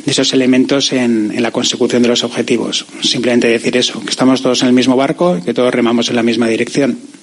de 0.04 0.12
esos 0.12 0.32
elementos 0.32 0.92
en, 0.92 1.32
en 1.34 1.42
la 1.42 1.50
consecución 1.50 2.02
de 2.02 2.08
los 2.08 2.22
objetivos. 2.22 2.86
Simplemente 3.02 3.48
decir 3.48 3.76
eso, 3.76 4.00
que 4.00 4.10
estamos 4.10 4.40
todos 4.40 4.62
en 4.62 4.68
el 4.68 4.74
mismo 4.74 4.96
barco 4.96 5.36
y 5.38 5.42
que 5.42 5.52
todos 5.52 5.74
remamos 5.74 6.08
en 6.08 6.16
la 6.16 6.22
misma 6.22 6.46
dirección. 6.46 7.15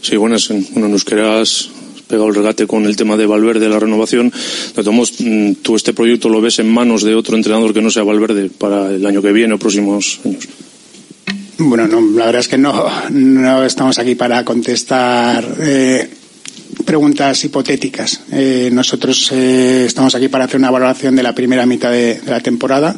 Sí, 0.00 0.16
buenas. 0.16 0.48
Bueno, 0.72 0.88
nos 0.88 1.04
querías 1.04 1.70
pegado 2.08 2.28
el 2.28 2.34
regate 2.34 2.66
con 2.66 2.86
el 2.86 2.96
tema 2.96 3.16
de 3.16 3.26
Valverde, 3.26 3.68
la 3.68 3.78
renovación. 3.78 4.32
De 4.74 4.82
todos 4.82 5.20
mm, 5.20 5.52
tú 5.62 5.76
este 5.76 5.92
proyecto 5.92 6.28
lo 6.28 6.40
ves 6.40 6.58
en 6.58 6.72
manos 6.72 7.02
de 7.02 7.14
otro 7.14 7.36
entrenador 7.36 7.74
que 7.74 7.82
no 7.82 7.90
sea 7.90 8.02
Valverde 8.02 8.50
para 8.50 8.90
el 8.90 9.04
año 9.04 9.22
que 9.22 9.32
viene 9.32 9.54
o 9.54 9.58
próximos 9.58 10.20
años. 10.24 10.48
Bueno, 11.58 11.88
no, 11.88 12.00
la 12.16 12.26
verdad 12.26 12.40
es 12.40 12.48
que 12.48 12.56
no, 12.56 12.86
no 13.10 13.64
estamos 13.64 13.98
aquí 13.98 14.14
para 14.14 14.44
contestar 14.44 15.44
eh, 15.60 16.08
preguntas 16.84 17.44
hipotéticas. 17.44 18.20
Eh, 18.30 18.70
nosotros 18.72 19.30
eh, 19.32 19.84
estamos 19.86 20.14
aquí 20.14 20.28
para 20.28 20.44
hacer 20.44 20.58
una 20.58 20.70
valoración 20.70 21.16
de 21.16 21.22
la 21.22 21.34
primera 21.34 21.66
mitad 21.66 21.90
de 21.90 22.20
la 22.26 22.40
temporada 22.40 22.94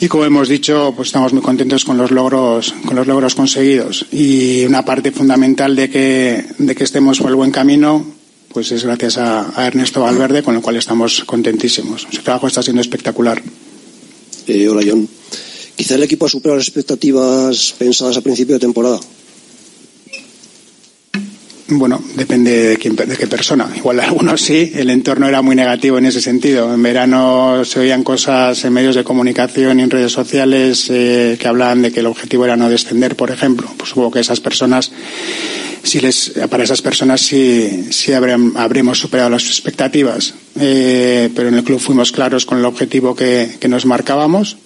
y 0.00 0.08
como 0.08 0.24
hemos 0.24 0.48
dicho, 0.48 0.92
pues 0.94 1.08
estamos 1.08 1.32
muy 1.32 1.42
contentos 1.42 1.84
con 1.84 1.98
los 1.98 2.10
logros, 2.10 2.74
con 2.84 2.96
los 2.96 3.06
logros 3.06 3.34
conseguidos. 3.34 4.06
Y 4.12 4.64
una 4.64 4.84
parte 4.84 5.10
fundamental 5.10 5.74
de 5.74 5.90
que, 5.90 6.44
de 6.58 6.74
que 6.74 6.84
estemos 6.84 7.18
por 7.18 7.30
el 7.30 7.36
buen 7.36 7.50
camino, 7.50 8.04
pues 8.52 8.70
es 8.72 8.84
gracias 8.84 9.18
a, 9.18 9.66
Ernesto 9.66 10.02
Valverde, 10.02 10.42
con 10.42 10.54
lo 10.54 10.62
cual 10.62 10.76
estamos 10.76 11.24
contentísimos. 11.24 12.06
Su 12.10 12.22
trabajo 12.22 12.46
está 12.46 12.62
siendo 12.62 12.80
espectacular. 12.80 13.42
Eh, 14.46 14.68
hola, 14.68 14.82
John. 14.88 15.08
Quizá 15.76 15.96
el 15.96 16.02
equipo 16.02 16.26
ha 16.26 16.28
superado 16.28 16.58
las 16.58 16.66
expectativas 16.66 17.74
pensadas 17.78 18.16
a 18.16 18.20
principio 18.20 18.54
de 18.54 18.60
temporada. 18.60 19.00
Bueno, 21.70 22.02
depende 22.14 22.68
de, 22.68 22.76
quién, 22.78 22.96
de 22.96 23.16
qué 23.16 23.26
persona. 23.26 23.70
Igual 23.76 24.00
algunos 24.00 24.40
sí, 24.40 24.72
el 24.74 24.88
entorno 24.88 25.28
era 25.28 25.42
muy 25.42 25.54
negativo 25.54 25.98
en 25.98 26.06
ese 26.06 26.22
sentido. 26.22 26.72
En 26.72 26.82
verano 26.82 27.62
se 27.64 27.80
oían 27.80 28.02
cosas 28.02 28.64
en 28.64 28.72
medios 28.72 28.94
de 28.94 29.04
comunicación 29.04 29.78
y 29.78 29.82
en 29.82 29.90
redes 29.90 30.12
sociales 30.12 30.86
eh, 30.88 31.36
que 31.38 31.46
hablaban 31.46 31.82
de 31.82 31.92
que 31.92 32.00
el 32.00 32.06
objetivo 32.06 32.46
era 32.46 32.56
no 32.56 32.70
descender, 32.70 33.16
por 33.16 33.30
ejemplo. 33.30 33.68
Pues 33.76 33.90
supongo 33.90 34.12
que 34.12 34.20
esas 34.20 34.40
personas, 34.40 34.90
si 35.82 36.00
les, 36.00 36.32
para 36.48 36.64
esas 36.64 36.80
personas 36.80 37.20
sí, 37.20 37.88
sí 37.90 38.14
habrán, 38.14 38.54
habremos 38.56 38.98
superado 38.98 39.28
las 39.28 39.44
expectativas. 39.44 40.32
Eh, 40.58 41.28
pero 41.36 41.48
en 41.48 41.54
el 41.54 41.64
club 41.64 41.80
fuimos 41.80 42.12
claros 42.12 42.46
con 42.46 42.58
el 42.58 42.64
objetivo 42.64 43.14
que, 43.14 43.56
que 43.60 43.68
nos 43.68 43.84
marcábamos 43.84 44.56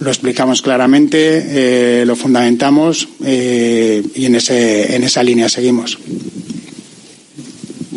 lo 0.00 0.10
explicamos 0.10 0.62
claramente, 0.62 2.00
eh, 2.00 2.06
lo 2.06 2.14
fundamentamos 2.14 3.08
eh, 3.24 4.02
y 4.14 4.26
en, 4.26 4.36
ese, 4.36 4.94
en 4.94 5.04
esa 5.04 5.22
línea 5.22 5.48
seguimos. 5.48 5.98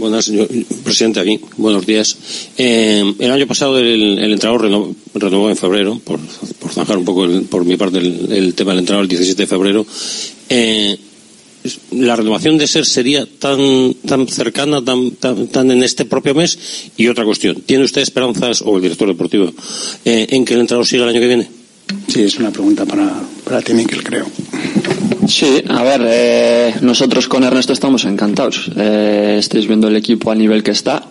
Buenas, 0.01 0.25
señor 0.25 0.47
presidente, 0.83 1.19
aquí. 1.19 1.39
Buenos 1.57 1.85
días. 1.85 2.17
Eh, 2.57 3.13
el 3.19 3.31
año 3.31 3.45
pasado 3.45 3.77
el, 3.77 4.17
el 4.17 4.33
entrenador 4.33 4.63
renovó, 4.63 4.95
renovó, 5.13 5.49
en 5.51 5.55
febrero, 5.55 6.01
por, 6.03 6.19
zanjar 6.73 6.97
un 6.97 7.05
poco 7.05 7.25
el, 7.25 7.43
por 7.43 7.65
mi 7.65 7.77
parte 7.77 7.99
el, 7.99 8.31
el, 8.31 8.55
tema 8.55 8.71
del 8.71 8.79
entrenador 8.79 9.03
el 9.03 9.09
17 9.09 9.43
de 9.43 9.47
febrero. 9.47 9.85
Eh, 10.49 10.97
la 11.91 12.15
renovación 12.15 12.57
de 12.57 12.65
ser 12.65 12.87
sería 12.87 13.27
tan 13.37 13.93
tan 13.93 14.27
cercana, 14.27 14.83
tan, 14.83 15.11
tan, 15.11 15.47
tan, 15.49 15.69
en 15.69 15.83
este 15.83 16.05
propio 16.05 16.33
mes. 16.33 16.57
Y 16.97 17.07
otra 17.07 17.23
cuestión, 17.23 17.61
¿tiene 17.61 17.83
usted 17.83 18.01
esperanzas, 18.01 18.63
o 18.63 18.77
el 18.77 18.81
director 18.81 19.07
deportivo, 19.07 19.53
eh, 20.03 20.25
en 20.31 20.45
que 20.45 20.55
el 20.55 20.61
entrenador 20.61 20.87
siga 20.87 21.03
el 21.03 21.09
año 21.09 21.19
que 21.19 21.27
viene? 21.27 21.60
Sí, 22.07 22.23
es 22.23 22.37
una 22.39 22.51
pregunta 22.51 22.85
para, 22.85 23.09
para 23.43 23.61
ti, 23.61 23.73
Miquel, 23.73 24.03
creo. 24.03 24.25
Sí, 25.27 25.63
a 25.69 25.83
ver, 25.83 26.01
eh, 26.05 26.75
nosotros 26.81 27.27
con 27.27 27.43
Ernesto 27.43 27.73
estamos 27.73 28.05
encantados. 28.05 28.69
Eh, 28.75 29.37
estáis 29.39 29.67
viendo 29.67 29.87
el 29.87 29.95
equipo 29.95 30.31
al 30.31 30.39
nivel 30.39 30.63
que 30.63 30.71
está. 30.71 31.03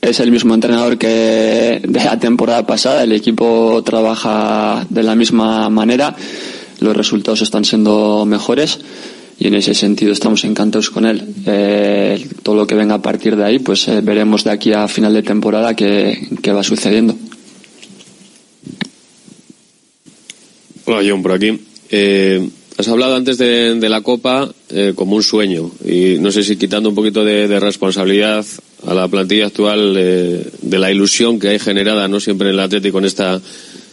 Es 0.00 0.18
el 0.20 0.32
mismo 0.32 0.52
entrenador 0.54 0.98
que 0.98 1.80
de 1.82 2.04
la 2.04 2.18
temporada 2.18 2.66
pasada. 2.66 3.04
El 3.04 3.12
equipo 3.12 3.82
trabaja 3.84 4.84
de 4.90 5.02
la 5.02 5.14
misma 5.14 5.70
manera. 5.70 6.14
Los 6.80 6.96
resultados 6.96 7.42
están 7.42 7.64
siendo 7.64 8.26
mejores 8.26 8.80
y 9.38 9.48
en 9.48 9.54
ese 9.54 9.74
sentido 9.74 10.12
estamos 10.12 10.44
encantados 10.44 10.90
con 10.90 11.06
él. 11.06 11.22
Eh, 11.46 12.28
todo 12.42 12.56
lo 12.56 12.66
que 12.66 12.74
venga 12.74 12.96
a 12.96 13.02
partir 13.02 13.36
de 13.36 13.44
ahí, 13.44 13.58
pues 13.58 13.88
eh, 13.88 14.00
veremos 14.00 14.44
de 14.44 14.50
aquí 14.50 14.72
a 14.72 14.88
final 14.88 15.14
de 15.14 15.22
temporada 15.22 15.74
qué, 15.74 16.28
qué 16.42 16.52
va 16.52 16.62
sucediendo. 16.62 17.16
Hola, 20.84 21.00
John, 21.08 21.22
por 21.22 21.30
aquí. 21.30 21.60
Eh, 21.90 22.48
has 22.76 22.88
hablado 22.88 23.14
antes 23.14 23.38
de, 23.38 23.88
la 23.88 24.00
Copa 24.00 24.52
eh, 24.70 24.94
como 24.96 25.14
un 25.14 25.22
sueño 25.22 25.70
y 25.84 26.16
no 26.18 26.32
sé 26.32 26.42
si 26.42 26.56
quitando 26.56 26.88
un 26.88 26.94
poquito 26.96 27.24
de, 27.24 27.60
responsabilidad 27.60 28.44
a 28.84 28.94
la 28.94 29.06
plantilla 29.06 29.46
actual 29.46 29.94
eh, 29.96 30.44
de 30.60 30.78
la 30.78 30.90
ilusión 30.90 31.38
que 31.38 31.50
hay 31.50 31.60
generada 31.60 32.08
no 32.08 32.18
siempre 32.18 32.48
en 32.48 32.54
el 32.54 32.60
Atlético 32.60 32.94
con 32.94 33.04
esta 33.04 33.40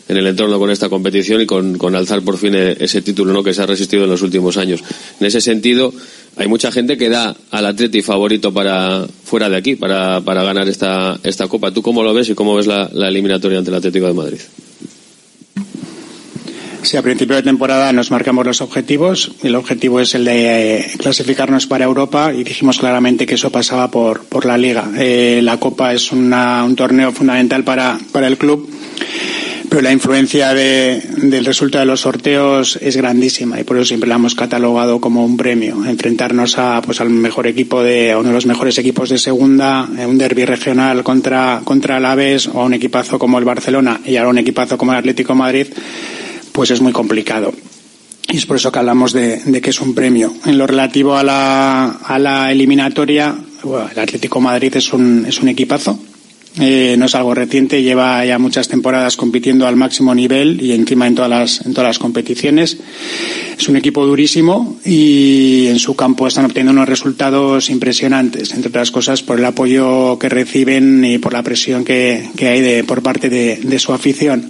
en 0.07 0.17
el 0.17 0.25
entorno 0.25 0.57
con 0.57 0.71
esta 0.71 0.89
competición 0.89 1.41
y 1.41 1.45
con, 1.45 1.95
alzar 1.95 2.23
por 2.23 2.37
fin 2.37 2.55
ese 2.55 3.03
título 3.03 3.33
¿no? 3.33 3.43
que 3.43 3.53
se 3.53 3.61
ha 3.61 3.67
resistido 3.67 4.05
en 4.05 4.09
los 4.09 4.23
últimos 4.23 4.57
años. 4.57 4.81
En 5.19 5.27
ese 5.27 5.39
sentido, 5.39 5.93
hay 6.35 6.47
mucha 6.47 6.71
gente 6.71 6.97
que 6.97 7.09
da 7.09 7.35
al 7.51 7.65
Atleti 7.67 8.01
favorito 8.01 8.51
para 8.51 9.05
fuera 9.23 9.49
de 9.49 9.57
aquí, 9.57 9.75
para, 9.75 10.21
para 10.21 10.41
ganar 10.41 10.67
esta, 10.67 11.19
esta 11.21 11.47
Copa. 11.47 11.71
¿Tú 11.71 11.83
cómo 11.83 12.01
lo 12.01 12.15
ves 12.15 12.29
y 12.29 12.33
cómo 12.33 12.55
ves 12.55 12.65
la, 12.65 12.89
la 12.91 13.07
eliminatoria 13.07 13.59
ante 13.59 13.69
el 13.69 13.77
Atlético 13.77 14.07
de 14.07 14.13
Madrid? 14.13 14.39
Sí, 16.81 16.95
a 16.97 17.01
principio 17.01 17.35
de 17.35 17.43
temporada 17.43 17.91
nos 17.91 18.09
marcamos 18.09 18.45
los 18.45 18.61
objetivos. 18.61 19.31
El 19.43 19.55
objetivo 19.55 19.99
es 19.99 20.15
el 20.15 20.25
de 20.25 20.85
clasificarnos 20.97 21.67
para 21.67 21.85
Europa 21.85 22.33
y 22.33 22.43
dijimos 22.43 22.79
claramente 22.79 23.25
que 23.25 23.35
eso 23.35 23.51
pasaba 23.51 23.91
por, 23.91 24.23
por 24.23 24.45
la 24.45 24.57
Liga. 24.57 24.89
Eh, 24.97 25.41
la 25.43 25.57
Copa 25.57 25.93
es 25.93 26.11
una, 26.11 26.63
un 26.63 26.75
torneo 26.75 27.11
fundamental 27.11 27.63
para, 27.63 27.99
para 28.11 28.27
el 28.27 28.37
club 28.37 28.69
pero 29.69 29.83
la 29.83 29.91
influencia 29.91 30.53
de, 30.53 30.99
del 31.17 31.45
resultado 31.45 31.81
de 31.81 31.85
los 31.85 32.01
sorteos 32.01 32.77
es 32.81 32.97
grandísima 32.97 33.59
y 33.59 33.63
por 33.63 33.77
eso 33.77 33.85
siempre 33.85 34.09
la 34.09 34.15
hemos 34.15 34.33
catalogado 34.33 34.99
como 34.99 35.23
un 35.23 35.37
premio. 35.37 35.85
Enfrentarnos 35.85 36.57
a, 36.57 36.81
pues, 36.81 36.99
al 37.01 37.11
mejor 37.11 37.45
equipo 37.45 37.83
de, 37.83 38.11
a 38.11 38.17
uno 38.17 38.29
de 38.29 38.33
los 38.33 38.47
mejores 38.47 38.77
equipos 38.79 39.09
de 39.09 39.19
segunda, 39.19 39.83
un 39.83 40.17
derby 40.17 40.45
regional 40.45 41.03
contra, 41.03 41.61
contra 41.63 41.97
el 41.97 42.05
Aves 42.05 42.47
o 42.47 42.61
a 42.61 42.65
un 42.65 42.73
equipazo 42.73 43.19
como 43.19 43.37
el 43.37 43.45
Barcelona 43.45 44.01
y 44.03 44.15
ahora 44.15 44.31
un 44.31 44.39
equipazo 44.39 44.77
como 44.77 44.91
el 44.93 44.97
Atlético 44.97 45.35
Madrid, 45.35 45.67
pues 46.51 46.71
es 46.71 46.81
muy 46.81 46.91
complicado. 46.91 47.53
Y 48.31 48.37
es 48.37 48.45
por 48.45 48.57
eso 48.57 48.71
que 48.71 48.79
hablamos 48.79 49.11
de, 49.11 49.59
que 49.61 49.69
es 49.69 49.81
un 49.81 49.95
premio. 49.95 50.33
En 50.45 50.57
lo 50.57 50.67
relativo 50.67 51.17
a 51.17 51.23
la, 51.23 51.87
a 51.87 52.19
la 52.19 52.51
eliminatoria, 52.51 53.35
bueno, 53.63 53.89
el 53.91 53.99
Atlético 53.99 54.39
Madrid 54.39 54.75
es 54.75 54.93
un, 54.93 55.25
es 55.27 55.39
un 55.39 55.49
equipazo 55.49 55.99
eh, 56.57 56.95
no 56.97 57.05
es 57.05 57.15
algo 57.15 57.33
reciente, 57.33 57.83
lleva 57.83 58.25
ya 58.25 58.39
muchas 58.39 58.67
temporadas 58.67 59.15
compitiendo 59.15 59.67
al 59.67 59.75
máximo 59.75 60.15
nivel 60.15 60.61
y 60.61 60.73
encima 60.73 61.07
en 61.07 61.15
todas 61.15 61.29
las, 61.29 61.65
en 61.65 61.73
todas 61.73 61.89
las 61.89 61.99
competiciones. 61.99 62.77
Es 63.57 63.69
un 63.69 63.77
equipo 63.77 64.05
durísimo 64.05 64.77
y 64.83 65.67
en 65.67 65.79
su 65.79 65.95
campo 65.95 66.27
están 66.27 66.45
obteniendo 66.45 66.71
unos 66.71 66.89
resultados 66.89 67.69
impresionantes, 67.69 68.51
entre 68.53 68.69
otras 68.69 68.91
cosas 68.91 69.21
por 69.21 69.37
el 69.37 69.45
apoyo 69.45 70.17
que 70.17 70.27
reciben 70.27 71.05
y 71.05 71.17
por 71.19 71.33
la 71.33 71.43
presión 71.43 71.85
que, 71.85 72.29
que 72.35 72.47
hay 72.47 72.61
de, 72.61 72.83
por 72.83 73.03
parte 73.03 73.29
de 73.29 73.79
su 73.79 73.93
afición 73.93 74.49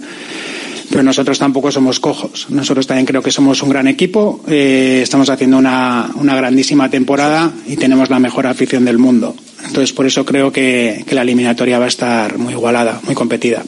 pero 0.90 1.02
nosotros 1.02 1.38
tampoco 1.38 1.70
somos 1.70 2.00
cojos. 2.00 2.46
Nosotros 2.50 2.86
también 2.86 3.06
creo 3.06 3.22
que 3.22 3.30
somos 3.30 3.62
un 3.62 3.70
gran 3.70 3.86
equipo, 3.86 4.40
eh, 4.48 5.00
estamos 5.02 5.30
haciendo 5.30 5.56
una, 5.56 6.10
una, 6.16 6.34
grandísima 6.34 6.90
temporada 6.90 7.52
y 7.66 7.76
tenemos 7.76 8.10
la 8.10 8.18
mejor 8.18 8.46
afición 8.46 8.84
del 8.84 8.98
mundo. 8.98 9.34
Entonces, 9.64 9.92
por 9.92 10.06
eso 10.06 10.24
creo 10.24 10.52
que, 10.52 11.04
que 11.06 11.14
la 11.14 11.22
eliminatoria 11.22 11.78
va 11.78 11.84
a 11.84 11.88
estar 11.88 12.38
muy 12.38 12.54
igualada, 12.54 13.00
muy 13.04 13.14
competida. 13.14 13.62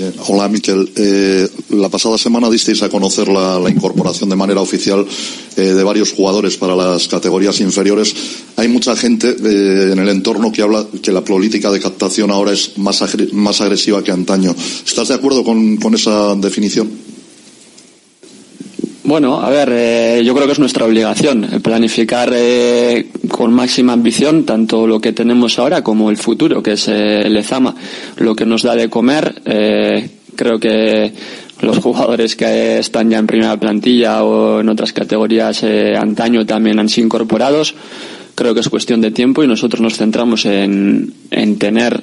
Eh, 0.00 0.12
hola, 0.28 0.48
Miquel. 0.48 0.90
Eh, 0.96 1.46
la 1.70 1.90
pasada 1.90 2.16
semana 2.16 2.48
disteis 2.48 2.82
a 2.82 2.88
conocer 2.88 3.28
la, 3.28 3.60
incorporación 3.68 4.30
de 4.30 4.36
manera 4.36 4.62
oficial 4.62 5.06
eh, 5.56 5.60
de 5.60 5.84
varios 5.84 6.12
jugadores 6.12 6.56
para 6.56 6.74
las 6.74 7.06
categorías 7.06 7.60
inferiores. 7.60 8.14
Hay 8.56 8.68
mucha 8.68 8.96
gente 8.96 9.28
en 9.28 9.98
el 9.98 10.08
entorno 10.08 10.52
que 10.52 10.62
habla 10.62 10.86
que 11.02 11.12
la 11.12 11.22
política 11.22 11.70
de 11.70 11.80
captación 11.80 12.30
ahora 12.30 12.52
es 12.52 12.78
más, 12.78 13.02
agre 13.02 13.28
más 13.32 13.60
agresiva 13.60 14.02
que 14.02 14.10
antaño. 14.10 14.54
¿Estás 14.86 15.08
de 15.08 15.14
acuerdo 15.14 15.44
con 15.44 15.94
esa 15.94 16.34
definición? 16.36 16.88
Bueno, 19.02 19.40
a 19.40 19.48
ver, 19.48 19.70
eh, 19.72 20.22
yo 20.24 20.34
creo 20.34 20.46
que 20.46 20.52
es 20.52 20.58
nuestra 20.58 20.84
obligación 20.84 21.46
planificar 21.62 22.30
eh, 22.34 23.08
con 23.28 23.52
máxima 23.52 23.94
ambición 23.94 24.44
tanto 24.44 24.86
lo 24.86 25.00
que 25.00 25.12
tenemos 25.12 25.58
ahora 25.58 25.82
como 25.82 26.10
el 26.10 26.18
futuro, 26.18 26.62
que 26.62 26.72
es 26.72 26.86
eh, 26.88 27.22
el 27.22 27.36
Ezama, 27.36 27.74
lo 28.18 28.34
que 28.34 28.44
nos 28.44 28.62
da 28.62 28.74
de 28.74 28.90
comer. 28.90 29.40
Eh, 29.46 30.10
creo 30.36 30.58
que 30.60 31.12
los 31.62 31.78
jugadores 31.78 32.36
que 32.36 32.78
están 32.78 33.10
ya 33.10 33.18
en 33.18 33.26
primera 33.26 33.58
plantilla 33.58 34.22
o 34.24 34.60
en 34.60 34.68
otras 34.68 34.92
categorías 34.92 35.62
eh, 35.62 35.96
antaño 35.96 36.44
también 36.44 36.78
han 36.78 36.88
sido 36.88 37.06
incorporados. 37.06 37.74
Creo 38.34 38.54
que 38.54 38.60
es 38.60 38.68
cuestión 38.68 39.00
de 39.00 39.10
tiempo 39.10 39.42
y 39.42 39.46
nosotros 39.46 39.80
nos 39.80 39.96
centramos 39.96 40.46
en, 40.46 41.12
en 41.30 41.58
tener 41.58 42.02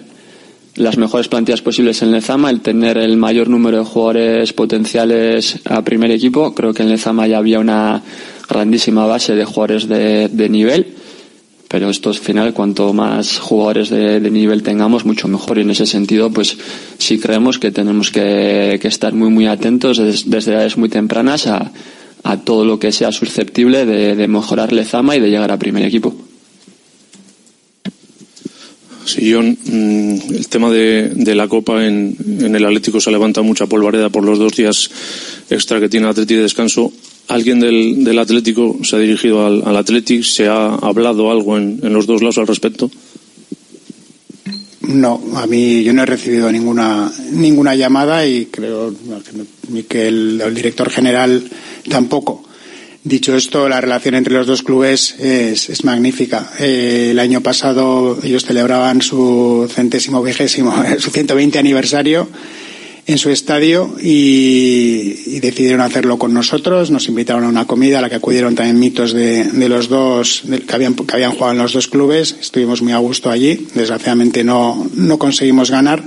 las 0.78 0.98
mejores 0.98 1.28
plantillas 1.28 1.62
posibles 1.62 2.02
en 2.02 2.12
Lezama, 2.12 2.50
el 2.50 2.62
tener 2.62 2.98
el 2.98 3.18
mayor 3.18 3.50
número 3.50 3.80
de 3.80 3.86
jugadores 3.86 4.54
potenciales 4.54 5.60
a 5.66 5.82
primer 5.84 6.12
equipo. 6.12 6.54
Creo 6.54 6.74
que 6.74 6.84
en 6.84 6.90
Lezama 6.90 7.28
ya 7.28 7.40
había 7.40 7.60
una 7.60 8.02
grandísima 8.48 9.06
base 9.06 9.36
de 9.36 9.46
jugadores 9.46 9.88
de, 9.88 10.30
de 10.30 10.50
nivel, 10.50 10.96
pero 11.68 11.90
esto 11.90 12.10
al 12.10 12.16
final, 12.16 12.54
cuanto 12.54 12.94
más 12.94 13.40
jugadores 13.40 13.90
de, 13.90 14.20
de, 14.20 14.32
nivel 14.32 14.64
tengamos, 14.64 15.06
mucho 15.06 15.28
mejor. 15.28 15.58
Y 15.58 15.62
en 15.62 15.72
ese 15.72 15.86
sentido, 15.86 16.32
pues 16.32 16.58
sí 16.98 17.20
creemos 17.20 17.60
que 17.60 17.72
tenemos 17.72 18.12
que, 18.12 18.80
que 18.82 18.88
estar 18.88 19.14
muy, 19.14 19.30
muy 19.30 19.48
atentos 19.48 19.98
desde, 19.98 20.30
desde 20.30 20.54
edades 20.54 20.78
muy 20.78 20.90
tempranas 20.90 21.48
a, 21.48 21.72
a 22.24 22.38
todo 22.38 22.66
lo 22.66 22.80
que 22.80 22.92
sea 22.92 23.12
susceptible 23.12 23.86
de, 23.86 24.16
de 24.16 24.28
mejorar 24.28 24.72
Lezama 24.72 25.16
y 25.16 25.20
de 25.20 25.30
llegar 25.30 25.52
a 25.52 25.60
primer 25.60 25.84
equipo. 25.84 26.27
Sí, 29.08 29.32
John, 29.34 29.58
el 29.66 30.48
tema 30.50 30.70
de, 30.70 31.34
la 31.34 31.48
Copa 31.48 31.86
en, 31.86 32.14
en, 32.42 32.54
el 32.54 32.66
Atlético 32.66 33.00
se 33.00 33.10
levanta 33.10 33.42
mucha 33.42 33.66
polvareda 33.66 34.10
por 34.10 34.26
los 34.26 34.38
dos 34.38 34.54
días 34.58 34.90
extra 35.50 35.80
que 35.80 35.88
tiene 35.88 36.08
el 36.08 36.12
Atlético 36.12 36.38
de 36.38 36.44
descanso. 36.44 36.92
¿Alguien 37.30 37.62
del, 37.62 38.20
Atlético 38.20 38.78
se 38.84 38.98
ha 38.98 39.00
dirigido 39.00 39.46
al, 39.46 39.78
Atlético? 39.78 40.26
¿Se 40.26 40.48
ha 40.48 40.76
hablado 40.76 41.32
algo 41.32 41.58
en, 41.58 41.80
los 41.82 42.06
dos 42.06 42.22
lados 42.22 42.38
al 42.38 42.48
respecto? 42.48 42.92
No, 44.82 45.22
a 45.36 45.48
mí 45.48 45.84
yo 45.84 45.94
no 45.94 46.04
he 46.04 46.06
recibido 46.06 46.52
ninguna 46.52 47.12
ninguna 47.32 47.76
llamada 47.76 48.26
y 48.28 48.48
creo 48.48 48.94
que 49.88 50.08
el 50.10 50.54
director 50.54 50.90
general 50.90 51.44
tampoco. 51.90 52.47
Dicho 53.08 53.38
esto, 53.38 53.70
la 53.70 53.80
relación 53.80 54.16
entre 54.16 54.34
los 54.34 54.48
dos 54.48 54.64
clubes 54.64 55.16
es, 55.18 55.82
magnífica. 55.86 56.52
Eh, 56.60 57.10
el 57.12 57.20
año 57.20 57.40
pasado 57.40 58.20
ellos 58.22 58.44
celebraban 58.44 59.02
su 59.02 59.66
centésimo 59.74 60.22
vigésimo, 60.22 60.74
su 61.00 61.10
120 61.10 61.58
aniversario 61.58 62.28
en 63.06 63.18
su 63.18 63.30
estadio 63.30 63.96
y, 64.02 65.40
decidieron 65.40 65.80
hacerlo 65.80 66.20
con 66.20 66.34
nosotros. 66.34 66.92
Nos 66.92 67.08
invitaron 67.08 67.46
a 67.46 67.48
una 67.48 67.66
comida 67.66 68.00
a 68.00 68.02
la 68.02 68.10
que 68.10 68.16
acudieron 68.16 68.56
también 68.56 68.78
mitos 68.78 69.14
de, 69.14 69.50
los 69.70 69.88
dos 69.88 70.44
que, 70.68 70.76
habían, 70.76 70.94
que 70.94 71.14
habían 71.16 71.32
jugado 71.32 71.54
en 71.54 71.60
los 71.60 71.72
dos 71.72 71.88
clubes. 71.88 72.36
Estuvimos 72.42 72.82
muy 72.82 72.92
a 72.92 72.98
gusto 72.98 73.30
allí. 73.30 73.68
Desgraciadamente 73.74 74.44
no, 74.44 74.86
no 74.96 75.18
conseguimos 75.18 75.72
ganar 75.72 76.04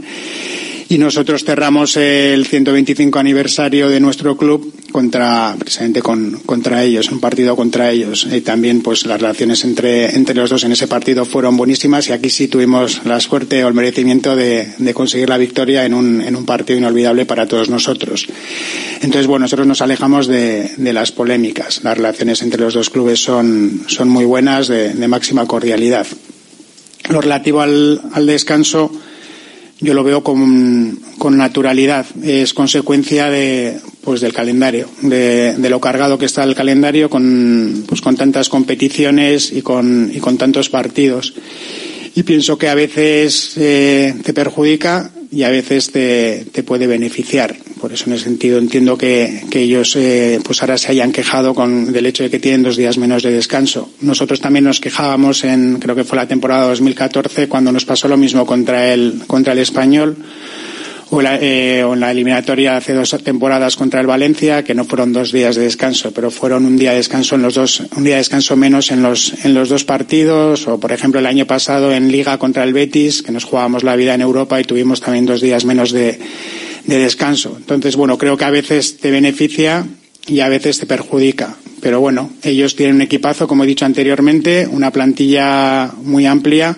y 0.90 0.98
nosotros 0.98 1.44
cerramos 1.44 1.96
el 1.96 2.44
125 2.44 3.16
aniversario 3.20 3.88
de 3.88 4.00
nuestro 4.00 4.36
club 4.36 4.74
contra 4.90 5.54
precisamente 5.56 6.02
con, 6.02 6.40
contra 6.44 6.82
ellos, 6.82 7.12
un 7.12 7.20
partido 7.20 7.54
contra 7.54 7.92
ellos. 7.92 8.26
Y 8.28 8.40
también 8.40 8.82
pues 8.82 9.06
las 9.06 9.20
relaciones 9.20 9.62
entre, 9.62 10.16
entre 10.16 10.34
los 10.34 10.50
dos 10.50 10.64
en 10.64 10.72
ese 10.72 10.88
partido 10.88 11.24
fueron 11.24 11.56
buenísimas 11.56 12.08
y 12.08 12.12
aquí 12.12 12.28
sí 12.28 12.48
tuvimos 12.48 13.02
la 13.04 13.20
suerte 13.20 13.62
o 13.62 13.68
el 13.68 13.74
merecimiento 13.74 14.34
de, 14.34 14.72
de 14.78 14.92
conseguir 14.92 15.28
la 15.28 15.38
victoria 15.38 15.84
en 15.84 15.94
un, 15.94 16.22
en 16.22 16.34
un 16.34 16.44
partido 16.44 16.80
inolvidable 16.80 17.24
para 17.24 17.46
todos 17.46 17.70
nosotros. 17.70 18.26
Entonces, 18.96 19.28
bueno, 19.28 19.44
nosotros 19.44 19.68
nos 19.68 19.82
alejamos 19.82 20.26
de, 20.26 20.72
de 20.76 20.92
las 20.92 21.12
polémicas. 21.12 21.84
Las 21.84 21.98
relaciones 21.98 22.42
entre 22.42 22.62
los 22.62 22.74
dos 22.74 22.90
clubes 22.90 23.22
son, 23.22 23.84
son 23.86 24.08
muy 24.08 24.24
buenas, 24.24 24.66
de, 24.66 24.92
de 24.92 25.06
máxima 25.06 25.46
cordialidad. 25.46 26.04
Lo 27.10 27.20
relativo 27.20 27.60
al, 27.60 28.02
al 28.12 28.26
descanso, 28.26 28.90
yo 29.80 29.94
lo 29.94 30.04
veo 30.04 30.22
con, 30.22 30.98
con, 31.18 31.36
naturalidad. 31.36 32.06
Es 32.22 32.54
consecuencia 32.54 33.30
de, 33.30 33.78
pues, 34.02 34.20
del 34.20 34.32
calendario, 34.32 34.88
de, 35.02 35.54
de, 35.56 35.70
lo 35.70 35.80
cargado 35.80 36.18
que 36.18 36.26
está 36.26 36.44
el 36.44 36.54
calendario 36.54 37.08
con, 37.08 37.84
pues, 37.86 38.00
con 38.00 38.16
tantas 38.16 38.48
competiciones 38.48 39.52
y 39.52 39.62
con, 39.62 40.10
y 40.14 40.20
con 40.20 40.36
tantos 40.36 40.68
partidos. 40.68 41.34
Y 42.14 42.22
pienso 42.22 42.58
que 42.58 42.68
a 42.68 42.74
veces 42.74 43.54
eh, 43.56 44.14
te 44.24 44.32
perjudica 44.32 45.10
y 45.32 45.44
a 45.44 45.50
veces 45.50 45.92
te, 45.92 46.46
te, 46.50 46.64
puede 46.64 46.88
beneficiar. 46.88 47.54
Por 47.80 47.92
eso, 47.92 48.06
en 48.06 48.14
ese 48.14 48.24
sentido, 48.24 48.58
entiendo 48.58 48.98
que, 48.98 49.44
que 49.48 49.60
ellos 49.60 49.94
eh, 49.96 50.40
pues 50.42 50.60
ahora 50.60 50.76
se 50.76 50.90
hayan 50.90 51.12
quejado 51.12 51.54
con, 51.54 51.92
del 51.92 52.06
hecho 52.06 52.24
de 52.24 52.30
que 52.30 52.40
tienen 52.40 52.64
dos 52.64 52.76
días 52.76 52.98
menos 52.98 53.22
de 53.22 53.30
descanso. 53.30 53.92
Nosotros 54.00 54.40
también 54.40 54.64
nos 54.64 54.80
quejábamos 54.80 55.44
en, 55.44 55.78
creo 55.78 55.94
que 55.94 56.04
fue 56.04 56.16
la 56.16 56.26
temporada 56.26 56.66
2014, 56.68 57.48
cuando 57.48 57.70
nos 57.70 57.84
pasó 57.84 58.08
lo 58.08 58.16
mismo 58.16 58.44
contra 58.44 58.92
el, 58.92 59.22
contra 59.28 59.52
el 59.52 59.60
español 59.60 60.16
o, 61.10 61.20
la, 61.20 61.36
eh, 61.36 61.80
en 61.80 62.00
la 62.00 62.10
eliminatoria 62.10 62.76
hace 62.76 62.94
dos 62.94 63.10
temporadas 63.22 63.76
contra 63.76 64.00
el 64.00 64.06
Valencia, 64.06 64.62
que 64.62 64.74
no 64.74 64.84
fueron 64.84 65.12
dos 65.12 65.32
días 65.32 65.56
de 65.56 65.62
descanso, 65.62 66.12
pero 66.12 66.30
fueron 66.30 66.64
un 66.64 66.76
día 66.76 66.90
de 66.90 66.98
descanso 66.98 67.34
en 67.34 67.42
los 67.42 67.54
dos, 67.54 67.82
un 67.96 68.04
día 68.04 68.14
de 68.14 68.20
descanso 68.20 68.56
menos 68.56 68.90
en 68.90 69.02
los, 69.02 69.44
en 69.44 69.54
los 69.54 69.68
dos 69.68 69.84
partidos, 69.84 70.66
o 70.68 70.78
por 70.78 70.92
ejemplo 70.92 71.20
el 71.20 71.26
año 71.26 71.46
pasado 71.46 71.92
en 71.92 72.10
Liga 72.10 72.38
contra 72.38 72.64
el 72.64 72.72
Betis, 72.72 73.22
que 73.22 73.32
nos 73.32 73.44
jugábamos 73.44 73.82
la 73.82 73.96
vida 73.96 74.14
en 74.14 74.20
Europa 74.20 74.60
y 74.60 74.64
tuvimos 74.64 75.00
también 75.00 75.26
dos 75.26 75.40
días 75.40 75.64
menos 75.64 75.90
de, 75.90 76.18
de 76.86 76.98
descanso. 76.98 77.54
Entonces, 77.56 77.96
bueno, 77.96 78.16
creo 78.16 78.36
que 78.36 78.44
a 78.44 78.50
veces 78.50 78.98
te 78.98 79.10
beneficia 79.10 79.86
y 80.26 80.40
a 80.40 80.48
veces 80.48 80.78
te 80.78 80.86
perjudica. 80.86 81.56
Pero 81.80 81.98
bueno, 81.98 82.30
ellos 82.42 82.76
tienen 82.76 82.96
un 82.96 83.02
equipazo, 83.02 83.48
como 83.48 83.64
he 83.64 83.66
dicho 83.66 83.86
anteriormente, 83.86 84.68
una 84.70 84.90
plantilla 84.90 85.90
muy 86.02 86.26
amplia 86.26 86.76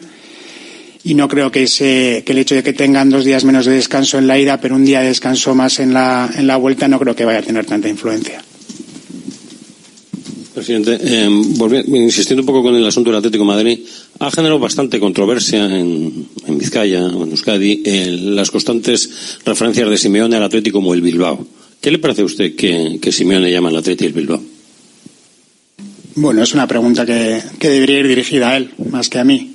y 1.04 1.14
no 1.14 1.28
creo 1.28 1.50
que, 1.50 1.64
ese, 1.64 2.22
que 2.24 2.32
el 2.32 2.38
hecho 2.38 2.54
de 2.54 2.62
que 2.62 2.72
tengan 2.72 3.10
dos 3.10 3.24
días 3.24 3.44
menos 3.44 3.66
de 3.66 3.72
descanso 3.72 4.18
en 4.18 4.26
la 4.26 4.38
ida, 4.38 4.60
pero 4.60 4.76
un 4.76 4.84
día 4.84 5.00
de 5.00 5.08
descanso 5.08 5.54
más 5.54 5.80
en 5.80 5.92
la, 5.92 6.30
en 6.34 6.46
la 6.46 6.56
vuelta, 6.56 6.86
no 6.86 6.98
creo 6.98 7.16
que 7.16 7.24
vaya 7.24 7.40
a 7.40 7.42
tener 7.42 7.64
tanta 7.64 7.88
influencia. 7.88 8.42
Presidente, 10.54 10.98
eh, 11.02 11.28
volviendo, 11.56 11.96
insistiendo 11.96 12.42
un 12.42 12.46
poco 12.46 12.62
con 12.62 12.74
el 12.76 12.86
asunto 12.86 13.10
del 13.10 13.18
Atlético 13.18 13.42
de 13.42 13.48
Madrid, 13.48 13.78
ha 14.20 14.30
generado 14.30 14.60
bastante 14.60 15.00
controversia 15.00 15.64
en, 15.64 16.28
en 16.46 16.58
Vizcaya 16.58 17.04
o 17.06 17.24
en 17.24 17.30
Euskadi 17.30 17.82
eh, 17.84 18.16
las 18.20 18.50
constantes 18.50 19.38
referencias 19.44 19.88
de 19.88 19.96
Simeone 19.98 20.36
al 20.36 20.44
Atlético 20.44 20.78
como 20.78 20.94
el 20.94 21.00
Bilbao. 21.00 21.46
¿Qué 21.80 21.90
le 21.90 21.98
parece 21.98 22.22
a 22.22 22.26
usted 22.26 22.54
que, 22.54 22.98
que 23.00 23.10
Simeone 23.10 23.50
llama 23.50 23.70
al 23.70 23.76
Atlético 23.76 24.06
el 24.06 24.12
Bilbao? 24.12 24.42
Bueno, 26.14 26.42
es 26.42 26.52
una 26.52 26.68
pregunta 26.68 27.06
que, 27.06 27.42
que 27.58 27.70
debería 27.70 28.00
ir 28.00 28.08
dirigida 28.08 28.50
a 28.50 28.56
él, 28.58 28.70
más 28.90 29.08
que 29.08 29.18
a 29.18 29.24
mí. 29.24 29.50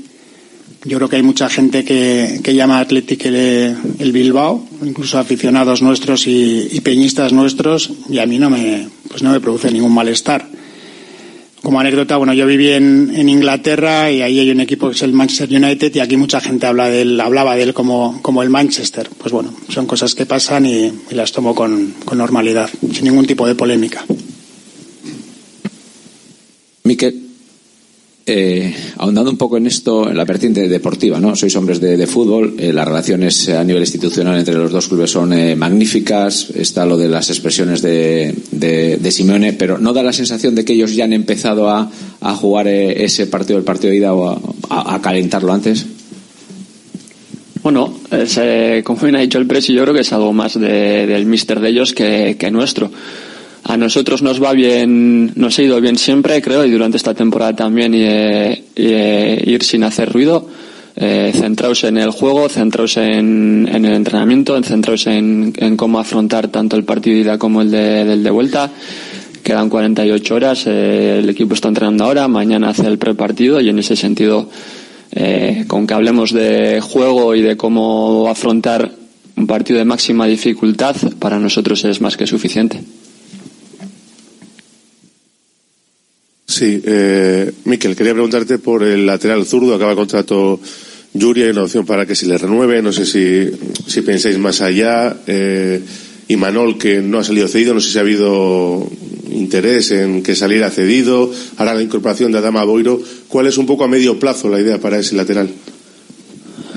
Yo 0.87 0.95
creo 0.95 1.09
que 1.09 1.17
hay 1.17 1.23
mucha 1.23 1.49
gente 1.49 1.83
que, 1.83 2.53
llama 2.55 2.79
Athletic 2.79 3.25
el, 3.25 4.11
Bilbao, 4.13 4.65
incluso 4.81 5.19
aficionados 5.19 5.81
nuestros 5.81 6.25
y, 6.27 6.79
peñistas 6.81 7.33
nuestros, 7.33 7.91
y 8.09 8.19
a 8.19 8.25
mí 8.25 8.39
no 8.39 8.49
me, 8.49 8.87
pues 9.09 9.21
no 9.21 9.31
me 9.31 9.41
produce 9.41 9.69
ningún 9.69 9.93
malestar. 9.93 10.47
Como 11.61 11.81
anécdota, 11.81 12.15
bueno, 12.15 12.33
yo 12.33 12.45
viví 12.45 12.71
en, 12.71 13.27
Inglaterra 13.27 14.09
y 14.09 14.21
ahí 14.21 14.39
hay 14.39 14.49
un 14.49 14.61
equipo 14.61 14.87
que 14.87 14.95
es 14.95 15.01
el 15.01 15.11
Manchester 15.11 15.61
United 15.61 15.93
y 15.93 15.99
aquí 15.99 16.15
mucha 16.15 16.39
gente 16.39 16.67
habla 16.67 16.89
de 16.89 17.01
él, 17.01 17.19
hablaba 17.19 17.57
de 17.57 17.63
él 17.63 17.73
como, 17.73 18.21
como 18.21 18.41
el 18.41 18.49
Manchester. 18.49 19.09
Pues 19.17 19.33
bueno, 19.33 19.53
son 19.67 19.87
cosas 19.87 20.15
que 20.15 20.25
pasan 20.25 20.65
y, 20.65 20.85
y 21.11 21.15
las 21.15 21.33
tomo 21.33 21.53
con, 21.53 21.95
con 22.05 22.17
normalidad, 22.17 22.69
sin 22.93 23.03
ningún 23.03 23.25
tipo 23.25 23.45
de 23.45 23.55
polémica. 23.55 24.05
Miquel 26.85 27.26
eh, 28.29 28.75
ahondando 28.97 29.31
un 29.31 29.37
poco 29.37 29.55
en 29.55 29.67
esto, 29.67 30.09
en 30.09 30.17
la 30.17 30.25
vertiente 30.25 30.67
deportiva, 30.67 31.17
¿no? 31.17 31.33
Sois 31.37 31.55
hombres 31.55 31.79
de, 31.79 31.95
fútbol, 32.07 32.55
eh, 32.59 32.73
las 32.73 32.85
relaciones 32.85 33.47
a 33.47 33.63
nivel 33.63 33.83
institucional 33.83 34.37
entre 34.37 34.55
los 34.55 34.69
dos 34.69 34.89
clubes 34.89 35.11
son 35.11 35.31
eh, 35.31 35.55
magníficas, 35.55 36.49
está 36.53 36.85
lo 36.85 36.97
de 36.97 37.07
las 37.07 37.29
expresiones 37.29 37.81
de, 37.81 38.35
de, 38.51 39.11
Simeone, 39.11 39.53
pero 39.53 39.77
¿no 39.77 39.93
da 39.93 40.03
la 40.03 40.11
sensación 40.11 40.55
de 40.55 40.65
que 40.65 40.73
ellos 40.73 40.93
ya 40.93 41.05
han 41.05 41.13
empezado 41.13 41.69
a, 41.69 41.89
jugar 42.35 42.67
ese 42.67 43.27
partido, 43.27 43.57
el 43.57 43.63
partido 43.63 43.91
de 43.91 43.97
ida, 43.97 44.13
o 44.13 44.37
a, 44.69 45.01
calentarlo 45.01 45.53
antes? 45.53 45.85
Bueno, 47.63 47.97
es, 48.11 48.37
como 48.83 48.99
bien 48.99 49.15
ha 49.15 49.21
dicho 49.21 49.37
el 49.37 49.47
presi, 49.47 49.73
yo 49.73 49.83
creo 49.83 49.93
que 49.93 50.01
es 50.01 50.11
algo 50.11 50.33
más 50.33 50.59
de, 50.59 51.07
del 51.07 51.25
mister 51.25 51.61
de 51.61 51.69
ellos 51.69 51.93
que 51.93 52.49
nuestro 52.51 52.91
a 53.67 53.75
nosotros 53.75 54.21
nos 54.21 54.41
va 54.41 54.53
bien, 54.53 55.33
nos 55.35 55.59
ha 55.59 55.63
ido 55.63 55.81
bien 55.81 55.97
siempre, 55.97 56.41
creo, 56.41 56.65
y 56.65 56.71
durante 56.71 56.95
esta 56.95 57.13
temporada 57.13 57.53
también 57.53 57.93
y, 57.93 58.01
y, 58.01 59.51
ir 59.51 59.63
sin 59.63 59.83
hacer 59.83 60.11
ruido, 60.11 60.47
eh, 60.95 61.33
centraos 61.35 61.83
en 61.83 61.97
el 61.97 62.11
juego, 62.11 62.47
centraos 62.47 62.95
en, 62.95 63.67
en 63.69 63.85
el 63.85 63.93
entrenamiento, 63.93 64.61
centraos 64.63 65.05
en, 65.07 65.53
en, 65.57 65.75
cómo 65.75 65.99
afrontar 65.99 66.47
tanto 66.47 66.77
el 66.77 66.85
partido 66.85 67.15
de 67.17 67.21
ida 67.23 67.37
como 67.37 67.61
el 67.61 67.69
de, 67.69 68.05
del 68.05 68.23
de 68.23 68.29
vuelta. 68.31 68.71
Quedan 69.43 69.69
48 69.69 70.35
horas, 70.35 70.63
eh, 70.65 71.19
el 71.19 71.29
equipo 71.29 71.53
está 71.53 71.67
entrenando 71.67 72.05
ahora, 72.05 72.27
mañana 72.29 72.69
hace 72.69 72.87
el 72.87 72.97
prepartido 72.97 73.59
y 73.59 73.67
en 73.67 73.79
ese 73.79 73.97
sentido, 73.97 74.49
eh, 75.11 75.65
con 75.67 75.85
que 75.85 75.93
hablemos 75.93 76.31
de 76.31 76.79
juego 76.79 77.35
y 77.35 77.41
de 77.41 77.57
cómo 77.57 78.29
afrontar 78.29 78.91
un 79.35 79.45
partido 79.45 79.77
de 79.77 79.85
máxima 79.85 80.25
dificultad, 80.25 80.95
para 81.19 81.37
nosotros 81.37 81.83
es 81.83 81.99
más 81.99 82.15
que 82.15 82.25
suficiente. 82.25 82.81
Sí, 86.57 86.81
eh, 86.83 87.51
Miquel, 87.65 87.95
quería 87.95 88.13
preguntarte 88.13 88.57
por 88.57 88.81
el 88.81 89.05
lateral 89.05 89.45
zurdo, 89.45 89.75
acaba 89.75 89.91
el 89.91 89.97
contrato 89.97 90.59
Yuri, 91.13 91.43
hay 91.43 91.49
una 91.51 91.61
opción 91.61 91.85
para 91.85 92.07
que 92.07 92.15
se 92.15 92.25
le 92.25 92.35
renueve, 92.35 92.81
no 92.81 92.91
sé 92.91 93.05
si, 93.05 93.47
si 93.85 94.01
pensáis 94.01 94.39
más 94.39 94.61
allá, 94.61 95.17
eh, 95.27 95.79
y 96.27 96.35
Manol, 96.35 96.79
que 96.79 96.99
no 96.99 97.19
ha 97.19 97.23
salido 97.23 97.47
cedido, 97.47 97.75
no 97.75 97.79
sé 97.79 97.91
si 97.91 97.99
ha 97.99 98.01
habido 98.01 98.89
interés 99.29 99.91
en 99.91 100.23
que 100.23 100.33
saliera 100.33 100.71
cedido, 100.71 101.31
ahora 101.57 101.75
la 101.75 101.83
incorporación 101.83 102.31
de 102.31 102.39
Adama 102.39 102.63
Boiro, 102.63 103.03
¿cuál 103.27 103.45
es 103.45 103.59
un 103.59 103.67
poco 103.67 103.83
a 103.83 103.87
medio 103.87 104.17
plazo 104.17 104.49
la 104.49 104.59
idea 104.59 104.79
para 104.79 104.97
ese 104.97 105.15
lateral? 105.15 105.49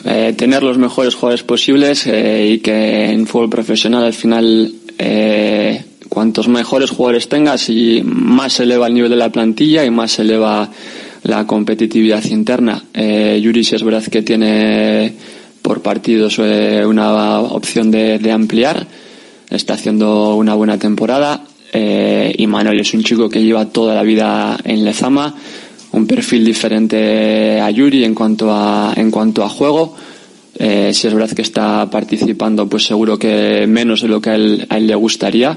Eh, 0.05 0.35
tener 0.37 0.62
los 0.62 0.76
mejores 0.76 1.14
jugadores 1.14 1.43
posibles 1.43 2.07
eh, 2.07 2.51
y 2.53 2.59
que 2.59 3.12
en 3.12 3.26
fútbol 3.26 3.49
profesional 3.49 4.05
al 4.05 4.12
final 4.12 4.74
eh, 4.99 5.85
cuantos 6.11 6.48
mejores 6.48 6.90
jugadores 6.90 7.28
tengas 7.28 7.70
y 7.70 8.02
más 8.04 8.54
se 8.54 8.64
eleva 8.64 8.88
el 8.88 8.94
nivel 8.94 9.11
de 9.11 9.16
la 9.16 9.30
plantilla 9.30 9.84
y 9.84 9.90
más 9.90 10.12
se 10.12 10.22
eleva 10.22 10.68
la 11.22 11.46
competitividad 11.46 12.24
interna. 12.24 12.84
Eh, 12.92 13.40
Yuri 13.42 13.64
si 13.64 13.76
es 13.76 13.82
verdad 13.82 14.04
que 14.04 14.20
tiene 14.20 15.14
por 15.62 15.80
partidos 15.80 16.38
eh, 16.40 16.84
una 16.84 17.40
opción 17.40 17.90
de, 17.90 18.18
de, 18.18 18.32
ampliar, 18.32 18.86
está 19.48 19.74
haciendo 19.74 20.34
una 20.34 20.54
buena 20.54 20.78
temporada 20.78 21.44
eh, 21.72 22.34
y 22.36 22.46
Manuel 22.46 22.80
es 22.80 22.92
un 22.92 23.04
chico 23.04 23.28
que 23.28 23.42
lleva 23.42 23.66
toda 23.66 23.94
la 23.94 24.02
vida 24.02 24.58
en 24.64 24.84
Lezama, 24.84 25.34
un 25.92 26.06
perfil 26.06 26.44
diferente 26.44 27.61
a 27.61 27.70
Yuri 27.70 28.04
en 28.04 28.14
cuanto 28.14 28.52
a, 28.52 28.92
en 28.96 29.11
cuanto 29.11 29.44
a 29.44 29.48
juego. 29.48 29.94
Eh, 30.58 30.90
si 30.92 31.06
es 31.06 31.14
verdad 31.14 31.34
que 31.34 31.42
está 31.42 31.88
participando, 31.88 32.68
pues 32.68 32.84
seguro 32.84 33.18
que 33.18 33.66
menos 33.68 34.02
de 34.02 34.08
lo 34.08 34.20
que 34.20 34.30
a 34.30 34.34
él, 34.34 34.66
a 34.68 34.76
él 34.76 34.88
le 34.88 34.94
gustaría 34.94 35.56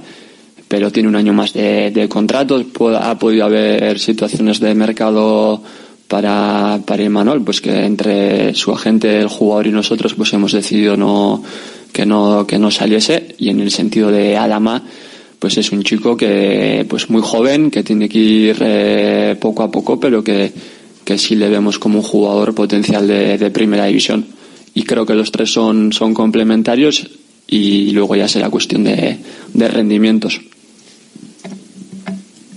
pero 0.74 0.92
tiene 0.92 1.08
un 1.08 1.16
año 1.16 1.34
más 1.34 1.54
de, 1.54 1.92
de 1.92 2.10
contrato. 2.10 2.60
Ha 3.00 3.20
podido 3.20 3.46
haber 3.46 4.00
situaciones 4.00 4.60
de 4.60 4.74
mercado 4.74 5.62
para, 6.08 6.80
para 6.84 7.04
Imanol, 7.04 7.44
pues 7.44 7.62
que 7.62 7.86
entre 7.86 8.56
su 8.56 8.72
agente, 8.72 9.20
el 9.20 9.28
jugador 9.28 9.68
y 9.68 9.72
nosotros, 9.72 10.16
pues 10.16 10.34
hemos 10.34 10.52
decidido 10.52 10.98
no, 10.98 11.44
que 11.92 12.08
no, 12.08 12.48
que 12.48 12.58
no 12.58 12.72
saliese. 12.72 13.36
Y 13.38 13.50
en 13.50 13.60
el 13.60 13.70
sentido 13.70 14.10
de 14.10 14.36
Adama, 14.36 14.82
pues 15.38 15.60
es 15.60 15.72
un 15.72 15.84
chico 15.84 16.18
que, 16.18 16.88
pues 16.90 17.08
muy 17.12 17.22
joven, 17.22 17.70
que 17.70 17.84
tiene 17.84 18.10
que 18.10 18.18
ir 18.18 18.58
eh, 18.60 19.36
poco 19.40 19.62
a 19.62 19.70
poco, 19.70 20.00
pero 20.00 20.24
que, 20.24 20.52
que 21.06 21.20
sí 21.20 21.36
le 21.36 21.50
vemos 21.50 21.78
como 21.78 22.00
un 22.00 22.04
jugador 22.04 22.56
potencial 22.56 23.08
de, 23.08 23.38
de 23.38 23.52
primera 23.52 23.86
división. 23.86 24.26
Y 24.74 24.82
creo 24.82 25.06
que 25.06 25.14
los 25.14 25.32
tres 25.32 25.54
son, 25.54 25.94
son 25.94 26.16
complementarios 26.16 27.08
y 27.48 27.92
luego 27.92 28.16
ya 28.16 28.28
será 28.28 28.50
cuestión 28.50 28.86
de, 28.86 29.18
de 29.54 29.68
rendimientos. 29.68 30.42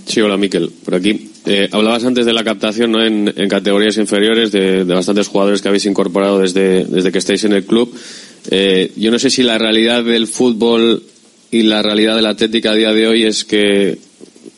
Sí, 0.07 0.21
hola 0.21 0.37
Miquel, 0.37 0.71
por 0.85 0.95
aquí. 0.95 1.31
Eh, 1.45 1.67
hablabas 1.71 2.05
antes 2.05 2.25
de 2.25 2.31
la 2.31 2.43
captación 2.43 2.93
¿no? 2.93 3.05
en, 3.05 3.31
categorías 3.49 3.97
inferiores 3.97 4.53
de, 4.53 4.85
bastantes 4.85 5.27
jugadores 5.27 5.61
que 5.61 5.67
habéis 5.67 5.85
incorporado 5.85 6.39
desde, 6.39 6.85
desde 6.85 7.11
que 7.11 7.17
estáis 7.17 7.43
en 7.43 7.51
el 7.51 7.65
club. 7.65 7.93
Eh, 8.49 8.93
yo 8.95 9.11
no 9.11 9.19
sé 9.19 9.29
si 9.29 9.43
la 9.43 9.57
realidad 9.57 10.05
del 10.05 10.27
fútbol 10.27 11.03
y 11.51 11.63
la 11.63 11.81
realidad 11.81 12.15
de 12.15 12.21
la 12.21 12.29
atlética 12.29 12.71
a 12.71 12.75
día 12.75 12.93
de 12.93 13.07
hoy 13.07 13.23
es 13.23 13.43
que 13.43 13.97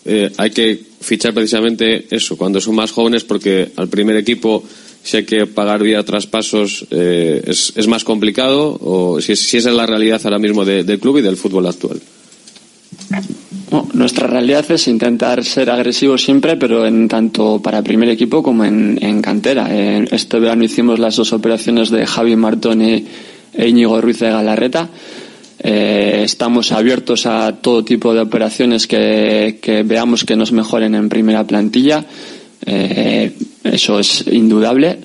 eh, 0.05 0.31
hay 0.37 0.51
que 0.51 0.79
fichar 1.01 1.33
precisamente 1.33 2.05
eso, 2.11 2.37
cuando 2.37 2.61
son 2.61 2.75
más 2.75 2.91
jóvenes, 2.91 3.23
porque 3.23 3.71
al 3.75 3.89
primer 3.89 4.17
equipo 4.17 4.63
si 5.03 5.17
hay 5.17 5.23
que 5.23 5.47
pagar 5.47 5.81
vía 5.81 6.03
traspasos 6.03 6.85
eh, 6.91 7.41
es, 7.47 7.73
es, 7.75 7.87
más 7.87 8.03
complicado 8.03 8.77
o 8.81 9.21
si, 9.21 9.35
si, 9.35 9.57
esa 9.57 9.69
es 9.69 9.75
la 9.75 9.85
realidad 9.85 10.21
ahora 10.23 10.39
mismo 10.39 10.65
de, 10.65 10.83
del 10.83 10.99
club 10.99 11.17
y 11.17 11.21
del 11.21 11.37
fútbol 11.37 11.67
actual. 11.67 11.99
Nuestra 13.93 14.25
realidad 14.25 14.65
es 14.71 14.87
intentar 14.87 15.43
ser 15.43 15.69
agresivos 15.69 16.23
siempre, 16.23 16.57
pero 16.57 16.87
en 16.87 17.07
tanto 17.07 17.61
para 17.61 17.83
primer 17.83 18.09
equipo 18.09 18.41
como 18.41 18.65
en, 18.65 18.97
en 18.99 19.21
cantera. 19.21 19.73
En 19.73 20.07
este 20.11 20.39
verano 20.39 20.63
hicimos 20.63 20.97
las 20.97 21.15
dos 21.17 21.33
operaciones 21.33 21.91
de 21.91 22.05
Javi 22.07 22.35
Martoni 22.35 23.05
e 23.53 23.67
Íñigo 23.67 24.01
Ruiz 24.01 24.19
de 24.19 24.31
Galarreta. 24.31 24.89
Eh, 25.61 26.21
estamos 26.23 26.71
abiertos 26.71 27.27
a 27.27 27.57
todo 27.57 27.83
tipo 27.83 28.13
de 28.13 28.21
operaciones 28.21 28.87
que, 28.87 29.59
que, 29.61 29.83
veamos 29.83 30.23
que 30.23 30.35
nos 30.35 30.51
mejoren 30.51 30.95
en 30.95 31.07
primera 31.07 31.45
plantilla. 31.45 32.03
Eh, 32.65 33.33
eso 33.63 33.99
es 33.99 34.25
indudable, 34.31 34.97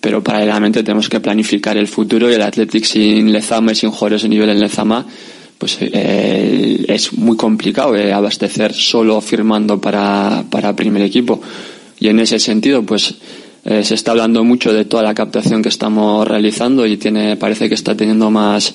pero 0.00 0.22
paralelamente 0.22 0.84
tenemos 0.84 1.08
que 1.08 1.18
planificar 1.18 1.76
el 1.76 1.88
futuro 1.88 2.30
y 2.30 2.34
el 2.34 2.42
Athletic 2.42 2.84
sin 2.84 3.32
Lezama 3.32 3.72
y 3.72 3.74
sin 3.74 3.90
jugadores 3.90 4.22
de 4.22 4.28
nivel 4.28 4.50
en 4.50 4.60
Lezama 4.60 5.04
pues 5.58 5.78
eh, 5.80 6.84
es 6.88 7.12
muy 7.14 7.36
complicado 7.36 7.96
eh, 7.96 8.12
abastecer 8.12 8.72
solo 8.74 9.20
firmando 9.20 9.80
para, 9.80 10.44
para 10.50 10.76
primer 10.76 11.02
equipo. 11.02 11.40
Y 11.98 12.08
en 12.08 12.20
ese 12.20 12.38
sentido, 12.38 12.82
pues 12.82 13.14
eh, 13.64 13.82
se 13.82 13.94
está 13.94 14.10
hablando 14.12 14.44
mucho 14.44 14.72
de 14.72 14.84
toda 14.84 15.02
la 15.02 15.14
captación 15.14 15.62
que 15.62 15.70
estamos 15.70 16.26
realizando 16.28 16.86
y 16.86 16.96
tiene, 16.98 17.36
parece 17.36 17.68
que 17.68 17.74
está 17.74 17.96
teniendo 17.96 18.30
más, 18.30 18.74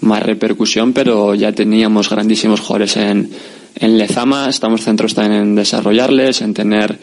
más 0.00 0.22
repercusión, 0.22 0.92
pero 0.92 1.34
ya 1.34 1.52
teníamos 1.52 2.10
grandísimos 2.10 2.60
jugadores 2.60 2.96
en, 2.96 3.30
en 3.76 3.98
Lezama, 3.98 4.48
estamos 4.48 4.82
centros 4.82 5.14
también 5.14 5.42
en 5.42 5.54
desarrollarles, 5.54 6.42
en 6.42 6.54
tener 6.54 6.98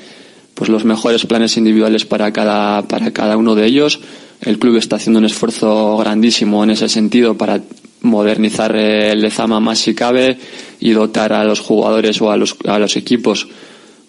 pues 0.53 0.69
los 0.69 0.85
mejores 0.85 1.25
planes 1.25 1.57
individuales 1.57 2.05
para 2.05 2.31
cada, 2.31 2.83
para 2.87 3.11
cada 3.11 3.37
uno 3.37 3.55
de 3.55 3.65
ellos. 3.65 3.99
El 4.41 4.59
club 4.59 4.75
está 4.75 4.97
haciendo 4.97 5.19
un 5.19 5.25
esfuerzo 5.25 5.97
grandísimo 5.97 6.63
en 6.63 6.71
ese 6.71 6.89
sentido 6.89 7.37
para 7.37 7.61
modernizar 8.03 8.75
el 8.75 9.21
Lezama 9.21 9.59
más 9.59 9.80
si 9.80 9.95
cabe 9.95 10.38
y 10.80 10.91
dotar 10.91 11.34
a 11.34 11.43
los 11.43 11.59
jugadores 11.59 12.21
o 12.21 12.31
a 12.31 12.38
los, 12.38 12.55
a 12.67 12.77
los 12.77 12.95
equipos 12.95 13.47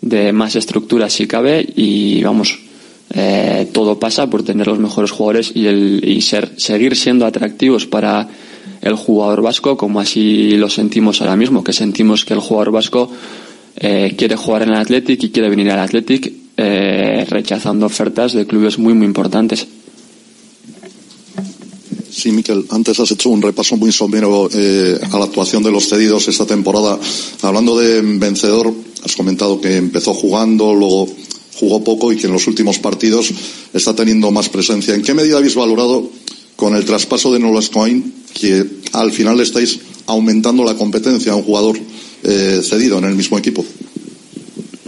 de 0.00 0.32
más 0.32 0.56
estructura 0.56 1.08
si 1.08 1.26
cabe 1.26 1.66
y 1.76 2.22
vamos 2.22 2.58
eh, 3.14 3.68
todo 3.72 3.98
pasa 3.98 4.28
por 4.28 4.42
tener 4.42 4.66
los 4.66 4.78
mejores 4.78 5.10
jugadores 5.12 5.52
y, 5.54 5.66
el, 5.66 6.02
y 6.04 6.20
ser, 6.20 6.52
seguir 6.56 6.96
siendo 6.96 7.24
atractivos 7.24 7.86
para 7.86 8.28
el 8.82 8.94
jugador 8.94 9.40
vasco 9.42 9.76
como 9.76 10.00
así 10.00 10.56
lo 10.56 10.68
sentimos 10.68 11.20
ahora 11.20 11.36
mismo 11.36 11.62
que 11.62 11.72
sentimos 11.72 12.24
que 12.24 12.34
el 12.34 12.40
jugador 12.40 12.72
vasco 12.72 13.10
eh, 13.76 14.14
quiere 14.18 14.36
jugar 14.36 14.62
en 14.62 14.70
el 14.70 14.76
Athletic 14.76 15.22
y 15.22 15.30
quiere 15.30 15.48
venir 15.48 15.70
al 15.70 15.78
Athletic 15.78 16.32
eh, 16.56 17.24
rechazando 17.28 17.86
ofertas 17.86 18.32
de 18.32 18.46
clubes 18.46 18.78
muy 18.78 18.94
muy 18.94 19.06
importantes 19.06 19.66
Sí, 22.24 22.32
Miquel, 22.32 22.64
antes 22.70 22.98
has 22.98 23.10
hecho 23.10 23.28
un 23.28 23.42
repaso 23.42 23.76
muy 23.76 23.92
somero 23.92 24.48
eh, 24.51 24.98
a 25.12 25.18
la 25.18 25.26
actuación 25.26 25.62
de 25.62 25.70
los 25.70 25.90
cedidos 25.90 26.26
esta 26.26 26.46
temporada. 26.46 26.98
Hablando 27.42 27.78
de 27.78 28.01
vencedor, 28.01 28.72
has 29.05 29.14
comentado 29.14 29.60
que 29.60 29.76
empezó 29.76 30.14
jugando, 30.14 30.74
luego 30.74 31.06
jugó 31.60 31.84
poco 31.84 32.10
y 32.14 32.16
que 32.16 32.26
en 32.26 32.32
los 32.32 32.46
últimos 32.46 32.78
partidos 32.78 33.30
está 33.74 33.94
teniendo 33.94 34.30
más 34.30 34.48
presencia. 34.48 34.94
¿En 34.94 35.02
qué 35.02 35.12
medida 35.12 35.36
habéis 35.36 35.55
valorado 35.55 36.09
con 36.56 36.74
el 36.74 36.86
traspaso 36.86 37.30
de 37.30 37.40
Nolas 37.40 37.68
Coin 37.68 38.14
que 38.32 38.64
al 38.92 39.12
final 39.12 39.38
estáis 39.40 39.80
aumentando 40.06 40.64
la 40.64 40.76
competencia 40.76 41.32
a 41.32 41.36
un 41.36 41.42
jugador 41.42 41.78
eh, 42.22 42.62
cedido 42.62 42.96
en 43.01 43.05
el 43.05 43.16
mismo 43.16 43.36
equipo? 43.36 43.62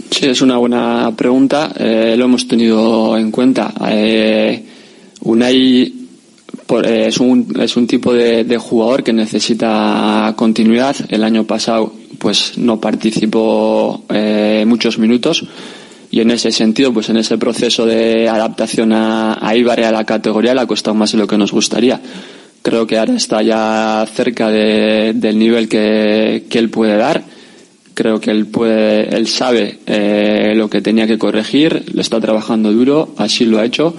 Sí, 0.09 0.25
es 0.25 0.41
una 0.41 0.57
buena 0.57 1.15
pregunta. 1.15 1.71
Eh, 1.77 2.15
lo 2.17 2.25
hemos 2.25 2.47
tenido 2.47 3.15
en 3.15 3.29
cuenta. 3.29 3.75
Eh, 3.91 4.65
Unai 5.21 5.96
es 6.83 7.17
un, 7.19 7.55
es 7.59 7.77
un 7.77 7.87
tipo 7.87 8.13
de, 8.13 8.43
de, 8.43 8.57
jugador 8.57 9.03
que 9.03 9.13
necesita 9.13 10.33
continuidad. 10.35 10.95
El 11.09 11.23
año 11.23 11.45
pasado 11.45 11.93
pues 12.17 12.57
no 12.57 12.79
participó 12.79 14.03
eh, 14.09 14.65
muchos 14.67 14.97
minutos 14.97 15.45
y 16.09 16.21
en 16.21 16.31
ese 16.31 16.51
sentido, 16.51 16.93
pues 16.93 17.09
en 17.09 17.17
ese 17.17 17.37
proceso 17.37 17.85
de 17.85 18.29
adaptación 18.29 18.93
a, 18.93 19.37
a 19.41 19.55
Ibar 19.55 19.79
y 19.79 19.83
a 19.83 19.91
la 19.91 20.05
categoría 20.05 20.53
le 20.53 20.61
ha 20.61 20.67
costado 20.67 20.95
más 20.95 21.11
de 21.11 21.17
lo 21.17 21.27
que 21.27 21.37
nos 21.37 21.51
gustaría. 21.51 22.01
Creo 22.61 22.87
que 22.87 22.97
ahora 22.97 23.15
está 23.15 23.41
ya 23.41 24.05
cerca 24.13 24.49
de, 24.49 25.13
del 25.15 25.37
nivel 25.37 25.69
que, 25.69 26.45
que, 26.49 26.59
él 26.59 26.69
puede 26.69 26.97
dar. 26.97 27.23
Creo 27.93 28.19
que 28.19 28.31
él 28.31 28.45
puede, 28.47 29.15
él 29.15 29.27
sabe 29.27 29.79
eh, 29.85 30.53
lo 30.55 30.69
que 30.69 30.81
tenía 30.81 31.07
que 31.07 31.17
corregir, 31.17 31.83
le 31.93 32.01
está 32.01 32.19
trabajando 32.19 32.71
duro, 32.71 33.13
así 33.17 33.45
lo 33.45 33.59
ha 33.59 33.65
hecho 33.65 33.95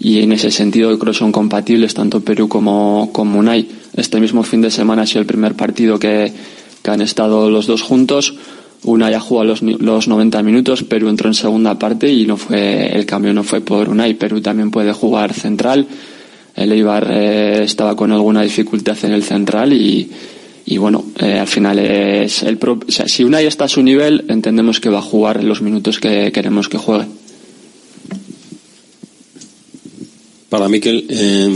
y 0.00 0.22
en 0.22 0.32
ese 0.32 0.50
sentido 0.50 0.98
creo 0.98 1.12
que 1.12 1.18
son 1.18 1.30
compatibles 1.30 1.92
tanto 1.92 2.22
Perú 2.22 2.48
como, 2.48 3.10
como 3.12 3.38
Unai. 3.38 3.68
Este 3.94 4.18
mismo 4.18 4.42
fin 4.42 4.62
de 4.62 4.70
semana 4.70 5.02
ha 5.02 5.06
sido 5.06 5.20
el 5.20 5.26
primer 5.26 5.54
partido 5.54 5.98
que, 5.98 6.32
que 6.82 6.90
han 6.90 7.02
estado 7.02 7.50
los 7.50 7.66
dos 7.66 7.82
juntos. 7.82 8.34
Unai 8.82 9.12
ha 9.12 9.20
jugado 9.20 9.48
los, 9.48 9.60
los 9.62 10.08
90 10.08 10.42
minutos, 10.42 10.84
Perú 10.84 11.10
entró 11.10 11.28
en 11.28 11.34
segunda 11.34 11.78
parte 11.78 12.10
y 12.10 12.24
no 12.24 12.38
fue 12.38 12.88
el 12.96 13.04
cambio 13.04 13.34
no 13.34 13.42
fue 13.42 13.60
por 13.60 13.90
Unai. 13.90 14.14
Perú 14.14 14.40
también 14.40 14.70
puede 14.70 14.94
jugar 14.94 15.34
central. 15.34 15.86
El 16.56 16.72
Eibar 16.72 17.06
eh, 17.10 17.62
estaba 17.62 17.94
con 17.94 18.10
alguna 18.10 18.40
dificultad 18.40 18.96
en 19.02 19.12
el 19.12 19.22
central 19.22 19.74
y, 19.74 20.10
y 20.64 20.78
bueno, 20.78 21.04
eh, 21.18 21.38
al 21.38 21.46
final 21.46 21.78
es 21.78 22.42
el 22.42 22.56
pro, 22.56 22.78
o 22.86 22.90
sea, 22.90 23.06
si 23.06 23.22
Unai 23.22 23.44
está 23.44 23.66
a 23.66 23.68
su 23.68 23.82
nivel, 23.82 24.24
entendemos 24.28 24.80
que 24.80 24.88
va 24.88 25.00
a 25.00 25.02
jugar 25.02 25.44
los 25.44 25.60
minutos 25.60 26.00
que 26.00 26.32
queremos 26.32 26.70
que 26.70 26.78
juegue. 26.78 27.04
Para 30.50 30.68
Miquel, 30.68 31.06
eh, 31.08 31.48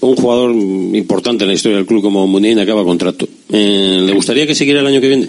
un 0.00 0.14
jugador 0.14 0.52
importante 0.52 1.44
en 1.44 1.48
la 1.48 1.54
historia 1.54 1.78
del 1.78 1.86
club 1.86 2.02
como 2.02 2.26
Muniain 2.26 2.60
acaba 2.60 2.84
contrato. 2.84 3.26
Eh, 3.50 4.02
¿Le 4.04 4.12
gustaría 4.12 4.46
que 4.46 4.54
siguiera 4.54 4.80
el 4.80 4.86
año 4.86 5.00
que 5.00 5.08
viene? 5.08 5.28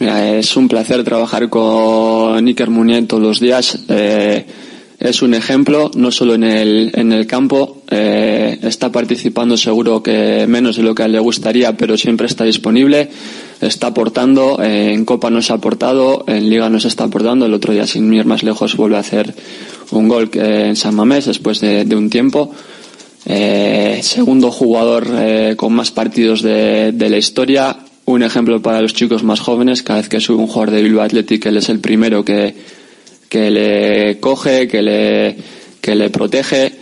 Mira, 0.00 0.36
es 0.36 0.56
un 0.56 0.68
placer 0.68 1.04
trabajar 1.04 1.48
con 1.48 2.46
Iker 2.46 2.70
Muniain 2.70 3.06
todos 3.06 3.22
los 3.22 3.40
días. 3.40 3.78
Eh, 3.88 4.44
es 5.00 5.22
un 5.22 5.32
ejemplo, 5.32 5.90
no 5.94 6.10
solo 6.10 6.34
en 6.34 6.44
el, 6.44 6.90
en 6.94 7.12
el 7.12 7.26
campo, 7.26 7.82
eh, 7.90 8.58
está 8.62 8.92
participando 8.92 9.56
seguro 9.56 10.02
que 10.02 10.46
menos 10.46 10.76
de 10.76 10.82
lo 10.82 10.94
que 10.94 11.08
le 11.08 11.18
gustaría, 11.18 11.74
pero 11.74 11.96
siempre 11.96 12.26
está 12.26 12.44
disponible, 12.44 13.08
está 13.62 13.88
aportando, 13.88 14.62
eh, 14.62 14.92
en 14.92 15.06
Copa 15.06 15.30
nos 15.30 15.50
ha 15.50 15.54
aportado, 15.54 16.24
en 16.26 16.50
Liga 16.50 16.68
nos 16.68 16.84
está 16.84 17.04
aportando, 17.04 17.46
el 17.46 17.54
otro 17.54 17.72
día 17.72 17.86
sin 17.86 18.12
ir 18.12 18.26
más 18.26 18.42
lejos 18.42 18.76
vuelve 18.76 18.96
a 18.96 19.00
hacer 19.00 19.34
un 19.92 20.08
gol 20.08 20.30
en 20.34 20.76
San 20.76 20.94
Mamés 20.94 21.26
después 21.26 21.60
de, 21.60 21.86
un 21.94 22.10
tiempo. 22.10 22.52
Eh, 23.26 24.00
segundo 24.02 24.50
jugador 24.50 25.06
eh, 25.18 25.54
con 25.56 25.72
más 25.72 25.90
partidos 25.90 26.42
de, 26.42 26.92
de, 26.92 27.10
la 27.10 27.18
historia. 27.18 27.76
Un 28.06 28.22
ejemplo 28.22 28.62
para 28.62 28.80
los 28.80 28.94
chicos 28.94 29.22
más 29.22 29.40
jóvenes. 29.40 29.82
Cada 29.82 30.00
vez 30.00 30.08
que 30.08 30.20
sube 30.20 30.38
un 30.38 30.46
jugador 30.46 30.70
de 30.74 30.82
Bilbao 30.82 31.04
Athletic, 31.04 31.46
él 31.46 31.58
es 31.58 31.68
el 31.68 31.80
primero 31.80 32.24
que, 32.24 32.54
que 33.28 33.50
le 33.50 34.18
coge, 34.20 34.68
que 34.68 34.82
le, 34.82 35.36
que 35.80 35.94
le 35.94 36.10
protege. 36.10 36.72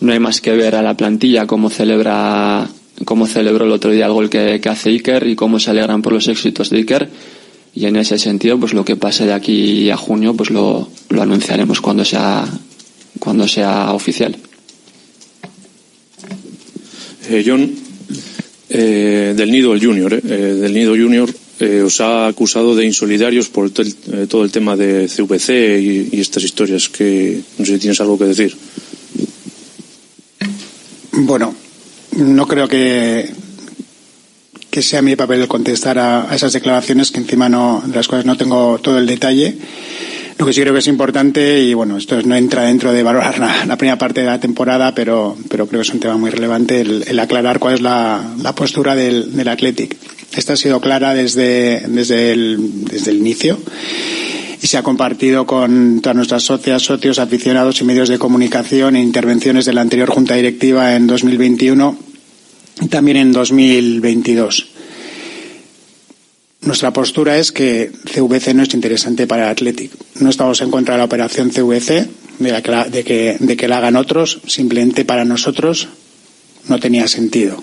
No 0.00 0.12
hay 0.12 0.18
más 0.18 0.40
que 0.40 0.52
ver 0.52 0.74
a 0.74 0.82
la 0.82 0.96
plantilla 0.96 1.46
cómo 1.46 1.70
celebra, 1.70 2.68
cómo 3.04 3.26
celebró 3.26 3.64
el 3.64 3.72
otro 3.72 3.90
día 3.90 4.06
el 4.06 4.12
gol 4.12 4.28
que, 4.28 4.60
que 4.60 4.68
hace 4.68 4.90
Iker 4.90 5.26
y 5.26 5.36
cómo 5.36 5.58
se 5.58 5.70
alegran 5.70 6.02
por 6.02 6.12
los 6.12 6.28
éxitos 6.28 6.70
de 6.70 6.78
Iker 6.78 7.08
y 7.76 7.84
en 7.84 7.96
ese 7.96 8.18
sentido 8.18 8.58
pues 8.58 8.72
lo 8.72 8.84
que 8.84 8.96
pase 8.96 9.26
de 9.26 9.34
aquí 9.34 9.90
a 9.90 9.98
junio 9.98 10.34
pues 10.34 10.50
lo, 10.50 10.88
lo 11.10 11.22
anunciaremos 11.22 11.82
cuando 11.82 12.04
sea 12.04 12.44
cuando 13.20 13.46
sea 13.46 13.92
oficial. 13.92 14.36
Eh, 17.28 17.44
John 17.46 17.70
eh, 18.70 19.34
del 19.36 19.50
Nido 19.50 19.74
el 19.74 19.84
Junior 19.84 20.14
eh, 20.14 20.18
del 20.18 20.72
Nido 20.72 20.92
Junior 20.92 21.32
eh, 21.60 21.82
os 21.82 22.00
ha 22.00 22.26
acusado 22.26 22.74
de 22.74 22.86
insolidarios 22.86 23.48
por 23.48 23.70
el, 23.76 23.94
eh, 24.12 24.26
todo 24.26 24.42
el 24.44 24.50
tema 24.50 24.74
de 24.74 25.06
CVC 25.06 25.78
y, 25.78 26.16
y, 26.16 26.20
estas 26.20 26.44
historias 26.44 26.88
que 26.88 27.40
no 27.58 27.64
sé 27.64 27.74
si 27.74 27.78
tienes 27.78 28.00
algo 28.00 28.18
que 28.18 28.24
decir. 28.24 28.56
Bueno 31.12 31.54
no 32.16 32.46
creo 32.46 32.68
que 32.68 33.30
que 34.76 34.82
sea 34.82 35.00
mi 35.00 35.16
papel 35.16 35.48
contestar 35.48 35.98
a, 35.98 36.28
esas 36.34 36.52
declaraciones 36.52 37.10
que 37.10 37.18
encima 37.18 37.48
no, 37.48 37.82
de 37.86 37.96
las 37.96 38.08
cuales 38.08 38.26
no 38.26 38.36
tengo 38.36 38.78
todo 38.78 38.98
el 38.98 39.06
detalle. 39.06 39.56
Lo 40.36 40.44
que 40.44 40.52
sí 40.52 40.60
creo 40.60 40.74
que 40.74 40.80
es 40.80 40.86
importante, 40.86 41.62
y 41.62 41.72
bueno, 41.72 41.96
esto 41.96 42.20
no 42.20 42.36
entra 42.36 42.64
dentro 42.64 42.92
de 42.92 43.02
valorar 43.02 43.38
la, 43.38 43.78
primera 43.78 43.96
parte 43.96 44.20
de 44.20 44.26
la 44.26 44.38
temporada, 44.38 44.94
pero, 44.94 45.34
pero 45.48 45.66
creo 45.66 45.80
que 45.80 45.88
es 45.88 45.94
un 45.94 46.00
tema 46.00 46.18
muy 46.18 46.28
relevante 46.28 46.82
el, 46.82 47.18
aclarar 47.18 47.58
cuál 47.58 47.76
es 47.76 47.80
la, 47.80 48.22
la 48.42 48.54
postura 48.54 48.94
del, 48.94 49.34
del 49.34 49.48
Athletic. 49.48 49.96
Esta 50.36 50.52
ha 50.52 50.56
sido 50.58 50.78
clara 50.82 51.14
desde, 51.14 51.80
desde, 51.88 52.34
el, 52.34 52.84
desde 52.84 53.12
el 53.12 53.16
inicio 53.16 53.58
y 54.60 54.66
se 54.66 54.76
ha 54.76 54.82
compartido 54.82 55.46
con 55.46 56.02
todas 56.02 56.16
nuestras 56.16 56.42
socias, 56.42 56.82
socios, 56.82 57.18
aficionados 57.18 57.80
y 57.80 57.84
medios 57.84 58.10
de 58.10 58.18
comunicación 58.18 58.94
e 58.96 59.00
intervenciones 59.00 59.64
de 59.64 59.72
la 59.72 59.80
anterior 59.80 60.10
Junta 60.10 60.34
Directiva 60.34 60.96
en 60.96 61.06
2021 61.06 61.96
y 61.98 62.15
también 62.90 63.16
en 63.16 63.32
2022. 63.32 64.68
Nuestra 66.62 66.92
postura 66.92 67.38
es 67.38 67.52
que 67.52 67.90
CVC 68.04 68.54
no 68.54 68.64
es 68.64 68.74
interesante 68.74 69.26
para 69.26 69.44
el 69.44 69.50
Athletic. 69.50 69.92
No 70.20 70.30
estamos 70.30 70.60
en 70.62 70.70
contra 70.70 70.94
de 70.94 70.98
la 70.98 71.04
operación 71.04 71.50
CVC, 71.50 72.08
de, 72.38 72.50
la 72.50 72.62
que 72.62 72.70
la, 72.70 72.84
de, 72.84 73.04
que, 73.04 73.36
de 73.38 73.56
que 73.56 73.68
la 73.68 73.78
hagan 73.78 73.96
otros, 73.96 74.40
simplemente 74.46 75.04
para 75.04 75.24
nosotros 75.24 75.88
no 76.68 76.80
tenía 76.80 77.06
sentido. 77.06 77.62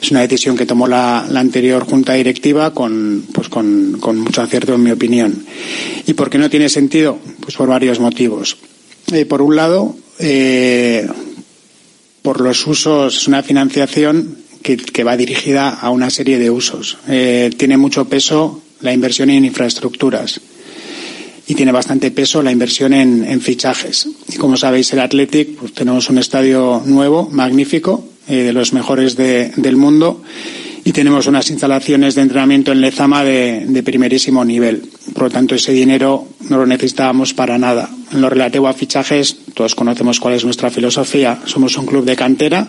Es 0.00 0.10
una 0.10 0.20
decisión 0.20 0.56
que 0.56 0.64
tomó 0.64 0.86
la, 0.86 1.20
anterior 1.20 1.84
junta 1.84 2.14
directiva 2.14 2.72
con, 2.72 3.26
pues 3.32 3.48
con, 3.48 3.98
con, 4.00 4.18
mucho 4.18 4.42
acierto, 4.42 4.74
en 4.74 4.82
mi 4.82 4.90
opinión. 4.90 5.44
¿Y 6.06 6.14
por 6.14 6.30
qué 6.30 6.38
no 6.38 6.48
tiene 6.48 6.68
sentido? 6.68 7.18
Pues 7.40 7.56
por 7.56 7.68
varios 7.68 8.00
motivos. 8.00 8.56
Eh, 9.12 9.26
por 9.26 9.42
un 9.42 9.56
lado, 9.56 9.96
eh, 10.18 11.06
por 12.22 12.40
los 12.40 12.66
usos, 12.66 13.16
es 13.16 13.28
una 13.28 13.42
financiación 13.42 14.36
que, 14.62 14.76
que, 14.76 15.04
va 15.04 15.16
dirigida 15.16 15.70
a 15.70 15.90
una 15.90 16.10
serie 16.10 16.38
de 16.38 16.50
usos. 16.50 16.98
Eh, 17.08 17.50
tiene 17.56 17.76
mucho 17.76 18.06
peso 18.06 18.62
la 18.80 18.92
inversión 18.92 19.30
en 19.30 19.44
infraestructuras 19.44 20.40
y 21.46 21.54
tiene 21.54 21.72
bastante 21.72 22.10
peso 22.10 22.42
la 22.42 22.52
inversión 22.52 22.92
en, 22.92 23.24
en 23.24 23.40
fichajes. 23.40 24.08
Y 24.28 24.36
como 24.36 24.56
sabéis, 24.56 24.92
el 24.92 25.00
Athletic, 25.00 25.56
pues 25.56 25.72
tenemos 25.72 26.08
un 26.08 26.18
estadio 26.18 26.82
nuevo, 26.84 27.28
magnífico, 27.30 28.04
eh, 28.28 28.36
de 28.36 28.52
los 28.52 28.72
mejores 28.72 29.16
de, 29.16 29.52
del 29.56 29.76
mundo 29.76 30.22
y 30.84 30.92
tenemos 30.92 31.26
unas 31.26 31.50
instalaciones 31.50 32.14
de 32.14 32.22
entrenamiento 32.22 32.72
en 32.72 32.80
Lezama 32.80 33.22
de, 33.22 33.64
de, 33.66 33.82
primerísimo 33.82 34.44
nivel. 34.44 34.82
Por 35.12 35.24
lo 35.24 35.30
tanto, 35.30 35.54
ese 35.54 35.72
dinero 35.72 36.26
no 36.48 36.58
lo 36.58 36.66
necesitábamos 36.66 37.34
para 37.34 37.58
nada. 37.58 37.90
En 38.12 38.20
lo 38.20 38.30
relativo 38.30 38.66
a 38.66 38.72
fichajes, 38.72 39.36
todos 39.54 39.74
conocemos 39.74 40.20
cuál 40.20 40.34
es 40.34 40.44
nuestra 40.44 40.70
filosofía. 40.70 41.38
Somos 41.44 41.76
un 41.76 41.86
club 41.86 42.04
de 42.04 42.16
cantera 42.16 42.68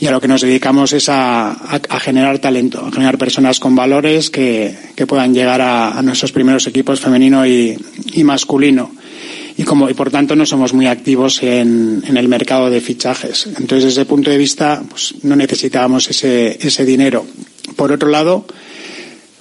y 0.00 0.06
a 0.06 0.12
lo 0.12 0.20
que 0.20 0.28
nos 0.28 0.42
dedicamos 0.42 0.92
es 0.92 1.08
a, 1.08 1.50
a, 1.50 2.00
generar 2.00 2.38
talento, 2.38 2.86
a 2.86 2.92
generar 2.92 3.18
personas 3.18 3.58
con 3.58 3.74
valores 3.74 4.30
que, 4.30 4.76
que 4.94 5.06
puedan 5.06 5.34
llegar 5.34 5.60
a, 5.60 5.98
a, 5.98 6.02
nuestros 6.02 6.30
primeros 6.30 6.68
equipos 6.68 7.00
femenino 7.00 7.44
y, 7.44 7.76
y 8.12 8.22
masculino 8.22 8.92
y 9.58 9.64
como 9.64 9.90
y 9.90 9.94
por 9.94 10.10
tanto 10.10 10.36
no 10.36 10.46
somos 10.46 10.72
muy 10.72 10.86
activos 10.86 11.42
en, 11.42 12.02
el 12.06 12.28
mercado 12.28 12.70
de 12.70 12.80
fichajes. 12.80 13.46
Entonces, 13.46 13.84
desde 13.84 13.88
ese 13.88 14.04
punto 14.06 14.30
de 14.30 14.38
vista, 14.38 14.82
pues, 14.88 15.16
no 15.24 15.34
necesitábamos 15.34 16.08
ese, 16.08 16.84
dinero. 16.84 17.26
Por 17.74 17.90
otro 17.90 18.08
lado, 18.08 18.46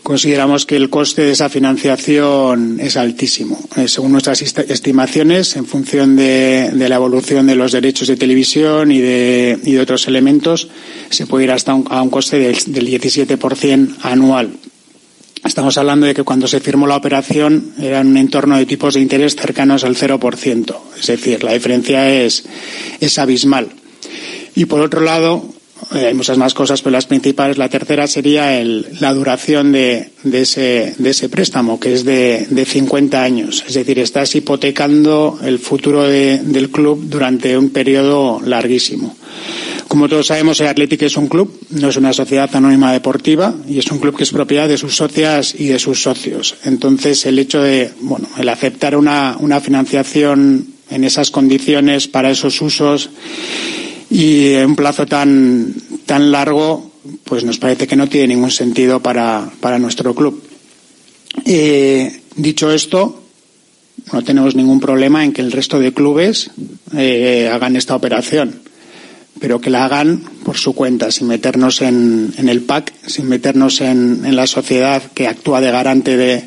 consideramos 0.02 0.65
que 0.65 0.76
el 0.76 0.89
coste 0.89 1.22
de 1.22 1.34
esa 1.34 1.49
financiación 1.49 2.80
es 2.80 2.98
altísimo. 2.98 3.60
Eh, 3.76 3.88
según 3.88 4.11
nuestras 4.11 4.41
estimaciones, 4.41 5.56
en 5.56 5.68
función 5.68 6.15
de, 6.15 6.72
de, 6.73 6.89
la 6.89 6.95
evolución 6.95 7.45
de 7.45 7.56
los 7.56 7.72
derechos 7.72 8.07
de 8.07 8.18
televisión 8.18 8.91
y 8.91 8.99
de, 8.99 9.60
y 9.64 9.73
de 9.73 9.80
otros 9.80 10.07
elementos, 10.07 10.68
se 11.11 11.27
puede 11.27 11.44
ir 11.44 11.52
hasta 11.52 11.76
un, 11.76 11.85
a 11.91 12.02
un 12.02 12.10
coste 12.10 12.39
del, 12.39 12.57
del 12.73 12.88
17% 12.88 13.98
anual. 14.02 14.49
Estamos 15.48 15.78
hablando 15.78 16.06
de 16.06 16.14
que 16.14 16.24
cuando 16.24 16.45
se 16.45 16.60
firmó 16.60 16.86
la 16.88 16.98
operación 16.98 17.72
era 17.80 18.02
un 18.02 18.18
entorno 18.18 18.57
de 18.57 18.65
tipos 18.65 18.94
de 18.94 18.99
interés 18.99 19.36
cercanos 19.36 19.84
al 19.86 19.95
0%. 19.95 20.76
Es 20.99 21.07
decir, 21.07 21.44
la 21.44 21.53
diferencia 21.53 22.10
es, 22.11 22.44
es 22.99 23.18
abismal. 23.18 23.69
Y 24.56 24.65
por 24.65 24.82
otro 24.82 24.99
lado, 25.02 25.45
eh, 25.95 26.07
hay 26.07 26.14
muchas 26.14 26.38
más 26.38 26.53
cosas, 26.53 26.82
pero 26.82 26.91
las 26.91 27.06
principales, 27.06 27.57
la 27.57 27.69
tercera 27.69 28.07
sería 28.07 28.60
el, 28.60 28.88
la 28.99 29.14
duración 29.14 29.72
de, 29.72 30.11
ese, 30.32 30.94
de 30.98 31.10
ese 31.10 31.30
préstamo, 31.30 31.80
que 31.80 31.94
es 31.94 32.03
de, 32.03 32.45
de 32.49 32.65
50 32.65 33.24
años. 33.24 33.64
Es 33.65 33.76
decir, 33.76 33.99
estás 33.99 34.36
hipotecando 34.36 35.40
el 35.44 35.60
futuro 35.60 36.03
de, 36.03 36.40
del 36.40 36.69
club 36.69 37.06
durante 37.07 37.57
un 37.57 37.69
periodo 37.69 38.41
larguísimo. 38.44 39.15
Como 39.88 40.10
todos 40.10 40.28
sabemos, 40.28 40.60
el 40.60 40.68
Athletic 40.68 41.04
es 41.04 41.16
un 41.16 41.28
club, 41.28 41.62
no 41.70 41.90
es 41.90 41.96
una 41.96 42.12
sociedad 42.12 42.54
anónima 42.54 42.92
deportiva 42.92 43.56
y 43.68 43.80
es 43.80 43.90
un 43.90 44.00
club 44.00 44.18
que 44.18 44.24
es 44.24 44.32
propiedad 44.32 44.68
de 44.68 44.78
sus 44.78 44.96
socias 44.98 45.56
y 45.58 45.68
de 45.68 45.80
sus 45.80 46.02
socios. 46.02 46.56
Entonces, 46.66 47.26
el 47.26 47.40
hecho 47.40 47.62
de, 47.62 47.92
bueno, 48.02 48.28
el 48.38 48.50
aceptar 48.50 48.98
una, 48.98 49.38
una 49.40 49.62
financiación 49.62 50.68
en 50.90 51.04
esas 51.06 51.32
condiciones 51.32 52.08
para 52.10 52.30
esos 52.32 52.62
usos 52.62 53.10
y 54.10 54.54
en 54.54 54.72
un 54.72 54.76
plazo 54.76 55.06
tan, 55.06 55.74
tan 56.06 56.32
largo, 56.32 56.92
pues 57.24 57.46
nos 57.46 57.58
parece 57.58 57.88
que 57.88 57.96
no 57.96 58.10
tiene 58.10 58.36
ningún 58.36 58.52
sentido 58.52 59.02
para, 59.02 59.50
para 59.62 59.80
nuestro 59.80 60.14
club. 60.14 60.44
Eh, 61.46 62.22
dicho 62.36 62.72
esto, 62.72 63.24
no 64.12 64.22
tenemos 64.22 64.54
ningún 64.54 64.82
problema 64.82 65.24
en 65.24 65.32
que 65.32 65.42
el 65.42 65.52
resto 65.52 65.80
de 65.80 65.94
clubes 65.94 66.52
eh, 66.94 67.50
hagan 67.52 67.78
esta 67.78 67.96
operación 67.96 68.66
pero 69.40 69.62
que 69.62 69.70
la 69.70 69.86
hagan 69.86 70.24
por 70.44 70.58
su 70.58 70.74
cuenta, 70.74 71.12
sin 71.12 71.28
meternos 71.28 71.82
en, 71.82 72.34
en 72.38 72.50
el 72.50 72.62
PAC, 72.62 72.94
sin 73.06 73.28
meternos 73.28 73.82
en, 73.82 74.24
en, 74.26 74.36
la 74.36 74.48
sociedad 74.48 75.02
que 75.14 75.28
actúa 75.28 75.62
de 75.62 75.72
garante 75.72 76.18
de, 76.18 76.44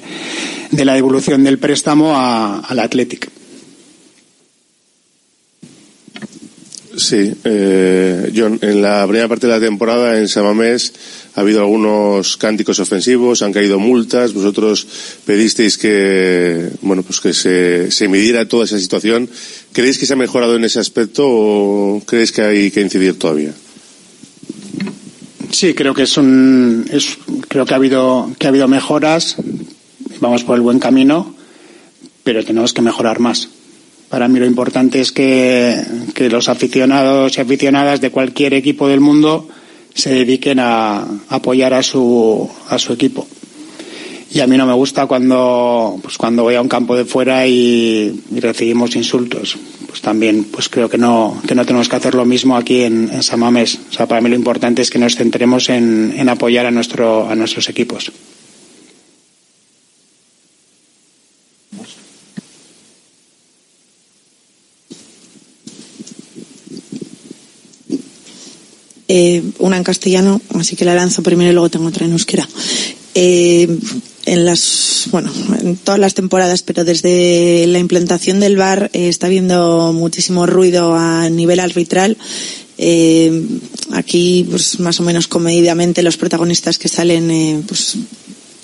de 0.71 0.85
la 0.85 0.95
devolución 0.95 1.45
del 1.45 1.59
préstamo 1.59 2.19
al 2.19 2.79
Athletic. 2.79 3.31
Sí, 6.97 7.33
eh, 7.45 8.31
John, 8.35 8.59
en 8.61 8.83
la 8.83 9.07
primera 9.07 9.29
parte 9.29 9.47
de 9.47 9.55
la 9.55 9.61
temporada 9.61 10.19
en 10.19 10.29
Samamés 10.29 10.93
ha 11.35 11.41
habido 11.41 11.61
algunos 11.61 12.37
cánticos 12.37 12.81
ofensivos, 12.81 13.43
han 13.43 13.53
caído 13.53 13.79
multas, 13.79 14.35
vosotros 14.35 14.87
pedisteis 15.25 15.79
que, 15.79 16.71
bueno, 16.83 17.03
pues 17.03 17.21
que 17.21 17.33
se, 17.33 17.91
se 17.91 18.09
midiera 18.09 18.49
toda 18.49 18.65
esa 18.65 18.79
situación. 18.79 19.29
¿Creéis 19.73 19.99
que 19.99 20.07
se 20.07 20.15
ha 20.15 20.17
mejorado 20.17 20.57
en 20.57 20.65
ese 20.65 20.81
aspecto 20.81 21.25
o 21.27 22.03
creéis 22.05 22.33
que 22.33 22.43
hay 22.43 22.71
que 22.71 22.81
incidir 22.81 23.19
todavía? 23.19 23.53
Sí, 25.53 25.75
creo 25.75 25.95
que 25.95 26.03
es 26.03 26.17
un, 26.17 26.87
es, 26.93 27.19
creo 27.49 27.67
que 27.67 27.75
ha 27.75 27.77
habido, 27.77 28.31
que 28.39 28.47
ha 28.47 28.51
habido 28.51 28.69
mejoras, 28.69 29.37
vamos 30.21 30.45
por 30.45 30.57
el 30.57 30.63
buen 30.63 30.79
camino, 30.79 31.35
pero 32.25 32.45
tenemos 32.45 32.73
que 32.73 32.83
mejorar 32.83 33.21
más 33.21 33.49
para 34.11 34.27
mí 34.27 34.41
lo 34.41 34.47
importante 34.47 35.01
es 35.01 35.13
que, 35.13 35.81
que, 36.15 36.29
los 36.29 36.49
aficionados 36.49 37.39
y 37.39 37.41
aficionadas 37.41 38.01
de 38.01 38.11
cualquier 38.11 38.55
equipo 38.55 38.89
del 38.89 38.99
mundo 38.99 39.49
se 39.95 40.15
dediquen 40.15 40.59
a, 40.61 41.07
apoyar 41.29 41.75
a 41.75 41.83
su, 41.83 42.49
a 42.69 42.79
su 42.79 42.93
equipo. 42.93 43.27
Y 44.33 44.41
a 44.41 44.47
mí 44.47 44.57
no 44.57 44.65
me 44.65 44.73
gusta 44.75 45.07
cuando, 45.07 45.99
pues 46.03 46.17
cuando 46.17 46.45
voy 46.45 46.55
a 46.55 46.63
un 46.63 46.69
campo 46.69 46.95
de 46.95 47.05
fuera 47.05 47.47
y, 47.49 48.23
recibimos 48.31 48.95
insultos. 48.95 49.57
Pues 49.89 50.01
también 50.03 50.45
pues 50.45 50.69
creo 50.69 50.89
que 50.89 50.99
no, 50.99 51.43
que 51.49 51.57
no 51.57 51.67
tenemos 51.67 51.89
que 51.89 51.97
hacer 51.97 52.15
lo 52.15 52.25
mismo 52.25 52.57
aquí 52.57 52.83
en, 52.83 53.11
en 53.13 53.23
Samamés. 53.25 53.81
O 53.91 53.93
sea, 53.93 54.07
para 54.07 54.21
mí 54.21 54.29
lo 54.29 54.37
importante 54.37 54.83
es 54.83 54.91
que 54.91 55.01
nos 55.01 55.17
centremos 55.17 55.69
en, 55.69 56.15
en 56.17 56.29
apoyar 56.29 56.67
a, 56.67 56.71
nuestro, 56.71 57.29
a 57.29 57.35
nuestros 57.35 57.69
equipos. 57.69 58.13
Eh, 69.13 69.43
una 69.59 69.77
en 69.77 69.83
castellano, 69.83 70.41
así 70.55 70.77
que 70.77 70.85
la 70.85 70.95
lanzo 70.95 71.21
primero 71.25 71.51
y 71.51 71.53
luego 71.53 71.69
tengo 71.69 71.89
otra 71.89 72.07
en 72.07 72.13
euskera. 72.13 72.49
Eh, 73.17 73.67
en 74.25 74.45
las, 74.45 75.09
bueno, 75.11 75.33
en 75.61 75.77
todas 75.77 75.99
las 75.99 76.15
temporadas, 76.15 76.63
pero 76.63 76.85
desde 76.85 77.67
la 77.67 77.81
implantación 77.81 78.39
del 78.39 78.57
VAR 78.57 78.89
eh, 78.93 79.09
está 79.09 79.27
habiendo 79.27 79.93
muchísimo 79.93 80.47
ruido 80.47 80.95
a 80.95 81.29
nivel 81.29 81.59
arbitral. 81.59 82.17
Eh, 82.79 83.47
aquí, 83.93 84.47
pues 84.49 84.79
más 84.79 85.01
o 85.01 85.03
menos 85.03 85.27
comedidamente, 85.27 86.05
los 86.05 86.17
protagonistas 86.17 86.79
que 86.79 86.89
salen, 86.89 87.31
eh, 87.33 87.61
pues 87.67 87.97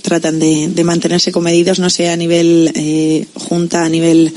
tratan 0.02 0.39
de, 0.39 0.85
mantenerse 0.85 1.32
comedidos, 1.32 1.81
no 1.81 1.90
sé 1.90 2.09
a 2.10 2.16
nivel 2.16 3.27
junta, 3.35 3.85
a 3.85 3.89
nivel 3.89 4.32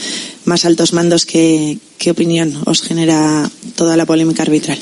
más 0.45 0.65
altos 0.65 0.93
mandos, 0.93 1.27
¿qué, 1.27 1.77
qué 1.99 2.09
opinión 2.09 2.57
os 2.65 2.81
genera 2.81 3.47
toda 3.75 3.95
la 3.95 4.07
polémica 4.07 4.41
arbitral? 4.41 4.79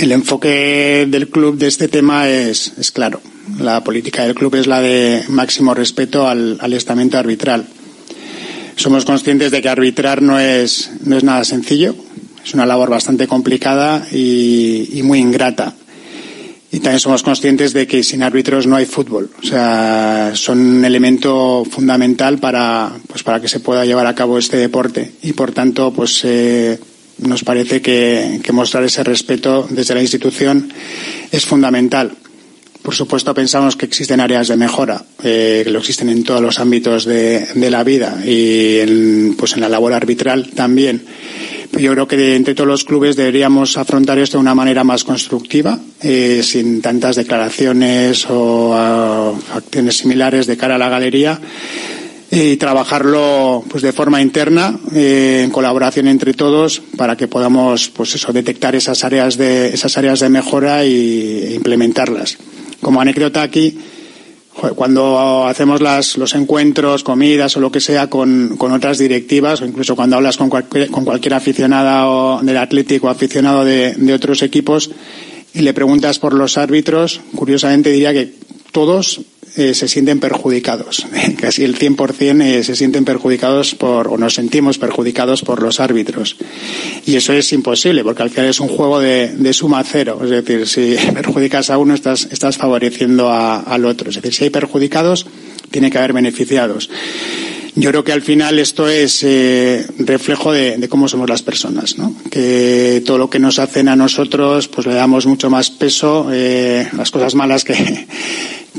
El 0.00 0.12
enfoque 0.12 1.06
del 1.10 1.28
club 1.28 1.58
de 1.58 1.66
este 1.66 1.86
tema 1.86 2.26
es, 2.26 2.72
es 2.78 2.90
claro. 2.90 3.20
La 3.58 3.84
política 3.84 4.22
del 4.22 4.34
club 4.34 4.54
es 4.54 4.66
la 4.66 4.80
de 4.80 5.22
máximo 5.28 5.74
respeto 5.74 6.26
al, 6.26 6.56
al, 6.58 6.72
estamento 6.72 7.18
arbitral. 7.18 7.66
Somos 8.76 9.04
conscientes 9.04 9.50
de 9.50 9.60
que 9.60 9.68
arbitrar 9.68 10.22
no 10.22 10.40
es, 10.40 10.90
no 11.04 11.18
es 11.18 11.22
nada 11.22 11.44
sencillo. 11.44 11.94
Es 12.42 12.54
una 12.54 12.64
labor 12.64 12.88
bastante 12.88 13.26
complicada 13.26 14.08
y, 14.10 14.88
y 14.90 15.02
muy 15.02 15.18
ingrata. 15.18 15.74
Y 16.72 16.80
también 16.80 17.00
somos 17.00 17.22
conscientes 17.22 17.74
de 17.74 17.86
que 17.86 18.02
sin 18.02 18.22
árbitros 18.22 18.66
no 18.66 18.76
hay 18.76 18.86
fútbol. 18.86 19.28
O 19.42 19.46
sea, 19.46 20.30
son 20.32 20.60
un 20.60 20.84
elemento 20.86 21.62
fundamental 21.70 22.38
para, 22.38 22.90
pues, 23.06 23.22
para 23.22 23.42
que 23.42 23.48
se 23.48 23.60
pueda 23.60 23.84
llevar 23.84 24.06
a 24.06 24.14
cabo 24.14 24.38
este 24.38 24.56
deporte. 24.56 25.12
Y 25.20 25.34
por 25.34 25.52
tanto, 25.52 25.92
pues, 25.92 26.22
eh, 26.24 26.78
nos 27.22 27.44
parece 27.44 27.80
que, 27.80 28.40
mostrar 28.52 28.84
ese 28.84 29.04
respeto 29.04 29.66
desde 29.70 29.94
la 29.94 30.02
institución 30.02 30.72
es 31.30 31.44
fundamental. 31.44 32.12
Por 32.82 32.94
supuesto, 32.94 33.34
pensamos 33.34 33.76
que 33.76 33.84
existen 33.84 34.20
áreas 34.20 34.48
de 34.48 34.56
mejora, 34.56 35.04
eh, 35.22 35.62
que 35.64 35.70
lo 35.70 35.80
existen 35.80 36.08
en 36.08 36.24
todos 36.24 36.40
los 36.40 36.58
ámbitos 36.58 37.04
de, 37.04 37.46
la 37.54 37.84
vida 37.84 38.22
y 38.24 38.78
en, 38.78 39.34
pues 39.38 39.52
en 39.52 39.60
la 39.60 39.68
labor 39.68 39.92
arbitral 39.92 40.50
también. 40.54 41.02
Yo 41.78 41.92
creo 41.92 42.08
que 42.08 42.34
entre 42.34 42.54
todos 42.54 42.66
los 42.66 42.84
clubes 42.84 43.16
deberíamos 43.16 43.76
afrontar 43.76 44.18
esto 44.18 44.38
de 44.38 44.42
una 44.42 44.54
manera 44.54 44.82
más 44.82 45.04
constructiva, 45.04 45.78
eh, 46.02 46.40
sin 46.42 46.82
tantas 46.82 47.16
declaraciones 47.16 48.26
o 48.28 48.74
acciones 48.74 49.98
similares 49.98 50.46
de 50.46 50.56
cara 50.56 50.74
a 50.74 50.78
la 50.78 50.88
galería 50.88 51.38
y 52.30 52.56
trabajarlo 52.56 53.64
pues 53.68 53.82
de 53.82 53.92
forma 53.92 54.22
interna 54.22 54.78
eh, 54.94 55.42
en 55.44 55.50
colaboración 55.50 56.06
entre 56.06 56.32
todos 56.32 56.80
para 56.96 57.16
que 57.16 57.26
podamos 57.26 57.90
pues 57.90 58.14
eso 58.14 58.32
detectar 58.32 58.76
esas 58.76 59.02
áreas 59.02 59.36
de 59.36 59.68
esas 59.74 59.98
áreas 59.98 60.20
de 60.20 60.28
mejora 60.28 60.84
y, 60.84 61.48
e 61.48 61.54
implementarlas. 61.54 62.38
Como 62.80 63.00
anécdota 63.00 63.42
aquí 63.42 63.76
cuando 64.74 65.46
hacemos 65.46 65.80
las, 65.80 66.18
los 66.18 66.34
encuentros, 66.34 67.02
comidas 67.02 67.56
o 67.56 67.60
lo 67.60 67.72
que 67.72 67.80
sea 67.80 68.08
con, 68.08 68.56
con 68.58 68.72
otras 68.72 68.98
directivas, 68.98 69.62
o 69.62 69.64
incluso 69.64 69.96
cuando 69.96 70.16
hablas 70.16 70.36
con 70.36 70.50
cualquier, 70.50 70.90
con 70.90 71.04
cualquier 71.04 71.34
aficionado 71.34 72.40
del 72.42 72.56
Atlético 72.56 73.06
o 73.06 73.10
aficionado 73.10 73.64
de, 73.64 73.94
de 73.94 74.12
otros 74.12 74.42
equipos 74.42 74.90
y 75.54 75.60
le 75.60 75.72
preguntas 75.72 76.18
por 76.18 76.34
los 76.34 76.58
árbitros, 76.58 77.20
curiosamente 77.34 77.90
diría 77.90 78.12
que 78.12 78.34
todos 78.72 79.20
eh, 79.56 79.74
se 79.74 79.88
sienten 79.88 80.20
perjudicados. 80.20 81.06
Casi 81.40 81.64
el 81.64 81.76
100% 81.76 82.42
eh, 82.42 82.62
se 82.62 82.76
sienten 82.76 83.04
perjudicados 83.04 83.74
por, 83.74 84.08
o 84.08 84.16
nos 84.16 84.34
sentimos 84.34 84.78
perjudicados 84.78 85.42
por 85.42 85.60
los 85.60 85.80
árbitros. 85.80 86.36
Y 87.04 87.16
eso 87.16 87.32
es 87.32 87.52
imposible, 87.52 88.04
porque 88.04 88.22
al 88.22 88.30
final 88.30 88.46
es 88.46 88.60
un 88.60 88.68
juego 88.68 89.00
de, 89.00 89.52
suma 89.52 89.82
cero. 89.82 90.20
Es 90.22 90.30
decir, 90.30 90.68
si 90.68 90.96
perjudicas 91.14 91.70
a 91.70 91.78
uno, 91.78 91.94
estás, 91.94 92.28
favoreciendo 92.56 93.28
a, 93.28 93.60
al 93.60 93.84
otro. 93.86 94.10
Es 94.10 94.16
decir, 94.16 94.32
si 94.32 94.44
hay 94.44 94.50
perjudicados, 94.50 95.26
tiene 95.70 95.90
que 95.90 95.98
haber 95.98 96.12
beneficiados. 96.12 96.88
Yo 97.76 97.90
creo 97.90 98.04
que 98.04 98.12
al 98.12 98.22
final 98.22 98.58
esto 98.58 98.88
es 98.88 99.22
eh, 99.22 99.86
reflejo 99.98 100.52
de, 100.52 100.76
de, 100.76 100.88
cómo 100.88 101.08
somos 101.08 101.28
las 101.28 101.42
personas, 101.42 101.98
¿no? 101.98 102.14
Que 102.30 103.02
todo 103.06 103.16
lo 103.16 103.30
que 103.30 103.38
nos 103.38 103.60
hacen 103.60 103.88
a 103.88 103.94
nosotros, 103.94 104.66
pues 104.66 104.88
le 104.88 104.94
damos 104.94 105.26
mucho 105.26 105.50
más 105.50 105.70
peso, 105.70 106.28
eh, 106.32 106.88
las 106.96 107.12
cosas 107.12 107.36
malas 107.36 107.62
que, 107.64 108.06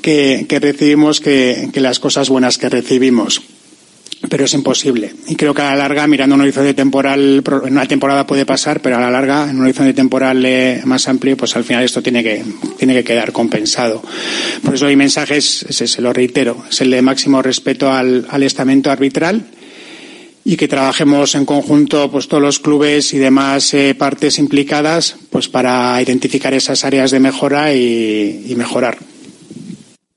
que, 0.02 0.46
recibimos 0.62 1.22
que, 1.22 1.70
las 1.76 2.00
cosas 2.00 2.30
buenas 2.30 2.58
que 2.58 2.70
recibimos 2.70 3.42
pero 4.30 4.46
es 4.46 4.54
imposible. 4.54 5.14
Y 5.28 5.36
creo 5.36 5.54
que 5.56 5.64
a 5.64 5.72
la 5.72 5.76
larga, 5.76 6.06
mirando 6.06 6.36
un 6.36 6.42
horizonte 6.42 6.76
temporal, 6.76 7.44
en 7.66 7.72
una 7.74 7.88
temporada 7.88 8.28
puede 8.28 8.46
pasar, 8.46 8.80
pero 8.80 8.98
a 8.98 9.02
la 9.02 9.10
larga, 9.10 9.50
en 9.50 9.58
un 9.58 9.64
horizonte 9.64 9.96
temporal 9.96 10.46
eh, 10.46 10.80
más 10.86 11.08
amplio, 11.08 11.36
pues 11.36 11.56
al 11.56 11.64
final 11.64 11.84
esto 11.84 12.04
tiene 12.04 12.24
que, 12.24 12.46
tiene 12.78 12.94
que 12.94 13.04
quedar 13.04 13.32
compensado. 13.32 14.04
Por 14.64 14.76
eso 14.76 14.86
mi 14.86 14.96
mensaje 14.96 15.38
es, 15.38 15.64
es 15.82 15.98
lo 15.98 16.14
reitero, 16.14 16.64
es 16.70 16.80
el 16.82 16.92
de 16.92 17.02
máximo 17.02 17.42
respeto 17.42 17.92
al, 17.92 18.28
al 18.30 18.44
estamento 18.44 18.92
arbitral 18.92 19.44
y 20.44 20.56
que 20.56 20.68
trabajemos 20.68 21.36
en 21.36 21.46
conjunto 21.46 22.12
pues 22.12 22.28
todos 22.28 22.42
los 22.42 22.60
clubes 22.60 23.14
y 23.14 23.18
demás 23.18 23.74
eh, 23.74 23.96
partes 23.96 24.40
implicadas 24.40 25.16
pues 25.30 25.50
para 25.50 26.02
identificar 26.02 26.54
esas 26.54 26.84
áreas 26.86 27.12
de 27.12 27.20
mejora 27.20 27.74
y 27.74 28.54
mejorar. 28.56 28.98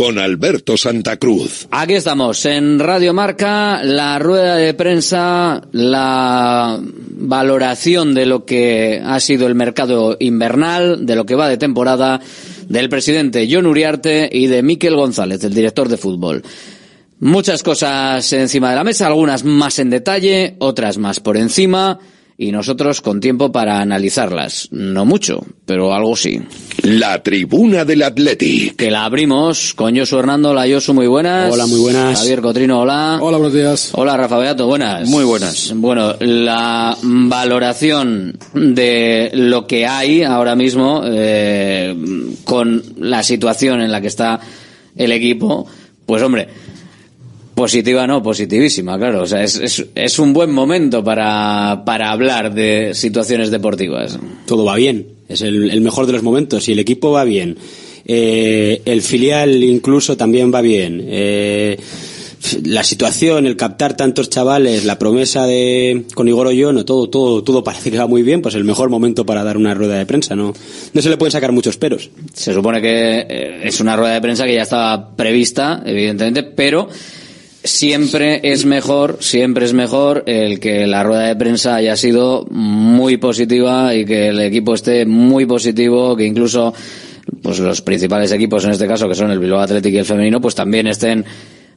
con 0.00 0.18
Alberto 0.18 0.78
Santa 0.78 1.18
Cruz. 1.18 1.68
Aquí 1.70 1.92
estamos, 1.92 2.46
en 2.46 2.78
Radio 2.78 3.12
Marca, 3.12 3.84
la 3.84 4.18
rueda 4.18 4.56
de 4.56 4.72
prensa, 4.72 5.60
la 5.72 6.80
valoración 6.80 8.14
de 8.14 8.24
lo 8.24 8.46
que 8.46 9.02
ha 9.04 9.20
sido 9.20 9.46
el 9.46 9.54
mercado 9.54 10.16
invernal, 10.18 11.04
de 11.04 11.16
lo 11.16 11.26
que 11.26 11.34
va 11.34 11.50
de 11.50 11.58
temporada, 11.58 12.18
del 12.66 12.88
presidente 12.88 13.46
John 13.50 13.66
Uriarte 13.66 14.30
y 14.32 14.46
de 14.46 14.62
Miquel 14.62 14.96
González, 14.96 15.44
el 15.44 15.52
director 15.52 15.90
de 15.90 15.98
fútbol. 15.98 16.42
Muchas 17.18 17.62
cosas 17.62 18.32
encima 18.32 18.70
de 18.70 18.76
la 18.76 18.84
mesa, 18.84 19.06
algunas 19.06 19.44
más 19.44 19.78
en 19.80 19.90
detalle, 19.90 20.56
otras 20.60 20.96
más 20.96 21.20
por 21.20 21.36
encima 21.36 21.98
y 22.40 22.52
nosotros 22.52 23.02
con 23.02 23.20
tiempo 23.20 23.52
para 23.52 23.82
analizarlas. 23.82 24.68
No 24.70 25.04
mucho, 25.04 25.44
pero 25.66 25.92
algo 25.92 26.16
sí. 26.16 26.40
La 26.82 27.22
tribuna 27.22 27.84
del 27.84 28.02
Atleti. 28.02 28.70
Que 28.70 28.90
la 28.90 29.04
abrimos 29.04 29.74
con 29.74 29.94
Josu 29.94 30.18
Hernando. 30.18 30.48
Hola 30.52 30.64
Josu, 30.66 30.94
muy 30.94 31.06
buenas. 31.06 31.52
Hola, 31.52 31.66
muy 31.66 31.80
buenas. 31.80 32.18
Javier 32.18 32.40
Cotrino, 32.40 32.80
hola. 32.80 33.18
Hola, 33.20 33.36
buenos 33.36 33.52
días. 33.52 33.90
Hola 33.92 34.16
Rafa 34.16 34.38
Beato, 34.38 34.66
buenas. 34.66 35.06
Muy 35.06 35.24
buenas. 35.24 35.70
Bueno, 35.76 36.14
la 36.18 36.96
valoración 37.02 38.38
de 38.54 39.30
lo 39.34 39.66
que 39.66 39.86
hay 39.86 40.22
ahora 40.22 40.56
mismo 40.56 41.02
eh, 41.04 41.94
con 42.44 42.82
la 43.00 43.22
situación 43.22 43.82
en 43.82 43.92
la 43.92 44.00
que 44.00 44.06
está 44.06 44.40
el 44.96 45.12
equipo, 45.12 45.66
pues 46.06 46.22
hombre, 46.22 46.48
Positiva 47.60 48.06
no, 48.06 48.22
positivísima, 48.22 48.96
claro. 48.96 49.20
O 49.20 49.26
sea, 49.26 49.44
es, 49.44 49.56
es, 49.56 49.84
es 49.94 50.18
un 50.18 50.32
buen 50.32 50.50
momento 50.50 51.04
para, 51.04 51.82
para 51.84 52.10
hablar 52.10 52.54
de 52.54 52.94
situaciones 52.94 53.50
deportivas. 53.50 54.18
Todo 54.46 54.64
va 54.64 54.76
bien, 54.76 55.06
es 55.28 55.42
el, 55.42 55.70
el 55.70 55.82
mejor 55.82 56.06
de 56.06 56.14
los 56.14 56.22
momentos 56.22 56.66
y 56.70 56.72
el 56.72 56.78
equipo 56.78 57.10
va 57.10 57.22
bien. 57.24 57.58
Eh, 58.06 58.80
el 58.86 59.02
filial 59.02 59.62
incluso 59.62 60.16
también 60.16 60.50
va 60.50 60.62
bien. 60.62 61.04
Eh, 61.06 61.76
la 62.64 62.82
situación, 62.82 63.44
el 63.44 63.56
captar 63.56 63.94
tantos 63.94 64.30
chavales, 64.30 64.86
la 64.86 64.98
promesa 64.98 65.44
de 65.44 66.06
con 66.14 66.26
Igor 66.28 66.46
Oyono, 66.46 66.86
todo, 66.86 67.10
todo, 67.10 67.44
todo 67.44 67.62
parece 67.62 67.90
que 67.90 67.98
va 67.98 68.06
muy 68.06 68.22
bien, 68.22 68.40
pues 68.40 68.54
el 68.54 68.64
mejor 68.64 68.88
momento 68.88 69.26
para 69.26 69.44
dar 69.44 69.58
una 69.58 69.74
rueda 69.74 69.98
de 69.98 70.06
prensa, 70.06 70.34
no, 70.34 70.54
no 70.94 71.02
se 71.02 71.10
le 71.10 71.18
pueden 71.18 71.32
sacar 71.32 71.52
muchos 71.52 71.76
peros. 71.76 72.08
Se 72.32 72.54
supone 72.54 72.80
que 72.80 73.26
eh, 73.28 73.60
es 73.64 73.80
una 73.80 73.96
rueda 73.96 74.14
de 74.14 74.22
prensa 74.22 74.46
que 74.46 74.54
ya 74.54 74.62
estaba 74.62 75.14
prevista, 75.14 75.82
evidentemente, 75.84 76.42
pero 76.42 76.88
siempre 77.62 78.40
es 78.42 78.64
mejor, 78.64 79.18
siempre 79.20 79.64
es 79.64 79.72
mejor 79.72 80.24
el 80.26 80.60
que 80.60 80.86
la 80.86 81.02
rueda 81.02 81.22
de 81.22 81.36
prensa 81.36 81.76
haya 81.76 81.96
sido 81.96 82.46
muy 82.50 83.16
positiva 83.16 83.94
y 83.94 84.04
que 84.04 84.28
el 84.28 84.40
equipo 84.40 84.74
esté 84.74 85.04
muy 85.06 85.46
positivo, 85.46 86.16
que 86.16 86.24
incluso 86.24 86.72
pues 87.42 87.58
los 87.58 87.82
principales 87.82 88.32
equipos 88.32 88.64
en 88.64 88.70
este 88.70 88.88
caso 88.88 89.08
que 89.08 89.14
son 89.14 89.30
el 89.30 89.38
Bilbao 89.38 89.60
Athletic 89.60 89.94
y 89.94 89.98
el 89.98 90.04
femenino 90.04 90.40
pues 90.40 90.54
también 90.54 90.86
estén 90.86 91.24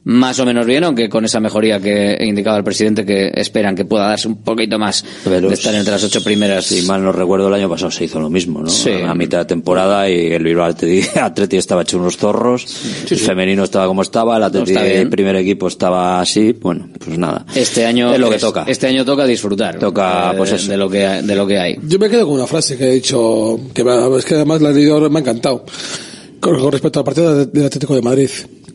más 0.06 0.38
o 0.38 0.44
menos 0.44 0.66
bien, 0.66 0.84
aunque 0.84 1.08
con 1.08 1.24
esa 1.24 1.40
mejoría 1.40 1.80
que 1.80 2.12
he 2.14 2.26
indicado 2.26 2.56
al 2.56 2.64
presidente 2.64 3.06
que 3.06 3.30
esperan 3.34 3.74
que 3.74 3.86
pueda 3.86 4.06
darse 4.08 4.28
un 4.28 4.42
poquito 4.42 4.78
más 4.78 5.02
Pero 5.24 5.48
de 5.48 5.54
estar 5.54 5.74
entre 5.74 5.92
las 5.92 6.04
ocho 6.04 6.22
primeras. 6.22 6.66
Si 6.66 6.82
mal 6.82 7.02
no 7.02 7.10
recuerdo, 7.10 7.48
el 7.48 7.54
año 7.54 7.68
pasado 7.70 7.90
se 7.90 8.04
hizo 8.04 8.20
lo 8.20 8.28
mismo, 8.28 8.60
¿no? 8.60 8.68
Sí. 8.68 8.90
A 8.90 9.14
mitad 9.14 9.38
de 9.38 9.44
temporada 9.46 10.08
y 10.10 10.26
el 10.32 10.42
Bilbao 10.42 10.66
Atleti, 10.66 11.56
estaba 11.56 11.82
hecho 11.82 11.96
unos 11.98 12.18
zorros, 12.18 12.66
el 13.10 13.16
femenino 13.18 13.64
estaba 13.64 13.86
como 13.86 14.02
estaba, 14.02 14.36
el 14.36 14.42
Atleti 14.42 14.72
bien. 14.72 14.86
el 14.86 15.08
primer 15.08 15.36
equipo 15.36 15.68
estaba 15.68 16.20
así, 16.20 16.52
bueno, 16.52 16.88
pues 17.02 17.16
nada. 17.16 17.46
Este 17.54 17.86
año 17.86 18.12
Es 18.12 18.20
lo 18.20 18.28
que 18.28 18.38
toca. 18.38 18.64
Este 18.66 18.86
año 18.86 19.04
toca 19.06 19.24
disfrutar. 19.26 19.78
Toca, 19.78 20.32
eh, 20.32 20.34
pues 20.36 20.50
de, 20.50 20.56
eso. 20.56 20.70
de 20.70 20.76
lo 20.76 20.90
que 20.90 20.98
de 20.98 21.34
lo 21.34 21.46
que 21.46 21.58
hay. 21.58 21.78
Yo 21.82 21.98
me 21.98 22.10
quedo 22.10 22.26
con 22.26 22.34
una 22.34 22.46
frase 22.46 22.76
que 22.76 22.88
he 22.88 22.92
dicho, 22.94 23.58
que 23.72 23.82
me- 23.82 24.18
es 24.18 24.24
que 24.26 24.34
además 24.34 24.60
la 24.60 24.68
he 24.70 24.74
leído, 24.74 25.08
me 25.08 25.18
ha 25.18 25.22
encantado, 25.22 25.64
con, 26.40 26.58
con 26.60 26.72
respecto 26.72 26.98
al 26.98 27.04
partido 27.06 27.34
de- 27.34 27.46
del 27.46 27.64
Atlético 27.66 27.94
de 27.94 28.02
Madrid. 28.02 28.28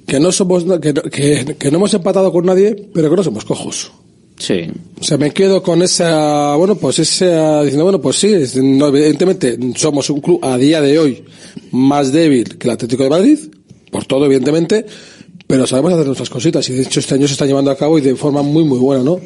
Que 0.09 0.19
no 0.19 0.31
somos, 0.31 0.65
que, 0.81 0.93
que, 0.93 1.55
que 1.57 1.71
no 1.71 1.77
hemos 1.77 1.93
empatado 1.93 2.31
con 2.31 2.45
nadie, 2.45 2.89
pero 2.93 3.09
que 3.09 3.15
no 3.15 3.23
somos 3.23 3.45
cojos. 3.45 3.91
Sí. 4.39 4.71
O 4.99 5.03
sea, 5.03 5.17
me 5.17 5.31
quedo 5.31 5.61
con 5.61 5.83
esa, 5.83 6.55
bueno, 6.55 6.75
pues 6.75 6.99
esa, 6.99 7.61
diciendo, 7.61 7.83
bueno, 7.83 8.01
pues 8.01 8.15
sí, 8.15 8.33
no, 8.63 8.87
evidentemente 8.87 9.57
somos 9.75 10.09
un 10.09 10.21
club 10.21 10.39
a 10.41 10.57
día 10.57 10.81
de 10.81 10.97
hoy 10.97 11.23
más 11.71 12.11
débil 12.11 12.57
que 12.57 12.67
el 12.67 12.73
Atlético 12.73 13.03
de 13.03 13.09
Madrid, 13.09 13.39
por 13.91 14.05
todo, 14.05 14.25
evidentemente, 14.25 14.85
pero 15.45 15.67
sabemos 15.67 15.91
hacer 15.93 16.05
nuestras 16.05 16.29
cositas 16.29 16.67
y 16.69 16.73
de 16.73 16.83
hecho 16.83 17.01
este 17.01 17.15
año 17.15 17.27
se 17.27 17.33
está 17.33 17.45
llevando 17.45 17.69
a 17.69 17.75
cabo 17.75 17.97
y 17.97 18.01
de 18.01 18.15
forma 18.15 18.41
muy, 18.41 18.63
muy 18.63 18.79
buena, 18.79 19.03
¿no? 19.03 19.19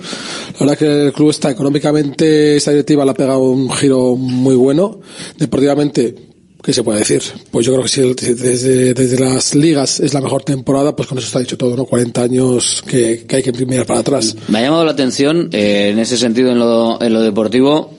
La 0.54 0.60
verdad 0.60 0.78
que 0.78 1.06
el 1.06 1.14
club 1.14 1.30
está 1.30 1.52
económicamente, 1.52 2.56
esta 2.56 2.72
directiva 2.72 3.06
le 3.06 3.12
ha 3.12 3.16
pegado 3.16 3.42
un 3.42 3.70
giro 3.72 4.16
muy 4.16 4.56
bueno, 4.56 5.00
deportivamente, 5.38 6.33
¿qué 6.64 6.72
se 6.74 6.82
puede 6.84 7.00
decir? 7.00 7.22
Pues 7.52 7.66
yo 7.66 7.74
creo 7.74 7.84
que 7.84 7.90
si 7.90 8.02
desde, 8.34 8.94
desde 8.94 9.20
las 9.20 9.54
ligas 9.54 10.00
es 10.00 10.14
la 10.14 10.22
mejor 10.22 10.44
temporada, 10.44 10.96
pues 10.96 11.08
con 11.10 11.18
eso 11.18 11.28
está 11.28 11.40
dicho 11.40 11.58
todo, 11.58 11.76
¿no? 11.76 11.86
40 11.86 12.22
años 12.24 12.84
que, 12.88 13.26
que 13.28 13.36
hay 13.38 13.44
que 13.44 13.52
mirar 13.66 13.86
para 13.86 14.00
atrás. 14.00 14.36
Me 14.48 14.60
ha 14.60 14.62
llamado 14.62 14.86
la 14.86 14.92
atención 14.92 15.50
eh, 15.52 15.90
en 15.92 16.00
ese 16.00 16.18
sentido 16.18 16.52
en 16.52 16.60
lo, 16.60 17.02
en 17.02 17.14
lo 17.14 17.22
deportivo 17.22 17.94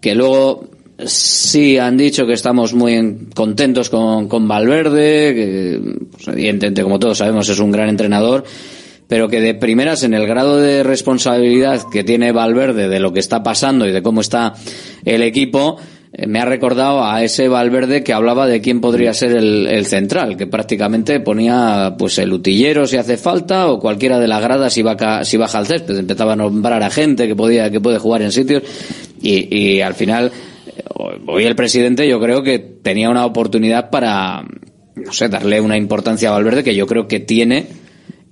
que 0.00 0.14
luego 0.14 0.68
sí 1.04 1.78
han 1.78 1.96
dicho 1.96 2.26
que 2.26 2.32
estamos 2.32 2.72
muy 2.74 2.94
en- 2.94 3.26
contentos 3.34 3.90
con, 3.90 4.28
con 4.28 4.48
Valverde, 4.48 5.34
que 5.34 5.80
pues, 6.12 6.28
evidentemente 6.28 6.82
como 6.82 6.98
todos 6.98 7.18
sabemos 7.18 7.48
es 7.48 7.58
un 7.58 7.70
gran 7.70 7.88
entrenador, 7.88 8.44
pero 9.08 9.28
que 9.28 9.40
de 9.40 9.54
primeras 9.54 10.02
en 10.04 10.14
el 10.14 10.26
grado 10.26 10.56
de 10.58 10.82
responsabilidad 10.82 11.82
que 11.92 12.04
tiene 12.04 12.32
Valverde 12.32 12.88
de 12.88 13.00
lo 13.00 13.12
que 13.12 13.20
está 13.20 13.42
pasando 13.42 13.86
y 13.86 13.92
de 13.92 14.02
cómo 14.02 14.20
está 14.20 14.54
el 15.04 15.22
equipo, 15.22 15.76
me 16.26 16.40
ha 16.40 16.44
recordado 16.44 17.04
a 17.04 17.22
ese 17.22 17.46
Valverde 17.48 18.02
que 18.02 18.12
hablaba 18.12 18.46
de 18.46 18.60
quién 18.60 18.80
podría 18.80 19.14
ser 19.14 19.32
el, 19.32 19.66
el 19.68 19.86
central, 19.86 20.36
que 20.36 20.48
prácticamente 20.48 21.20
ponía 21.20 21.94
pues 21.96 22.18
el 22.18 22.32
utillero 22.32 22.86
si 22.86 22.96
hace 22.96 23.16
falta 23.16 23.68
o 23.70 23.78
cualquiera 23.78 24.18
de 24.18 24.26
las 24.26 24.42
gradas 24.42 24.72
si, 24.72 24.82
baja, 24.82 25.24
si 25.24 25.36
baja 25.36 25.58
al 25.58 25.66
césped. 25.66 25.96
Empezaba 25.96 26.32
a 26.32 26.36
nombrar 26.36 26.82
a 26.82 26.90
gente 26.90 27.28
que 27.28 27.36
podía 27.36 27.70
que 27.70 27.80
puede 27.80 27.98
jugar 27.98 28.22
en 28.22 28.32
sitios 28.32 28.64
y, 29.22 29.56
y 29.56 29.80
al 29.82 29.94
final 29.94 30.32
eh, 30.66 30.82
hoy 31.26 31.44
el 31.44 31.54
presidente 31.54 32.08
yo 32.08 32.18
creo 32.20 32.42
que 32.42 32.58
tenía 32.58 33.08
una 33.08 33.24
oportunidad 33.24 33.90
para 33.90 34.44
no 34.96 35.12
sé 35.12 35.28
darle 35.28 35.60
una 35.60 35.76
importancia 35.76 36.28
a 36.28 36.32
Valverde 36.32 36.64
que 36.64 36.74
yo 36.74 36.88
creo 36.88 37.06
que 37.06 37.20
tiene 37.20 37.68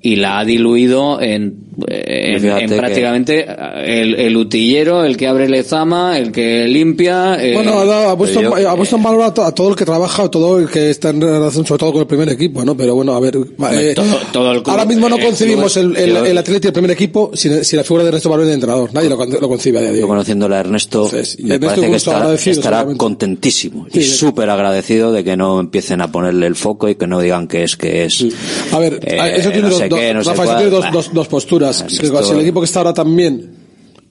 y 0.00 0.16
la 0.16 0.40
ha 0.40 0.44
diluido 0.44 1.20
en, 1.20 1.67
en, 1.86 2.40
Fíjate 2.40 2.64
en 2.64 2.70
que- 2.70 2.76
prácticamente 2.76 3.46
el, 3.84 4.14
el 4.16 4.36
utillero, 4.36 5.04
el 5.04 5.16
que 5.16 5.26
abre 5.26 5.48
lezama, 5.48 6.18
el 6.18 6.32
que 6.32 6.66
limpia. 6.66 7.36
eh, 7.42 7.54
Bueno, 7.54 7.78
ha, 7.78 7.84
dado- 7.84 8.10
ha 8.10 8.18
puesto, 8.18 8.40
yo- 8.40 8.68
ha 8.68 8.76
puesto 8.76 8.96
en 8.96 9.02
valor 9.02 9.22
a, 9.22 9.34
to- 9.34 9.44
a 9.44 9.54
todo 9.54 9.70
el 9.70 9.76
que 9.76 9.84
trabaja 9.84 10.24
o 10.24 10.30
todo 10.30 10.58
el 10.58 10.68
que 10.68 10.90
está 10.90 11.10
en 11.10 11.20
relación, 11.20 11.64
sobre 11.66 11.78
todo 11.78 11.92
con 11.92 12.00
el 12.02 12.06
primer 12.06 12.28
equipo, 12.30 12.64
¿no? 12.64 12.76
Pero 12.76 12.94
bueno, 12.94 13.14
a 13.14 13.20
ver. 13.20 13.36
eh, 13.36 13.92
todo- 13.94 14.04
todo 14.32 14.52
el 14.52 14.62
club- 14.62 14.70
ahora 14.70 14.84
mismo 14.84 15.08
no 15.08 15.16
el 15.16 15.24
concebimos 15.24 15.76
el, 15.76 15.96
el, 15.96 16.10
yo- 16.10 16.24
el 16.24 16.38
Atleti 16.38 16.62
del 16.62 16.72
primer 16.72 16.90
equipo 16.90 17.30
sin, 17.34 17.64
sin 17.64 17.76
la 17.76 17.84
figura 17.84 18.02
de 18.02 18.08
Ernesto 18.08 18.28
Valverde 18.30 18.48
de 18.50 18.54
entrenador. 18.54 18.90
Nadie 18.92 19.08
lo, 19.08 19.24
lo 19.24 19.48
concibe 19.48 19.78
a 19.78 19.82
día 19.82 19.92
de 19.92 19.98
Yo 19.98 20.04
hoy. 20.04 20.08
conociéndole 20.08 20.56
a 20.56 20.60
Ernesto, 20.60 21.08
me 21.12 21.18
Ernesto 21.20 21.60
parece 21.60 21.90
que 21.90 21.96
estará, 21.96 22.34
estará 22.34 22.86
contentísimo 22.96 23.86
y 23.92 24.00
Sí. 24.02 24.04
súper 24.16 24.50
agradecido 24.50 25.12
de 25.12 25.24
que 25.24 25.36
no 25.36 25.60
empiecen 25.60 26.00
a 26.00 26.10
ponerle 26.10 26.46
el 26.46 26.54
foco 26.56 26.88
y 26.88 26.94
que 26.94 27.06
no 27.06 27.20
digan 27.20 27.46
que 27.48 27.62
es 27.64 27.76
que 27.76 28.04
es. 28.04 28.24
A 28.72 28.78
ver, 28.78 29.00
eh, 29.04 29.34
eso 29.36 29.50
tiene, 29.50 29.62
no 29.62 29.68
dos, 29.70 29.78
sé 29.78 29.88
dos- 29.88 30.26
Rafa, 30.26 30.44
cuál. 30.44 30.56
tiene 30.56 30.70
dos, 30.70 31.12
dos 31.12 31.28
Que 31.72 32.06
esto- 32.06 32.22
si 32.24 32.32
el 32.32 32.40
equipo 32.40 32.60
que 32.60 32.66
está 32.66 32.80
ahora 32.80 32.94
también, 32.94 33.54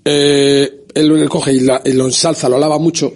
eh, 0.06 0.86
él, 0.94 1.12
él 1.12 1.30
coge 1.30 1.54
y, 1.54 1.60
la- 1.62 1.82
y 1.86 1.94
lo 1.94 2.06
ensalza, 2.06 2.48
lo 2.50 2.56
alaba 2.56 2.80
mucho, 2.80 3.12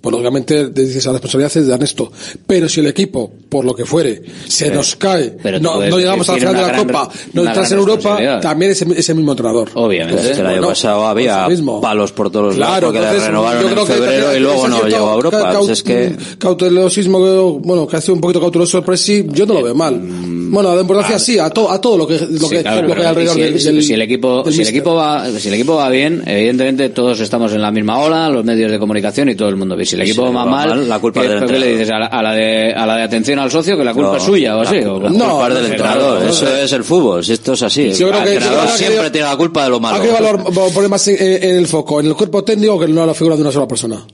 pues 0.00 0.12
lógicamente 0.12 0.68
dices 0.68 1.04
la 1.06 1.12
responsabilidad 1.12 1.56
es 1.56 1.66
de 1.66 1.74
Ernesto. 1.74 2.12
Pero 2.46 2.68
si 2.68 2.78
el 2.80 2.86
equipo, 2.86 3.32
por 3.48 3.64
lo 3.64 3.74
que 3.74 3.84
fuere, 3.84 4.22
se 4.46 4.66
Pero- 4.66 4.76
nos 4.76 4.94
cae, 4.96 5.36
no, 5.60 5.80
no 5.84 5.98
llegamos 5.98 6.28
a 6.28 6.32
la 6.34 6.38
final 6.38 6.54
de 6.54 6.60
la 6.60 6.68
gran- 6.68 6.86
Copa, 6.86 7.10
no 7.32 7.44
estás 7.44 7.72
en 7.72 7.78
Europa, 7.78 8.40
también 8.40 8.70
es 8.72 8.82
ese 8.82 9.14
mismo 9.14 9.32
entrenador. 9.32 9.70
Obviamente. 9.74 10.20
Es 10.20 10.28
que 10.36 10.40
el 10.40 10.46
año 10.46 10.56
Bueno, 10.58 10.68
pasado 10.68 11.06
había 11.08 11.48
mismo. 11.48 11.80
palos 11.80 12.12
por 12.12 12.30
todos 12.30 12.46
los 12.48 12.56
lados 12.58 12.78
Claro, 12.78 12.92
le 12.92 12.98
entonces, 12.98 13.26
renovaron 13.26 13.62
yo 13.62 13.68
en 13.68 13.74
creo 13.74 13.86
que 13.86 13.92
febrero 13.94 14.28
ese- 14.30 14.36
y 14.38 14.42
luego 14.42 14.68
no 14.68 14.82
llegó 14.86 15.10
a 15.10 15.14
Europa. 15.14 15.42
ca- 15.42 15.58
Pues 15.58 15.70
es 15.70 15.82
que 15.82 16.16
cautelosismo 16.38 17.18
que, 17.18 17.66
bueno, 17.66 17.86
que 17.88 17.96
ha 17.96 18.00
sido 18.00 18.14
un 18.14 18.20
poquito 18.20 18.40
cauteloso 18.40 18.78
el 18.78 18.84
Presi, 18.84 19.26
yo 19.30 19.44
no 19.46 19.54
lo 19.54 19.62
veo 19.64 19.74
mal. 19.74 20.00
Bueno, 20.48 20.74
de 20.74 20.80
importancia 20.82 21.18
sí, 21.18 21.38
a, 21.38 21.50
to- 21.50 21.70
a 21.70 21.80
todo 21.80 21.98
lo 21.98 22.06
que, 22.06 22.14
lo. 22.18 22.46
Sí, 22.48 22.56
que, 22.56 22.62
claro, 22.62 22.86
lo 22.88 22.94
que 22.94 23.00
hay 23.00 23.06
alrededor 23.06 23.34
si, 23.34 23.40
del, 23.42 23.60
si- 23.60 23.66
del- 23.66 23.82
si 23.82 23.94
el 23.94 24.02
equipo 24.02 24.42
del 24.42 24.54
si 24.54 24.62
el 24.62 24.68
equipo 24.68 24.94
va 24.94 25.28
si 25.38 25.48
el 25.48 25.54
equipo 25.54 25.74
va 25.76 25.88
bien 25.88 26.22
evidentemente 26.26 26.88
todos 26.90 27.20
estamos 27.20 27.52
en 27.52 27.62
la 27.62 27.70
misma 27.70 27.98
ola 27.98 28.28
los 28.28 28.44
medios 28.44 28.70
de 28.70 28.78
comunicación 28.78 29.28
y 29.28 29.34
todo 29.34 29.48
el 29.48 29.56
mundo 29.56 29.76
bien 29.76 29.86
si 29.86 29.96
el 29.96 30.02
Si 30.04 30.10
equipo 30.10 30.24
va 30.24 30.30
va 30.30 30.44
mal, 30.46 30.68
mal, 30.70 30.88
la 30.88 30.98
culpa 30.98 31.22
¿qué, 31.22 31.28
del 31.28 31.46
qué 31.46 31.58
le 31.58 31.72
dices 31.72 31.90
a 31.90 31.98
la, 31.98 32.06
a 32.06 32.22
la 32.22 32.32
de 32.34 32.72
a 32.72 32.86
la 32.86 32.96
de 32.96 33.02
atención 33.02 33.38
al 33.38 33.50
socio 33.50 33.76
que 33.76 33.84
la 33.84 33.92
culpa 33.94 34.10
No, 34.12 34.16
es 34.16 34.22
suya 34.22 34.56
o 34.56 34.62
la- 34.62 34.68
así 34.70 34.80
la 34.80 34.92
o- 34.92 35.00
culpa 35.00 35.08
No, 35.10 35.46
es 35.48 35.54
del 35.54 35.62
no, 35.62 35.68
entrenador. 35.68 36.18
no, 36.18 36.24
no, 36.24 36.30
Eso 36.30 36.44
no. 36.44 36.50
es 36.56 36.72
el 36.72 36.84
fútbol. 36.84 37.24
Si 37.24 37.32
esto 37.32 37.52
es 37.54 37.62
así. 37.62 37.92
Yo 37.92 38.08
creo 38.08 38.20
el 38.20 38.24
que- 38.28 38.34
entrenador 38.34 38.68
siempre 38.70 39.10
tiene 39.10 39.26
la 39.28 39.36
culpa 39.36 39.64
de 39.64 39.70
lo 39.70 39.80
malo. 39.80 39.96
Hay 40.00 40.06
que 40.06 40.12
valor, 40.12 40.44
poner 40.72 40.88
más 40.90 41.08
en, 41.08 41.16
en 41.42 41.56
el 41.56 41.66
foco, 41.66 42.00
en 42.00 42.06
el 42.06 42.14
cuerpo 42.14 42.44
técnico 42.44 42.78
que 42.78 42.88
no 42.88 43.00
en 43.02 43.06
la 43.08 43.14
figura 43.14 43.36
de 43.36 43.42
una 43.42 43.52
sola 43.52 43.66
persona. 43.68 44.04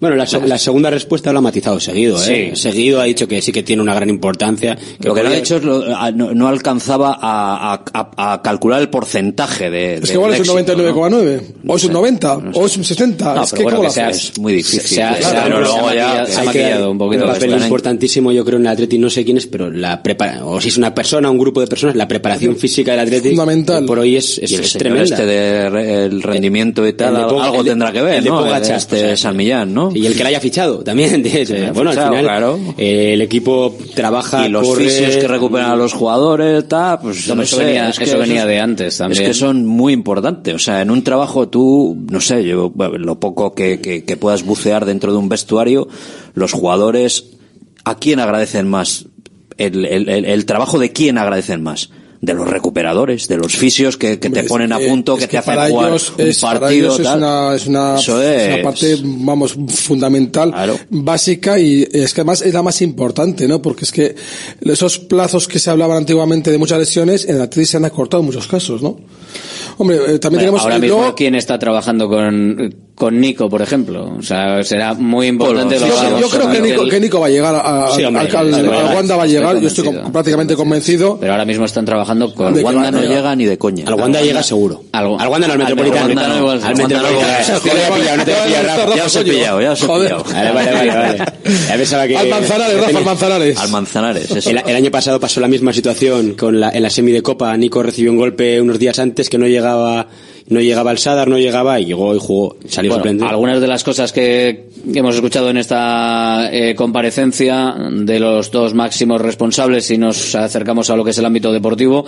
Bueno, 0.00 0.16
la, 0.16 0.26
la 0.46 0.58
segunda 0.58 0.90
respuesta 0.90 1.32
lo 1.32 1.38
ha 1.38 1.42
matizado 1.42 1.78
seguido, 1.80 2.16
¿eh? 2.24 2.52
Sí. 2.54 2.60
Seguido 2.60 3.00
ha 3.00 3.04
dicho 3.04 3.26
que 3.28 3.40
sí 3.40 3.52
que 3.52 3.62
tiene 3.62 3.82
una 3.82 3.94
gran 3.94 4.08
importancia. 4.10 4.76
Lo 5.00 5.14
que 5.14 5.22
no 5.22 5.28
ha 5.30 5.36
hecho 5.36 5.56
es 5.56 5.62
lo- 5.64 5.96
a- 5.96 6.10
no, 6.10 6.32
no 6.34 6.48
alcanzaba 6.48 7.18
a, 7.20 7.74
a- 7.92 8.32
a- 8.32 8.42
calcular 8.42 8.80
el 8.80 8.88
porcentaje 8.88 9.70
de. 9.70 9.94
Es 9.96 10.00
que 10.08 10.12
igual 10.14 10.32
del 10.32 10.42
es 10.42 10.48
un 10.48 10.58
éxito, 10.58 10.78
99,9, 10.78 11.40
o 11.66 11.76
es 11.76 11.84
un 11.84 11.88
sé, 11.88 11.92
90, 11.94 12.36
no 12.42 12.52
sé. 12.52 12.60
o 12.60 12.66
es 12.66 12.76
un 12.76 12.84
60. 12.84 13.34
No, 13.34 13.42
es 13.44 13.52
que 13.52 13.62
bueno, 13.62 13.76
¿cómo 13.78 13.88
que 13.88 13.94
sea- 13.94 14.10
es 14.10 14.38
muy 14.38 14.52
difícil. 14.54 14.80
se 14.82 15.02
pero 15.44 15.60
luego 15.60 15.92
ya 15.92 16.06
maquillado- 16.08 16.26
se 16.26 16.32
ha 16.34 16.40
que- 16.40 16.46
maquillado 16.46 16.90
un 16.90 16.98
poquito 16.98 17.22
un 17.24 17.28
papel 17.30 17.48
cuestión. 17.50 17.62
importantísimo 17.68 18.32
yo 18.32 18.44
creo 18.44 18.58
en 18.58 18.66
el 18.66 18.72
Atleti 18.72 18.98
no 18.98 19.10
sé 19.10 19.24
quién 19.24 19.36
es 19.38 19.46
pero 19.46 19.70
la 19.70 20.02
prepara 20.02 20.44
o 20.44 20.60
si 20.60 20.68
es 20.68 20.76
una 20.76 20.94
persona 20.94 21.30
un 21.30 21.38
grupo 21.38 21.60
de 21.60 21.66
personas 21.66 21.96
la 21.96 22.08
preparación 22.08 22.56
física 22.56 22.92
del 22.92 23.00
Atleti 23.00 23.28
Fundamental. 23.30 23.84
por 23.86 23.98
hoy 23.98 24.16
es, 24.16 24.38
es, 24.38 24.50
y 24.50 24.54
el 24.56 24.60
es 24.62 24.70
señor 24.70 24.82
tremenda 24.82 25.04
este 25.16 25.26
de 25.26 25.70
re- 25.70 26.04
el 26.06 26.22
rendimiento 26.22 26.86
y 26.86 26.92
tal, 26.94 27.14
El 27.16 27.22
algo 27.40 27.64
tendrá 27.64 27.92
que 27.92 28.02
ver, 28.02 28.24
¿no? 28.24 28.54
Este 28.56 29.16
San 29.16 29.36
Millán, 29.36 29.72
¿no? 29.74 29.83
Y 29.92 30.06
el 30.06 30.16
que 30.16 30.22
la 30.22 30.28
haya 30.30 30.40
fichado 30.40 30.78
también 30.84 31.22
bueno 31.74 31.90
fichado, 31.90 32.06
al 32.08 32.12
final 32.18 32.22
claro. 32.24 32.58
eh, 32.78 33.14
el 33.14 33.20
equipo 33.22 33.76
trabaja 33.94 34.46
y 34.46 34.50
los 34.50 34.66
corre, 34.66 34.84
fisios 34.84 35.16
que 35.16 35.26
recuperan 35.28 35.70
a 35.72 35.76
los 35.76 35.92
jugadores, 35.92 36.68
tal, 36.68 37.00
pues 37.00 37.26
No, 37.28 37.34
no 37.36 37.42
eso 37.42 37.56
sé, 37.56 37.64
venía- 37.64 37.88
es 37.88 37.98
que 37.98 38.04
eso 38.04 38.18
venía 38.18 38.42
es- 38.42 38.46
de 38.48 38.60
antes 38.60 38.98
también. 38.98 39.22
Es 39.22 39.28
que 39.28 39.34
son 39.34 39.66
muy 39.66 39.92
importantes. 39.92 40.54
O 40.54 40.58
sea, 40.58 40.80
en 40.82 40.90
un 40.90 41.02
trabajo 41.02 41.48
tú, 41.48 41.96
no 42.10 42.20
sé, 42.20 42.44
yo, 42.44 42.72
lo 42.98 43.18
poco 43.20 43.54
que, 43.54 43.80
que, 43.80 44.04
que 44.04 44.16
puedas 44.16 44.44
bucear 44.44 44.84
dentro 44.84 45.12
de 45.12 45.18
un 45.18 45.28
vestuario, 45.28 45.88
los 46.34 46.52
jugadores, 46.52 47.24
¿a 47.84 47.96
quién 47.96 48.20
agradecen 48.20 48.68
más? 48.68 49.06
El, 49.56 49.84
el, 49.86 50.08
el, 50.08 50.24
el 50.24 50.46
trabajo 50.46 50.78
de 50.78 50.92
quién 50.92 51.16
agradecen 51.18 51.62
más? 51.62 51.90
De 52.24 52.34
los 52.34 52.48
recuperadores, 52.48 53.28
de 53.28 53.36
los 53.36 53.54
fisios 53.56 53.96
que, 53.96 54.18
que 54.18 54.30
te 54.30 54.40
Es 54.40 54.46
ponen 54.46 54.72
a 54.72 54.78
punto, 54.78 55.14
es 55.14 55.20
que, 55.20 55.26
te 55.28 55.38
hacen 55.38 55.54
para 55.54 55.68
jugar 55.68 55.88
ellos 55.90 56.12
un 56.16 56.26
es, 56.26 56.40
para 56.40 56.60
partido. 56.60 56.86
ellos 56.86 57.00
es 57.00 57.06
tal. 57.06 57.18
una, 57.18 57.54
es 57.54 57.66
una, 57.66 57.96
Eso 57.98 58.22
es 58.22 58.54
una 58.54 58.62
parte, 58.62 58.96
vamos, 59.02 59.56
fundamental, 59.68 60.52
básica 60.90 61.58
y 61.58 61.86
es 61.92 62.14
que 62.14 62.20
además 62.22 62.42
es 62.42 62.54
la 62.54 62.62
más 62.62 62.80
importante, 62.82 63.46
¿no? 63.48 63.60
Porque 63.60 63.84
es 63.84 63.92
que 63.92 64.14
esos 64.62 64.98
plazos 64.98 65.46
que 65.48 65.58
se 65.58 65.70
hablaban 65.70 65.98
antiguamente 65.98 66.50
de 66.50 66.58
muchas 66.58 66.78
lesiones, 66.78 67.28
en 67.28 67.38
la 67.38 67.44
Atleti 67.44 67.66
se 67.66 67.76
han 67.76 67.84
acortado 67.84 68.20
en 68.22 68.26
muchos 68.26 68.46
casos, 68.46 68.82
¿no? 68.82 68.96
Hombre, 69.78 69.96
eh, 69.96 70.00
también 70.18 70.20
Bueno, 70.20 70.38
tenemos 70.38 70.62
ahora 70.62 70.78
mismo 70.78 70.96
luego- 70.98 71.14
quién 71.16 71.34
está 71.34 71.58
trabajando 71.58 72.08
con 72.08 72.74
con 72.94 73.20
Nico 73.20 73.50
por 73.50 73.60
ejemplo 73.60 74.14
o 74.18 74.22
sea 74.22 74.62
será 74.62 74.94
muy 74.94 75.26
importante 75.26 75.74
yo, 75.80 75.80
lo 75.80 75.88
yo 75.94 75.98
hablamos 76.00 76.30
creo 76.30 76.42
con 76.44 76.52
que 76.52 76.60
Nico, 76.60 76.88
que 76.88 77.00
Nico 77.00 77.18
va 77.20 77.26
a 77.26 77.30
llegar 77.30 77.54
a, 77.56 77.90
Sí, 77.90 78.04
hombre, 78.04 78.22
al, 78.22 78.26
al- 78.28 78.54
al 78.54 78.62
convencido. 78.62 78.96
Wanda 78.96 79.16
va 79.16 79.22
a 79.22 79.26
Estoy 79.26 79.38
llegar, 79.40 79.60
yo 79.60 79.68
estoy 79.68 79.84
com- 79.84 80.12
prácticamente 80.12 80.54
convencido. 80.56 81.18
pero 81.20 81.32
ahora 81.32 81.44
mismo 81.44 81.64
están 81.64 81.84
trabajando 81.84 82.32
con 82.32 82.54
Wanda 82.62 82.90
no 82.92 83.00
llega. 83.00 83.14
llega 83.16 83.36
ni 83.36 83.44
de 83.46 83.58
coña. 83.58 83.84
al 83.88 83.94
Wanda 83.94 84.20
llega 84.22 84.42
seguro 84.44 84.84
al, 84.92 85.06
al 85.18 85.28
Wanda 85.28 85.48
no 85.48 85.52
al 85.54 85.58
Metropolitano 85.58 86.50
al 86.50 86.62
al 86.62 86.76
Metropolitano. 86.76 88.94
Ya 88.96 89.04
os 89.06 89.16
he 89.16 89.24
pillado, 89.24 89.60
ya 89.60 89.72
os 89.72 89.82
he 89.82 89.86
pillado. 89.86 90.24
Vale, 90.24 90.52
vale, 90.52 90.72
vale, 90.72 91.24
Al 92.16 92.28
Manzanares, 92.28 92.80
Rafa, 92.80 92.98
al 92.98 93.04
Manzanares. 93.04 93.58
Al 93.58 93.70
Manzanares, 93.70 94.30
eso. 94.30 94.50
El, 94.50 94.62
el 94.66 94.76
año 94.76 94.90
pasado 94.90 95.20
pasó 95.20 95.40
la 95.40 95.48
misma 95.48 95.72
situación 95.72 96.34
con 96.34 96.60
la, 96.60 96.70
en 96.70 96.82
la 96.82 96.90
semi 96.90 97.12
de 97.12 97.22
Copa. 97.22 97.56
Nico 97.56 97.82
recibió 97.82 98.10
un 98.12 98.18
golpe 98.18 98.60
unos 98.60 98.78
días 98.78 98.98
antes 98.98 99.28
que 99.28 99.38
no 99.38 99.46
llegaba 99.46 100.06
no 100.46 100.60
llegaba 100.60 100.90
al 100.90 100.98
Sadar, 100.98 101.28
no 101.28 101.38
llegaba 101.38 101.80
y 101.80 101.86
llegó 101.86 102.14
y 102.14 102.18
jugó, 102.18 102.56
salió 102.68 102.98
Bueno, 102.98 103.26
algunas 103.26 103.60
de 103.60 103.66
las 103.66 103.82
cosas 103.82 104.12
que 104.12 104.66
hemos 104.92 105.14
escuchado 105.14 105.48
en 105.48 105.56
esta 105.56 106.50
eh, 106.52 106.74
comparecencia 106.74 107.74
de 107.90 108.20
los 108.20 108.50
dos 108.50 108.74
máximos 108.74 109.20
responsables, 109.22 109.86
si 109.86 109.96
nos 109.96 110.34
acercamos 110.34 110.90
a 110.90 110.96
lo 110.96 111.04
que 111.04 111.12
es 111.12 111.18
el 111.18 111.24
ámbito 111.24 111.50
deportivo, 111.50 112.04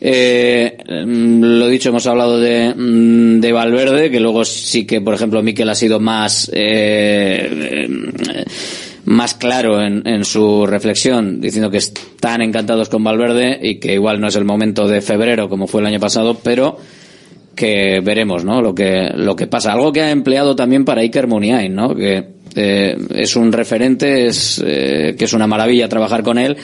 eh, 0.00 0.76
mm, 0.88 1.42
lo 1.42 1.66
dicho, 1.66 1.88
hemos 1.88 2.06
hablado 2.06 2.38
de, 2.38 2.72
mm, 2.72 3.40
de 3.40 3.52
Valverde, 3.52 4.10
que 4.10 4.20
luego 4.20 4.44
sí 4.44 4.86
que, 4.86 5.00
por 5.00 5.14
ejemplo, 5.14 5.42
Miquel 5.42 5.68
ha 5.68 5.74
sido 5.74 5.98
más 5.98 6.50
eh, 6.54 7.88
más 9.04 9.34
claro 9.34 9.82
en, 9.82 10.06
en 10.06 10.24
su 10.24 10.64
reflexión, 10.66 11.40
diciendo 11.40 11.70
que 11.70 11.78
están 11.78 12.40
encantados 12.42 12.88
con 12.88 13.02
Valverde 13.02 13.58
y 13.60 13.80
que 13.80 13.94
igual 13.94 14.20
no 14.20 14.28
es 14.28 14.36
el 14.36 14.44
momento 14.44 14.86
de 14.86 15.00
febrero 15.00 15.48
como 15.48 15.66
fue 15.66 15.80
el 15.80 15.88
año 15.88 15.98
pasado, 15.98 16.38
pero 16.40 16.78
que 17.54 18.00
veremos, 18.00 18.44
¿no? 18.44 18.60
Lo 18.62 18.74
que, 18.74 19.10
lo 19.14 19.36
que 19.36 19.46
pasa. 19.46 19.72
Algo 19.72 19.92
que 19.92 20.02
ha 20.02 20.10
empleado 20.10 20.56
también 20.56 20.84
para 20.84 21.02
Iker 21.02 21.26
Muniain, 21.26 21.74
¿no? 21.74 21.94
Que 21.94 22.24
eh, 22.54 22.96
es 23.14 23.36
un 23.36 23.52
referente, 23.52 24.26
es, 24.26 24.62
eh, 24.64 25.14
que 25.18 25.24
es 25.24 25.32
una 25.32 25.46
maravilla 25.46 25.88
trabajar 25.88 26.22
con 26.22 26.38
él 26.38 26.56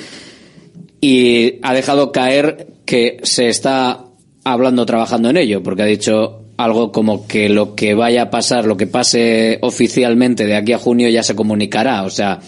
y 1.00 1.54
ha 1.62 1.74
dejado 1.74 2.12
caer 2.12 2.66
que 2.84 3.18
se 3.22 3.48
está 3.48 4.04
hablando, 4.44 4.86
trabajando 4.86 5.30
en 5.30 5.36
ello, 5.36 5.62
porque 5.62 5.82
ha 5.82 5.86
dicho 5.86 6.44
algo 6.56 6.90
como 6.90 7.26
que 7.26 7.48
lo 7.48 7.74
que 7.74 7.94
vaya 7.94 8.22
a 8.22 8.30
pasar, 8.30 8.64
lo 8.66 8.76
que 8.76 8.86
pase 8.86 9.58
oficialmente 9.62 10.44
de 10.44 10.56
aquí 10.56 10.72
a 10.72 10.78
junio 10.78 11.08
ya 11.08 11.22
se 11.22 11.36
comunicará, 11.36 12.02
o 12.02 12.10
sea, 12.10 12.40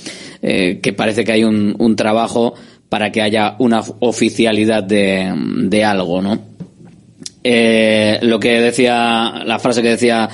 eh, 0.42 0.80
que 0.82 0.92
parece 0.92 1.24
que 1.24 1.32
hay 1.32 1.44
un, 1.44 1.76
un 1.78 1.94
trabajo 1.94 2.54
para 2.88 3.12
que 3.12 3.22
haya 3.22 3.54
una 3.60 3.82
oficialidad 4.00 4.82
de, 4.82 5.32
de 5.68 5.84
algo, 5.84 6.20
¿no? 6.20 6.49
Eh, 7.42 8.18
lo 8.22 8.38
que 8.38 8.60
decía, 8.60 9.42
la 9.44 9.58
frase 9.58 9.82
que 9.82 9.88
decía 9.90 10.28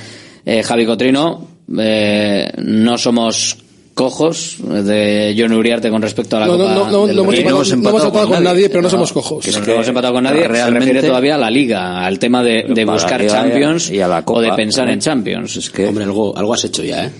eh, 0.44 0.62
Javi 0.62 0.86
Cotrino, 0.86 1.46
eh, 1.78 2.50
no 2.58 2.98
somos 2.98 3.58
cojos 3.94 4.56
de 4.60 5.34
John 5.38 5.52
Uriarte 5.52 5.88
con 5.88 6.02
respecto 6.02 6.36
a 6.36 6.40
la 6.40 6.46
No, 6.46 6.52
no, 6.58 6.64
Copa 6.64 6.74
no, 6.74 6.90
no, 6.90 7.06
del 7.06 7.16
no 7.16 7.22
hemos 7.22 7.34
Rey. 7.34 7.40
empatado- 7.44 7.54
no 7.54 7.88
hemos 7.88 8.04
empatado 8.04 8.28
con 8.28 8.44
nadie, 8.44 8.68
pero 8.68 8.82
no 8.82 8.90
somos 8.90 9.12
cojos. 9.12 9.42
Que 9.44 9.50
Es 9.50 9.58
no 9.58 9.64
que 9.64 9.72
hemos 9.72 9.88
empatado 9.88 10.12
con 10.14 10.24
nadie, 10.24 10.42
se 10.42 10.48
realmente- 10.48 10.78
refiere 10.86 11.06
todavía 11.08 11.34
a 11.36 11.38
la 11.38 11.50
Liga, 11.50 12.04
al 12.04 12.18
tema 12.18 12.42
de, 12.42 12.66
de 12.68 12.84
buscar 12.84 13.26
Champions 13.26 13.90
y 13.90 14.00
a 14.00 14.08
la 14.08 14.18
o 14.18 14.24
Copa 14.24 14.42
de 14.42 14.52
pensar 14.52 14.88
en 14.90 14.98
Champions. 15.00 15.56
Es 15.56 15.70
que, 15.70 15.86
Hombre, 15.86 16.04
algo, 16.04 16.36
algo 16.36 16.52
has 16.52 16.64
hecho 16.64 16.82
ya, 16.84 17.06
¿eh? 17.06 17.10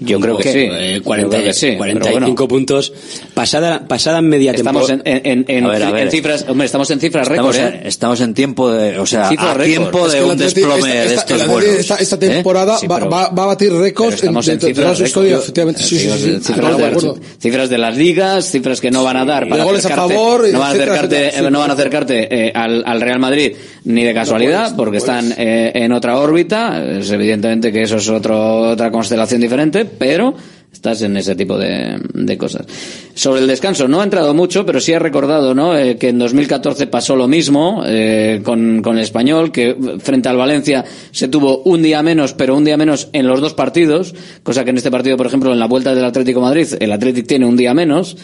Yo 0.00 0.18
creo 0.18 0.36
que 0.38 0.52
sí. 0.52 0.58
Eh, 0.70 0.94
Yo 0.96 1.02
40, 1.04 1.30
creo 1.36 1.44
que 1.46 1.52
sí, 1.52 1.66
pero 1.78 2.00
45 2.00 2.34
bueno. 2.34 2.48
puntos. 2.48 2.92
Pasada, 3.34 3.86
pasada 3.86 4.20
media 4.22 4.52
Estamos 4.52 4.88
en, 4.90 5.00
temporada. 5.00 5.20
en, 5.30 5.44
en, 5.48 5.64
A 5.66 5.68
ver, 5.68 5.82
a 5.82 5.88
en 5.88 5.94
ver. 5.94 6.10
cifras, 6.10 6.46
hombre, 6.48 6.66
estamos 6.66 6.90
en 6.90 7.00
cifras 7.00 7.28
récord, 7.28 7.54
en, 7.56 7.66
¿eh? 7.74 7.80
estamos 7.84 8.20
en 8.20 8.34
tiempo 8.34 8.70
de, 8.70 8.98
o 8.98 9.06
sea, 9.06 9.28
a 9.28 9.58
tiempo 9.58 10.06
Es 10.06 10.12
de 10.12 10.18
que 10.18 10.24
un 10.24 10.38
desplome 10.38 11.04
esta- 11.04 11.36
de 11.36 11.42
estos. 11.42 11.64
Esta, 11.64 11.94
esta 11.96 12.16
¿Eh? 12.16 12.18
temporada 12.18 12.78
Sí, 12.78 12.86
va, 12.86 12.98
pero- 12.98 13.10
va, 13.10 13.28
va 13.28 13.42
a 13.42 13.46
batir 13.46 13.72
récords 13.72 14.14
en, 14.14 14.28
estamos 14.28 14.48
en 14.48 14.58
de, 14.58 14.66
de 14.68 14.74
cifras 14.74 15.00
historia, 15.00 15.36
efectivamente. 15.36 15.82
Sí, 15.82 15.98
sí, 15.98 16.10
sí, 16.10 16.18
sí. 16.18 16.40
Cifras, 16.40 16.76
de 16.78 16.84
de, 16.90 17.14
cifras 17.38 17.68
de 17.70 17.78
las 17.78 17.96
ligas, 17.96 18.50
cifras 18.50 18.80
que 18.80 18.90
no 18.90 19.04
van 19.04 19.16
a 19.16 19.24
dar 19.24 19.48
para 19.48 19.62
De 19.62 19.68
goles 19.68 19.84
a 19.84 19.88
acercarte, 19.88 20.14
favor, 20.14 20.48
no 20.50 20.58
van 20.60 20.68
a 20.68 20.70
acercarte, 20.72 21.32
no 21.50 21.58
van 21.58 21.70
a 21.70 21.74
acercarte 21.74 22.46
eh, 22.46 22.52
al, 22.54 22.82
al 22.86 23.00
Real 23.00 23.18
Madrid 23.18 23.52
ni 23.84 24.04
de 24.04 24.14
casualidad, 24.14 24.74
porque 24.76 24.98
están 24.98 25.32
eh, 25.36 25.72
en 25.74 25.92
otra 25.92 26.18
órbita. 26.18 26.82
Es 26.98 27.10
evidentemente 27.10 27.72
que 27.72 27.82
eso 27.82 27.96
es 27.96 28.08
otro, 28.08 28.70
otra 28.70 28.90
constelación 28.90 29.40
diferente, 29.40 29.86
pero 29.98 30.34
estás 30.72 31.02
en 31.02 31.16
ese 31.16 31.34
tipo 31.34 31.58
de, 31.58 32.00
de 32.14 32.38
cosas. 32.38 32.66
Sobre 33.14 33.42
el 33.42 33.46
descanso, 33.46 33.86
no 33.86 34.00
ha 34.00 34.04
entrado 34.04 34.32
mucho, 34.32 34.64
pero 34.64 34.80
sí 34.80 34.94
ha 34.94 34.98
recordado 34.98 35.54
¿no? 35.54 35.76
Eh, 35.76 35.98
que 35.98 36.08
en 36.08 36.18
2014 36.18 36.86
pasó 36.86 37.16
lo 37.16 37.28
mismo 37.28 37.82
eh, 37.86 38.40
con, 38.42 38.80
con 38.80 38.96
el 38.96 39.02
español, 39.02 39.52
que 39.52 39.76
frente 39.98 40.30
al 40.30 40.38
Valencia 40.38 40.84
se 41.10 41.28
tuvo 41.28 41.58
un 41.64 41.82
día 41.82 42.02
menos, 42.02 42.32
pero 42.32 42.56
un 42.56 42.64
día 42.64 42.78
menos 42.78 43.08
en 43.12 43.26
los 43.26 43.42
dos 43.42 43.52
partidos, 43.52 44.14
cosa 44.42 44.64
que 44.64 44.70
en 44.70 44.78
este 44.78 44.90
partido, 44.90 45.18
por 45.18 45.26
ejemplo, 45.26 45.52
en 45.52 45.58
la 45.58 45.66
vuelta 45.66 45.94
del 45.94 46.04
Atlético 46.04 46.40
Madrid, 46.40 46.68
el 46.80 46.92
Atlético 46.92 47.26
tiene 47.26 47.46
un 47.46 47.56
día 47.56 47.74
menos. 47.74 48.16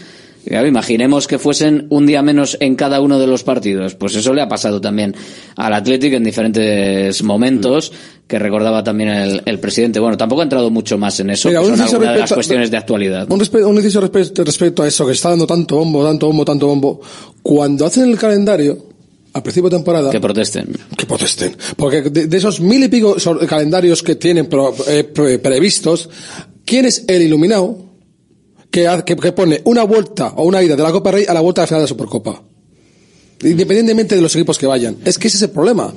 Claro, 0.46 0.68
imaginemos 0.68 1.26
que 1.26 1.38
fuesen 1.40 1.86
un 1.90 2.06
día 2.06 2.22
menos 2.22 2.56
en 2.60 2.76
cada 2.76 3.00
uno 3.00 3.18
de 3.18 3.26
los 3.26 3.42
partidos. 3.42 3.96
Pues 3.96 4.14
eso 4.14 4.32
le 4.32 4.42
ha 4.42 4.48
pasado 4.48 4.80
también 4.80 5.14
al 5.56 5.74
Atlético 5.74 6.16
en 6.16 6.22
diferentes 6.22 7.22
momentos, 7.24 7.92
que 8.28 8.38
recordaba 8.38 8.84
también 8.84 9.08
el, 9.10 9.42
el 9.44 9.58
presidente. 9.58 9.98
Bueno, 9.98 10.16
tampoco 10.16 10.42
ha 10.42 10.44
entrado 10.44 10.70
mucho 10.70 10.98
más 10.98 11.18
en 11.20 11.30
eso, 11.30 11.48
Mira, 11.48 11.60
que 11.62 11.66
son 11.88 12.00
de 12.00 12.18
las 12.18 12.32
cuestiones 12.32 12.70
de 12.70 12.76
actualidad. 12.76 13.30
Un, 13.30 13.40
respe- 13.40 13.66
un 13.66 13.76
inciso 13.76 14.00
respecto, 14.00 14.44
respecto 14.44 14.82
a 14.84 14.88
eso, 14.88 15.04
que 15.04 15.12
está 15.12 15.30
dando 15.30 15.46
tanto 15.48 15.76
bombo, 15.78 16.04
tanto 16.04 16.26
bombo, 16.28 16.44
tanto 16.44 16.66
bombo. 16.68 17.00
Cuando 17.42 17.84
hacen 17.86 18.08
el 18.08 18.16
calendario, 18.16 18.86
a 19.32 19.42
principio 19.42 19.68
de 19.68 19.76
temporada, 19.76 20.10
Que 20.10 20.20
protesten. 20.20 20.68
que 20.96 21.06
protesten. 21.06 21.56
Porque 21.76 22.02
de, 22.02 22.26
de 22.28 22.36
esos 22.36 22.60
mil 22.60 22.84
y 22.84 22.88
pico 22.88 23.16
calendarios 23.48 24.02
que 24.02 24.14
tienen 24.14 24.46
pro- 24.46 24.74
eh, 24.88 25.04
pre- 25.04 25.38
previstos, 25.40 26.08
¿quién 26.64 26.84
es 26.86 27.04
el 27.08 27.22
iluminado 27.22 27.84
que, 28.76 29.02
que, 29.06 29.16
que 29.16 29.32
pone 29.32 29.62
una 29.64 29.84
vuelta 29.84 30.34
o 30.36 30.44
una 30.44 30.62
ida 30.62 30.76
de 30.76 30.82
la 30.82 30.92
Copa 30.92 31.10
Rey 31.10 31.24
a 31.26 31.32
la 31.32 31.40
vuelta 31.40 31.62
de 31.62 31.64
la 31.64 31.66
final 31.66 31.80
de 31.80 31.84
la 31.84 31.88
Supercopa? 31.88 32.42
Independientemente 33.42 34.14
de 34.14 34.20
los 34.20 34.34
equipos 34.36 34.58
que 34.58 34.66
vayan. 34.66 34.98
Es 35.04 35.18
que 35.18 35.28
ese 35.28 35.38
es 35.38 35.42
el 35.44 35.50
problema. 35.50 35.94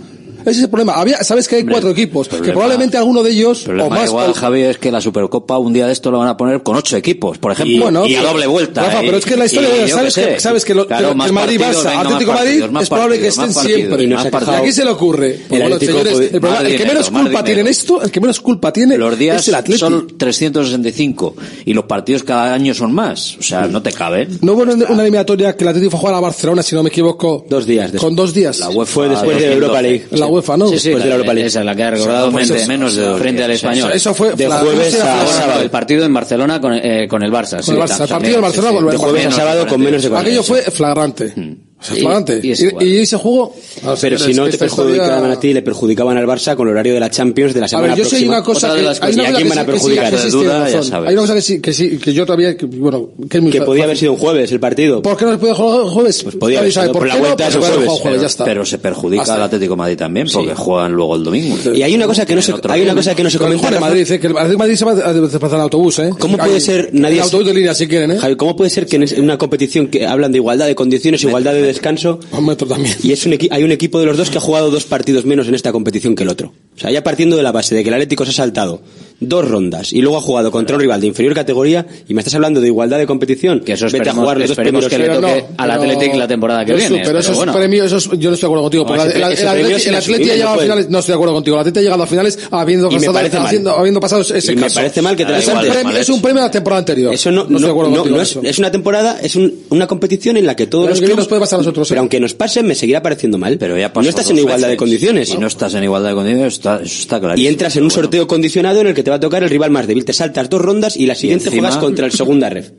Ese 0.50 0.60
es 0.60 0.64
el 0.66 0.70
problema. 0.70 0.94
Había, 0.94 1.24
sabes 1.24 1.48
que 1.48 1.58
hay 1.58 1.64
cuatro 1.66 1.90
equipos, 1.92 2.28
que 2.28 2.38
probablemente 2.52 2.98
alguno 2.98 3.24
de 3.24 3.32
ellos, 3.32 3.64
problema 3.64 3.88
o 3.88 3.90
más, 3.90 4.08
igual, 4.10 4.30
o- 4.32 4.34
Javi, 4.34 4.62
es 4.62 4.78
que 4.78 4.92
la 4.92 5.02
Supercopa 5.02 5.58
un 5.58 5.74
día 5.74 5.88
de 5.88 5.94
esto 5.94 6.12
lo 6.12 6.20
van 6.20 6.28
a 6.30 6.38
poner 6.38 6.62
con 6.64 6.76
ocho 6.76 6.96
equipos, 6.98 7.38
por 7.38 7.52
ejemplo. 7.52 7.76
Y- 7.76 7.80
bueno, 7.80 8.06
y 8.06 8.16
a 8.16 8.24
doble 8.24 8.48
vuelta. 8.48 8.84
Rafa, 8.84 9.00
¿eh? 9.02 9.06
pero 9.06 9.18
es 9.18 9.26
que 9.26 9.36
la 9.38 9.46
historia, 9.46 9.70
Y 9.86 9.90
sabes 9.90 10.16
que, 10.16 10.22
sé. 10.24 10.40
sabes 10.40 10.66
que, 10.66 10.74
lo, 10.76 10.88
Claro, 10.88 11.10
que 11.10 11.16
más 11.16 11.28
el 11.28 11.34
Madrid 11.34 11.60
Barça, 11.62 11.96
Atlético 11.98 12.34
Madrid, 12.34 12.64
es 12.82 12.90
probable 12.90 13.20
que 13.20 13.28
estén 13.28 13.54
siempre. 13.54 14.08
más 14.08 14.26
¿Y 14.26 14.30
partidos. 14.30 14.56
a 14.56 14.62
quién 14.62 14.74
se 14.74 14.84
le 14.86 14.92
ocurre? 14.92 15.30
El 15.36 15.42
bueno, 15.50 15.66
Atlético 15.66 15.92
señores, 15.92 16.14
puede- 16.14 16.26
el, 16.26 16.32
problema- 16.42 16.62
más 16.64 16.72
el 16.72 16.78
que 16.78 16.86
menos 16.86 17.10
culpa 17.10 17.44
tiene 17.44 17.62
en 17.62 17.68
esto, 17.68 18.02
el 18.02 18.12
que 18.12 18.20
menos 18.22 18.40
culpa 18.42 18.74
tiene 18.74 18.98
Los 18.98 19.18
días 19.18 19.42
es 19.42 19.48
el 19.50 19.56
Atlético. 19.56 19.88
son 19.90 20.08
365 20.18 21.36
y 21.66 21.74
los 21.74 21.86
partidos 21.86 22.24
cada 22.24 22.54
año 22.54 22.74
son 22.74 22.94
más. 22.94 23.38
O 23.38 23.44
sea, 23.44 23.68
no 23.68 23.82
te 23.82 23.92
caben. 23.92 24.38
No 24.42 24.54
hubo 24.54 24.62
una, 24.64 24.74
eliminatoria 25.02 25.56
que 25.56 25.64
el 25.64 25.70
Atlético 25.70 25.92
fue 25.92 25.98
a 25.98 26.02
jugar 26.02 26.16
a 26.16 26.20
Barcelona, 26.20 26.64
si 26.64 26.76
no 26.76 26.84
me 26.84 26.90
equivoco. 26.90 27.46
Dos 27.50 27.66
días 27.66 27.92
después. 27.92 28.02
Con 28.08 28.16
dos 28.16 28.34
días. 28.34 28.60
La 28.60 28.70
UEFA 28.70 28.92
Fue 28.94 29.10
después 29.10 29.38
de 29.40 29.48
la 29.48 29.54
Europa 29.54 29.82
League. 29.82 30.06
La 30.12 30.28
UEFA, 30.40 30.58
¿no? 30.58 30.68
Sí, 30.70 30.80
sí, 30.80 30.90
Después 30.90 31.04
de 31.04 31.10
la 31.10 31.16
Europa 31.16 31.34
League. 31.34 31.48
esa 31.48 31.60
es 31.60 31.66
la 31.66 31.76
que 31.76 31.84
ha 31.84 31.92
recordado 31.92 32.32
Pues 32.32 32.48
frente, 32.48 32.62
eso- 32.64 32.72
menos 32.72 32.96
de 32.96 33.04
dos 33.04 33.20
frente 33.20 33.44
al 33.44 33.52
español. 33.52 33.92
Eso 33.94 34.14
fue 34.14 34.34
De 34.34 34.48
la- 34.50 34.58
jueves 34.60 34.98
la- 34.98 35.22
a 35.22 35.24
la- 35.24 35.30
sábado. 35.32 35.62
el 35.62 35.70
partido 35.70 36.06
en 36.06 36.14
Barcelona 36.14 36.60
con, 36.62 36.74
eh, 36.74 37.08
con 37.08 37.24
el 37.24 37.32
Barça. 37.32 37.64
Con 37.64 37.76
el 37.76 37.82
Barça. 37.82 38.02
El 38.04 38.08
partido 38.10 38.36
sí, 38.36 38.42
Barcelona 38.42 38.74
con 38.76 38.86
el 38.86 38.92
De 38.92 38.98
jueves 38.98 39.26
a 39.26 39.30
Barça. 39.30 39.34
sábado 39.36 39.68
con 39.68 39.82
menos 39.82 40.04
de 40.04 40.10
40. 40.10 40.30
Aquello 40.30 40.44
fue 40.44 40.62
flagrante. 40.72 41.34
O 41.82 41.84
sea, 41.86 41.96
Y- 41.98 42.48
y 42.48 42.52
es 42.52 42.62
Y, 42.82 42.98
ese 42.98 43.16
juego. 43.18 43.56
Pero 44.02 44.20
si 44.20 44.34
no 44.34 44.50
te 44.50 44.58
perjudicaban 44.58 45.32
a 45.32 45.40
ti, 45.40 45.54
le 45.54 45.62
perjudicaban 45.62 46.18
al 46.18 46.26
Barça 46.28 46.56
con 46.58 46.68
el 46.68 46.74
horario 46.74 46.94
de 46.94 47.00
la 47.00 47.10
Champions 47.10 47.54
de 47.54 47.62
la 47.62 47.68
A 47.68 47.70
semana 47.70 47.96
ver, 47.96 48.04
yo 48.04 48.06
sé 48.10 48.28
una 48.28 48.44
cosa 48.44 48.76
que, 48.76 48.82
las 48.82 49.02
hay 49.02 49.14
una 49.14 49.24
¿Y 49.24 49.26
a 49.26 49.30
cosa 49.30 49.38
quién 49.38 49.48
que 49.50 49.56
van 49.56 49.58
a 49.60 49.66
perjudicar? 49.66 50.18
sí, 50.18 50.30
duda, 50.30 50.70
ya 50.70 50.84
sabes. 50.84 51.08
Hay 51.10 51.14
una 51.14 51.22
cosa 51.22 51.36
que 51.36 51.42
sí, 51.42 51.62
que 51.62 51.72
sí, 51.74 51.98
que 51.98 52.12
yo 52.14 52.26
todavía, 52.26 52.58
que, 52.58 52.66
bueno, 52.66 53.12
que 53.30 53.38
es 53.38 53.44
muy 53.44 53.52
Que 53.54 53.62
podía 53.62 53.86
haber 53.86 53.98
sido 53.98 54.12
un 54.12 54.18
jueves 54.18 54.52
el 54.52 54.60
partido. 54.60 55.02
¿Por 55.02 55.16
qué 55.16 55.24
no 55.24 55.32
se 55.32 55.38
puede 55.38 55.54
jugar 55.54 55.80
el 55.82 55.88
jueves? 55.90 56.24
Pues 56.24 56.36
podía 56.36 56.60
haber 56.60 56.74
sido, 56.74 56.92
¿Por 56.92 57.08
la 57.08 57.14
no? 57.14 57.20
vuelta 57.22 57.48
el 57.48 57.54
jueves. 57.54 58.22
ya 58.22 58.28
está. 58.28 58.44
Pero 58.44 58.66
se 58.66 58.78
perjudica 58.78 59.22
Hasta 59.22 59.36
al. 59.36 59.44
Atlético 59.44 59.78
Madrid 59.78 59.98
también, 59.98 60.28
porque 60.34 60.54
juegan 60.56 60.92
luego 60.92 61.16
el 61.16 61.24
domingo. 61.24 61.56
Y 61.74 61.82
hay 61.82 61.96
una 61.96 62.08
cosa 62.08 62.26
que 62.26 62.36
no 62.36 62.42
se, 62.42 62.54
hay 62.68 62.82
una 62.82 62.94
cosa 62.96 63.16
que 63.16 63.24
no 63.24 63.30
se 63.30 63.38
comenta. 63.38 63.70
Rafa. 63.70 63.80
Madrid, 63.80 64.06
que 64.06 64.28
el 64.28 64.34
Madrid 64.34 64.76
se 64.76 64.84
va 64.86 64.92
a 64.92 65.14
desplazar 65.14 65.58
en 65.60 65.62
autobús, 65.64 66.00
¿eh? 66.00 66.10
¿Cómo 66.20 66.38
puede 66.38 66.60
ser 66.60 66.90
nadie 66.92 67.22
autobús 67.22 67.46
de 67.46 67.54
línea 67.54 67.74
si 67.74 67.88
quieren, 67.88 68.12
¿eh? 68.12 68.18
¿cómo 68.36 68.56
puede 68.56 68.70
ser 68.70 68.86
que 68.86 68.98
en 68.98 69.24
una 69.24 69.38
competición 69.38 69.88
que 69.88 70.06
hablan 70.06 70.32
de 70.34 70.40
igualdad 70.40 70.68
de 70.68 70.76
condiciones, 70.76 71.24
igualdad 71.24 71.54
de 71.54 71.69
descanso, 71.70 72.20
Un 72.32 72.46
metro 72.46 72.68
también. 72.68 72.96
y 73.02 73.12
es 73.14 73.26
un 73.26 73.38
hay 73.50 73.64
un 73.64 73.72
equipo 73.72 74.00
de 74.00 74.06
los 74.06 74.18
dos 74.18 74.30
que 74.30 74.38
ha 74.38 74.42
jugado 74.42 74.70
dos 74.70 74.84
partidos 74.86 75.26
menos 75.26 75.48
en 75.48 75.56
esta 75.56 75.72
competición 75.72 76.16
que 76.16 76.24
el 76.24 76.30
otro? 76.30 76.54
O 76.76 76.80
sea, 76.80 76.92
ya 76.92 77.04
partiendo 77.04 77.38
de 77.38 77.44
la 77.44 77.52
base 77.52 77.74
de 77.76 77.84
que 77.84 77.90
el 77.90 77.94
Atlético 77.96 78.26
se 78.26 78.32
ha 78.32 78.34
saltado 78.34 78.82
dos 79.20 79.48
rondas 79.48 79.92
y 79.94 80.02
luego 80.02 80.18
ha 80.18 80.22
jugado 80.22 80.52
contra 80.52 80.76
un 80.76 80.82
rival 80.82 81.02
de 81.02 81.08
inferior 81.08 81.34
categoría 81.36 81.86
y 82.08 82.14
me 82.14 82.22
estás 82.22 82.36
hablando 82.36 82.62
de 82.62 82.68
igualdad 82.68 82.98
de 82.98 83.06
competición, 83.06 83.60
Que 83.62 83.74
eso 83.74 83.88
vete 83.92 84.10
a 84.10 84.14
jugar 84.14 84.38
los 84.40 84.48
dos 84.50 84.58
que 84.58 84.64
le 84.64 84.72
Pero 84.72 85.20
toque 85.20 85.22
no, 85.22 85.48
al 85.58 85.70
pero- 85.70 85.74
Athletic 85.92 86.16
la 86.16 86.28
temporada 86.28 86.62
que 86.66 86.74
pero 86.74 86.78
viene. 86.78 86.96
eso- 87.02 87.08
Pero 87.08 87.20
eso 87.20 87.32
es 87.32 87.38
bueno. 87.38 87.54
premio, 87.54 87.84
eso 87.84 87.98
es- 87.98 88.06
yo 88.06 88.30
no 88.30 88.34
estoy 88.36 88.40
de 88.40 88.46
acuerdo 88.46 88.64
contigo. 88.64 88.86
No, 88.86 88.94
el, 88.96 89.24
Atleti 89.24 90.30
ha 90.30 90.36
llegado 90.36 90.56
a 90.56 90.58
finales, 90.60 90.90
no 90.90 91.00
estoy 91.00 91.12
de 91.12 91.16
acuerdo 91.16 91.34
contigo. 91.34 91.56
El 91.58 91.62
Atleti 91.62 91.80
ha 91.80 91.82
llegado 91.84 92.04
a 92.04 92.08
finales 92.08 92.40
habiendo 92.52 92.90
me 92.90 93.00
pasado, 93.00 93.46
haciendo- 93.46 93.72
habiendo 93.72 94.00
pasado 94.00 94.22
ese 94.22 94.52
Y 94.52 94.56
me 94.56 94.64
caso. 94.64 94.76
parece 94.76 95.02
mal 95.02 95.16
que 95.16 95.26
te 95.26 95.38
es, 95.38 95.48
un 95.48 95.60
premio, 95.60 95.98
es 95.98 96.10
un 96.10 96.22
premio 96.22 96.42
a 96.42 96.46
la 96.46 96.52
temporada 96.52 96.80
anterior. 96.80 97.14
Eso 97.14 97.32
no, 97.32 97.42
estoy 97.42 97.56
de 97.56 97.62
no, 97.62 97.68
acuerdo 97.72 97.92
no- 97.92 97.96
contigo 97.98 98.16
no 98.16 98.22
en 98.22 98.24
es, 98.24 98.32
eso. 98.32 98.42
es 98.44 98.60
una 98.60 98.72
temporada, 98.72 99.20
es 99.22 99.36
un- 99.36 99.54
una 99.70 99.88
competición 99.88 100.38
en 100.38 100.46
la 100.46 100.56
que 100.56 100.68
todos 100.68 100.86
Pero 100.86 100.92
los 100.92 101.00
¿qué 101.00 101.06
clubes, 101.06 101.18
nos 101.18 101.28
puede 101.28 101.40
pasar 101.42 101.58
a 101.60 101.62
nosotros, 101.62 101.88
eh? 101.88 101.90
pero 101.90 102.02
aunque 102.02 102.20
nos 102.20 102.34
pase, 102.34 102.64
me 102.64 102.76
seguirá 102.76 103.02
pareciendo 103.02 103.38
mal. 103.38 103.58
Pero 103.58 103.78
ya 103.78 103.92
no 103.94 104.02
estás 104.02 104.30
en 104.30 104.38
igualdad 104.40 104.68
de 104.70 104.78
condiciones. 104.78 105.30
Si 105.30 105.38
no 105.38 105.48
estás 105.48 105.74
en 105.74 105.84
igualdad 105.84 106.10
de 106.10 106.16
condiciones, 106.16 106.54
está, 106.54 106.82
eso 106.84 107.08
clarísimo. 107.20 107.38
Y 107.38 107.48
entras 107.48 107.76
en 107.76 107.84
un 107.84 107.92
sorteo 107.92 108.28
condicionado 108.28 108.82
en 108.82 108.88
el 108.88 108.94
que 108.94 109.04
te 109.10 109.12
va 109.12 109.16
a 109.16 109.20
tocar 109.20 109.42
el 109.44 109.50
rival 109.50 109.72
más 109.72 109.88
débil. 109.88 110.06
Te 110.06 110.14
saltas 110.14 110.50
dos 110.50 110.62
rondas 110.62 110.96
y 110.96 111.08
la 111.08 111.16
siguiente 111.16 111.46
encima- 111.46 111.70
juegas 111.70 111.84
contra 111.84 112.06
el 112.06 112.12
segunda 112.12 112.48
ref. 112.50 112.70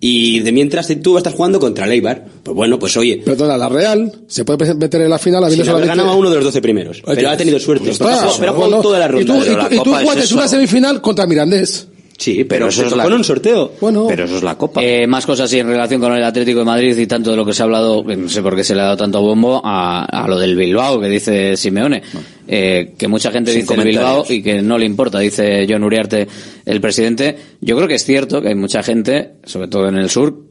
Y 0.00 0.40
de 0.40 0.50
mientras 0.50 0.88
tú 1.02 1.16
estás 1.18 1.34
jugando 1.34 1.60
contra 1.60 1.84
el 1.84 1.92
Eibar. 1.92 2.24
Pues 2.42 2.54
bueno, 2.54 2.78
pues 2.78 2.96
oye. 2.96 3.22
Perdona, 3.24 3.56
la 3.58 3.68
Real 3.68 4.12
se 4.26 4.44
puede 4.44 4.74
meter 4.74 5.02
en 5.02 5.10
la 5.10 5.18
final 5.18 5.44
habiendo 5.44 5.62
le 5.64 5.70
habrá 5.70 5.82
solamente... 5.84 5.98
ganado 6.02 6.16
a 6.16 6.18
uno 6.18 6.30
de 6.30 6.36
los 6.36 6.44
12 6.46 6.62
primeros. 6.62 7.02
Pero 7.04 7.28
ha 7.30 7.36
tenido 7.36 7.58
suerte. 7.60 7.86
Pues 7.86 7.98
pero, 7.98 8.10
ha 8.52 8.54
jugado- 8.54 8.78
Y 9.20 9.24
tú, 9.24 9.34
y 9.36 9.40
Pero 9.40 9.52
tú- 9.52 9.56
la 9.56 9.74
y 9.74 9.78
tú 9.80 9.94
es 9.96 10.02
jugaste 10.10 10.34
una 10.34 10.48
semifinal 10.48 11.00
contra 11.02 11.26
Mirandés. 11.26 11.88
Sí, 12.16 12.44
pero, 12.44 12.68
eso 12.68 12.86
es 12.86 12.94
la... 12.94 13.06
un 13.06 13.24
sorteo. 13.24 13.72
Bueno, 13.80 14.06
Pero 14.08 14.24
eso 14.24 14.36
es 14.36 14.42
la 14.42 14.56
Copa. 14.56 14.82
Eh, 14.82 15.06
más 15.06 15.26
cosas 15.26 15.50
sí 15.50 15.58
en 15.58 15.66
relación 15.66 16.00
con 16.00 16.12
el 16.12 16.22
Atlético 16.22 16.60
de 16.60 16.64
Madrid 16.64 16.96
y 16.96 17.06
tanto 17.06 17.32
de 17.32 17.36
lo 17.36 17.44
que 17.44 17.52
se 17.52 17.62
ha 17.62 17.64
hablado, 17.64 18.04
que 18.04 18.16
no 18.16 18.28
sé 18.28 18.40
por 18.40 18.54
qué 18.54 18.62
se 18.62 18.74
le 18.74 18.82
ha 18.82 18.84
dado 18.84 18.96
tanto 18.96 19.20
bombo 19.20 19.60
a, 19.64 20.04
a 20.04 20.28
lo 20.28 20.38
del 20.38 20.56
Bilbao 20.56 21.00
que 21.00 21.08
dice 21.08 21.56
Simeone. 21.56 22.02
Eh, 22.46 22.92
que 22.96 23.08
mucha 23.08 23.30
gente 23.30 23.52
Sin 23.52 23.62
dice 23.62 23.74
el. 23.74 23.84
Bilbao 23.84 24.24
y 24.28 24.42
que 24.42 24.62
no 24.62 24.78
le 24.78 24.86
importa, 24.86 25.18
dice 25.18 25.66
John 25.68 25.82
Uriarte, 25.82 26.28
el 26.64 26.80
presidente. 26.80 27.36
Yo 27.60 27.76
creo 27.76 27.88
que 27.88 27.94
es 27.94 28.04
cierto 28.04 28.40
que 28.40 28.48
hay 28.48 28.54
mucha 28.54 28.82
gente, 28.82 29.32
sobre 29.44 29.68
todo 29.68 29.88
en 29.88 29.96
el 29.96 30.08
sur, 30.08 30.44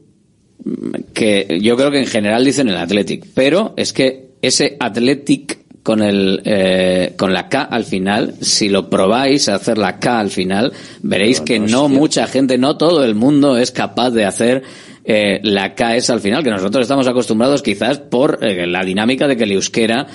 que 1.12 1.60
yo 1.62 1.76
creo 1.76 1.90
que 1.90 2.00
en 2.00 2.06
general 2.06 2.44
dicen 2.44 2.68
el 2.68 2.76
Athletic, 2.76 3.26
pero 3.34 3.74
es 3.76 3.92
que 3.92 4.30
ese 4.42 4.76
Athletic 4.80 5.63
con 5.84 6.02
el 6.02 6.40
eh, 6.44 7.12
con 7.16 7.32
la 7.32 7.48
K 7.48 7.62
al 7.62 7.84
final, 7.84 8.34
si 8.40 8.70
lo 8.70 8.88
probáis 8.88 9.48
a 9.48 9.56
hacer 9.56 9.78
la 9.78 10.00
K 10.00 10.18
al 10.18 10.30
final, 10.30 10.72
veréis 11.02 11.42
que 11.42 11.60
no 11.60 11.88
mucha 11.88 12.26
gente, 12.26 12.58
no 12.58 12.76
todo 12.76 13.04
el 13.04 13.14
mundo 13.14 13.58
es 13.58 13.70
capaz 13.70 14.10
de 14.10 14.24
hacer 14.24 14.62
eh, 15.04 15.40
la 15.42 15.74
K 15.74 15.96
esa 15.96 16.14
al 16.14 16.20
final, 16.20 16.42
que 16.42 16.50
nosotros 16.50 16.82
estamos 16.82 17.06
acostumbrados 17.06 17.62
quizás 17.62 17.98
por 17.98 18.38
eh, 18.42 18.66
la 18.66 18.82
dinámica 18.82 19.28
de 19.28 19.36
que 19.36 19.44
el 19.44 19.52
euskera 19.52 20.06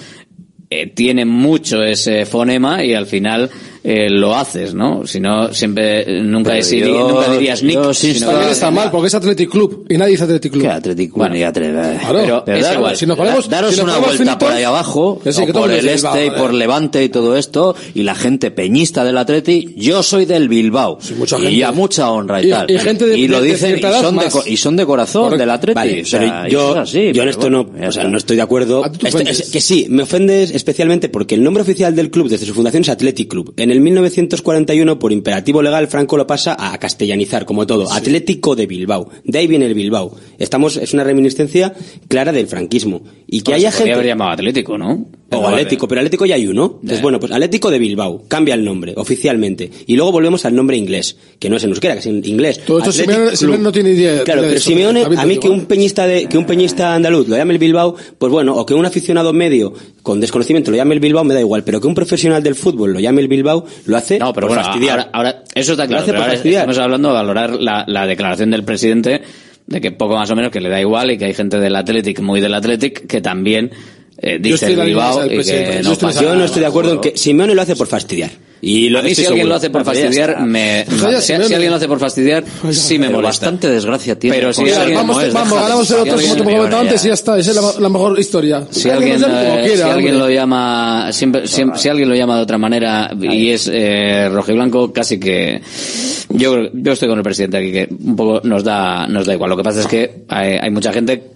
eh, 0.71 0.87
tiene 0.87 1.25
mucho 1.25 1.83
ese 1.83 2.25
fonema 2.25 2.83
y 2.83 2.95
al 2.95 3.05
final 3.05 3.49
eh, 3.83 4.09
lo 4.09 4.35
haces, 4.35 4.73
¿no? 4.73 5.05
Si 5.07 5.19
no, 5.19 5.53
siempre, 5.53 6.01
eh, 6.01 6.21
nunca, 6.21 6.51
Pero 6.51 6.63
desi- 6.63 6.79
yo- 6.79 7.07
nunca 7.09 7.31
dirías 7.31 7.63
Nick. 7.63 7.75
yo 7.75 7.93
sí 7.93 8.13
sino 8.13 8.41
está 8.41 8.71
mal 8.71 8.91
porque 8.91 9.07
es 9.07 9.15
Athletic 9.15 9.49
Club 9.49 9.85
y 9.89 9.97
nadie 9.97 10.11
dice 10.11 10.23
Athletic 10.25 10.51
Club. 10.51 10.61
¿Qué 10.63 10.69
Atlético? 10.69 11.17
Bueno, 11.17 11.35
ya 11.35 11.51
te- 11.53 11.61
Claro, 11.71 12.43
pero 12.45 12.57
es 12.57 12.63
da- 12.65 12.73
igual. 12.75 12.95
Si 12.97 13.05
nos 13.05 13.17
ponemos- 13.17 13.49
daros 13.49 13.71
si 13.73 13.77
nos 13.81 13.89
una 13.89 13.97
vuelta 13.97 14.17
finitos, 14.17 14.35
por 14.37 14.51
ahí 14.51 14.63
abajo, 14.63 15.21
sí, 15.23 15.29
o 15.41 15.53
por 15.53 15.71
el 15.71 15.87
este 15.87 15.93
Bilbao, 16.23 16.25
y 16.25 16.29
por. 16.39 16.53
Levante 16.53 17.03
y 17.03 17.09
todo 17.09 17.37
esto, 17.37 17.75
y 17.93 18.03
la 18.03 18.15
gente 18.15 18.51
peñista 18.51 19.03
del 19.03 19.17
Atleti, 19.17 19.73
yo 19.77 20.03
soy 20.03 20.25
del 20.25 20.49
Bilbao. 20.49 20.99
gente. 20.99 21.51
Y 21.51 21.63
a 21.63 21.71
mucha 21.71 22.11
honra 22.11 22.41
y, 22.41 22.47
Y- 22.47 22.49
tal. 22.49 22.69
y 22.71 22.77
gente 22.79 23.05
de- 23.05 23.27
lo 23.27 23.39
de- 23.41 23.47
de 23.47 23.53
dicen, 23.53 23.77
y 23.77 23.81
son, 23.81 24.17
de, 24.17 24.29
y 24.47 24.57
son 24.57 24.75
de 24.75 24.85
corazón 24.85 25.23
Correcto. 25.23 25.39
del 25.41 25.49
Atleti. 25.51 25.75
Vale, 25.75 26.01
o 26.01 26.05
sea, 26.05 26.19
pero 26.19 26.47
y 26.47 26.51
yo, 26.51 26.75
así, 26.79 26.99
yo 26.99 27.07
en 27.07 27.13
pero 27.13 27.29
esto 27.29 27.49
no, 27.49 27.61
o 27.87 27.91
sea, 27.91 28.03
no 28.05 28.17
estoy 28.17 28.35
de 28.35 28.41
acuerdo. 28.41 28.83
A 28.83 28.91
ti 28.91 28.97
te 28.99 29.07
Este- 29.07 29.51
que 29.51 29.61
sí, 29.61 29.85
me 29.89 30.03
ofendes 30.03 30.51
especialmente 30.51 31.09
porque 31.09 31.35
el 31.35 31.43
nombre 31.43 31.63
oficial 31.63 31.95
del 31.95 32.09
club 32.11 32.27
desde 32.29 32.45
su 32.45 32.53
fundación 32.53 32.81
es 32.83 32.89
Athletic 32.89 33.29
Club. 33.29 33.53
En 33.57 33.71
el 33.71 33.78
1941, 33.79 34.99
por 34.99 35.11
imperativo 35.11 35.61
legal, 35.61 35.87
Franco 35.87 36.17
lo 36.17 36.27
pasa 36.27 36.55
a 36.57 36.77
castellanizar, 36.77 37.45
como 37.45 37.65
todo. 37.67 37.91
Atlético 37.91 38.55
de 38.55 38.65
Bilbao. 38.67 39.09
De 39.23 39.39
ahí 39.39 39.47
viene 39.47 39.65
el 39.65 39.73
Bilbao. 39.73 40.15
Estamos, 40.37 40.77
es 40.77 40.93
una 40.93 41.03
reminiscencia 41.03 41.73
clara 42.07 42.31
del 42.31 42.47
franquismo. 42.47 43.01
Y 43.27 43.41
que 43.41 43.51
Bueno, 43.51 43.57
haya 43.57 43.71
se 43.71 43.77
gente... 43.79 43.93
haber 43.93 44.07
llamado 44.07 44.31
Atlético, 44.31 44.77
¿no? 44.77 45.05
O 45.31 45.47
Atlético, 45.47 45.87
pero 45.87 46.01
Atlético 46.01 46.25
ya 46.25 46.35
hay 46.35 46.47
uno. 46.47 46.79
Entonces, 46.81 47.01
bueno, 47.01 47.19
pues 47.19 47.31
Atlético 47.31 47.69
de 47.69 47.77
Bilbao. 47.77 48.23
Cambia 48.27 48.55
el 48.55 48.65
nombre, 48.65 48.93
oficialmente. 48.97 49.69
Y 49.85 49.95
luego 49.95 50.11
volvemos 50.11 50.43
al 50.45 50.55
nombre 50.55 50.75
inglés, 50.75 51.17
que 51.37 51.49
no 51.49 51.57
es 51.57 51.63
en 51.63 51.69
euskera, 51.69 51.93
que 51.93 51.99
es 51.99 52.05
en 52.07 52.25
inglés. 52.25 52.61
Todo 52.65 52.79
esto 52.79 52.91
Simeone, 52.91 53.59
no 53.59 53.71
tiene 53.71 53.91
idea. 53.91 54.23
Claro, 54.23 54.41
pero 54.41 54.53
eso. 54.53 54.69
Simeone, 54.69 55.03
a 55.03 55.25
mí 55.25 55.37
que 55.37 55.49
un 55.49 55.65
peñista 55.65 56.07
de, 56.07 56.25
que 56.25 56.37
un 56.37 56.45
peñista 56.45 56.95
andaluz 56.95 57.27
lo 57.27 57.37
llame 57.37 57.53
el 57.53 57.59
Bilbao, 57.59 57.95
pues 58.17 58.31
bueno, 58.31 58.55
o 58.55 58.65
que 58.65 58.73
un 58.73 58.85
aficionado 58.85 59.31
medio 59.31 59.73
con 60.01 60.19
desconocimiento 60.19 60.71
lo 60.71 60.77
llame 60.77 60.95
el 60.95 60.99
Bilbao, 60.99 61.23
me 61.23 61.35
da 61.35 61.39
igual, 61.41 61.63
pero 61.63 61.79
que 61.79 61.87
un 61.87 61.93
profesional 61.93 62.41
del 62.41 62.55
fútbol 62.55 62.93
lo 62.93 62.99
llame 62.99 63.21
el 63.21 63.27
Bilbao, 63.27 63.58
lo 63.85 63.97
hace 63.97 64.19
No, 64.19 64.33
pero 64.33 64.47
por 64.47 64.55
bueno, 64.57 64.63
fastidiar. 64.69 64.99
ahora, 64.99 65.09
ahora- 65.13 65.43
eso 65.55 65.71
está 65.73 65.87
claro. 65.87 66.03
hace 66.03 66.11
pero 66.11 66.19
por 66.19 66.23
ahora 66.23 66.33
fastidiar. 66.33 66.61
estamos 66.61 66.77
hablando 66.79 67.07
de 67.09 67.13
valorar 67.15 67.51
la, 67.53 67.83
la 67.87 68.05
declaración 68.07 68.51
del 68.51 68.63
presidente 68.63 69.21
de 69.67 69.81
que 69.81 69.91
poco 69.91 70.15
más 70.15 70.29
o 70.31 70.35
menos 70.35 70.51
que 70.51 70.61
le 70.61 70.69
da 70.69 70.79
igual 70.81 71.11
y 71.11 71.17
que 71.17 71.25
hay 71.25 71.33
gente 71.33 71.59
del 71.59 71.75
Athletic, 71.75 72.19
muy 72.21 72.41
del 72.41 72.53
Athletic, 72.55 73.05
que 73.07 73.21
también 73.21 73.69
eh, 74.21 74.39
Yo 74.41 74.51
dice 74.51 74.67
el 74.67 74.79
Bilbao 74.81 75.25
y 75.25 75.29
que 75.43 75.79
yo 75.83 75.89
no 75.89 75.95
pasa 75.95 76.21
Yo 76.21 76.35
no 76.35 76.43
estoy 76.45 76.61
de 76.61 76.67
acuerdo 76.67 76.93
en 76.93 76.99
que 77.01 77.17
Simeone 77.17 77.55
lo 77.55 77.61
hace 77.61 77.75
por 77.75 77.87
fastidiar. 77.87 78.31
Y 78.61 78.89
lo 78.89 78.99
A 78.99 79.01
mí 79.03 79.15
si 79.15 79.25
alguien 79.25 79.47
lo 79.47 79.55
hace 79.55 79.69
por 79.69 79.85
fastidiar, 79.85 80.41
me, 80.45 80.85
si, 81.21 81.31
alguien 81.31 81.69
lo 81.69 81.75
hace 81.77 81.87
por 81.87 81.97
fastidiar, 81.97 82.43
sí 82.71 82.99
me 82.99 83.07
molesta. 83.07 83.45
bastante 83.45 83.69
desgracia 83.69 84.19
tiene. 84.19 84.35
Pero 84.35 84.51
si 84.51 84.69
alguien- 84.69 84.97
Vamos, 84.97 85.23
es, 85.23 85.31
vamos, 85.33 85.57
ganamos 85.61 85.91
el 85.91 85.97
otro 85.99 86.13
como 86.19 86.35
te 86.35 86.43
comentaba 86.43 86.81
antes 86.81 87.05
y 87.05 87.07
ya 87.07 87.13
está. 87.13 87.37
Esa 87.39 87.51
es 87.51 87.55
la, 87.55 87.79
la 87.79 87.87
mejor 87.87 88.19
historia. 88.19 88.67
Si 88.69 88.83
que 88.83 88.91
alguien, 88.91 89.23
eh, 89.25 89.71
si 89.77 89.81
alguien 89.81 90.19
lo 90.19 90.29
llama, 90.29 91.07
siempre, 91.13 91.47
siempre- 91.47 91.79
si 91.79 91.87
alguien 91.87 92.09
lo 92.09 92.15
llama 92.15 92.35
de 92.35 92.41
otra 92.43 92.57
manera 92.57 93.09
y 93.21 93.49
es 93.49 93.69
eh, 93.71 94.27
rojiblanco, 94.29 94.91
casi 94.91 95.21
que 95.21 95.61
yo 96.27 96.51
creo- 96.53 96.69
yo 96.73 96.91
estoy 96.91 97.07
con 97.07 97.17
el 97.17 97.23
presidente 97.23 97.57
aquí 97.59 97.71
que 97.71 97.87
un 97.89 98.17
poco 98.17 98.41
nos 98.45 98.61
da 98.65 99.07
nos 99.07 99.25
da 99.25 99.33
igual. 99.35 99.51
Lo 99.51 99.55
que 99.55 99.63
pasa 99.63 99.79
es 99.79 99.87
que 99.87 100.23
hay, 100.27 100.57
hay 100.61 100.69
mucha 100.69 100.91
gente 100.91 101.28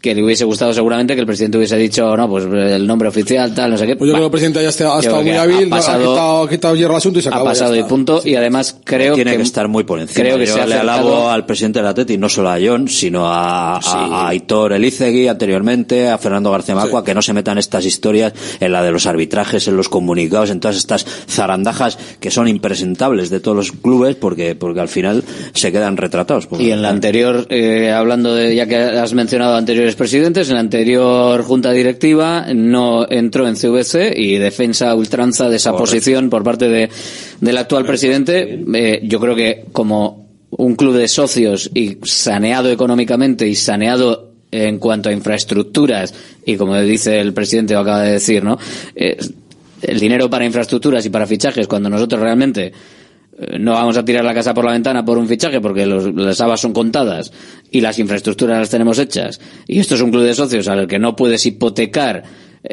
que 0.00 0.14
le 0.14 0.22
hubiese 0.24 0.44
gustado 0.44 0.72
seguramente 0.72 1.14
que 1.14 1.20
el 1.20 1.26
presidente 1.26 1.58
hubiese 1.58 1.76
dicho 1.76 2.16
no 2.16 2.26
pues 2.28 2.44
el 2.46 2.86
nombre 2.86 3.08
oficial 3.08 3.54
tal 3.54 3.70
no 3.72 3.76
sé 3.76 3.86
qué. 3.86 3.96
Pues 3.96 4.08
yo 4.08 4.14
creo 4.14 4.22
que 4.22 4.26
el 4.26 4.30
presidente 4.30 4.62
ya 4.62 4.70
está, 4.70 4.96
ha 4.96 5.00
estado 5.00 5.22
muy 5.22 5.32
hábil, 5.32 5.64
ha 5.64 5.66
ha 5.66 5.78
pasado- 5.78 6.00
quitado, 6.14 6.42
ha 6.42 6.48
quitado 6.48 6.76
hierro 6.76 6.92
al 6.92 6.96
asunto 6.98 7.18
y 7.18 7.22
se 7.22 7.28
acabó. 7.28 7.44
ha 7.44 7.50
pasado 7.50 7.76
y 7.76 7.82
punto 7.84 8.22
y 8.24 8.34
además 8.34 8.76
creo 8.84 9.14
tiene 9.14 9.32
que, 9.32 9.36
que, 9.38 9.42
estar 9.42 9.68
muy 9.68 9.84
por 9.84 10.00
encima. 10.00 10.24
creo 10.24 10.38
que 10.38 10.46
Yo 10.46 10.54
se 10.54 10.60
ha 10.62 10.66
le 10.66 10.74
alabo 10.76 11.28
al 11.28 11.44
presidente 11.44 11.80
del 11.80 11.88
Atleti, 11.88 12.16
no 12.16 12.28
solo 12.30 12.48
a 12.50 12.56
John, 12.64 12.88
sino 12.88 13.26
a, 13.26 13.76
a- 13.76 13.80
a 13.80 14.28
Aitor 14.28 14.72
Elizegui 14.72 15.28
anteriormente, 15.28 16.08
a 16.08 16.16
Fernando 16.18 16.50
García 16.50 16.74
Macua, 16.74 17.04
que 17.04 17.14
no 17.14 17.20
se 17.22 17.32
metan 17.34 17.58
estas 17.58 17.84
historias 17.84 18.32
en 18.58 18.72
la 18.72 18.82
de 18.82 18.92
los 18.92 19.06
arbitrajes, 19.06 19.68
en 19.68 19.76
los 19.76 19.88
comunicados, 19.90 20.48
en 20.50 20.60
todas 20.60 20.76
estas 20.78 21.04
zarandajas 21.28 21.98
que 22.20 22.30
son 22.30 22.48
impresentables 22.48 23.30
de 23.30 23.40
todos 23.40 23.56
los 23.56 23.72
clubes 23.72 24.16
porque, 24.16 24.54
porque 24.54 24.80
al 24.80 24.88
final 24.88 25.24
se 25.52 25.72
quedan 25.72 25.96
retratados. 25.96 26.46
Porque- 26.46 26.64
Y 26.64 26.70
en 26.72 26.82
la 26.82 26.88
anterior, 26.90 27.46
eh, 27.50 27.90
hablando 27.92 28.34
de, 28.34 28.54
ya 28.54 28.66
que 28.66 28.76
has 28.76 29.12
mencionado 29.12 29.56
anteriores 29.56 29.89
presidentes, 29.96 30.48
en 30.48 30.54
la 30.54 30.60
anterior 30.60 31.42
junta 31.42 31.72
directiva 31.72 32.46
no 32.54 33.06
entró 33.08 33.46
en 33.48 33.54
CVC 33.54 34.12
y 34.16 34.36
defensa 34.36 34.94
ultranza 34.94 35.48
de 35.48 35.56
esa 35.56 35.72
posición 35.72 36.30
por 36.30 36.42
parte 36.42 36.68
de, 36.68 36.90
del 37.40 37.56
actual 37.58 37.84
presidente. 37.84 38.64
Eh, 38.74 39.00
yo 39.04 39.20
creo 39.20 39.34
que 39.34 39.64
como 39.72 40.28
un 40.50 40.74
club 40.74 40.94
de 40.96 41.08
socios 41.08 41.70
y 41.74 41.98
saneado 42.02 42.70
económicamente 42.70 43.46
y 43.46 43.54
saneado 43.54 44.30
en 44.50 44.78
cuanto 44.78 45.08
a 45.08 45.12
infraestructuras 45.12 46.12
y 46.44 46.56
como 46.56 46.78
dice 46.80 47.20
el 47.20 47.32
presidente 47.32 47.74
lo 47.74 47.80
acaba 47.80 48.02
de 48.02 48.12
decir, 48.12 48.42
¿no? 48.42 48.58
Eh, 48.94 49.16
el 49.82 49.98
dinero 49.98 50.28
para 50.28 50.44
infraestructuras 50.44 51.06
y 51.06 51.10
para 51.10 51.26
fichajes 51.26 51.66
cuando 51.66 51.88
nosotros 51.88 52.20
realmente 52.20 52.72
no 53.58 53.72
vamos 53.72 53.96
a 53.96 54.04
tirar 54.04 54.24
la 54.24 54.34
casa 54.34 54.52
por 54.54 54.64
la 54.64 54.72
ventana 54.72 55.04
por 55.04 55.18
un 55.18 55.26
fichaje 55.28 55.60
porque 55.60 55.86
los- 55.86 56.14
las 56.14 56.40
habas 56.40 56.60
son 56.60 56.72
contadas 56.72 57.32
y 57.70 57.80
las 57.80 57.98
infraestructuras 57.98 58.58
las 58.58 58.70
tenemos 58.70 58.98
hechas 58.98 59.40
y 59.66 59.78
esto 59.80 59.94
es 59.94 60.00
un 60.00 60.10
club 60.10 60.24
de 60.24 60.34
socios 60.34 60.68
al 60.68 60.86
que 60.86 60.98
no 60.98 61.16
puedes 61.16 61.44
hipotecar 61.46 62.22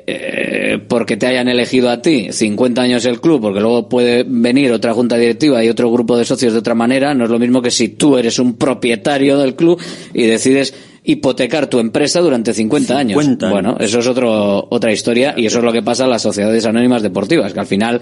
eh, 0.05 0.79
porque 0.87 1.15
te 1.15 1.27
hayan 1.27 1.47
elegido 1.47 1.89
a 1.89 2.01
ti 2.01 2.27
50 2.31 2.81
años 2.81 3.05
el 3.05 3.21
club 3.21 3.39
porque 3.41 3.61
luego 3.61 3.87
puede 3.87 4.25
venir 4.27 4.71
otra 4.73 4.93
junta 4.93 5.15
directiva 5.17 5.63
y 5.63 5.69
otro 5.69 5.89
grupo 5.91 6.17
de 6.17 6.25
socios 6.25 6.51
de 6.53 6.59
otra 6.59 6.75
manera 6.75 7.13
no 7.13 7.23
es 7.23 7.29
lo 7.29 7.39
mismo 7.39 7.61
que 7.61 7.71
si 7.71 7.89
tú 7.89 8.17
eres 8.17 8.37
un 8.37 8.57
propietario 8.57 9.37
del 9.37 9.55
club 9.55 9.79
y 10.13 10.23
decides 10.23 10.73
hipotecar 11.05 11.67
tu 11.67 11.79
empresa 11.79 12.19
durante 12.19 12.53
50 12.53 12.97
años. 12.97 13.23
50 13.23 13.45
años. 13.45 13.53
Bueno, 13.53 13.77
eso 13.79 13.99
es 13.99 14.07
otro, 14.07 14.67
otra 14.69 14.91
historia 14.91 15.33
y 15.37 15.45
eso 15.45 15.59
es 15.59 15.63
lo 15.63 15.71
que 15.71 15.81
pasa 15.81 16.03
en 16.03 16.09
las 16.09 16.21
sociedades 16.21 16.65
anónimas 16.65 17.01
deportivas, 17.01 17.53
que 17.53 17.59
al 17.61 17.65
final 17.65 18.01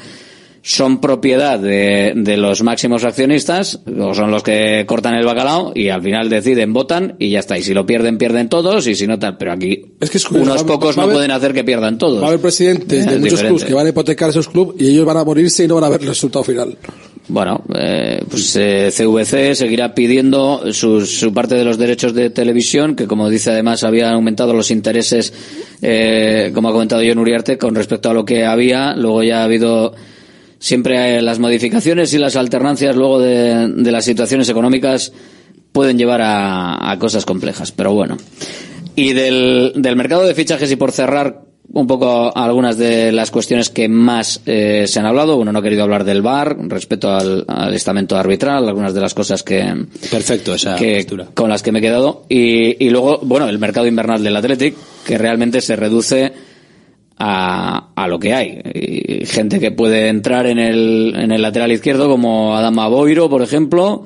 son 0.67 0.99
propiedad 0.99 1.59
de, 1.59 2.13
de 2.15 2.37
los 2.37 2.63
máximos 2.63 3.03
accionistas, 3.03 3.81
o 3.99 4.15
son 4.15 4.31
los 4.31 4.41
que 4.41 4.83
cortan 4.87 5.13
el 5.13 5.23
bacalao 5.23 5.71
y 5.75 5.89
al 5.89 6.01
final 6.01 6.27
deciden, 6.27 6.73
votan 6.73 7.15
y 7.19 7.29
ya 7.29 7.39
está. 7.39 7.55
Y 7.55 7.61
si 7.61 7.75
lo 7.75 7.85
pierden, 7.85 8.17
pierden 8.17 8.49
todos 8.49 8.87
y 8.87 8.95
si 8.95 9.05
no 9.05 9.19
tal. 9.19 9.37
Pero 9.37 9.51
aquí 9.51 9.83
Es 9.99 10.09
que 10.09 10.17
es 10.17 10.25
curioso, 10.25 10.49
unos 10.51 10.63
va- 10.63 10.67
pocos 10.67 10.95
va 10.97 11.01
no 11.01 11.03
haber- 11.03 11.13
pueden 11.17 11.29
hacer 11.31 11.53
que 11.53 11.63
pierdan 11.63 11.99
todos. 11.99 12.19
Va 12.19 12.25
a 12.25 12.29
haber 12.29 12.39
presidentes 12.41 12.99
Es 13.05 13.11
de 13.11 13.19
muchos 13.19 13.43
clubes 13.43 13.63
que 13.63 13.75
van 13.75 13.85
a 13.85 13.89
hipotecar 13.89 14.31
esos 14.31 14.49
clubes 14.49 14.81
y 14.81 14.87
ellos 14.89 15.05
van 15.05 15.17
a 15.17 15.23
morirse 15.23 15.63
y 15.65 15.67
no 15.67 15.75
van 15.75 15.83
a 15.83 15.89
ver 15.89 16.01
el 16.01 16.07
resultado 16.07 16.43
final. 16.43 16.75
Bueno, 17.27 17.63
eh, 17.75 18.23
pues 18.27 18.55
eh, 18.55 18.89
CVC 18.91 19.53
seguirá 19.53 19.93
pidiendo 19.93 20.73
su, 20.73 21.05
su 21.05 21.31
parte 21.31 21.53
de 21.53 21.63
los 21.63 21.77
derechos 21.77 22.15
de 22.15 22.31
televisión, 22.31 22.95
que 22.95 23.05
como 23.05 23.29
dice 23.29 23.51
además 23.51 23.83
había 23.83 24.09
aumentado 24.11 24.51
los 24.53 24.71
intereses, 24.71 25.31
eh, 25.83 26.49
como 26.55 26.69
ha 26.69 26.71
comentado 26.71 27.03
John 27.07 27.19
Uriarte, 27.19 27.59
con 27.59 27.75
respecto 27.75 28.09
a 28.09 28.13
lo 28.15 28.25
que 28.25 28.45
había. 28.45 28.95
Luego 28.95 29.21
ya 29.21 29.41
ha 29.41 29.43
habido 29.43 29.93
siempre 30.65 31.21
las 31.21 31.37
modificaciones 31.37 32.11
y 32.13 32.17
las 32.17 32.35
alternancias 32.35 32.95
luego 32.95 33.19
de, 33.19 33.67
de 33.67 33.91
las 33.91 34.03
situaciones 34.03 34.49
económicas 34.49 35.13
pueden 35.71 35.97
llevar 35.97 36.21
a, 36.21 36.89
a 36.91 36.97
cosas 36.97 37.23
complejas, 37.23 37.71
pero 37.71 37.93
bueno. 37.93 38.17
Y 38.95 39.13
del, 39.13 39.73
del 39.75 39.95
mercado 39.95 40.23
de 40.25 40.33
fichajes 40.33 40.71
y 40.71 40.75
por 40.75 40.91
cerrar 40.91 41.41
un 41.71 41.85
poco 41.85 42.35
algunas 42.35 42.77
de 42.77 43.11
las 43.11 43.29
cuestiones 43.29 43.69
que 43.69 43.87
más 43.89 44.41
eh, 44.45 44.85
se 44.87 44.99
han 44.99 45.05
hablado. 45.05 45.35
Uno 45.35 45.51
no 45.51 45.59
ha 45.59 45.61
querido 45.61 45.83
hablar 45.83 46.03
del 46.03 46.21
VAR 46.21 46.55
respecto 46.69 47.11
al, 47.13 47.43
al 47.47 47.73
estamento 47.73 48.15
arbitral, 48.17 48.67
algunas 48.67 48.93
de 48.93 49.01
las 49.01 49.13
cosas 49.13 49.43
que, 49.43 49.61
Perfecto 50.09 50.55
esa 50.55 50.77
que- 50.77 51.05
con 51.33 51.49
las 51.49 51.61
que 51.61 51.71
me 51.71 51.79
he 51.79 51.81
quedado. 51.81 52.23
Y, 52.29 52.83
y 52.83 52.89
luego, 52.89 53.19
bueno, 53.23 53.49
el 53.49 53.59
mercado 53.59 53.85
invernal 53.87 54.23
del 54.23 54.35
Athletic, 54.37 54.75
que 55.05 55.17
realmente 55.17 55.59
se 55.61 55.75
reduce 55.75 56.31
a, 57.17 57.89
a 57.95 58.07
lo 58.07 58.19
que 58.19 58.33
hay. 58.33 58.61
Y 58.73 59.25
gente 59.25 59.59
que 59.59 59.71
puede 59.71 60.09
entrar 60.09 60.47
en 60.47 60.59
el, 60.59 61.13
en 61.15 61.31
el 61.31 61.41
lateral 61.41 61.71
izquierdo, 61.71 62.09
como 62.09 62.55
Adama 62.55 62.87
Boiro, 62.87 63.29
por 63.29 63.41
ejemplo, 63.41 64.03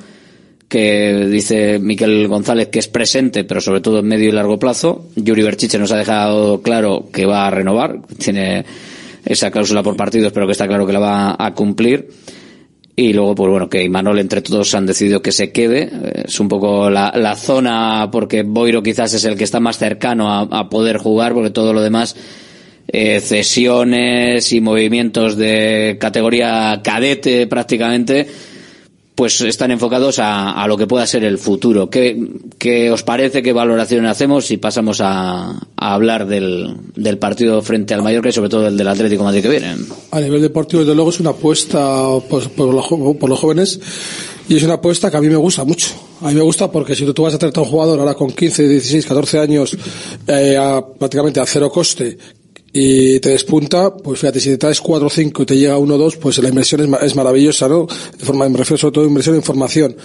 que 0.68 1.28
dice 1.32 1.80
Miquel 1.80 2.28
González 2.28 2.68
que 2.68 2.78
es 2.80 2.88
presente, 2.88 3.44
pero 3.44 3.60
sobre 3.60 3.82
todo 3.82 4.00
en 4.00 4.08
medio 4.08 4.30
y 4.30 4.32
largo 4.32 4.60
plazo. 4.60 5.08
Yuri 5.16 5.42
Berchiche 5.42 5.80
nos 5.80 5.92
ha 5.92 5.98
dejado 5.98 6.62
claro 6.62 7.08
que 7.12 7.26
va 7.26 7.48
a 7.48 7.50
renovar, 7.50 8.02
tiene 8.20 8.66
esa 9.26 9.50
cláusula 9.50 9.82
por 9.82 9.96
partidos, 9.98 10.32
pero 10.32 10.46
que 10.46 10.52
está 10.52 10.68
claro 10.68 10.86
que 10.86 10.94
la 10.94 11.00
va 11.00 11.36
a 11.40 11.54
cumplir. 11.54 12.10
y 12.96 13.14
luego, 13.14 13.34
pues 13.34 13.50
bueno, 13.50 13.70
que 13.70 13.82
Imanol 13.84 14.20
entre 14.20 14.42
todos 14.42 14.76
han 14.76 14.86
decidido 14.86 15.22
que 15.22 15.32
se 15.32 15.52
quede. 15.52 15.90
Es 16.26 16.40
un 16.40 16.50
poco 16.50 16.90
la, 16.90 17.14
la 17.16 17.36
zona, 17.36 18.10
porque 18.12 18.44
Boiro 18.44 18.84
quizás 18.84 19.14
es 19.14 19.24
el 19.24 19.38
que 19.38 19.46
está 19.46 19.60
más 19.62 19.78
cercano 19.78 20.32
a, 20.32 20.42
a 20.42 20.70
poder 20.70 20.98
jugar, 20.98 21.34
porque 21.34 21.50
todo 21.50 21.72
lo 21.74 21.82
demás, 21.82 22.16
eh, 22.92 23.20
cesiones 23.22 24.52
y 24.52 24.62
movimientos 24.62 25.38
de 25.38 25.98
categoría 26.00 26.82
cadete 26.84 27.48
prácticamente, 27.48 28.28
pues 29.16 29.42
están 29.42 29.70
enfocados 29.72 30.18
a, 30.20 30.52
a 30.54 30.66
lo 30.68 30.78
que 30.78 30.88
pueda 30.88 31.06
ser 31.06 31.26
el 31.26 31.38
futuro. 31.38 31.90
¿Qué, 31.90 32.18
qué 32.58 32.90
os 32.90 33.04
parece? 33.04 33.44
¿Qué 33.44 33.52
valoración 33.52 34.06
hacemos? 34.06 34.46
Si 34.46 34.56
pasamos 34.56 35.02
a, 35.02 35.50
a 35.76 35.94
hablar 35.94 36.26
del, 36.26 36.78
del 36.96 37.18
partido 37.18 37.62
frente 37.62 37.94
al 37.94 38.02
Mallorca 38.02 38.30
y 38.30 38.32
sobre 38.32 38.48
todo 38.50 38.68
el 38.70 38.78
del 38.78 38.88
Atlético 38.88 39.24
de 39.24 39.26
Madrid 39.26 39.42
que 39.42 39.50
viene. 39.50 39.76
A 40.12 40.22
nivel 40.22 40.42
deportivo, 40.42 40.84
desde 40.84 40.96
luego, 40.96 41.10
es 41.10 41.20
una 41.20 41.32
apuesta 41.32 42.08
pues, 42.30 42.48
por, 42.48 42.74
los, 42.74 42.88
por 42.88 43.30
los 43.30 43.40
jóvenes 43.40 43.82
y 44.48 44.56
es 44.56 44.64
una 44.64 44.76
apuesta 44.76 45.12
que 45.12 45.18
a 45.18 45.22
mí 45.22 45.28
me 45.28 45.36
gusta 45.36 45.66
mucho. 45.66 45.90
A 46.22 46.30
mí 46.30 46.36
me 46.36 46.42
gusta 46.42 46.72
porque 46.72 46.96
si 46.96 47.06
tú 47.14 47.24
vas 47.24 47.34
a 47.34 47.38
traer 47.38 47.54
a 47.58 47.60
un 47.62 47.68
jugador 47.68 48.00
ahora 48.00 48.14
con 48.14 48.32
15, 48.32 48.70
16, 48.70 49.06
14 49.06 49.40
años 49.40 49.78
eh, 50.28 50.56
a- 50.58 50.82
prácticamente 50.98 51.42
a 51.42 51.46
cero 51.46 51.70
coste 51.70 52.18
y 52.72 53.20
te 53.20 53.30
despunta, 53.30 53.96
pues 53.96 54.20
fíjate, 54.20 54.40
si 54.40 54.50
te 54.50 54.58
traes 54.58 54.80
4 54.82 55.08
o 55.08 55.10
5 55.10 55.44
y 55.44 55.46
te 55.46 55.58
llega 55.58 55.78
1 55.78 55.94
o 55.94 55.98
2, 55.98 56.18
pues 56.18 56.38
la 56.40 56.50
inversión 56.50 56.82
es, 56.82 57.02
es 57.02 57.16
maravillosa, 57.16 57.68
¿no? 57.68 57.86
De 57.86 58.26
forma, 58.26 58.48
me 58.48 58.58
refiero 58.58 58.78
sobre 58.78 58.94
todo 58.94 59.06
a 59.06 59.08
inversión 59.08 59.36
en 59.36 59.44
formación. 59.44 59.96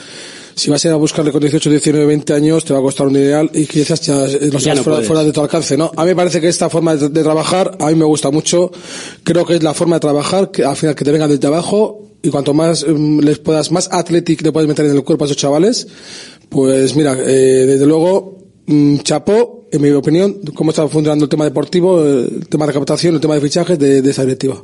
Si 0.55 0.71
vas 0.71 0.85
a 0.85 0.89
ir 0.89 0.95
a 0.95 0.97
buscarle 0.97 1.33
con 1.33 1.41
18, 1.41 1.69
19, 1.69 2.07
20 2.07 2.33
años, 2.33 2.65
te 2.65 2.73
va 2.73 2.79
a 2.79 2.83
costar 2.83 3.09
un 3.09 3.17
ideal 3.17 3.51
y 3.53 3.67
quizás 3.67 4.01
ya 4.01 4.25
eh, 4.25 4.51
los 4.53 4.63
Ya 4.63 4.73
has 4.73 4.79
no 4.79 4.85
fuera, 4.85 5.03
fuera 5.03 5.25
de 5.25 5.33
tu 5.33 5.41
alcance, 5.41 5.77
¿no? 5.77 5.91
A 5.97 6.03
mí 6.03 6.11
me 6.11 6.17
parece 6.17 6.41
que 6.41 6.49
esta 6.49 6.71
forma 6.71 6.95
de, 6.95 7.09
de 7.09 7.23
trabajar, 7.23 7.77
a 7.81 7.87
mí 7.89 7.97
me 7.97 8.05
gusta 8.05 8.31
mucho. 8.31 8.71
Creo 9.25 9.45
que 9.45 9.57
es 9.57 9.63
la 9.63 9.75
forma 9.75 9.97
de 9.97 10.01
trabajar, 10.01 10.51
que 10.53 10.65
al 10.65 10.77
final 10.77 10.95
que 10.95 11.05
te 11.05 11.11
vengan 11.11 11.29
desde 11.29 11.47
abajo 11.49 12.05
y 12.25 12.31
cuanto 12.31 12.55
más 12.55 12.87
mm, 12.89 13.21
les 13.21 13.39
puedas, 13.39 13.71
más 13.71 13.89
athletic 13.93 14.43
le 14.43 14.53
puedes 14.53 14.67
meter 14.67 14.87
en 14.87 14.97
el 14.97 15.05
cuerpo 15.05 15.25
a 15.25 15.27
esos 15.27 15.37
chavales, 15.37 15.87
pues 16.49 16.97
mira, 16.97 17.17
eh, 17.21 17.67
desde 17.67 17.87
luego, 17.87 18.44
chapó, 19.03 19.67
en 19.71 19.83
mi 19.83 19.91
opinión, 19.91 20.41
cómo 20.55 20.71
está 20.71 20.87
funcionando 20.89 21.25
el 21.25 21.29
tema 21.29 21.45
deportivo, 21.45 22.03
el 22.03 22.47
tema 22.49 22.67
de 22.67 22.73
captación, 22.73 23.15
el 23.15 23.21
tema 23.21 23.35
de 23.35 23.41
fichajes 23.41 23.79
de, 23.79 24.03
de 24.03 24.11
esa 24.11 24.23
directiva. 24.23 24.63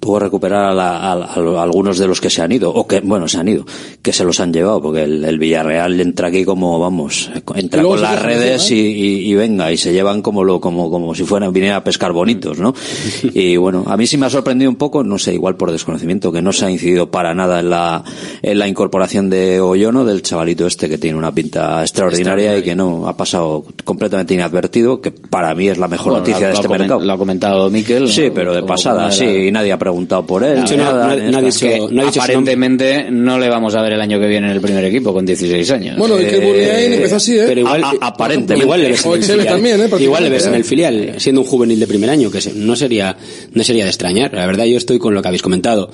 Puedo 0.00 0.18
recuperar 0.20 0.64
a, 0.64 0.74
la- 0.74 0.96
a- 0.98 1.12
a 1.12 1.62
algunos 1.62 1.98
de 1.98 2.06
los 2.06 2.20
que 2.20 2.30
se 2.30 2.42
han 2.42 2.50
ido, 2.52 2.70
o 2.72 2.86
que, 2.86 3.00
bueno, 3.00 3.28
se 3.28 3.38
han 3.38 3.48
ido, 3.48 3.64
que 4.00 4.12
se 4.12 4.24
los 4.24 4.40
han 4.40 4.52
llevado, 4.52 4.80
porque 4.80 5.02
el, 5.02 5.24
el 5.24 5.38
Villarreal 5.38 6.00
entra 6.00 6.28
aquí 6.28 6.44
como, 6.44 6.78
vamos, 6.78 7.30
entra 7.54 7.82
con 7.82 8.00
las 8.00 8.22
redes 8.22 8.70
y, 8.70 8.80
encima, 8.80 8.88
y- 8.98 9.30
y 9.30 9.34
venga, 9.34 9.70
y 9.72 9.76
se 9.76 9.92
llevan 9.92 10.22
como 10.22 10.44
lo, 10.44 10.60
como, 10.60 10.90
como 10.90 11.14
si 11.14 11.24
fueran, 11.24 11.52
vinieran 11.52 11.78
a 11.78 11.84
pescar 11.84 12.12
bonitos, 12.12 12.58
¿no? 12.58 12.74
Y 13.22 13.56
bueno, 13.56 13.84
a 13.86 13.96
mí 13.96 14.06
sí 14.06 14.16
me 14.16 14.26
ha 14.26 14.30
sorprendido 14.30 14.70
un 14.70 14.76
poco, 14.76 15.04
no 15.04 15.18
sé, 15.18 15.34
igual 15.34 15.56
por 15.56 15.70
desconocimiento, 15.70 16.32
que 16.32 16.42
no 16.42 16.52
se 16.52 16.64
ha 16.66 16.70
incidido 16.70 17.10
para 17.10 17.34
nada 17.34 17.60
en 17.60 17.70
la, 17.70 18.02
en 18.42 18.58
la 18.58 18.68
incorporación 18.68 19.28
de 19.30 19.60
Oyono, 19.60 20.04
del 20.04 20.22
chavalito 20.22 20.66
este 20.66 20.88
que 20.88 20.98
tiene 20.98 21.16
una 21.18 21.32
pinta 21.32 21.80
extraordinaria 21.82 22.56
y 22.58 22.62
que 22.62 22.74
no, 22.74 23.06
ha 23.08 23.16
pasado 23.16 23.64
completamente 23.84 24.34
inadvertido, 24.34 25.00
que 25.00 25.10
para 25.10 25.54
mí 25.54 25.68
es 25.68 25.78
la 25.78 25.88
mejor 25.88 26.12
Bueno, 26.12 26.18
noticia 26.26 26.40
lo- 26.40 26.46
de 26.48 26.52
este 26.54 26.68
mercado. 26.68 27.00
Lo 27.00 27.12
ha 27.12 27.18
comentado 27.18 27.70
Miquel. 27.70 28.08
Sí, 28.08 28.30
pero 28.34 28.54
de 28.54 28.62
pasada, 28.62 29.10
sí, 29.10 29.24
y 29.24 29.52
nadie 29.52 29.72
ha 29.72 29.78
preguntado 29.82 30.24
por 30.26 30.42
él. 30.44 30.56
No, 30.60 30.76
nada, 30.76 31.16
no- 31.16 31.22
ni 31.24 31.30
no 31.30 31.38
ha 31.38 31.42
dicho- 31.42 31.66
no 31.90 32.02
ha 32.02 32.04
dicho 32.06 32.14
su 32.14 32.20
aparentemente 32.20 33.06
no 33.10 33.38
le 33.38 33.48
vamos 33.48 33.74
a 33.74 33.82
ver 33.82 33.92
el 33.92 34.00
año 34.00 34.18
que 34.18 34.26
viene 34.26 34.46
en 34.48 34.52
el 34.54 34.60
primer 34.60 34.84
equipo 34.84 35.12
con 35.12 35.26
16 35.26 35.70
años. 35.70 35.96
Bueno, 35.98 36.20
y 36.20 36.24
que 36.24 36.36
el 36.36 36.42
Muniain 36.42 36.92
empezó 36.94 37.16
así, 37.16 37.36
¿eh? 37.38 37.44
Pero 37.46 37.60
igual, 37.60 37.84
A- 37.84 37.88
a- 37.90 38.06
aparentemente. 38.08 38.64
igual 38.64 38.80
le 38.82 38.88
ves 38.90 39.04
en 39.04 39.12
el 39.12 39.22
filial. 39.22 39.46
también, 39.46 39.80
¿eh? 39.80 39.88
Igual 40.00 40.22
le 40.24 40.30
ves 40.30 40.46
en 40.46 40.54
¿eh? 40.54 40.56
el 40.58 40.64
filial, 40.64 41.14
siendo 41.18 41.40
un 41.40 41.46
juvenil 41.46 41.78
de 41.80 41.86
primer 41.86 42.10
año, 42.10 42.30
que 42.30 42.40
se- 42.40 42.52
no 42.54 42.76
sería, 42.76 43.16
no 43.52 43.62
sería 43.64 43.84
de 43.84 43.90
extrañar. 43.90 44.32
La 44.34 44.46
verdad, 44.46 44.64
yo 44.64 44.76
estoy 44.76 44.98
con 44.98 45.14
lo 45.14 45.22
que 45.22 45.28
habéis 45.28 45.42
comentado. 45.42 45.90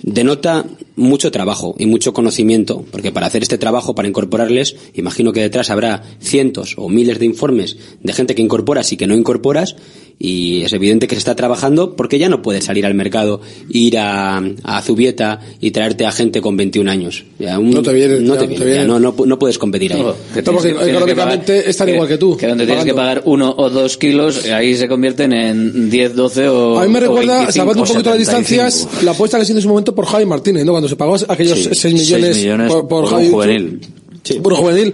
Denota 0.00 0.64
mucho 0.94 1.32
trabajo 1.32 1.74
y 1.76 1.86
mucho 1.86 2.12
conocimiento, 2.12 2.84
porque 2.92 3.10
para 3.10 3.26
hacer 3.26 3.42
este 3.42 3.58
trabajo, 3.58 3.96
para 3.96 4.06
incorporarles, 4.06 4.76
imagino 4.94 5.32
que 5.32 5.40
detrás 5.40 5.70
habrá 5.70 6.04
cientos 6.20 6.74
o 6.76 6.88
miles 6.88 7.18
de 7.18 7.26
informes 7.26 7.76
de 8.00 8.12
gente 8.12 8.36
que 8.36 8.42
incorporas 8.42 8.92
y 8.92 8.96
que 8.96 9.08
no 9.08 9.16
incorporas, 9.16 9.74
y 10.20 10.62
es 10.62 10.72
evidente 10.72 11.06
que 11.06 11.14
se 11.14 11.20
está 11.20 11.36
trabajando 11.36 11.94
porque 11.94 12.18
ya 12.18 12.28
no 12.28 12.42
puedes 12.42 12.64
salir 12.64 12.84
al 12.86 12.94
mercado, 12.94 13.40
ir 13.70 13.98
a, 13.98 14.42
a 14.64 14.82
Zubieta 14.82 15.40
y 15.60 15.70
traerte 15.70 16.06
a 16.06 16.12
gente 16.12 16.40
con 16.40 16.56
21 16.56 16.90
años. 16.90 17.24
Ya 17.38 17.58
un- 17.58 17.70
No 17.70 17.82
te 17.82 17.92
viene, 17.92 18.18
no 18.20 18.34
ya 18.34 18.40
te 18.40 18.46
viene, 18.48 18.74
ya 18.74 18.84
no, 18.84 18.98
no, 18.98 19.14
no 19.24 19.38
puedes 19.38 19.58
competir 19.58 19.92
ahí. 19.92 20.02
No, 20.02 20.14
que 20.34 20.42
No, 20.42 20.52
porque 20.52 20.70
económicamente 20.70 21.52
pagar- 21.58 21.68
están 21.70 21.86
que- 21.86 21.92
igual 21.94 22.08
que 22.08 22.18
tú, 22.18 22.36
Que 22.36 22.46
donde 22.48 22.66
tienes 22.66 22.84
que 22.84 22.94
pagar 22.94 23.22
uno 23.26 23.54
o 23.56 23.70
dos 23.70 23.96
kilos, 23.96 24.44
ahí 24.46 24.76
se 24.76 24.88
convierten 24.88 25.32
en 25.32 25.88
10, 25.90 26.14
12 26.16 26.48
o. 26.48 26.78
A 26.80 26.84
mí 26.86 26.92
me 26.92 27.00
recuerda, 27.00 27.38
25, 27.38 27.52
salvando 27.52 27.82
un 27.82 27.88
poquito 27.88 28.10
las 28.10 28.18
75. 28.18 28.64
distancias, 28.64 29.04
la 29.04 29.10
apuesta 29.12 29.38
que 29.38 29.44
se 29.44 29.52
hizo 29.52 29.58
en 29.58 29.62
su 29.62 29.68
momento 29.68 29.94
por 29.94 30.06
Javi 30.06 30.26
Martínez, 30.26 30.64
¿no? 30.64 30.72
Cuando 30.72 30.88
se 30.88 30.96
pagó 30.96 31.16
aquellos 31.28 31.58
Sí, 31.58 31.68
6 31.72 31.94
millones, 31.94 32.26
seis 32.34 32.44
millones 32.44 32.68
por, 32.72 32.88
por 32.88 32.88
por 32.88 33.04
un 33.04 33.10
Javi 33.10 33.30
juvenil. 33.30 33.80
Puro 34.34 34.56
juvenil, 34.56 34.92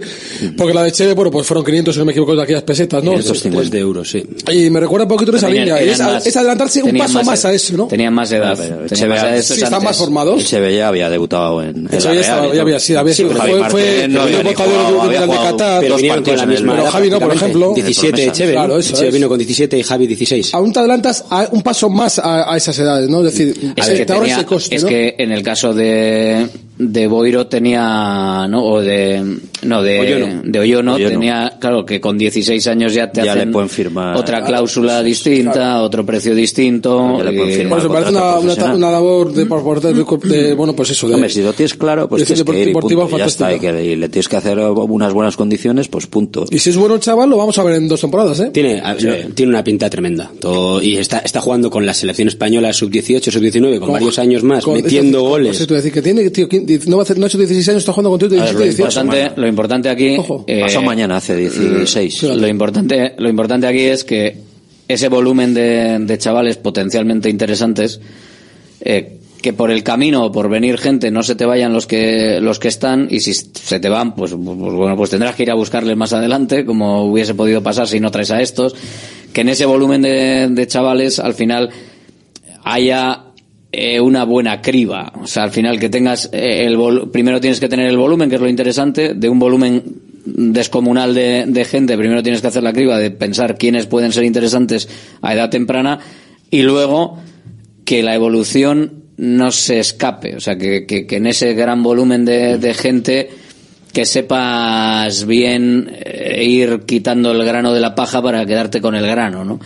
porque 0.57 0.73
la 0.73 0.83
de 0.83 0.91
Cheve, 0.91 1.13
bueno, 1.13 1.31
pues 1.31 1.45
fueron 1.47 1.63
500, 1.65 1.93
si 1.93 1.99
no 1.99 2.05
me 2.05 2.11
equivoco, 2.11 2.35
de 2.35 2.41
aquellas 2.43 2.63
pesetas, 2.63 3.03
¿no? 3.03 3.13
Pues 3.13 3.69
de 3.71 3.79
euros, 3.79 4.09
sí. 4.09 4.23
Y 4.51 4.69
me 4.69 4.79
recuerda 4.79 5.05
un 5.05 5.09
poquito 5.09 5.31
de 5.31 5.37
esa 5.37 5.47
Tenían- 5.47 5.65
línea, 5.65 5.81
es, 5.81 5.99
más- 5.99 6.25
es 6.25 6.35
adelantarse 6.35 6.83
un 6.83 6.97
paso 6.97 7.23
más, 7.23 7.43
ed- 7.43 7.49
a 7.49 7.53
eso, 7.53 7.77
¿no? 7.77 7.87
Tenían 7.87 8.13
más 8.13 8.31
edad. 8.31 8.55
Pero 8.57 8.85
tenían 8.87 8.87
Echeve- 8.89 9.09
más 9.09 9.23
edad 9.23 9.41
Sí, 9.41 9.63
están 9.63 9.83
más 9.83 9.97
formados. 9.97 10.41
Echeve 10.41 10.75
ya 10.75 10.87
había 10.87 11.09
debutado 11.09 11.61
en, 11.61 11.69
en 11.69 11.85
Echeve 11.87 12.03
la 12.05 12.13
ya 12.15 12.21
estaba- 12.21 12.41
Real 12.41 12.55
ya 12.55 12.61
había- 12.61 12.79
sí, 12.79 12.95
había 12.95 13.13
sido- 13.13 13.29
pero 13.29 13.41
fue- 13.41 13.69
fue- 13.69 14.07
no 14.07 14.21
fue 14.21 14.29
había 14.29 14.43
ni 14.43 14.53
votado 14.53 15.09
del 15.09 15.29
de 15.29 15.35
Qatar. 15.35 15.79
Pero 15.81 15.93
dos 15.93 16.01
vinieron 16.01 16.23
con 16.23 16.33
partidos 16.35 16.39
la 16.39 16.45
misma 16.45 16.75
Pero 16.75 16.91
Javi 16.91 17.09
no, 17.09 17.19
por 17.19 17.33
ejemplo. 17.33 17.73
17 17.75 18.09
promesa. 18.11 18.31
Echeve, 18.31 18.53
¿no? 18.53 18.59
Claro, 18.59 18.77
eso 18.79 18.93
Echeve 18.93 19.07
es. 19.09 19.13
vino 19.13 19.29
con 19.29 19.37
17 19.37 19.77
y 19.77 19.83
Javi 19.83 20.07
16. 20.07 20.53
Aún 20.53 20.73
te 20.73 20.79
adelantas 20.79 21.25
a 21.29 21.47
un 21.51 21.61
paso 21.61 21.89
más 21.89 22.19
a, 22.19 22.55
esas 22.57 22.77
edades, 22.79 23.09
¿no? 23.09 23.19
Es 23.25 23.33
decir, 23.33 23.73
Es 23.75 23.85
se- 23.85 23.93
que, 23.95 24.05
te 24.05 24.13
ahorras 24.13 24.27
tenía- 24.29 24.37
ese 24.37 24.45
coste, 24.45 24.75
es 24.75 24.85
que 24.85 25.15
en 25.17 25.31
el 25.31 25.43
caso 25.43 25.73
de, 25.73 26.47
de 26.77 27.07
Boiro 27.07 27.47
tenía, 27.47 28.47
¿no? 28.47 28.63
O 28.65 28.81
de, 28.81 29.39
no, 29.65 29.83
de 29.83 29.99
Oyono. 29.99 30.41
de 30.43 30.59
Oyono, 30.59 30.93
Oyono. 30.95 31.09
tenía, 31.11 31.53
claro, 31.59 31.85
que 31.85 31.99
con 31.99 32.17
16 32.17 32.65
años 32.67 32.93
ya 32.93 33.11
te 33.11 33.23
Ya 33.23 33.33
hacen 33.33 33.47
le 33.49 33.53
pueden 33.53 33.69
firmar. 33.69 34.15
otra 34.17 34.43
cláusula 34.43 35.01
distinta, 35.03 35.81
otro 35.81 36.05
precio 36.05 36.33
distinto. 36.35 37.17
Ya 37.17 37.23
le 37.31 37.37
pueden 37.37 37.61
y- 37.61 37.63
me 37.65 37.69
parece 37.69 37.87
una, 38.11 38.39
una, 38.39 38.73
una 38.75 38.91
labor 38.91 39.33
de, 39.33 39.45
por 39.45 39.63
parte 39.63 39.93
de, 39.93 40.03
de- 40.43 40.53
bueno, 40.53 40.75
pues 40.75 40.91
eso, 40.91 41.07
de, 41.07 41.15
Hombre, 41.15 41.29
si 41.29 41.41
lo 41.41 41.53
tienes 41.53 41.73
claro, 41.73 42.07
pues 42.07 42.21
de 42.21 42.25
tienes 42.27 42.43
que 42.43 42.51
ir 42.51 42.57
y 42.57 42.65
deportivo 42.67 43.01
punto, 43.03 43.17
ya 43.17 43.25
está, 43.25 43.51
y, 43.51 43.55
fantástico. 43.55 43.77
que, 43.77 43.85
y 43.91 43.95
le 43.95 44.09
tienes 44.09 44.27
que 44.29 44.35
hacer 44.37 44.59
unas 44.59 45.13
buenas 45.13 45.35
condiciones, 45.37 45.87
pues 45.87 46.07
punto. 46.07 46.45
Y 46.49 46.59
si 46.59 46.69
es 46.69 46.77
bueno 46.77 46.95
el 46.95 47.01
chaval, 47.01 47.29
lo 47.29 47.37
vamos 47.37 47.57
a 47.57 47.63
ver 47.63 47.75
en 47.75 47.87
dos 47.87 48.01
temporadas, 48.01 48.39
¿eh? 48.39 48.49
Tiene, 48.53 48.79
a- 48.81 48.95
tiene 48.95 49.49
una 49.49 49.63
pinta 49.63 49.89
tremenda. 49.89 50.31
Todo- 50.39 50.81
y 50.81 50.97
está, 50.97 51.19
está 51.19 51.41
jugando 51.41 51.69
con 51.69 51.85
la 51.85 51.93
selección 51.93 52.27
española 52.27 52.71
sub-18, 52.73 53.31
sub-19, 53.31 53.71
con, 53.79 53.87
Con- 53.87 53.93
varios 53.93 54.19
años 54.19 54.43
más, 54.43 54.63
con- 54.63 54.75
metiendo 54.75 55.19
esto- 55.19 55.29
goles. 55.29 55.47
Pues 55.49 55.61
esto, 55.61 55.73
decir, 55.73 55.91
que 55.91 56.01
tiene, 56.01 56.29
tío, 56.29 56.47
no 56.87 56.97
va 56.97 57.01
a 57.01 57.05
hacer, 57.05 57.17
no 57.17 57.25
ha 57.25 57.27
hecho 57.27 57.37
16 57.37 57.69
años, 57.69 57.79
está 57.79 57.93
jugando 57.93 58.09
con 58.11 58.19
tío 58.19 58.29
de 58.29 58.39
A 58.41 58.45
ver, 58.45 58.55
17, 58.55 58.81
lo 58.83 58.87
18. 58.87 59.01
importante, 59.01 59.41
lo 59.41 59.47
importante 59.55 59.89
aquí, 59.89 60.17
eh, 60.47 60.59
Pasó 60.59 60.81
mañana, 60.81 61.15
hace 61.15 61.35
16. 61.35 62.23
lo 62.23 62.47
importante, 62.47 63.13
lo 63.17 63.29
importante 63.29 63.67
aquí 63.67 63.85
es 63.85 64.03
que 64.03 64.35
ese 64.87 65.07
volumen 65.07 65.53
de, 65.53 65.97
de 65.99 66.17
chavales 66.17 66.57
potencialmente 66.57 67.29
interesantes, 67.29 68.01
eh, 68.81 69.17
que 69.41 69.53
por 69.53 69.71
el 69.71 69.83
camino 69.83 70.25
o 70.25 70.31
por 70.31 70.49
venir 70.49 70.77
gente 70.77 71.09
no 71.09 71.23
se 71.23 71.35
te 71.35 71.45
vayan 71.45 71.71
los 71.71 71.87
que 71.87 72.39
los 72.41 72.59
que 72.59 72.67
están 72.67 73.07
y 73.09 73.19
si 73.19 73.33
se 73.33 73.79
te 73.79 73.89
van 73.89 74.15
pues, 74.15 74.31
pues 74.31 74.73
bueno 74.73 74.97
pues 74.97 75.11
tendrás 75.11 75.35
que 75.35 75.43
ir 75.43 75.51
a 75.51 75.53
buscarles 75.53 75.95
más 75.95 76.13
adelante 76.13 76.65
como 76.65 77.05
hubiese 77.05 77.35
podido 77.35 77.61
pasar 77.61 77.87
si 77.87 77.99
no 77.99 78.11
traes 78.11 78.31
a 78.31 78.41
estos. 78.41 78.75
Que 79.33 79.41
en 79.41 79.49
ese 79.49 79.65
volumen 79.65 80.01
de, 80.01 80.47
de 80.49 80.67
chavales 80.67 81.19
al 81.19 81.33
final 81.33 81.69
haya 82.63 83.24
eh, 83.77 83.99
una 84.01 84.23
buena 84.25 84.61
criba. 84.61 85.11
O 85.21 85.27
sea, 85.27 85.43
al 85.43 85.51
final 85.51 85.79
que 85.79 85.89
tengas 85.89 86.29
eh, 86.31 86.65
el 86.65 86.77
primero 87.11 87.39
tienes 87.41 87.59
que 87.59 87.69
tener 87.69 87.87
el 87.87 87.97
volumen, 87.97 88.29
que 88.29 88.35
es 88.35 88.41
lo 88.41 88.49
interesante, 88.49 89.13
de 89.13 89.29
un 89.29 89.39
volumen 89.39 89.83
descomunal 90.25 91.13
de, 91.13 91.45
de 91.47 91.65
gente, 91.65 91.97
primero 91.97 92.23
tienes 92.23 92.41
que 92.41 92.47
hacer 92.47 92.63
la 92.63 92.73
criba 92.73 92.97
de 92.97 93.11
pensar 93.11 93.57
quiénes 93.57 93.85
pueden 93.85 94.11
ser 94.11 94.23
interesantes 94.23 94.89
a 95.21 95.33
edad 95.33 95.49
temprana 95.49 95.99
y 96.49 96.63
luego 96.63 97.19
que 97.85 98.01
la 98.01 98.15
evolución 98.15 99.03
no 99.17 99.51
se 99.51 99.79
escape, 99.79 100.35
o 100.35 100.39
sea, 100.39 100.57
que, 100.57 100.85
que- 100.85 101.05
que 101.05 101.17
en 101.17 101.27
ese 101.27 101.53
gran 101.53 101.83
volumen 101.83 102.25
de, 102.25 102.57
de 102.57 102.73
gente 102.73 103.29
que 103.93 104.05
sepas 104.05 105.25
bien 105.25 105.89
eh, 106.03 106.43
ir 106.43 106.81
quitando 106.85 107.31
el 107.31 107.45
grano 107.45 107.71
de 107.73 107.79
la 107.79 107.95
paja 107.95 108.21
para 108.21 108.45
quedarte 108.45 108.81
con 108.81 108.95
el 108.95 109.05
grano, 109.07 109.45
¿no? 109.45 109.59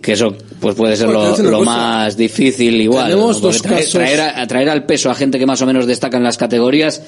Que 0.00 0.12
eso 0.12 0.34
pues 0.60 0.74
puede 0.74 0.96
ser 0.96 1.08
lo, 1.08 1.62
más 1.62 2.16
difícil 2.16 2.80
igual. 2.80 3.06
Tenemos 3.08 3.36
¿no? 3.36 3.42
Porque 3.42 3.54
dos 3.56 3.62
traer, 3.62 3.78
casos- 3.80 3.92
traer 3.92 4.20
a- 4.20 4.46
traer 4.46 4.68
al 4.70 4.86
peso 4.86 5.10
a 5.10 5.14
gente 5.14 5.38
que 5.38 5.46
más 5.46 5.60
o 5.62 5.66
menos 5.66 5.86
destaca 5.86 6.16
en 6.16 6.22
las 6.22 6.38
categorías 6.38 7.02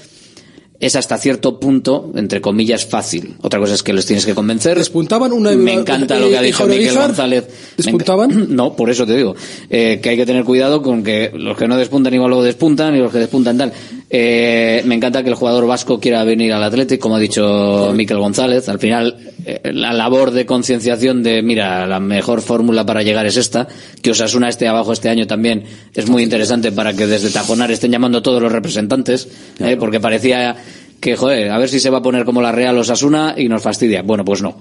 es 0.81 0.97
hasta 0.97 1.17
cierto 1.17 1.61
punto, 1.61 2.11
entre 2.17 2.41
comillas, 2.41 2.85
fácil. 2.85 3.37
Otra 3.43 3.61
cosa 3.61 3.75
es 3.75 3.85
que 3.85 3.93
los 3.93 4.05
tienes 4.05 4.27
que 4.27 4.35
convencer. 4.35 4.77
Despuntaban 4.77 5.33
una 5.33 5.53
Me 5.53 5.75
encanta 5.75 6.19
lo 6.19 6.29
que 6.29 6.37
ha 6.37 6.43
dicho 6.43 6.67
Miguel 6.67 6.93
González. 6.97 7.45
¿Despuntaban? 7.77 8.49
No, 8.57 8.75
por 8.75 8.91
eso 8.91 9.07
te 9.07 9.17
digo. 9.17 9.37
Eh, 9.71 10.01
que 10.03 10.09
hay 10.09 10.17
que 10.17 10.27
tener 10.27 10.43
cuidado 10.43 10.83
con 10.83 11.05
que 11.05 11.31
los 11.35 11.57
que 11.57 11.69
no 11.69 11.77
despuntan 11.77 12.13
igual 12.15 12.31
luego 12.31 12.43
despuntan 12.45 12.97
y 12.97 12.99
los 12.99 13.13
que 13.13 13.19
despuntan 13.19 13.57
tal. 13.59 13.73
Eh, 14.11 14.83
me 14.85 14.97
encanta 14.97 15.23
que 15.23 15.29
el 15.31 15.37
jugador 15.37 15.69
vasco 15.69 16.01
quiera 16.01 16.25
venir 16.25 16.53
al 16.53 16.65
Atlético, 16.65 17.01
como 17.05 17.15
ha 17.15 17.21
dicho 17.21 17.93
Miquel 17.95 18.19
González. 18.19 18.69
Al 18.69 18.81
final, 18.81 19.32
la 19.65 19.93
labor 19.93 20.31
de 20.31 20.47
concienciación 20.47 21.23
de, 21.23 21.43
mira, 21.43 21.87
la 21.87 22.01
mejor 22.01 22.43
fórmula 22.43 22.87
para 22.87 23.03
llegar 23.03 23.27
es 23.27 23.37
esta, 23.37 23.69
que 24.03 24.11
Osasuna 24.11 24.49
esté 24.49 24.69
abajo 24.69 24.93
este 24.93 25.09
año 25.09 25.27
también 25.27 25.65
es 25.95 26.09
muy 26.09 26.23
interesante 26.23 26.73
para 26.73 26.95
que 26.95 27.07
desde 27.07 27.31
Tajonar 27.31 27.71
estén 27.71 27.93
llamando 27.93 28.23
todos 28.23 28.43
los 28.43 28.53
representantes, 28.53 29.29
eh, 29.59 29.77
porque 29.79 30.01
parecía 30.01 30.57
que, 31.01 31.17
joder, 31.17 31.51
a 31.51 31.59
ver 31.59 31.69
si 31.69 31.81
se 31.81 31.91
va 31.91 31.99
a 31.99 32.03
poner 32.03 32.25
como 32.25 32.41
la 32.41 32.53
Real 32.53 32.79
Osasuna 32.79 33.35
y 33.37 33.49
nos 33.49 33.63
fastidia. 33.63 34.03
Bueno, 34.03 34.25
pues 34.25 34.41
no. 34.43 34.57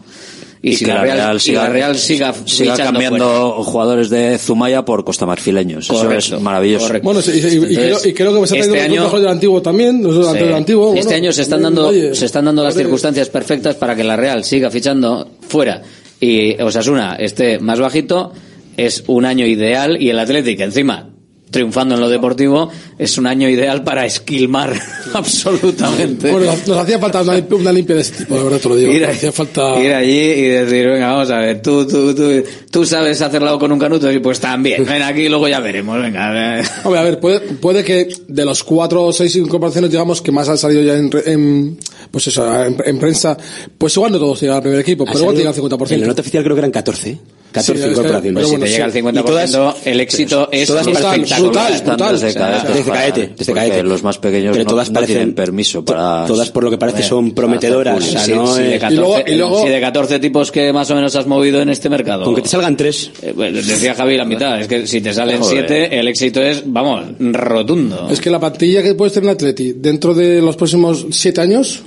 Y, 0.64 0.76
si 0.76 0.86
que 0.86 0.94
la 0.94 1.02
Real, 1.02 1.40
y 1.44 1.52
la 1.54 1.70
Real 1.70 1.98
siga, 1.98 2.34
siga 2.46 2.76
cambiando 2.78 3.54
fuera. 3.56 3.64
jugadores 3.72 4.10
de 4.12 4.38
Zumaya 4.38 4.86
por 4.86 5.04
costamarfileños. 5.04 5.86
Eso 5.86 5.96
Correcto, 6.04 6.36
es 6.36 6.42
maravilloso. 6.42 6.86
correcto. 6.86 7.04
Bueno, 7.06 7.22
sí, 7.24 7.32
y, 7.32 7.36
y- 7.36 7.40
y 7.40 7.46
Entonces, 7.48 7.78
creo, 7.78 8.00
y 8.06 8.14
creo 8.14 8.34
que 8.34 8.38
me 8.40 8.44
está 8.46 8.58
este 8.58 8.82
año- 8.82 8.96
los 8.96 9.04
mejores 9.06 9.24
del 9.24 9.32
antiguo 9.32 9.62
también, 9.64 10.04
los 10.04 10.28
Sí. 10.28 10.34
del 10.38 10.54
antiguo. 10.54 10.94
este 10.94 11.04
bueno, 11.06 11.18
año 11.18 11.34
se 11.34 11.42
están 11.42 11.62
también, 11.64 11.76
dando 11.84 11.90
oye, 11.90 12.16
se 12.16 12.26
están 12.26 12.46
dando 12.46 12.64
las 12.64 12.76
circunstancias 12.76 13.30
perfectas 13.30 13.76
para 13.76 13.96
que 13.96 14.04
la 14.04 14.16
Real 14.16 14.44
siga 14.44 14.70
fichando 14.70 15.32
fuera 15.48 15.82
y 16.20 16.62
Osasuna 16.62 17.16
esté 17.16 17.58
más 17.58 17.80
bajito 17.80 18.32
es 18.78 19.04
un 19.08 19.26
año 19.26 19.48
ideal 19.48 20.00
y 20.00 20.10
el 20.12 20.20
Atlético 20.20 20.62
encima 20.62 21.10
triunfando 21.52 21.96
en 21.96 22.02
lo 22.02 22.10
deportivo 22.10 22.70
es 22.98 23.18
un 23.18 23.28
año 23.28 23.48
ideal 23.50 23.84
para 23.84 24.06
esquilmar 24.06 24.74
absolutamente 25.14 26.32
Bueno, 26.32 26.52
nos, 26.68 26.78
hacía 26.78 26.98
falta 27.00 27.22
una, 27.22 27.38
limp- 27.38 27.54
una 27.60 27.72
limpia 27.72 27.96
de 27.96 28.02
ese 28.02 28.14
tipo, 28.14 28.36
de 28.38 28.44
verdad 28.44 28.60
te 28.60 28.70
lo 28.70 28.76
digo. 28.76 28.92
Ir, 28.92 29.02
Nos 29.02 29.12
hacía 29.12 29.32
falta... 29.32 29.80
ir 29.84 29.94
allí 29.94 30.18
y 30.20 30.42
decir, 30.48 30.88
venga, 30.88 31.12
vamos 31.14 31.30
a 31.30 31.38
ver, 31.40 31.62
tú, 31.62 31.86
tú, 31.88 32.16
tú, 32.16 32.44
tú 32.72 32.86
sabes 32.86 33.22
hacerlo 33.22 33.60
con 33.60 33.72
un 33.72 33.80
canuto 33.80 34.12
y 34.12 34.20
pues 34.20 34.40
también, 34.40 34.86
ven 34.86 35.02
aquí 35.04 35.22
y 35.22 35.30
luego 35.30 35.48
ya 35.48 35.60
veremos, 35.60 36.02
venga. 36.02 36.62
Hombre, 36.84 37.00
a 37.00 37.04
ver, 37.04 37.20
puede, 37.20 37.40
puede 37.42 37.84
que 37.84 38.08
de 38.28 38.46
los 38.46 38.64
cuatro 38.64 39.04
o 39.06 39.14
seis 39.14 39.36
incorporaciones, 39.36 39.92
digamos, 39.92 40.22
que 40.22 40.32
más 40.32 40.48
han 40.50 40.58
salido 40.58 40.82
ya 40.82 40.96
en, 40.96 41.12
re- 41.12 41.32
en- 41.32 41.78
pues 42.10 42.28
eso, 42.28 42.64
en, 42.66 42.78
en 42.86 43.00
prensa, 43.00 43.38
pues 43.78 43.96
igual 43.98 44.12
no 44.14 44.20
todos 44.20 44.40
llegan 44.42 44.58
al 44.58 44.62
primer 44.64 44.80
equipo, 44.80 45.06
pero 45.06 45.20
igual 45.20 45.36
llega 45.36 45.50
al 45.50 45.56
50%. 45.56 45.92
En 45.92 46.02
la 46.02 46.08
nota 46.08 46.22
oficial 46.22 46.44
creo 46.44 46.56
que 46.56 46.60
eran 46.60 46.72
14. 46.72 47.18
14 47.52 47.74
Sí, 47.74 47.78
es 47.80 47.84
que- 47.86 47.92
incorporaciones. 47.92 48.34
pero 48.36 48.46
si 48.48 48.52
bueno, 48.52 48.66
te 48.66 48.72
llega 48.72 48.86
al 48.86 48.92
sí. 48.92 48.98
50%, 49.00 49.50
Y 49.50 49.52
todas- 49.52 49.88
el 49.88 50.00
éxito 50.02 50.50
es 50.52 50.68
todas 50.68 50.88
espectacular. 50.88 51.42
brutal, 51.42 51.82
brutal. 51.86 52.12
desde 52.20 52.34
cadete, 52.34 53.34
desde 53.38 53.54
cadete. 53.54 53.84
los 53.84 54.04
más 54.04 54.18
pequeños 54.18 54.52
Pero 54.54 54.64
no, 54.64 54.70
todas 54.70 54.90
no 54.90 55.00
parecen- 55.00 55.08
tienen 55.08 55.34
permiso 55.36 55.84
para... 55.86 56.26
Todas 56.26 56.50
por 56.52 56.64
lo 56.64 56.70
que 56.72 56.78
parece 56.78 57.04
son 57.04 57.32
prometedoras. 57.32 57.98
o 57.98 58.02
sea, 58.02 58.22
Si, 58.24 58.34
no 58.34 58.48
si 58.56 58.62
de 58.64 58.76
es- 58.76 58.82
14, 58.82 58.94
Y 58.94 58.98
luego- 58.98 59.24
y 59.28 59.36
luego- 59.36 59.64
si 59.64 59.70
de 59.70 59.82
14 59.82 60.20
tipos 60.20 60.52
que 60.52 60.72
más 60.74 60.90
o 60.92 60.96
menos 60.96 61.16
has 61.16 61.28
movido 61.28 61.62
en 61.62 61.70
este 61.70 61.90
mercado. 61.90 62.24
Con 62.26 62.36
que 62.36 62.42
te 62.42 62.50
salgan 62.50 62.76
tres. 62.78 63.12
Eh, 63.22 63.34
bueno, 63.36 63.58
decía 63.58 63.94
Javi 63.96 64.18
la 64.18 64.26
mitad, 64.26 64.60
es 64.62 64.68
que 64.68 64.88
si 64.88 65.02
te 65.02 65.14
salen 65.14 65.40
Joder. 65.42 65.66
7, 65.68 66.00
el 66.00 66.08
éxito 66.08 66.42
es, 66.42 66.64
vamos, 66.66 67.04
rotundo. 67.20 68.08
Es 68.12 68.20
que 68.22 68.30
la 68.30 68.40
plantilla 68.40 68.82
que 68.84 68.96
puedes 68.96 69.14
tener 69.14 69.30
en 69.30 69.36
Atleti 69.36 69.74
dentro 69.74 70.14
de 70.14 70.42
los 70.42 70.56
próximos 70.56 71.06
siete 71.12 71.42
años, 71.42 71.82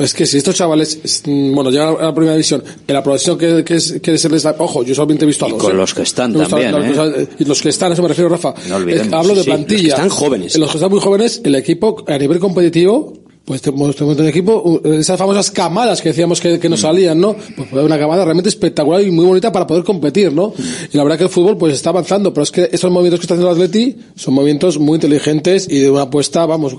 es 0.00 0.14
que 0.14 0.26
si 0.26 0.38
estos 0.38 0.54
chavales, 0.54 0.98
es- 1.02 1.22
mm, 1.26 1.54
bueno, 1.54 1.70
llegan 1.70 1.96
a 2.00 2.04
la 2.06 2.14
primera 2.14 2.34
división, 2.34 2.62
en 2.86 2.94
la 2.94 3.02
progresión 3.02 3.36
que, 3.38 3.62
que, 3.64 3.74
es- 3.76 4.00
que 4.02 4.18
se 4.18 4.28
les 4.28 4.42
da, 4.42 4.54
ojo, 4.58 4.82
yo 4.82 4.94
solamente 4.94 5.24
he 5.24 5.28
visto 5.28 5.44
a 5.44 5.48
Y 5.48 5.52
dos. 5.52 5.62
con 5.62 5.72
¿eh? 5.72 5.74
los 5.76 5.94
que 5.94 6.02
están 6.02 6.32
también, 6.32 6.72
los, 6.72 6.84
¿eh? 6.84 6.92
los- 6.94 7.28
y 7.40 7.44
los 7.44 7.62
que 7.62 7.68
están, 7.68 7.90
a 7.90 7.94
eso 7.94 8.02
me 8.02 8.08
refiero, 8.08 8.28
Rafa. 8.28 8.54
No 8.68 8.76
olvidemos, 8.76 9.12
Eh, 9.12 9.16
hablo 9.16 9.34
de 9.34 9.42
sí, 9.42 9.50
los 9.50 9.58
que 9.58 9.64
plantilla. 9.64 9.94
están 9.94 10.08
jóvenes. 10.08 10.58
Los 10.58 10.70
que 10.70 10.76
están 10.78 10.90
muy 10.90 11.00
jóvenes, 11.00 11.40
el 11.44 11.54
equipo, 11.54 12.04
a 12.06 12.18
nivel 12.18 12.38
competitivo, 12.38 13.12
pues 13.50 13.62
tenemos, 13.62 13.96
tenemos 13.96 14.16
un 14.16 14.28
equipo, 14.28 14.80
esas 14.84 15.18
famosas 15.18 15.50
camadas 15.50 16.00
que 16.00 16.10
decíamos 16.10 16.40
que, 16.40 16.60
que 16.60 16.68
Mm. 16.68 16.70
nos 16.70 16.80
salían, 16.82 17.20
¿no? 17.20 17.34
Pues 17.56 17.84
una 17.84 17.98
camada 17.98 18.24
realmente 18.24 18.48
espectacular 18.48 19.02
y 19.02 19.10
muy 19.10 19.24
bonita 19.24 19.50
para 19.50 19.66
poder 19.66 19.82
competir, 19.82 20.32
¿no? 20.32 20.50
Mm. 20.56 20.62
Y 20.92 20.96
la 20.96 21.02
verdad 21.02 21.18
que 21.18 21.24
el 21.24 21.30
fútbol 21.30 21.58
pues 21.58 21.74
está 21.74 21.90
avanzando, 21.90 22.32
pero 22.32 22.44
es 22.44 22.52
que 22.52 22.68
estos 22.70 22.92
movimientos 22.92 23.18
que 23.18 23.24
está 23.24 23.34
haciendo 23.34 23.50
el 23.50 23.56
Atleti 23.60 23.96
son 24.14 24.34
movimientos 24.34 24.78
muy 24.78 24.94
inteligentes 24.94 25.66
y 25.68 25.80
de 25.80 25.90
una 25.90 26.02
apuesta, 26.02 26.46
vamos, 26.46 26.76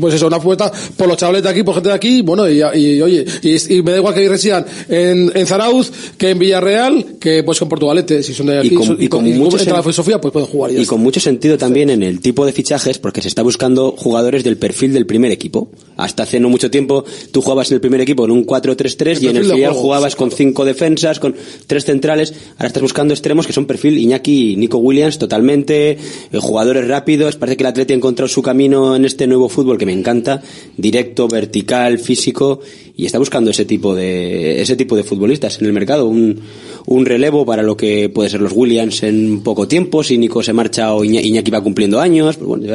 pues 0.00 0.14
eso, 0.14 0.26
una 0.26 0.38
apuesta 0.38 0.72
por 0.96 1.06
los 1.06 1.16
chavales 1.16 1.44
de 1.44 1.50
aquí, 1.50 1.62
por 1.62 1.74
gente 1.76 1.90
de 1.90 1.94
aquí, 1.94 2.22
bueno, 2.22 2.48
y, 2.50 2.58
y, 2.74 3.00
oye, 3.00 3.24
y, 3.42 3.74
y 3.76 3.82
me 3.84 3.92
da 3.92 3.98
igual 3.98 4.12
que 4.14 4.28
residan 4.28 4.66
en, 4.88 5.30
en 5.36 5.46
Zarauz, 5.46 5.92
que 6.18 6.30
en 6.30 6.38
Villarreal, 6.40 7.06
que 7.20 7.44
pues 7.44 7.60
con 7.60 7.68
Portugalete, 7.68 8.24
si 8.24 8.34
son 8.34 8.46
de 8.46 8.58
aquí, 8.58 8.68
Y 8.68 8.74
con- 8.74 8.86
son- 8.86 8.96
y 9.02 9.06
con 9.08 9.24
y 9.24 9.34
mucho 9.34 9.56
entra 9.56 9.76
la 9.76 9.82
filosofía, 9.84 10.20
pues 10.20 10.32
pueden 10.32 10.48
jugar 10.48 10.72
Y 10.72 10.84
con 10.84 11.00
mucho 11.00 11.20
sentido 11.20 11.56
también 11.56 11.90
en 11.90 12.02
el 12.02 12.18
tipo 12.20 12.44
de 12.44 12.52
fichajes, 12.52 12.98
porque 12.98 13.22
se 13.22 13.28
está 13.28 13.42
buscando 13.42 13.92
jugadores 13.96 14.42
del 14.42 14.56
perfil 14.56 14.92
del 14.92 15.06
primer 15.06 15.30
equipo. 15.30 15.70
Hasta 16.08 16.22
hace 16.22 16.40
no 16.40 16.48
mucho 16.48 16.70
tiempo 16.70 17.04
tú 17.30 17.42
jugabas 17.42 17.70
en 17.70 17.74
el 17.76 17.80
primer 17.80 18.00
equipo 18.00 18.24
en 18.24 18.30
un 18.30 18.46
4-3-3 18.46 19.22
y 19.22 19.26
en 19.28 19.36
el 19.36 19.44
filial 19.52 19.72
jugabas 19.82 20.16
con 20.16 20.30
cinco 20.30 20.64
defensas, 20.64 21.20
con 21.20 21.34
tres 21.66 21.84
centrales. 21.84 22.32
Ahora 22.56 22.68
estás 22.68 22.82
buscando 22.82 23.12
extremos 23.12 23.46
que 23.46 23.52
son 23.52 23.66
perfil 23.66 23.98
Iñaki 23.98 24.52
y 24.52 24.56
Nico 24.56 24.78
Williams 24.78 25.18
totalmente, 25.18 25.90
eh, 25.92 25.98
jugadores 26.40 26.88
rápidos. 26.88 27.36
Parece 27.36 27.56
que 27.58 27.62
el 27.64 27.68
Atleti 27.68 27.92
ha 27.92 27.96
encontrado 27.96 28.28
su 28.28 28.40
camino 28.42 28.96
en 28.96 29.04
este 29.04 29.26
nuevo 29.26 29.48
fútbol 29.48 29.76
que 29.78 29.86
me 29.86 29.92
encanta, 29.92 30.42
directo, 30.76 31.28
vertical, 31.28 31.98
físico 31.98 32.60
y 32.96 33.06
está 33.06 33.18
buscando 33.18 33.50
ese 33.50 33.64
tipo 33.64 33.94
de 33.94 34.60
ese 34.62 34.74
tipo 34.74 34.96
de 34.96 35.04
futbolistas 35.04 35.60
en 35.60 35.66
el 35.66 35.72
mercado, 35.72 36.06
un, 36.08 36.40
un 36.86 37.06
relevo 37.06 37.44
para 37.46 37.62
lo 37.62 37.76
que 37.76 38.08
puede 38.08 38.28
ser 38.30 38.40
los 38.40 38.52
Williams 38.52 39.02
en 39.04 39.42
poco 39.42 39.68
tiempo, 39.68 40.02
si 40.02 40.18
Nico 40.18 40.42
se 40.42 40.52
marcha 40.52 40.94
o 40.94 41.04
Iña- 41.04 41.22
Iñaki 41.22 41.50
va 41.50 41.62
cumpliendo 41.62 42.00
años, 42.00 42.36
pues 42.36 42.48
bueno, 42.48 42.66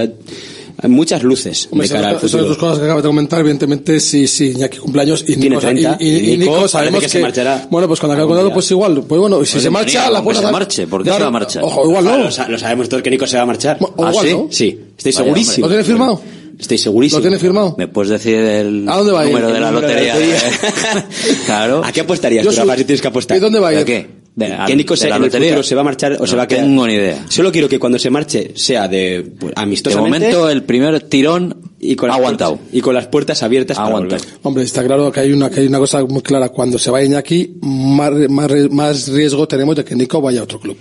muchas 0.87 1.23
luces 1.23 1.67
Hombre, 1.71 1.87
de 1.87 1.93
cara 1.93 2.07
al 2.09 2.13
las 2.15 2.21
dos 2.23 2.31
futuro. 2.31 2.57
cosas 2.57 2.79
que 2.79 2.85
acabas 2.85 3.03
de 3.03 3.09
comentar, 3.09 3.39
evidentemente, 3.39 3.99
sí, 3.99 4.27
sí, 4.27 4.51
Iñaki 4.51 4.77
cumpleaños 4.79 5.21
y 5.23 5.35
Tiene 5.35 5.49
Nico, 5.49 5.61
30, 5.61 5.97
y, 5.99 6.07
y- 6.07 6.09
y 6.17 6.31
y 6.33 6.37
Nico 6.37 6.67
sabemos 6.67 7.01
que 7.01 7.09
se 7.09 7.19
marchará 7.19 7.67
bueno, 7.69 7.87
pues 7.87 7.99
cuando 7.99 8.13
acabe 8.13 8.27
contrato, 8.27 8.53
pues 8.53 8.71
igual, 8.71 9.03
pues 9.07 9.19
bueno, 9.21 9.43
si 9.45 9.55
Oye, 9.57 9.63
se 9.63 9.69
marcha, 9.69 10.09
la 10.09 10.23
puerta 10.23 10.41
se 10.45 10.51
marche, 10.51 10.87
¿por 10.87 11.03
qué 11.03 11.11
se 11.11 11.19
va 11.19 11.27
a 11.27 11.31
marchar? 11.31 11.63
Ojo, 11.63 11.85
igual 11.85 12.07
Ah, 12.07 12.17
no. 12.17 12.23
lo, 12.25 12.31
sa- 12.31 12.47
lo 12.49 12.57
sabemos 12.57 12.89
todos 12.89 13.03
que 13.03 13.09
Nico 13.09 13.25
se 13.27 13.37
va 13.37 13.43
a 13.43 13.45
marchar. 13.45 13.77
O 13.81 14.05
¿Ah, 14.05 14.09
igual 14.09 14.25
sí? 14.27 14.33
no. 14.33 14.47
Sí, 14.49 14.79
estoy 14.97 15.11
Vaya, 15.11 15.23
segurísimo. 15.23 15.67
¿Lo 15.67 15.71
tiene 15.71 15.83
firmado? 15.83 16.21
Estoy 16.59 16.77
segurísimo. 16.77 17.17
¿Lo 17.19 17.21
tiene 17.23 17.39
firmado? 17.39 17.75
¿Me 17.77 17.87
puedes 17.87 18.11
decir 18.11 18.35
el 18.35 18.87
¿A 18.87 18.97
dónde 18.97 19.11
va 19.11 19.25
número 19.25 19.51
de 19.51 19.59
la 19.59 19.71
lotería? 19.71 20.15
claro. 21.45 21.83
¿A 21.83 21.91
qué 21.91 22.01
apostarías 22.01 22.45
tú, 22.45 22.51
Rafa, 22.51 22.77
si 22.77 22.85
tienes 22.85 23.01
que 23.01 23.07
apostar? 23.07 23.37
¿Y 23.37 23.39
dónde 23.39 23.59
va 23.59 23.69
a 23.69 23.71
¿De 23.71 23.79
ir? 23.81 23.85
qué? 23.85 24.22
De, 24.35 24.47
que 24.47 24.53
al- 24.53 24.77
Nico 24.77 24.95
de 24.95 24.99
se, 24.99 25.09
la 25.09 25.17
en 25.17 25.23
el 25.25 25.31
futuro 25.31 25.61
se 25.63 25.75
va 25.75 25.81
a 25.81 25.83
marchar 25.83 26.17
o 26.19 26.25
se 26.25 26.31
No 26.33 26.37
va 26.37 26.43
a 26.43 26.47
quedar. 26.47 26.63
tengo 26.63 26.87
ni 26.87 26.93
idea. 26.93 27.23
Solo 27.29 27.51
quiero 27.51 27.69
que 27.69 27.77
cuando 27.77 27.99
se 27.99 28.09
marche 28.09 28.51
sea 28.55 28.87
de 28.87 29.23
pues, 29.39 29.53
De 29.53 29.61
amistosamente 29.61 30.27
momento, 30.27 30.49
el 30.49 30.63
primer 30.63 31.01
tirón 31.01 31.71
y 31.79 31.95
con 31.95 32.09
aguantado. 32.09 32.55
puertas- 32.55 32.73
y 32.75 32.81
con 32.81 32.95
las 32.95 33.07
puertas 33.07 33.43
abiertas 33.43 33.77
para 33.77 33.89
Aguantado. 33.89 34.21
volver. 34.23 34.39
Hombre, 34.41 34.63
está 34.63 34.83
claro 34.83 35.11
que 35.11 35.19
hay 35.19 35.31
una, 35.33 35.49
que 35.51 35.59
hay 35.59 35.67
una 35.67 35.77
cosa 35.77 36.03
muy 36.05 36.21
clara. 36.23 36.49
Cuando 36.49 36.79
se 36.79 36.89
vaya 36.89 37.05
Iñaki, 37.05 37.57
más, 37.61 38.11
más, 38.29 38.51
más 38.71 39.07
riesgo 39.09 39.47
tenemos 39.47 39.75
de 39.75 39.83
que 39.85 39.95
Nico 39.95 40.19
vaya 40.19 40.39
a 40.39 40.43
otro 40.43 40.59
club. 40.59 40.77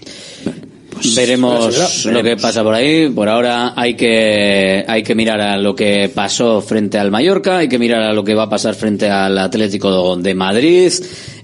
veremos 1.17 1.77
verá, 2.05 2.17
lo 2.19 2.23
que 2.23 2.37
pasa 2.37 2.63
por 2.63 2.75
ahí. 2.75 3.09
Por 3.11 3.29
ahora 3.29 3.75
hay 3.77 3.95
que 3.97 4.85
hay 4.87 5.03
que 5.03 5.15
mirar 5.15 5.41
a 5.41 5.57
lo 5.59 5.75
que 5.75 6.11
pasó 6.15 6.61
frente 6.61 6.99
al 6.99 7.11
Mallorca, 7.11 7.59
hay 7.59 7.69
que 7.69 7.79
mirar 7.79 8.03
a 8.03 8.13
lo 8.13 8.23
que 8.25 8.35
va 8.35 8.45
a 8.45 8.49
pasar 8.49 8.75
frente 8.75 9.11
al 9.11 9.37
Atlético 9.39 10.17
de 10.17 10.35
Madrid. 10.35 10.93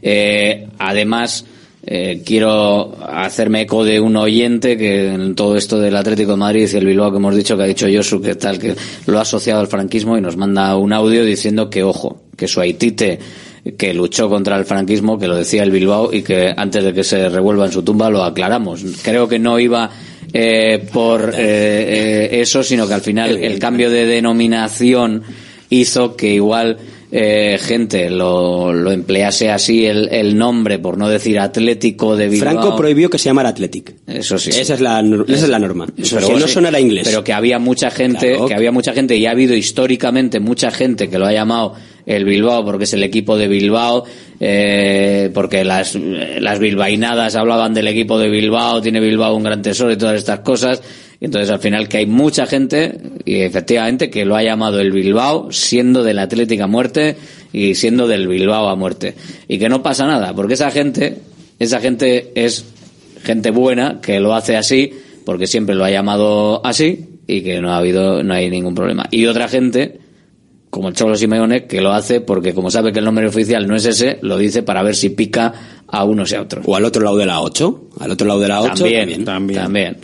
Eh, 0.01 0.69
además, 0.79 1.45
eh, 1.91 2.23
quiero 2.23 2.95
hacerme 3.09 3.63
eco 3.63 3.83
de 3.83 3.99
un 3.99 4.15
oyente 4.17 4.77
que 4.77 5.09
en 5.09 5.35
todo 5.35 5.57
esto 5.57 5.81
del 5.81 5.97
Atlético 5.97 6.33
de 6.33 6.37
Madrid 6.37 6.69
y 6.71 6.77
el 6.77 6.85
Bilbao 6.85 7.11
que 7.11 7.17
hemos 7.17 7.35
dicho 7.35 7.57
que 7.57 7.63
ha 7.63 7.67
dicho 7.67 7.87
Josu 7.91 8.21
que 8.21 8.35
tal 8.35 8.59
que 8.59 8.75
lo 9.07 9.19
ha 9.19 9.23
asociado 9.23 9.61
al 9.61 9.69
franquismo 9.69 10.19
y 10.19 10.21
nos 10.21 10.37
manda 10.37 10.77
un 10.77 10.93
audio 10.93 11.25
diciendo 11.25 11.71
que 11.71 11.83
ojo, 11.83 12.25
que 12.37 12.47
su 12.47 12.61
Haitite 12.61 13.19
que 13.79 13.95
luchó 13.95 14.29
contra 14.29 14.57
el 14.57 14.67
franquismo, 14.67 15.19
que 15.19 15.29
lo 15.29 15.37
decía 15.37 15.63
el 15.63 15.71
Bilbao 15.71 16.13
y 16.13 16.23
que 16.23 16.53
antes 16.55 16.85
de 16.85 16.93
que 16.93 17.05
se 17.05 17.31
revuelva 17.31 17.67
en 17.67 17.73
su 17.73 17.83
tumba 17.83 18.11
lo 18.11 18.23
aclaramos. 18.23 18.85
Creo 19.03 19.27
que 19.27 19.39
no 19.39 19.59
iba 19.59 19.91
eh, 20.33 20.87
por 20.93 21.31
eh, 21.31 21.35
eh, 21.39 22.41
eso, 22.41 22.63
sino 22.63 22.87
que 22.87 22.95
al 22.95 23.01
final 23.01 23.39
el 23.39 23.59
cambio 23.59 23.91
de 23.91 24.05
denominación 24.05 25.23
hizo 25.71 26.17
que 26.17 26.35
igual 26.35 26.79
eh, 27.11 27.59
gente 27.61 28.11
lo, 28.11 28.73
lo 28.73 28.91
emplease 28.93 29.51
así 29.51 29.87
el, 29.87 30.09
el 30.11 30.37
nombre, 30.37 30.79
por 30.79 30.99
no 30.99 31.09
decir 31.09 31.39
Atlético 31.39 32.17
de 32.17 32.29
Bilbao. 32.29 32.53
Franco 32.53 32.77
prohibió 32.77 33.09
que 33.09 33.19
se 33.19 33.31
llamara 33.31 33.49
Athletic. 33.51 33.95
Eso 34.07 34.39
sí. 34.39 34.51
Esa 34.51 34.75
es 34.75 34.81
la, 34.81 35.01
esa 35.01 35.45
es 35.45 35.49
la 35.49 35.59
norma. 35.59 35.87
Eso 35.97 36.19
que 36.19 36.25
sí. 36.25 36.33
no 36.39 36.47
sonara 36.49 36.79
inglés. 36.81 37.07
Pero 37.09 37.25
que 37.25 37.33
había 37.33 37.59
mucha 37.59 37.91
gente, 37.91 38.33
Claro. 38.33 38.47
que 38.47 38.55
había 38.55 38.73
mucha 38.73 38.93
gente 38.93 39.17
y 39.17 39.27
ha 39.27 39.31
habido 39.31 39.55
históricamente 39.55 40.41
mucha 40.41 40.71
gente 40.71 41.09
que 41.09 41.19
lo 41.19 41.27
ha 41.27 41.33
llamado 41.33 41.75
el 42.05 42.25
Bilbao 42.25 42.65
porque 42.65 42.85
es 42.85 42.93
el 42.95 43.03
equipo 43.03 43.37
de 43.37 43.49
Bilbao, 43.49 44.05
eh, 44.41 45.31
porque 45.35 45.65
las, 45.65 45.95
las 45.95 46.59
bilbainadas 46.59 47.37
hablaban 47.37 47.75
del 47.75 47.89
equipo 47.89 48.19
de 48.19 48.29
Bilbao, 48.31 48.81
tiene 48.81 49.01
Bilbao 49.01 49.35
un 49.37 49.43
gran 49.43 49.61
tesoro 49.63 49.93
y 49.93 49.97
todas 49.99 50.17
estas 50.17 50.41
cosas. 50.41 50.83
Y 51.21 51.25
entonces 51.25 51.51
al 51.51 51.59
final 51.59 51.89
que 51.89 51.99
hay 51.99 52.07
mucha 52.07 52.47
gente, 52.47 53.01
y 53.25 53.41
efectivamente, 53.41 54.09
que 54.09 54.25
lo 54.25 54.37
ha 54.37 54.43
llamado 54.43 54.81
el 54.81 54.93
Bilbao, 54.93 55.51
siendo 55.51 56.05
del 56.05 56.19
Atlético 56.19 56.65
a 56.65 56.69
muerte 56.69 57.17
y 57.53 57.75
siendo 57.75 58.07
del 58.07 58.29
Bilbao 58.29 58.69
a 58.69 58.77
muerte. 58.77 59.15
Y 59.49 59.59
que 59.59 59.69
no 59.69 59.83
pasa 59.83 60.07
nada, 60.07 60.33
porque 60.35 60.55
esa 60.55 60.71
gente, 60.71 61.19
esa 61.59 61.81
gente 61.81 62.31
es 62.35 62.65
gente 63.25 63.51
buena 63.51 64.01
que 64.01 64.21
lo 64.21 64.35
hace 64.35 64.57
así 64.57 64.93
porque 65.25 65.47
siempre 65.47 65.75
lo 65.75 65.85
ha 65.85 65.91
llamado 65.91 66.65
así 66.65 67.21
y 67.27 67.43
que 67.43 67.61
no 67.61 67.73
ha 67.73 67.77
habido 67.79 68.23
no 68.23 68.35
hay 68.35 68.49
ningún 68.49 68.75
problema 68.75 69.07
y 69.11 69.27
otra 69.27 69.49
gente 69.49 69.99
como 70.71 70.89
el 70.89 70.95
Cholo 70.95 71.17
Simeone 71.17 71.67
que 71.67 71.81
lo 71.81 71.93
hace 71.93 72.21
porque 72.21 72.53
como 72.55 72.71
sabe 72.71 72.93
que 72.93 72.99
el 72.99 73.05
nombre 73.05 73.27
oficial 73.27 73.67
no 73.67 73.75
es 73.77 73.87
ese 73.87 74.19
lo 74.23 74.37
dice 74.37 74.63
para 74.63 74.83
ver 74.83 74.95
si 74.97 75.11
pica 75.11 75.53
a 75.91 76.05
unos 76.05 76.31
y 76.33 76.35
a 76.35 76.43
otros 76.43 76.65
O 76.69 76.77
al 76.77 76.85
otro 76.85 77.03
lado 77.03 77.17
de 77.17 77.25
la 77.25 77.41
8. 77.41 77.83
Al 78.01 78.11
otro 78.11 78.27
lado 78.29 78.41
de 78.41 78.49
la 78.49 78.61
8. 78.61 78.75
también 79.25 79.25
también, 79.25 79.97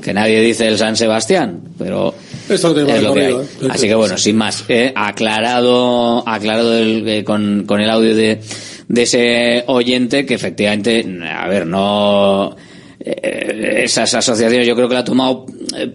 que 0.00 0.14
nadie 0.14 0.40
dice 0.40 0.68
el 0.68 0.78
San 0.78 0.96
Sebastián 0.96 1.60
pero 1.76 2.14
Esto 2.48 2.68
lo 2.68 2.74
tenemos 2.74 2.96
es 2.96 3.02
lo 3.02 3.14
que 3.14 3.20
hay. 3.26 3.32
¿eh? 3.34 3.68
Así 3.70 3.88
que 3.88 3.94
bueno, 3.96 4.16
sin 4.16 4.36
más, 4.36 4.64
eh, 4.68 4.92
aclarado, 4.94 6.22
aclarado 6.28 6.78
el- 6.78 7.08
eh, 7.08 7.24
con, 7.24 7.64
con 7.66 7.80
el 7.80 7.90
audio 7.90 8.14
de, 8.14 8.40
de 8.88 9.02
ese 9.02 9.64
oyente 9.66 10.24
que 10.24 10.34
efectivamente, 10.34 11.04
a 11.28 11.48
ver, 11.48 11.66
no 11.66 12.54
eh, 13.00 13.82
esas 13.84 14.14
asociaciones 14.14 14.66
yo 14.66 14.76
creo 14.76 14.88
que 14.88 14.94
la 14.94 15.00
ha 15.00 15.04
tomado 15.04 15.46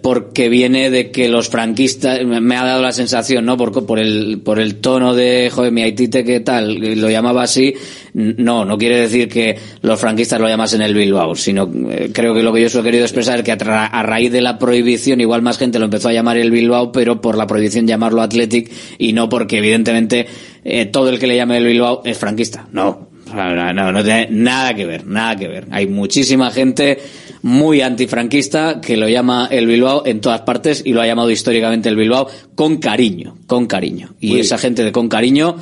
porque 0.01 0.49
viene 0.49 0.89
de 0.89 1.11
que 1.11 1.27
los 1.29 1.49
franquistas 1.49 2.25
me 2.25 2.55
ha 2.55 2.63
dado 2.63 2.81
la 2.81 2.91
sensación 2.91 3.45
no 3.45 3.57
por, 3.57 3.85
por 3.85 3.99
el 3.99 4.39
por 4.43 4.59
el 4.59 4.75
tono 4.75 5.13
de 5.13 5.49
joder 5.53 5.71
mi 5.71 5.81
Haitite 5.81 6.23
que 6.23 6.39
tal 6.39 6.75
lo 6.75 7.09
llamaba 7.09 7.43
así 7.43 7.73
no 8.13 8.65
no 8.65 8.77
quiere 8.77 8.99
decir 8.99 9.27
que 9.27 9.57
los 9.81 9.99
franquistas 9.99 10.39
lo 10.39 10.47
llamasen 10.47 10.81
el 10.81 10.93
Bilbao 10.93 11.35
sino 11.35 11.69
eh, 11.89 12.09
creo 12.13 12.33
que 12.33 12.43
lo 12.43 12.53
que 12.53 12.67
yo 12.67 12.79
he 12.79 12.83
querido 12.83 13.03
expresar 13.03 13.39
es 13.39 13.45
que 13.45 13.51
a 13.51 14.03
raíz 14.03 14.31
de 14.31 14.41
la 14.41 14.57
prohibición 14.57 15.21
igual 15.21 15.41
más 15.41 15.57
gente 15.57 15.79
lo 15.79 15.85
empezó 15.85 16.09
a 16.09 16.13
llamar 16.13 16.37
el 16.37 16.51
Bilbao 16.51 16.91
pero 16.91 17.21
por 17.21 17.37
la 17.37 17.47
prohibición 17.47 17.87
llamarlo 17.87 18.21
Athletic 18.21 18.71
y 18.97 19.13
no 19.13 19.29
porque 19.29 19.59
evidentemente 19.59 20.27
eh, 20.63 20.85
todo 20.85 21.09
el 21.09 21.19
que 21.19 21.27
le 21.27 21.35
llame 21.35 21.57
el 21.57 21.65
Bilbao 21.65 22.01
es 22.03 22.17
franquista 22.17 22.67
no. 22.71 23.07
No, 23.33 23.73
no, 23.73 23.91
no 23.91 24.03
tiene 24.05 24.29
nada 24.31 24.73
que 24.73 24.85
ver, 24.85 25.05
nada 25.05 25.35
que 25.35 25.49
ver. 25.49 25.67
Hay 25.71 25.87
muchísima 25.87 26.49
gente 26.49 26.97
muy 27.41 27.81
antifranquista 27.81 28.81
que 28.81 28.97
lo 28.97 29.07
llama 29.07 29.47
el 29.51 29.68
Bilbao 29.68 30.03
en 30.05 30.22
todas 30.22 30.41
partes 30.41 30.81
y 30.85 30.93
lo 30.93 31.01
ha 31.01 31.07
llamado 31.07 31.30
históricamente 31.30 31.89
el 31.89 31.95
Bilbao 31.95 32.27
con 32.55 32.77
cariño, 32.77 33.38
con 33.47 33.68
cariño. 33.68 34.15
Y 34.19 34.39
esa 34.39 34.57
gente 34.57 34.84
de 34.84 34.91
con 34.91 35.07
cariño, 35.09 35.55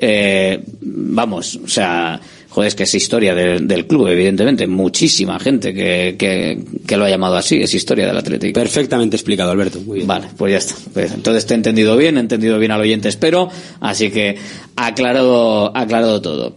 eh, 0.00 0.62
vamos, 0.80 1.60
o 1.62 1.68
sea, 1.68 2.20
joder, 2.50 2.68
es 2.68 2.74
que 2.74 2.82
es 2.82 2.94
historia 2.94 3.34
del, 3.34 3.66
del 3.66 3.86
club, 3.86 4.08
evidentemente. 4.08 4.66
Muchísima 4.66 5.38
gente 5.38 5.72
que, 5.72 6.16
que, 6.18 6.62
que 6.86 6.96
lo 6.96 7.04
ha 7.04 7.10
llamado 7.10 7.36
así, 7.36 7.62
es 7.62 7.72
historia 7.74 8.06
del 8.06 8.16
Atlético. 8.16 8.60
Perfectamente 8.60 9.16
explicado, 9.16 9.52
Alberto. 9.52 9.80
Muy 9.80 9.96
bien. 9.96 10.08
Vale, 10.08 10.28
pues 10.36 10.52
ya 10.52 10.58
está. 10.58 10.74
Pues 10.92 11.12
entonces 11.12 11.46
te 11.46 11.54
he 11.54 11.56
entendido 11.56 11.96
bien, 11.96 12.16
he 12.16 12.20
entendido 12.20 12.58
bien 12.58 12.72
al 12.72 12.80
oyente, 12.80 13.08
espero. 13.08 13.48
Así 13.80 14.10
que 14.10 14.36
aclarado, 14.76 15.76
aclarado 15.76 16.20
todo. 16.20 16.56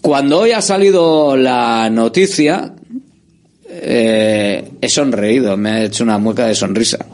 Cuando 0.00 0.40
hoy 0.40 0.50
ha 0.50 0.60
salido 0.60 1.36
la 1.36 1.88
noticia, 1.88 2.74
eh, 3.74 4.70
he 4.80 4.88
sonreído, 4.88 5.56
me 5.56 5.70
ha 5.70 5.84
hecho 5.84 6.04
una 6.04 6.18
mueca 6.18 6.46
de 6.46 6.54
sonrisa. 6.54 7.06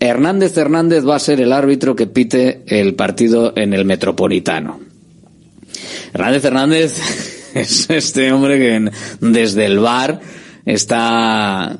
Hernández 0.00 0.56
Hernández 0.56 1.06
va 1.06 1.16
a 1.16 1.20
ser 1.20 1.40
el 1.40 1.52
árbitro 1.52 1.94
que 1.94 2.06
pite 2.06 2.62
el 2.66 2.94
partido 2.94 3.52
en 3.56 3.74
el 3.74 3.84
Metropolitano. 3.84 4.80
Hernández 6.12 6.44
Hernández 6.44 6.98
es 7.54 7.88
este 7.90 8.32
hombre 8.32 8.58
que 8.58 8.90
desde 9.20 9.66
el 9.66 9.78
bar 9.78 10.20
está 10.64 11.78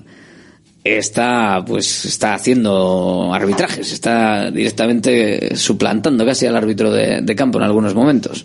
está 0.85 1.65
pues 1.67 2.05
está 2.05 2.35
haciendo 2.35 3.33
arbitrajes, 3.35 3.93
está 3.93 4.51
directamente 4.51 5.57
suplantando 5.57 6.25
casi 6.25 6.47
al 6.47 6.57
árbitro 6.57 6.93
de 6.93 7.35
campo 7.35 7.59
en 7.59 7.65
algunos 7.65 7.95
momentos. 7.95 8.45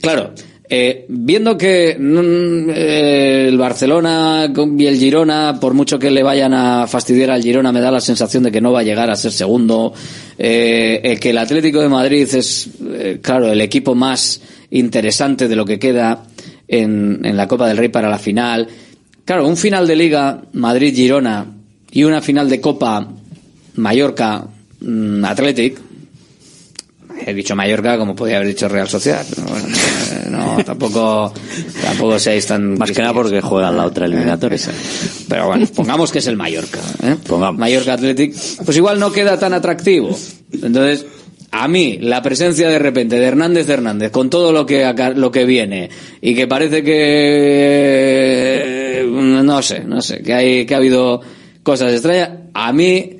Claro, 0.00 0.34
eh, 0.74 1.04
viendo 1.06 1.58
que 1.58 1.94
mm, 1.98 2.70
eh, 2.70 3.48
el 3.48 3.58
Barcelona 3.58 4.50
y 4.78 4.86
el 4.86 4.96
Girona, 4.96 5.58
por 5.60 5.74
mucho 5.74 5.98
que 5.98 6.10
le 6.10 6.22
vayan 6.22 6.54
a 6.54 6.86
fastidiar 6.86 7.30
al 7.30 7.42
Girona, 7.42 7.72
me 7.72 7.82
da 7.82 7.90
la 7.90 8.00
sensación 8.00 8.44
de 8.44 8.50
que 8.50 8.62
no 8.62 8.72
va 8.72 8.80
a 8.80 8.82
llegar 8.82 9.10
a 9.10 9.16
ser 9.16 9.32
segundo. 9.32 9.92
Eh, 10.38 11.18
que 11.20 11.28
el 11.28 11.36
Atlético 11.36 11.82
de 11.82 11.90
Madrid 11.90 12.26
es, 12.34 12.70
eh, 12.90 13.18
claro, 13.20 13.52
el 13.52 13.60
equipo 13.60 13.94
más 13.94 14.40
interesante 14.70 15.46
de 15.46 15.56
lo 15.56 15.66
que 15.66 15.78
queda 15.78 16.24
en, 16.66 17.20
la 17.36 17.46
Copa 17.46 17.68
del 17.68 17.76
Rey 17.76 17.90
para 17.90 18.08
la 18.08 18.18
final. 18.18 18.66
Claro, 19.26 19.46
un 19.46 19.58
final 19.58 19.86
de 19.86 19.94
Liga 19.94 20.40
Madrid-Girona 20.54 21.48
y 21.90 22.04
una 22.04 22.22
final 22.22 22.48
de 22.48 22.62
Copa 22.62 23.08
Mallorca-Athletic. 23.76 25.91
He 27.26 27.34
dicho 27.34 27.54
Mallorca 27.56 27.96
como 27.98 28.14
podía 28.14 28.36
haber 28.36 28.48
dicho 28.48 28.68
Real 28.68 28.88
Sociedad, 28.88 29.24
pero 29.28 29.46
bueno, 29.48 29.66
eh, 29.68 30.26
no, 30.30 30.64
tampoco, 30.64 31.32
tampoco 31.82 32.18
seáis 32.18 32.46
tan... 32.46 32.76
Más 32.78 32.90
que 32.90 33.00
nada 33.00 33.12
porque 33.14 33.40
juegan 33.40 33.76
la 33.76 33.86
otra 33.86 34.06
eliminatoria. 34.06 34.58
Pero 35.28 35.46
bueno, 35.46 35.66
pongamos 35.74 36.10
que 36.12 36.18
es 36.18 36.26
el 36.26 36.36
Mallorca. 36.36 36.78
¿eh? 37.02 37.16
Mallorca 37.56 37.94
Athletic. 37.94 38.34
Pues 38.64 38.76
igual 38.76 38.98
no 38.98 39.12
queda 39.12 39.38
tan 39.38 39.52
atractivo. 39.54 40.16
Entonces, 40.52 41.06
a 41.50 41.68
mí, 41.68 41.98
la 42.00 42.22
presencia 42.22 42.68
de 42.68 42.78
repente 42.78 43.16
de 43.18 43.26
Hernández 43.26 43.68
Hernández, 43.68 44.10
con 44.10 44.30
todo 44.30 44.52
lo 44.52 44.64
que, 44.64 44.84
acá- 44.84 45.10
lo 45.10 45.30
que 45.30 45.44
viene, 45.44 45.90
y 46.20 46.34
que 46.34 46.46
parece 46.46 46.82
que, 46.82 46.92
eh, 49.00 49.06
no 49.08 49.62
sé, 49.62 49.80
no 49.80 50.00
sé, 50.00 50.22
que, 50.22 50.32
hay, 50.34 50.66
que 50.66 50.74
ha 50.74 50.78
habido 50.78 51.20
cosas 51.62 51.92
extrañas, 51.92 52.30
a 52.54 52.72
mí 52.72 53.18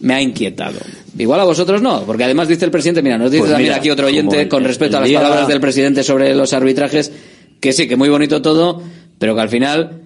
me 0.00 0.14
ha 0.14 0.20
inquietado. 0.22 0.78
Igual 1.16 1.40
a 1.40 1.44
vosotros 1.44 1.80
no, 1.80 2.02
porque 2.04 2.24
además 2.24 2.48
dice 2.48 2.64
el 2.64 2.70
presidente, 2.70 3.02
mira, 3.02 3.16
nos 3.18 3.30
dice 3.30 3.40
Pues 3.42 3.50
también 3.52 3.70
mira, 3.70 3.76
aquí 3.80 3.90
otro 3.90 4.06
oyente 4.06 4.42
el- 4.42 4.48
con 4.48 4.64
respecto 4.64 4.96
a 4.96 5.00
las 5.00 5.08
día- 5.08 5.20
palabras 5.20 5.46
del 5.48 5.60
presidente 5.60 6.02
sobre 6.02 6.34
los 6.34 6.52
arbitrajes, 6.52 7.12
que 7.60 7.72
sí, 7.72 7.86
que 7.86 7.96
muy 7.96 8.08
bonito 8.08 8.42
todo, 8.42 8.82
pero 9.18 9.34
que 9.34 9.40
al 9.40 9.48
final 9.48 10.00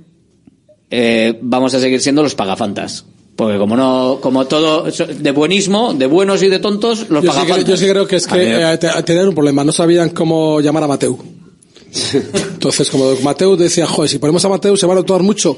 eh, 0.90 1.38
vamos 1.42 1.74
a 1.74 1.80
seguir 1.80 2.00
siendo 2.00 2.22
los 2.22 2.34
pagafantas. 2.34 3.04
Porque 3.36 3.56
como 3.58 3.76
no, 3.76 4.18
como 4.20 4.46
todo 4.46 4.90
so- 4.90 5.06
de 5.06 5.30
buenismo, 5.30 5.94
de 5.94 6.06
buenos 6.06 6.42
y 6.42 6.48
de 6.48 6.58
tontos, 6.58 7.08
los 7.08 7.22
Yo 7.22 7.30
sí, 7.30 7.36
creo, 7.36 7.42
pagafantas. 7.44 7.68
yo 7.68 7.76
sí 7.76 7.88
creo 7.90 8.06
que 8.06 8.16
es 8.16 8.26
que 8.26 8.72
eh, 8.72 8.78
te- 8.78 9.02
tenían 9.04 9.28
un 9.28 9.34
problema, 9.34 9.62
no 9.64 9.70
sabían 9.72 10.10
cómo 10.10 10.60
llamar 10.60 10.82
a 10.82 10.88
Mateu. 10.88 11.18
Entonces, 11.92 12.90
como 12.90 13.14
Mateu 13.22 13.56
decía, 13.56 13.86
joder, 13.86 14.10
si 14.10 14.18
ponemos 14.18 14.44
a 14.44 14.48
Mateu 14.48 14.76
se 14.76 14.86
van 14.86 14.96
a 14.98 15.00
actuar 15.00 15.22
mucho. 15.22 15.56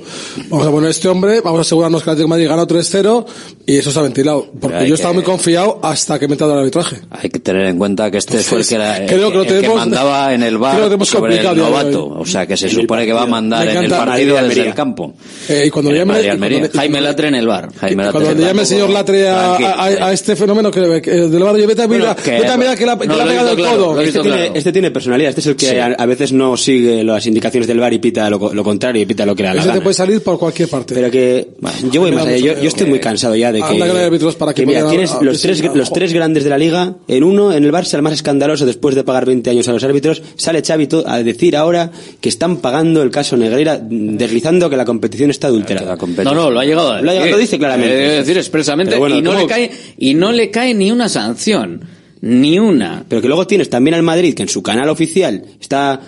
Vamos 0.49 0.67
a 0.67 0.71
poner 0.71 0.89
a 0.89 0.91
este 0.91 1.09
hombre, 1.09 1.41
vamos 1.41 1.59
a 1.59 1.63
asegurarnos 1.63 2.03
que 2.03 2.11
el 2.11 2.13
Atlético 2.13 2.27
de 2.27 2.31
Madrid 2.31 2.49
gana 2.49 2.67
3-0 2.67 3.27
y 3.67 3.77
eso 3.79 3.91
se 3.91 3.99
ha 3.99 4.03
ventilado. 4.03 4.47
Porque 4.61 4.81
yo 4.81 4.87
que- 4.87 4.93
estaba 4.95 5.13
muy 5.15 5.23
confiado 5.23 5.81
hasta 5.83 6.19
que 6.19 6.27
me 6.29 6.33
he 6.33 6.35
entrado 6.35 6.53
el 6.55 6.59
arbitraje. 6.61 6.97
Hay 7.11 7.31
que 7.31 7.39
tener 7.41 7.67
en 7.67 7.79
cuenta 7.79 8.11
que 8.11 8.19
este 8.19 8.39
fue 8.39 8.61
el 8.61 8.67
que, 8.67 8.75
era- 8.77 9.07
creo 9.07 9.31
que 9.31 9.35
lo 9.37 9.43
el 9.43 9.49
que 9.49 9.55
tenemos- 9.55 9.77
mandaba 9.79 10.33
en 10.35 10.43
el 10.43 10.49
creo 10.51 10.61
bar 10.61 10.75
que 10.77 10.81
lo 10.81 10.87
tenemos 10.87 11.09
sobre 11.09 11.39
el 11.41 11.57
novato. 11.57 12.07
O 12.09 12.27
sea, 12.27 12.47
que 12.47 12.57
se 12.57 12.67
En 12.67 12.71
el 12.77 12.81
supone 12.83 13.07
que 13.07 13.13
va 13.13 13.23
a 13.23 13.27
mandar 13.27 13.67
en 13.69 13.77
el 13.77 13.91
partido 13.91 14.07
desde 14.07 14.07
Madrid-Almería. 14.37 14.65
el 14.65 14.75
campo. 14.75 15.15
Eh, 15.49 15.65
y 15.67 15.71
cuando 15.71 15.91
llame, 15.93 16.15
cuando- 16.39 16.69
Jaime 16.75 17.01
Latre 17.01 17.29
en 17.29 17.35
el 17.35 17.47
bar. 17.47 17.69
Jaime 17.81 18.05
Latre 18.05 18.21
Cuando 18.21 18.41
le 18.41 18.47
llame 18.47 18.61
el 18.63 18.67
señor 18.67 18.91
Latre 18.91 19.29
a, 19.29 19.55
a- 19.55 19.57
a- 19.57 19.87
a 20.09 20.13
este 20.13 20.37
fenómeno 20.37 20.71
que, 20.71 21.01
que- 21.03 21.11
del 21.11 21.43
mira, 21.89 22.15
que- 22.17 22.31
vete 22.33 22.49
a 22.49 22.57
mirar 22.57 22.79
que 22.79 22.87
la, 22.87 22.99
que 22.99 23.07
le 23.07 23.15
ha 23.23 23.25
pegado 23.27 23.51
el 23.51 23.57
codo. 23.57 23.95
claro. 24.23 24.53
Este 24.55 24.73
tiene 24.73 24.91
personalidad, 24.91 25.31
este 25.31 25.41
es 25.41 25.47
el 25.49 25.57
que 25.57 25.81
a, 25.81 25.87
a 25.99 26.07
veces 26.21 26.33
no 26.37 26.57
sigue 26.57 27.03
las 27.03 27.27
indicaciones 27.27 27.67
del 27.67 27.81
bar 27.81 27.93
y 27.93 27.99
pita 27.99 28.31
lo, 28.31 28.53
lo 28.55 28.63
contrario 28.63 29.03
y 29.03 29.07
pita 29.07 29.27
lo 29.27 29.35
que 29.35 29.43
le 29.43 29.49
da 29.49 29.55
la 29.55 29.61
Ese 29.61 29.69
te 29.69 29.73
gana. 29.75 29.83
puede 29.83 29.95
salir 29.95 30.23
por 30.23 30.39
cualquier 30.39 30.69
parte. 30.69 30.95
Pero 30.95 31.11
que 31.11 31.49
yo 31.91 32.01
voy 32.03 32.13
más 32.13 32.27
allá, 32.27 32.37
yo, 32.37 32.61
yo 32.61 32.69
estoy 32.69 32.87
muy 32.87 33.01
cansado 33.01 33.35
ya 33.35 33.51
de 33.53 33.59
que, 33.61 33.65
Anda 33.65 33.87
que 33.87 33.93
no 33.93 33.99
hay 33.99 34.05
árbitros 34.05 34.37
para 34.37 34.55
que 34.55 34.63
que 34.63 34.67
mira, 34.67 34.89
tienes 34.89 35.11
a- 35.13 35.23
los 35.23 35.41
tres, 35.41 35.63
los 35.75 35.93
tres 35.93 36.13
grandes 36.13 36.45
de 36.45 36.51
la 36.51 36.59
liga, 36.59 36.95
en 37.09 37.25
uno, 37.25 37.53
en 37.53 37.65
el 37.65 37.73
Barça, 37.73 37.95
el 37.95 38.03
más 38.03 38.13
escandaloso 38.13 38.67
después 38.67 38.95
de 38.95 39.03
pagar 39.05 39.27
20 39.27 39.51
años 39.51 39.67
a 39.69 39.73
los 39.73 39.83
árbitros, 39.83 40.23
sale 40.37 40.63
Xavi 40.63 40.89
a 41.07 41.23
decir 41.23 41.57
ahora 41.57 41.91
que 42.21 42.29
están 42.29 42.59
pagando 42.59 43.03
el 43.03 43.11
caso 43.11 43.37
Negreira, 43.37 43.81
deslizando 43.83 44.69
que 44.71 44.77
la 44.77 44.85
competición 44.85 45.31
está 45.31 45.47
adulterada. 45.49 45.97
No, 46.25 46.35
no, 46.35 46.51
lo 46.51 46.61
ha 46.61 46.65
llegado 46.65 46.93
a 46.93 47.01
Lo, 47.03 47.11
ha- 47.11 47.15
decir. 47.15 47.31
lo 47.31 47.39
dice 47.39 47.59
claramente. 47.59 47.95
Eh, 48.07 48.17
decir 48.19 48.37
expresamente 48.39 48.97
bueno, 48.97 49.17
y 49.17 49.23
no 49.23 49.31
¿cómo- 49.31 49.43
le 49.43 49.47
cae 49.49 49.71
y 49.99 50.15
no 50.15 50.33
le 50.33 50.51
cae 50.51 50.75
ni 50.75 50.91
una 50.91 51.09
sanción, 51.09 51.81
ni 52.23 52.59
una. 52.59 53.05
Pero 53.09 53.23
que 53.23 53.29
luego 53.29 53.47
tienes 53.47 53.71
también 53.71 53.95
al 53.95 54.03
Madrid, 54.03 54.35
que 54.35 54.43
en 54.43 54.49
su 54.49 54.63
canal 54.63 54.89
oficial 54.89 55.45
está 55.61 56.01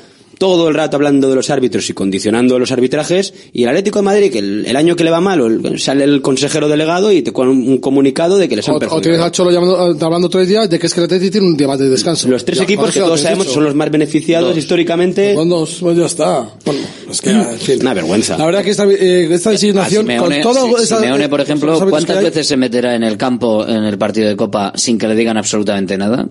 todo 0.43 0.69
el 0.69 0.75
rato 0.75 0.97
hablando 0.97 1.29
de 1.31 1.37
los 1.37 1.51
árbitros 1.51 1.89
y 1.89 1.93
condicionando 1.93 2.59
los 2.59 2.73
arbitrajes, 2.73 3.33
y 3.53 3.63
el 3.63 3.69
Atlético 3.69 4.01
de 4.01 4.05
Madrid, 4.07 4.33
que 4.33 4.41
el, 4.41 4.67
el 4.67 4.75
año 4.75 4.97
que 4.97 5.05
le 5.05 5.13
va 5.13 5.21
mal, 5.21 5.39
el- 5.41 5.79
sale 5.79 6.03
el 6.03 6.21
consejero 6.21 6.67
delegado 6.69 7.13
y 7.13 7.23
te 7.23 7.33
con 7.33 7.47
un 7.49 7.79
comunicado 7.79 8.39
de 8.39 8.49
que 8.49 8.57
les 8.57 8.69
han 8.69 8.75
O, 8.75 9.01
tienes 9.01 9.21
al 9.21 9.31
Cholo 9.31 9.53
llamando, 9.53 9.93
eh, 9.93 9.97
hablando 10.01 10.29
tres 10.29 10.49
días 10.49 10.69
de 10.69 10.81
que 10.81 10.89
es 10.89 10.95
que 10.95 10.99
el 10.99 11.05
Atlético 11.05 11.31
tiene 11.31 11.47
un 11.47 11.57
día 11.57 11.69
más 11.69 11.79
de 11.79 11.89
descanso. 11.89 12.27
Los 12.29 12.45
tres 12.45 12.59
Ya, 12.59 12.65
equipos 12.65 12.91
que 12.91 12.99
todos 12.99 13.21
sabemos 13.21 13.47
son 13.53 13.63
los 13.63 13.77
más 13.77 13.89
beneficiados 13.93 14.57
históricamente. 14.57 15.33
Con 15.37 15.49
dos, 15.49 15.77
pues 15.81 15.97
ya 15.97 16.07
está. 16.07 16.49
Bueno, 16.65 16.81
es 17.09 17.21
que, 17.21 17.31
en 17.31 17.59
fin. 17.61 17.79
Una 17.83 17.95
vergüenza. 17.95 18.37
La 18.37 18.47
verdad 18.47 18.65
que 18.65 18.71
esta, 18.71 18.85
eh, 18.91 19.29
esta 19.31 19.51
designación, 19.51 20.11
A 20.11 20.15
Simeone, 20.15 20.43
con 20.43 20.53
todo 20.55 20.67
si- 20.77 20.83
esa- 20.83 20.97
Simeone, 20.99 21.29
por 21.29 21.39
eh, 21.39 21.45
ejemplo, 21.45 21.79
¿cuántas 21.89 22.21
veces 22.21 22.49
se 22.49 22.57
meterá 22.57 22.97
en 22.97 23.05
el 23.05 23.17
campo 23.17 23.65
en 23.65 23.85
el 23.85 23.97
partido 23.97 24.29
de 24.29 24.35
Copa 24.35 24.73
sin 24.75 24.99
que 24.99 25.07
le 25.07 25.15
digan 25.15 25.37
absolutamente 25.37 25.97
nada? 25.97 26.27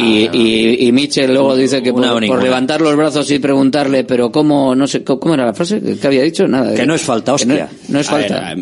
Y, 0.00 0.28
y, 0.32 0.86
y 0.88 0.92
Mitchell 0.92 1.32
luego 1.32 1.56
dice 1.56 1.82
que 1.82 1.92
por, 1.92 2.42
levantar 2.42 2.80
los 2.80 2.96
brazos 2.96 3.30
y 3.30 3.38
preguntarle, 3.38 4.04
pero 4.04 4.30
cómo, 4.32 4.74
no 4.74 4.86
sé, 4.86 5.04
¿cómo 5.04 5.34
era 5.34 5.46
la 5.46 5.54
frase 5.54 5.80
que 5.80 6.06
había 6.06 6.22
dicho? 6.22 6.46
Nada. 6.48 6.74
Que 6.74 6.86
no 6.86 6.94
es 6.94 7.02
falta, 7.02 7.32
no- 7.32 7.36
hostia. 7.36 7.68
No, 7.88 8.00
es 8.00 8.10
ver, 8.10 8.28
falta. 8.28 8.54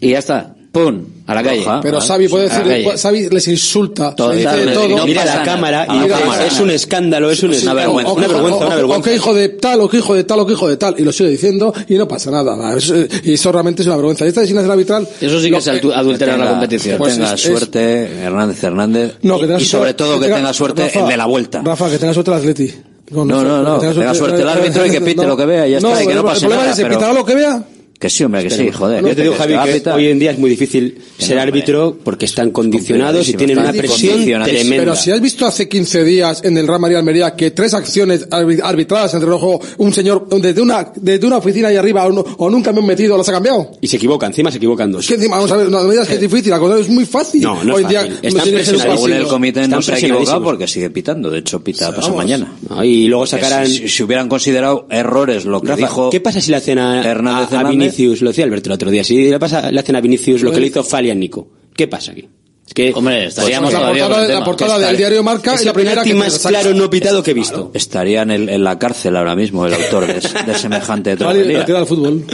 y 0.00 0.10
ya 0.10 0.18
está. 0.18 0.55
¡Pum! 0.76 1.02
A 1.26 1.34
la 1.34 1.42
calle. 1.42 1.64
Pero 1.82 2.00
Xavi 2.00 2.28
puede 2.28 2.48
decir. 2.50 2.86
Xavi 2.98 3.28
les 3.30 3.48
insulta, 3.48 4.14
Todo, 4.14 4.30
se 4.30 4.36
dice 4.36 4.48
claro, 4.48 4.64
de 4.66 4.72
todo. 4.74 4.88
no 4.98 5.06
Mira 5.06 5.22
pasa 5.22 5.34
la 5.34 5.40
nada. 5.40 5.52
cámara 5.54 5.86
y 5.88 5.98
dice, 6.00 6.08
cámara. 6.20 6.46
es 6.46 6.60
un 6.60 6.70
escándalo, 6.70 7.30
es 7.30 7.42
un 7.42 7.54
Sí, 7.54 7.62
una 7.64 7.72
o- 7.72 7.74
vergüenza, 7.76 8.12
o- 8.12 8.14
una 8.14 8.26
o- 8.26 8.28
vergüenza, 8.28 8.56
o- 8.56 8.66
una 8.66 8.74
o 8.74 8.76
vergüenza. 8.76 9.08
que 9.10 9.16
hijo 9.16 9.34
de 9.34 9.48
tal, 9.48 9.80
o 9.80 9.88
que 9.88 9.96
hijo 9.96 10.14
de 10.14 10.24
tal, 10.24 10.40
o 10.40 10.46
que 10.46 10.52
hijo 10.52 10.68
de 10.68 10.76
tal, 10.76 10.94
y 10.98 11.02
lo 11.02 11.12
sigue 11.12 11.30
diciendo 11.30 11.72
y 11.88 11.94
no 11.94 12.06
pasa 12.06 12.30
nada. 12.30 12.76
Eso- 12.76 12.94
y 13.24 13.32
eso 13.32 13.50
realmente 13.52 13.80
es 13.82 13.86
una 13.88 13.96
vergüenza. 13.96 14.24
Y 14.26 14.28
esta 14.28 14.42
designación 14.42 14.70
arbitral. 14.70 15.08
Eso 15.20 15.40
sí 15.40 15.50
que 15.50 15.56
es 15.56 15.66
altu- 15.66 15.92
adulterar 15.94 16.38
la 16.38 16.44
Tenga- 16.44 16.50
competición. 16.58 16.94
Que 16.94 16.98
Pues 16.98 17.14
tenga 17.14 17.32
es- 17.34 17.40
suerte 17.40 18.02
Hernández 18.22 18.62
Hernández 18.62 19.12
No, 19.22 19.40
que 19.40 19.46
tenga 19.46 19.58
y 19.60 19.64
suerte- 19.64 19.78
sobre 19.78 19.94
todo 19.94 20.14
que 20.20 20.26
tenga- 20.26 20.36
tenga 20.36 20.52
suerte 20.52 20.82
Rafa, 20.84 21.00
el 21.00 21.06
de 21.08 21.16
la 21.16 21.26
vuelta. 21.26 21.62
Rafa, 21.64 21.90
que 21.90 21.98
tenga 21.98 22.12
suerte 22.12 22.30
el 22.32 22.36
Atleti. 22.36 22.74
No, 23.12 23.24
no, 23.24 23.42
no, 23.62 23.80
que 23.80 23.88
tenga 23.88 24.14
suerte 24.14 24.42
el 24.42 24.48
árbitro 24.48 24.84
y 24.86 24.90
que 24.90 25.00
pite 25.00 25.26
lo 25.26 25.36
que 25.36 25.46
vea 25.46 25.66
ya 25.66 25.78
está, 25.78 25.98
que 25.98 26.04
no 26.06 26.20
el 26.20 26.22
pase 26.22 26.40
problema 26.40 26.62
nada, 26.64 26.72
es 26.74 26.78
que 26.78 26.86
pitará 26.90 27.12
lo 27.14 27.24
que 27.24 27.34
vea 27.34 27.62
Que 27.98 28.10
sí, 28.10 28.24
hombre, 28.24 28.42
que 28.42 28.50
sí, 28.50 28.54
Esperemos. 28.68 28.76
joder. 28.78 29.04
Yo 29.06 29.16
te 29.16 29.22
digo, 29.22 29.34
Javi, 29.36 29.54
que 29.82 29.90
hoy 29.90 30.06
en 30.08 30.18
día 30.18 30.30
es 30.32 30.38
muy 30.38 30.50
difícil 30.50 30.98
ser 31.16 31.36
no, 31.36 31.42
árbitro 31.42 31.96
porque 32.04 32.26
están 32.26 32.50
condicionados 32.50 33.26
y 33.28 33.32
tienen 33.34 33.58
una 33.58 33.72
presión 33.72 34.22
tremenda. 34.24 34.76
Pero 34.76 34.96
si 34.96 35.10
has 35.10 35.20
visto 35.20 35.46
hace 35.46 35.66
15 35.68 36.04
días 36.04 36.42
en 36.44 36.58
el 36.58 36.66
Real 36.66 36.80
Madrid 36.80 36.96
Almería 36.96 37.34
que 37.34 37.52
tres 37.52 37.72
acciones 37.72 38.28
arbi- 38.28 38.60
arbitradas 38.62 39.14
entre 39.14 39.30
juego, 39.30 39.60
un 39.78 39.92
señor 39.94 40.28
desde 40.28 40.60
una, 40.60 40.92
desde 40.94 41.26
una 41.26 41.38
oficina 41.38 41.68
ahí 41.68 41.76
arriba 41.76 42.04
o, 42.06 42.12
no- 42.12 42.24
o 42.36 42.50
nunca 42.50 42.70
me 42.72 42.80
han 42.80 42.86
metido, 42.86 43.16
las 43.16 43.28
ha 43.28 43.32
cambiado. 43.32 43.70
Y 43.80 43.88
se 43.88 43.96
equivoca, 43.96 44.26
encima 44.26 44.50
se 44.50 44.58
equivocan 44.58 44.92
dos. 44.92 45.00
Es 45.02 45.08
que 45.08 45.14
encima, 45.14 45.36
vamos 45.36 45.50
a 45.52 45.56
ver, 45.56 45.70
no 45.70 45.82
me 45.84 45.90
digas 45.92 46.06
que 46.06 46.14
es 46.16 46.20
difícil, 46.20 46.52
al 46.52 46.60
contrario, 46.60 46.84
es 46.84 46.90
muy 46.90 47.06
fácil. 47.06 47.40
No, 47.42 47.64
no 47.64 47.70
es 47.72 47.76
Hoy 47.78 47.82
en 47.84 47.88
día, 47.88 48.00
fácil. 48.00 48.18
Están 48.22 48.42
presionados. 48.50 48.94
Según 48.94 49.12
el 49.12 49.26
comité 49.26 49.68
no 49.68 49.80
se 49.82 49.94
ha 49.94 49.98
equivocado 49.98 50.42
porque 50.42 50.66
sigue 50.68 50.90
pitando. 50.90 51.30
De 51.30 51.38
hecho, 51.38 51.64
pita 51.64 51.94
pasado 51.94 52.14
mañana. 52.14 52.52
No, 52.68 52.84
y 52.84 53.08
luego 53.08 53.26
sacarán... 53.26 53.66
Si, 53.66 53.88
si 53.88 54.02
hubieran 54.02 54.28
considerado 54.28 54.86
errores 54.90 55.44
lo 55.46 55.62
que 55.62 55.68
Rafa, 55.68 55.76
dijo 55.80 56.10
¿qué 56.10 56.20
pasa 56.20 56.40
si 56.42 56.50
le 56.50 56.58
hacen 56.58 56.78
a, 56.78 57.02
Hernández 57.02 57.52
a- 57.52 57.56
a 57.56 57.60
Hernández? 57.60 57.85
Vinicius? 57.86 58.22
Lo 58.22 58.30
decía 58.30 58.44
Alberto 58.44 58.68
el 58.68 58.74
otro 58.74 58.90
día. 58.90 59.02
Si 59.04 59.30
le, 59.30 59.38
pasa, 59.38 59.70
le 59.70 59.80
hacen 59.80 59.96
a 59.96 60.00
Vinicius 60.00 60.42
lo 60.42 60.52
que 60.52 60.60
le 60.60 60.66
hizo 60.68 60.82
Fali 60.84 61.10
a 61.10 61.14
Nico. 61.14 61.48
¿Qué 61.74 61.88
pasa 61.88 62.12
aquí? 62.12 62.28
Es 62.66 62.74
que, 62.74 62.92
Hombre, 62.94 63.26
estaríamos 63.26 63.72
la 63.72 63.78
todavía 63.78 64.04
portada, 64.06 64.26
el 64.26 64.32
la 64.34 64.44
portada 64.44 64.78
del 64.80 64.96
diario 64.96 65.22
Marca 65.22 65.54
es 65.54 65.64
la 65.64 65.70
el 65.70 65.74
primera 65.74 66.02
que 66.02 66.14
más 66.14 66.38
claro 66.40 66.74
no 66.74 66.90
pitado 66.90 67.22
que 67.22 67.30
he 67.30 67.34
visto. 67.34 67.70
estaría 67.74 68.22
en, 68.22 68.30
el- 68.32 68.48
en 68.48 68.64
la 68.64 68.76
cárcel 68.76 69.14
ahora 69.16 69.36
mismo 69.36 69.64
el 69.66 69.74
autor 69.74 70.06
de, 70.08 70.14
de 70.14 70.58
semejante 70.58 71.16
Fali 71.16 71.44
fútbol. 71.86 72.24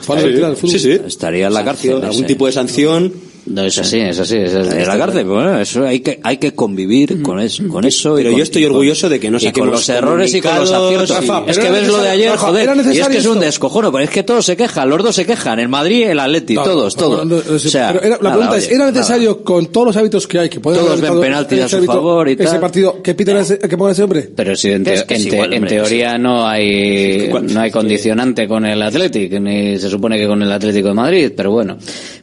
Fali 0.00 0.22
retira 0.22 0.48
el 0.48 0.56
fútbol. 0.56 0.70
Sí, 0.70 0.78
sí. 0.78 0.98
Estaría 1.06 1.48
en 1.48 1.52
la 1.52 1.64
cárcel. 1.64 1.92
Algún 1.96 2.10
ese. 2.10 2.24
tipo 2.24 2.46
de 2.46 2.52
sanción. 2.52 3.12
No, 3.46 3.62
es 3.62 3.76
así, 3.78 3.98
es 4.00 4.18
así. 4.18 4.36
Es, 4.38 4.54
es- 4.54 4.72
en 4.72 4.86
la 4.88 4.96
cárcel, 4.96 5.24
bueno, 5.26 5.60
eso 5.60 5.84
hay 5.86 6.00
que 6.00 6.18
hay 6.22 6.38
que 6.38 6.54
convivir 6.54 7.20
con 7.22 7.38
eso, 7.40 7.66
con 7.68 7.84
eso. 7.84 8.14
y 8.18 8.22
Pero 8.22 8.30
con- 8.30 8.38
yo 8.38 8.42
estoy 8.42 8.64
orgulloso 8.64 9.08
de 9.10 9.20
que 9.20 9.30
no 9.30 9.36
y 9.36 9.40
con 9.40 9.46
saquemos 9.48 9.70
los 9.70 9.88
errores 9.90 10.34
y 10.34 10.40
con 10.40 10.54
los 10.56 10.72
aciertos. 10.72 11.10
Rafa, 11.10 11.42
es 11.46 11.58
que 11.58 11.70
ves 11.70 11.86
lo 11.88 11.98
de 11.98 12.08
ayer, 12.08 12.30
Rafa, 12.30 12.46
joder, 12.48 12.62
era 12.70 12.74
y 12.94 12.98
es 13.00 13.08
que 13.08 13.18
es 13.18 13.26
un 13.26 13.40
descojono, 13.40 13.92
pero 13.92 14.04
es 14.04 14.10
que 14.10 14.22
todos 14.22 14.46
se 14.46 14.56
quejan, 14.56 14.88
los 14.88 15.02
dos 15.02 15.14
se 15.14 15.26
quejan, 15.26 15.58
el 15.60 15.68
Madrid, 15.68 16.04
el 16.08 16.20
Atleti, 16.20 16.54
No, 16.54 16.62
todos, 16.64 16.96
no, 16.96 17.02
todos. 17.02 17.26
no, 17.26 17.36
no, 17.36 17.54
O 17.54 17.58
sea, 17.58 17.92
pero 17.92 18.02
era- 18.04 18.16
la 18.16 18.22
nada, 18.30 18.34
pregunta 18.36 18.56
es, 18.56 18.68
¿era 18.70 18.78
nada. 18.78 18.90
necesario 18.92 19.44
con 19.44 19.66
todos 19.66 19.86
los 19.88 19.96
hábitos 19.98 20.26
que 20.26 20.38
hay, 20.38 20.48
que 20.48 20.60
pueden 20.60 20.80
Todos 20.82 21.00
ven 21.02 21.20
penaltis 21.20 21.60
a 21.60 21.66
ese 21.66 21.78
su 21.80 21.84
favor 21.84 22.28
y 22.28 22.32
ese 22.32 22.44
tal? 22.44 22.60
partido, 22.60 23.02
que 23.02 23.14
piten 23.14 23.36
ese, 23.36 23.58
que 23.58 23.76
ponga 23.76 23.92
ese 23.92 24.02
hombre? 24.04 24.30
Pero 24.34 24.56
si 24.56 24.70
en, 24.70 24.84
te- 24.84 25.04
en 25.14 25.22
igual, 25.26 25.66
teoría 25.68 26.16
no 26.16 26.46
hay 26.48 27.30
no 27.42 27.60
hay 27.60 27.70
condicionante 27.70 28.48
con 28.48 28.64
el 28.64 28.80
Athletic, 28.80 29.32
ni 29.38 29.78
se 29.78 29.90
supone 29.90 30.16
que 30.16 30.26
con 30.26 30.40
el 30.42 30.50
Atlético 30.50 30.88
de 30.88 30.94
Madrid, 30.94 31.32
pero 31.36 31.50
bueno, 31.50 31.76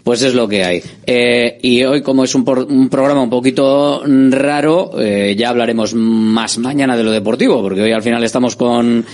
pues 0.03 0.23
es 0.23 0.33
lo 0.33 0.47
que 0.47 0.63
hay. 0.63 0.81
Eh, 1.13 1.57
y 1.61 1.83
hoy, 1.83 2.01
como 2.01 2.23
es 2.23 2.33
un, 2.35 2.45
por- 2.45 2.63
un 2.63 2.87
programa 2.87 3.21
un 3.21 3.29
poquito 3.29 4.01
raro, 4.29 4.91
eh, 4.97 5.35
ya 5.37 5.49
hablaremos 5.49 5.93
más 5.93 6.57
mañana 6.57 6.95
de 6.95 7.03
lo 7.03 7.11
deportivo, 7.11 7.61
porque 7.61 7.81
hoy 7.81 7.91
al 7.91 8.01
final 8.01 8.23
estamos 8.23 8.55
con, 8.55 9.05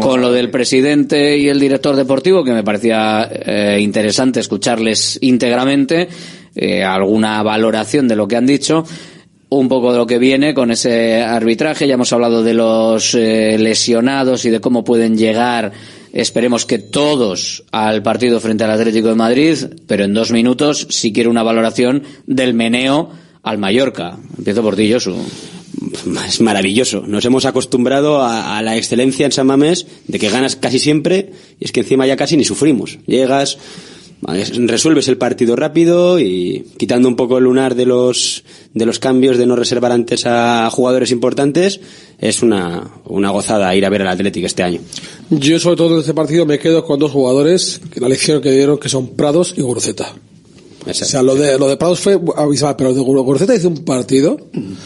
con 0.00 0.20
lo 0.20 0.32
del 0.32 0.50
presidente 0.50 1.38
y 1.38 1.48
el 1.48 1.58
director 1.58 1.96
deportivo, 1.96 2.44
que 2.44 2.52
me 2.52 2.62
parecía 2.62 3.26
eh, 3.32 3.78
interesante 3.80 4.40
escucharles 4.40 5.18
íntegramente, 5.22 6.08
eh, 6.54 6.84
alguna 6.84 7.42
valoración 7.42 8.06
de 8.06 8.16
lo 8.16 8.28
que 8.28 8.36
han 8.36 8.46
dicho 8.46 8.84
un 9.48 9.68
poco 9.68 9.92
de 9.92 9.98
lo 9.98 10.06
que 10.06 10.18
viene 10.18 10.52
con 10.52 10.70
ese 10.72 11.22
arbitraje. 11.22 11.86
Ya 11.86 11.94
hemos 11.94 12.12
hablado 12.12 12.42
de 12.42 12.52
los 12.52 13.14
eh, 13.14 13.56
lesionados 13.58 14.44
y 14.44 14.50
de 14.50 14.60
cómo 14.60 14.82
pueden 14.84 15.16
llegar, 15.16 15.70
esperemos 16.20 16.64
que 16.64 16.78
todos, 16.78 17.64
al 17.72 18.02
partido 18.02 18.40
frente 18.40 18.64
al 18.64 18.70
Atlético 18.70 19.08
de 19.08 19.14
Madrid, 19.14 19.56
pero 19.86 20.04
en 20.04 20.14
dos 20.14 20.32
minutos 20.32 20.86
si 20.90 21.12
quiero 21.12 21.30
una 21.30 21.42
valoración 21.42 22.02
del 22.26 22.54
meneo 22.54 23.10
al 23.42 23.58
Mallorca. 23.58 24.18
Empiezo 24.36 24.62
por 24.62 24.76
ti, 24.76 24.92
Josu. 24.92 25.16
Es 26.26 26.40
maravilloso. 26.40 27.02
Nos 27.06 27.24
hemos 27.26 27.44
acostumbrado 27.44 28.22
a, 28.22 28.56
a 28.56 28.62
la 28.62 28.76
excelencia 28.76 29.26
en 29.26 29.32
San 29.32 29.46
Mamés 29.46 29.86
de 30.08 30.18
que 30.18 30.30
ganas 30.30 30.56
casi 30.56 30.78
siempre 30.78 31.32
y 31.60 31.64
es 31.64 31.72
que 31.72 31.80
encima 31.80 32.06
ya 32.06 32.16
casi 32.16 32.36
ni 32.36 32.44
sufrimos. 32.44 32.98
Llegas, 33.06 33.58
resuelves 34.22 35.08
el 35.08 35.18
partido 35.18 35.56
rápido 35.56 36.18
y 36.18 36.66
quitando 36.78 37.08
un 37.08 37.16
poco 37.16 37.38
el 37.38 37.44
lunar 37.44 37.74
de 37.74 37.86
los 37.86 38.44
de 38.72 38.86
los 38.86 38.98
cambios 38.98 39.36
de 39.36 39.46
no 39.46 39.56
reservar 39.56 39.92
antes 39.92 40.24
a 40.26 40.68
jugadores 40.70 41.10
importantes 41.10 41.80
es 42.18 42.42
una, 42.42 42.90
una 43.04 43.30
gozada 43.30 43.74
ir 43.74 43.84
a 43.84 43.90
ver 43.90 44.02
al 44.02 44.08
Atlético 44.08 44.46
este 44.46 44.62
año. 44.62 44.80
Yo, 45.30 45.58
sobre 45.58 45.76
todo 45.76 45.94
en 45.94 46.00
este 46.00 46.14
partido, 46.14 46.46
me 46.46 46.58
quedo 46.58 46.84
con 46.84 46.98
dos 46.98 47.12
jugadores, 47.12 47.80
que 47.92 48.00
la 48.00 48.08
lección 48.08 48.40
que 48.40 48.50
dieron, 48.50 48.78
que 48.78 48.88
son 48.88 49.16
Prados 49.16 49.54
y 49.56 49.60
Guruceta. 49.60 50.14
O 50.88 50.94
sea, 50.94 51.20
lo 51.22 51.34
de, 51.34 51.58
lo 51.58 51.68
de 51.68 51.76
Prados 51.76 51.98
fue 51.98 52.18
abismal, 52.36 52.76
pero 52.76 52.94
de 52.94 53.00
Guruceta 53.00 53.54
hizo 53.54 53.68
un 53.68 53.84
partido, 53.84 54.38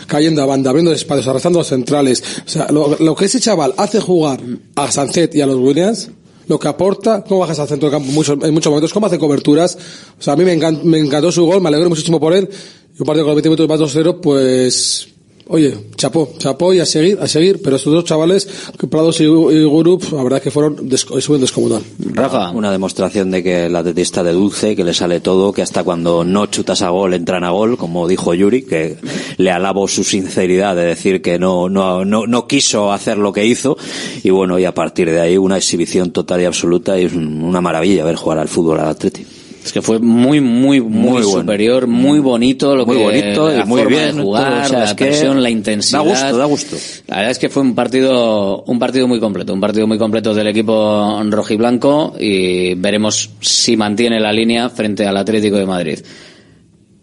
cayendo 0.06 0.42
a 0.42 0.46
banda, 0.46 0.70
abriendo 0.70 0.92
espacios, 0.92 1.28
arrastrando 1.28 1.58
a 1.58 1.60
los 1.60 1.68
centrales. 1.68 2.22
O 2.46 2.48
sea, 2.48 2.68
lo, 2.70 2.96
lo 2.98 3.14
que 3.14 3.26
ese 3.26 3.38
chaval 3.38 3.74
hace 3.76 4.00
jugar 4.00 4.40
a 4.76 4.90
Sancet 4.90 5.34
y 5.34 5.42
a 5.42 5.46
los 5.46 5.56
Williams, 5.56 6.10
lo 6.50 6.58
que 6.58 6.68
aporta, 6.68 7.22
cómo 7.26 7.40
bajas 7.40 7.60
al 7.60 7.68
centro 7.68 7.88
del 7.88 7.96
campo 7.96 8.08
en 8.08 8.14
muchos, 8.14 8.36
en 8.42 8.52
muchos 8.52 8.70
momentos, 8.70 8.92
cómo 8.92 9.06
hace 9.06 9.18
coberturas. 9.18 9.78
O 10.18 10.22
sea, 10.22 10.32
a 10.32 10.36
mí 10.36 10.44
me, 10.44 10.52
encan- 10.58 10.82
me 10.82 10.98
encantó 10.98 11.30
su 11.32 11.46
gol, 11.46 11.60
me 11.62 11.68
alegro 11.68 11.88
muchísimo 11.88 12.18
por 12.20 12.34
él. 12.34 12.48
Y 12.50 13.00
un 13.00 13.06
partido 13.06 13.24
con 13.24 13.34
los 13.36 13.42
20 13.42 13.48
minutos 13.50 13.68
más 13.68 13.78
2-0, 13.80 14.20
pues, 14.20 15.08
oye, 15.50 15.76
chapó, 15.96 16.30
chapó 16.38 16.72
y 16.72 16.80
a 16.80 16.86
seguir, 16.86 17.18
a 17.20 17.28
seguir. 17.28 17.60
Pero 17.62 17.76
estos 17.76 17.92
dos 17.92 18.04
chavales, 18.04 18.48
Prados 18.90 19.20
y, 19.20 19.24
y 19.24 19.64
Gurup, 19.64 20.02
la 20.12 20.22
verdad 20.22 20.40
que 20.42 20.50
fueron, 20.50 20.76
desco- 20.88 21.20
suben 21.20 21.40
descomunal. 21.42 21.82
Rafa. 21.98 22.50
Una 22.50 22.72
demostración 22.72 23.30
de 23.30 23.42
que 23.42 23.66
el 23.66 23.76
atletista 23.76 24.22
de 24.24 24.32
dulce, 24.32 24.74
que 24.74 24.84
le 24.84 24.94
sale 24.94 25.20
todo, 25.20 25.52
que 25.52 25.62
hasta 25.62 25.84
cuando 25.84 26.24
no 26.24 26.46
chutas 26.46 26.82
a 26.82 26.88
gol 26.90 27.14
entran 27.14 27.44
a 27.44 27.50
gol, 27.50 27.76
como 27.76 28.08
dijo 28.08 28.32
Yuri, 28.34 28.62
que 28.62 28.96
le 29.36 29.50
alabo 29.50 29.86
su 29.88 30.02
sinceridad 30.04 30.74
de 30.74 30.84
decir 30.84 31.22
que 31.22 31.38
no, 31.38 31.68
no, 31.68 32.04
no, 32.04 32.26
no 32.26 32.46
quiso 32.46 32.92
hacer 32.92 33.18
lo 33.18 33.32
que 33.32 33.44
hizo. 33.46 33.76
Y 34.22 34.30
bueno, 34.30 34.58
y 34.58 34.64
a 34.64 34.74
partir 34.74 35.10
de 35.10 35.20
ahí 35.20 35.36
una 35.36 35.56
exhibición 35.56 36.10
total 36.10 36.40
y 36.40 36.44
absoluta 36.46 36.98
y 36.98 37.04
es 37.04 37.12
un- 37.12 37.42
una 37.44 37.60
maravilla 37.60 38.04
ver 38.04 38.16
jugar 38.16 38.38
al 38.38 38.48
fútbol 38.48 38.80
al 38.80 38.88
Atleti. 38.88 39.24
Es 39.64 39.72
que 39.72 39.82
fue 39.82 39.98
muy, 39.98 40.40
muy, 40.40 40.80
muy, 40.80 40.90
Muy 40.90 41.22
bueno. 41.22 41.40
superior, 41.40 41.86
muy 41.86 42.18
bonito 42.18 42.74
lo 42.74 42.86
Muy 42.86 42.96
que 42.96 43.02
bonito 43.02 43.52
y 43.52 43.58
la 43.58 43.66
muy 43.66 43.82
forma 43.82 43.96
bien, 43.96 44.16
de 44.16 44.22
jugar, 44.22 44.52
todo, 44.52 44.62
o 44.62 44.68
sea, 44.68 44.84
la 44.86 44.96
presión, 44.96 45.36
la 45.36 45.42
da 45.42 45.50
intensidad. 45.50 46.02
gusto, 46.02 46.36
da 46.38 46.44
gusto. 46.46 46.76
La 47.08 47.16
verdad 47.16 47.30
es 47.32 47.38
que 47.38 47.48
fue 47.50 47.62
un 47.62 47.74
partido, 47.74 48.62
un 48.62 48.78
partido 48.78 49.06
muy 49.06 49.20
completo, 49.20 49.52
un 49.52 49.60
partido 49.60 49.86
muy 49.86 49.98
completo 49.98 50.32
del 50.34 50.46
equipo 50.46 51.20
rojiblanco 51.28 52.14
y 52.18 52.74
veremos 52.74 53.30
si 53.40 53.76
mantiene 53.76 54.18
la 54.18 54.32
línea 54.32 54.70
frente 54.70 55.04
al 55.06 55.16
Atlético 55.18 55.56
de 55.58 55.66
Madrid. 55.66 55.98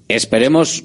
Esperemos 0.08 0.84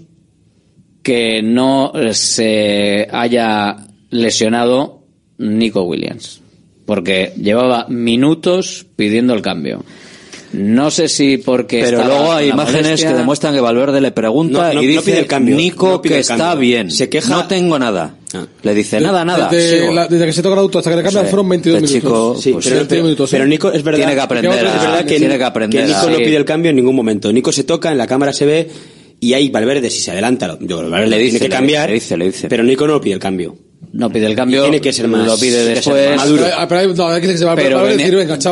que 1.02 1.42
no 1.42 1.92
se 2.12 3.08
haya 3.10 3.76
lesionado 4.10 5.04
Nico 5.38 5.82
Williams, 5.84 6.40
porque 6.84 7.32
llevaba 7.36 7.86
minutos 7.88 8.86
pidiendo 8.94 9.32
el 9.34 9.42
cambio. 9.42 9.84
No 10.52 10.90
sé 10.90 11.08
si 11.08 11.38
porque 11.38 11.80
Pero 11.82 12.04
luego 12.04 12.32
hay 12.32 12.50
imágenes 12.50 12.82
molestia- 12.82 13.08
que 13.12 13.14
demuestran 13.16 13.54
que 13.54 13.60
Valverde 13.60 14.00
le 14.00 14.10
pregunta 14.12 14.58
No, 14.68 14.74
no- 14.74 14.82
y 14.82 14.86
no 14.86 14.92
dice 14.92 15.02
pide 15.02 15.18
el 15.20 15.26
cambio, 15.26 15.56
Nico 15.56 15.88
no 15.88 16.02
pide 16.02 16.14
que 16.14 16.20
el 16.20 16.26
cambio. 16.26 16.44
está 16.46 16.54
bien. 16.58 16.90
Se 16.90 17.08
queja- 17.08 17.28
No 17.30 17.46
tengo 17.46 17.78
nada. 17.78 18.16
Le 18.62 18.74
dice 18.74 19.00
nada, 19.00 19.24
nada. 19.24 19.48
Desde, 19.50 19.80
sigo. 19.80 19.92
la- 19.92 20.06
desde 20.08 20.26
que 20.26 20.32
se 20.32 20.42
toca 20.42 20.54
el 20.54 20.58
auto 20.60 20.78
hasta 20.78 20.90
que 20.90 20.96
le 20.96 21.02
cambian 21.02 21.24
Sí. 21.24 21.30
fueron 21.30 21.48
22 21.48 21.82
Este 21.82 21.98
minutos. 21.98 22.12
chico, 22.36 22.42
Sí, 22.42 22.52
pues, 22.52 22.64
pero, 22.64 22.76
22 22.76 22.88
pero- 22.88 23.02
minutos, 23.04 23.30
pero 23.30 23.46
Nico 23.46 23.72
es 23.72 23.82
verdad, 23.82 23.98
Tiene 23.98 24.14
que 24.14 24.20
aprender 24.20 24.52
es 24.52 24.58
a- 24.58 24.62
verdad 24.62 25.04
que, 25.04 25.18
tiene 25.18 25.38
que 25.38 25.44
aprender 25.44 25.86
Nico 25.86 25.98
a- 25.98 26.06
no 26.10 26.16
sí. 26.16 26.24
pide 26.24 26.36
el 26.36 26.44
cambio 26.44 26.70
en 26.70 26.76
ningún 26.76 26.96
momento. 26.96 27.32
Nico 27.32 27.52
se 27.52 27.64
toca, 27.64 27.92
en 27.92 27.98
la 27.98 28.06
cámara 28.06 28.32
se 28.32 28.46
ve 28.46 28.70
y 29.20 29.32
ahí 29.34 29.48
Valverde 29.50 29.88
si 29.90 30.00
se 30.00 30.10
adelanta, 30.12 30.48
lo- 30.48 30.58
yo, 30.60 30.78
Valverde 30.88 31.08
Le 31.08 31.18
dice, 31.18 31.30
tiene 31.38 31.38
que 31.40 31.48
le 31.48 31.56
cambiar, 31.56 31.90
dice, 31.90 32.16
le 32.16 32.24
dice. 32.26 32.48
pero 32.48 32.62
Nico 32.62 32.86
no 32.86 33.00
pide 33.00 33.14
el 33.14 33.20
cambio. 33.20 33.54
No 33.92 34.08
pide 34.10 34.26
el 34.26 34.34
cambio. 34.36 34.62
Tiene 34.62 34.80
que 34.80 34.92
ser 34.92 35.06
más- 35.08 35.26
Lo 35.26 35.36
pide 35.36 35.64
después. 35.66 36.18
Ah, 36.56 36.66
pero 36.68 37.82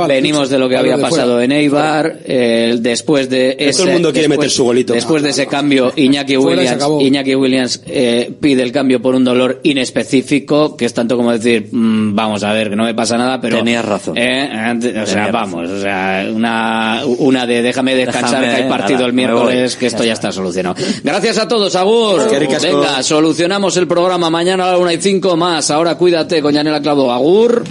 venimos 0.08 0.50
de 0.50 0.58
lo 0.58 0.68
que 0.68 0.76
había 0.76 0.94
fuera. 0.98 1.08
pasado 1.08 1.40
en 1.40 1.52
Eibar, 1.52 2.18
eh, 2.24 2.76
después 2.80 3.30
de 3.30 3.52
Todo 3.52 3.62
el 3.64 3.70
ese, 3.70 3.84
mundo 3.86 4.12
quiere 4.12 4.28
después- 4.28 4.38
meter 4.38 4.50
su 4.50 4.64
golito. 4.64 4.92
Después 4.92 5.22
de 5.22 5.30
ese 5.30 5.46
cambio, 5.46 5.92
Iñaki 5.96 6.36
Williams. 6.36 6.84
Iñaki 7.00 7.34
Williams 7.34 7.80
eh, 7.86 8.30
pide 8.40 8.62
el 8.62 8.72
cambio 8.72 9.00
por 9.00 9.14
un 9.14 9.24
dolor 9.24 9.60
inespecífico, 9.62 10.76
que 10.76 10.84
es 10.86 10.94
tanto 10.94 11.16
como 11.16 11.32
decir, 11.32 11.68
mm, 11.70 12.14
vamos 12.14 12.42
a 12.42 12.52
ver, 12.52 12.70
que 12.70 12.76
no 12.76 12.84
me 12.84 12.94
pasa 12.94 13.16
nada, 13.16 13.40
pero 13.40 13.58
Tenías 13.58 13.84
razón. 13.84 14.16
eh, 14.18 14.48
o 14.50 14.52
sea, 14.52 14.78
Tenías 14.78 15.32
vamos, 15.32 15.68
o 15.70 15.80
sea, 15.80 16.28
una, 16.34 17.02
una 17.18 17.46
de 17.46 17.62
déjame 17.62 17.94
descansar 17.94 18.40
Déjame, 18.40 18.56
que 18.56 18.62
hay 18.64 18.68
partido 18.68 18.98
nada, 18.98 19.06
el 19.08 19.12
miércoles, 19.14 19.76
que 19.76 19.86
esto 19.86 20.04
Ya 20.04 20.12
está 20.12 20.32
solucionado. 20.32 20.76
Gracias 21.04 21.38
a 21.38 21.46
todos, 21.48 21.74
Agur. 21.76 22.20
Venga, 22.62 23.02
solucionamos 23.02 23.76
el 23.76 23.86
programa 23.86 24.28
mañana 24.30 24.68
a 24.68 24.72
la 24.72 24.78
una 24.78 24.92
y 24.92 24.98
cinco 25.20 25.36
más. 25.36 25.70
Ahora 25.70 25.96
cuídate 25.96 26.40
con 26.40 26.54
Yanela 26.54 26.80
Clavo. 26.80 27.12
Agur. 27.12 27.62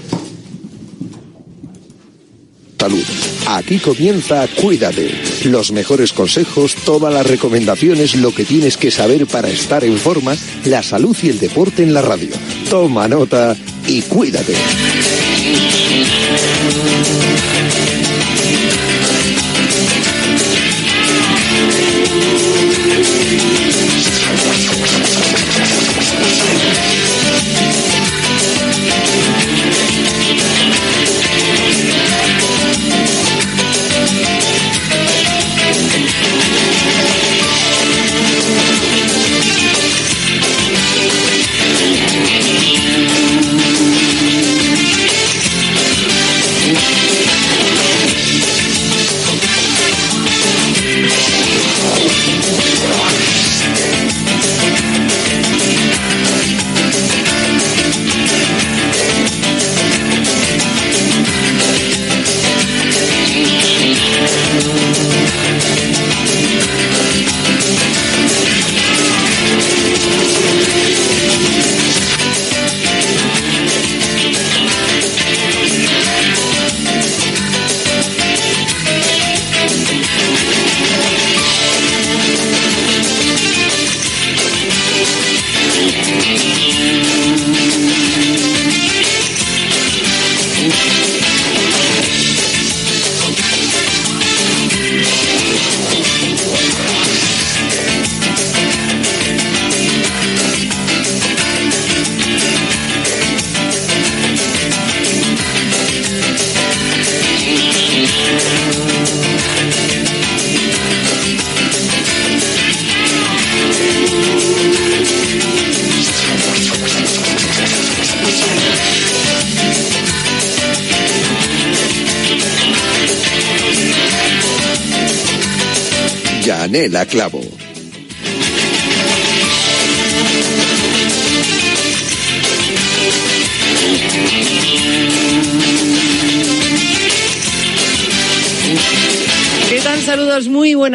Salud. 2.79 3.03
Aquí 3.47 3.79
comienza 3.79 4.47
Cuídate. 4.47 5.09
Los 5.45 5.71
mejores 5.71 6.13
consejos, 6.13 6.75
todas 6.85 7.11
las 7.11 7.25
recomendaciones, 7.25 8.15
lo 8.15 8.31
que 8.33 8.45
tienes 8.45 8.77
que 8.77 8.91
saber 8.91 9.25
para 9.25 9.49
estar 9.49 9.83
en 9.83 9.97
forma, 9.97 10.37
la 10.65 10.83
salud 10.83 11.17
y 11.23 11.29
el 11.29 11.39
deporte 11.39 11.81
en 11.81 11.93
la 11.93 12.03
radio. 12.03 12.29
Toma 12.69 13.07
nota 13.07 13.57
y 13.87 14.03
cuídate. 14.03 14.53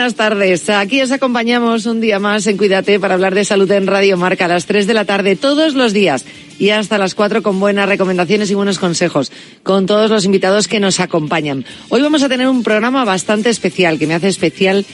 Buenas 0.05 0.17
tardes. 0.17 0.69
Aquí 0.69 1.01
os 1.01 1.13
acompañamos 1.13 1.87
un 1.87 1.99
día 1.99 2.19
más 2.19 2.47
en 2.47 2.59
Cuídate 2.59 3.01
para 3.01 3.15
hablar 3.15 3.35
de 3.35 3.43
salud 3.43 3.71
en 3.71 3.87
Radio 3.87 4.19
Marca 4.19 4.45
a 4.45 4.49
las 4.49 4.67
3 4.67 4.87
de 4.87 4.93
la 4.93 5.07
tarde 5.07 5.35
todos 5.35 5.73
los 5.73 5.95
días 5.95 6.27
y 6.59 6.69
hasta 6.71 6.99
las 6.99 7.15
4 7.15 7.43
con 7.43 7.59
buenas 7.59 7.89
recomendaciones 7.89 8.51
y 8.51 8.55
buenos 8.55 8.79
consejos 8.79 9.33
con 9.63 9.87
todos 9.87 10.11
los 10.11 10.27
invitados 10.27 10.69
que 10.69 10.79
nos 10.79 11.01
acompañan. 11.01 11.65
Hoy 11.89 12.03
vamos 12.03 12.23
a 12.23 12.29
tener 12.29 12.49
un 12.49 12.63
programa 12.63 13.07
bastante 13.07 13.49
especial 13.49 13.99
que 13.99 14.07
me 14.07 14.13
hace 14.13 14.29
especial 14.29 14.85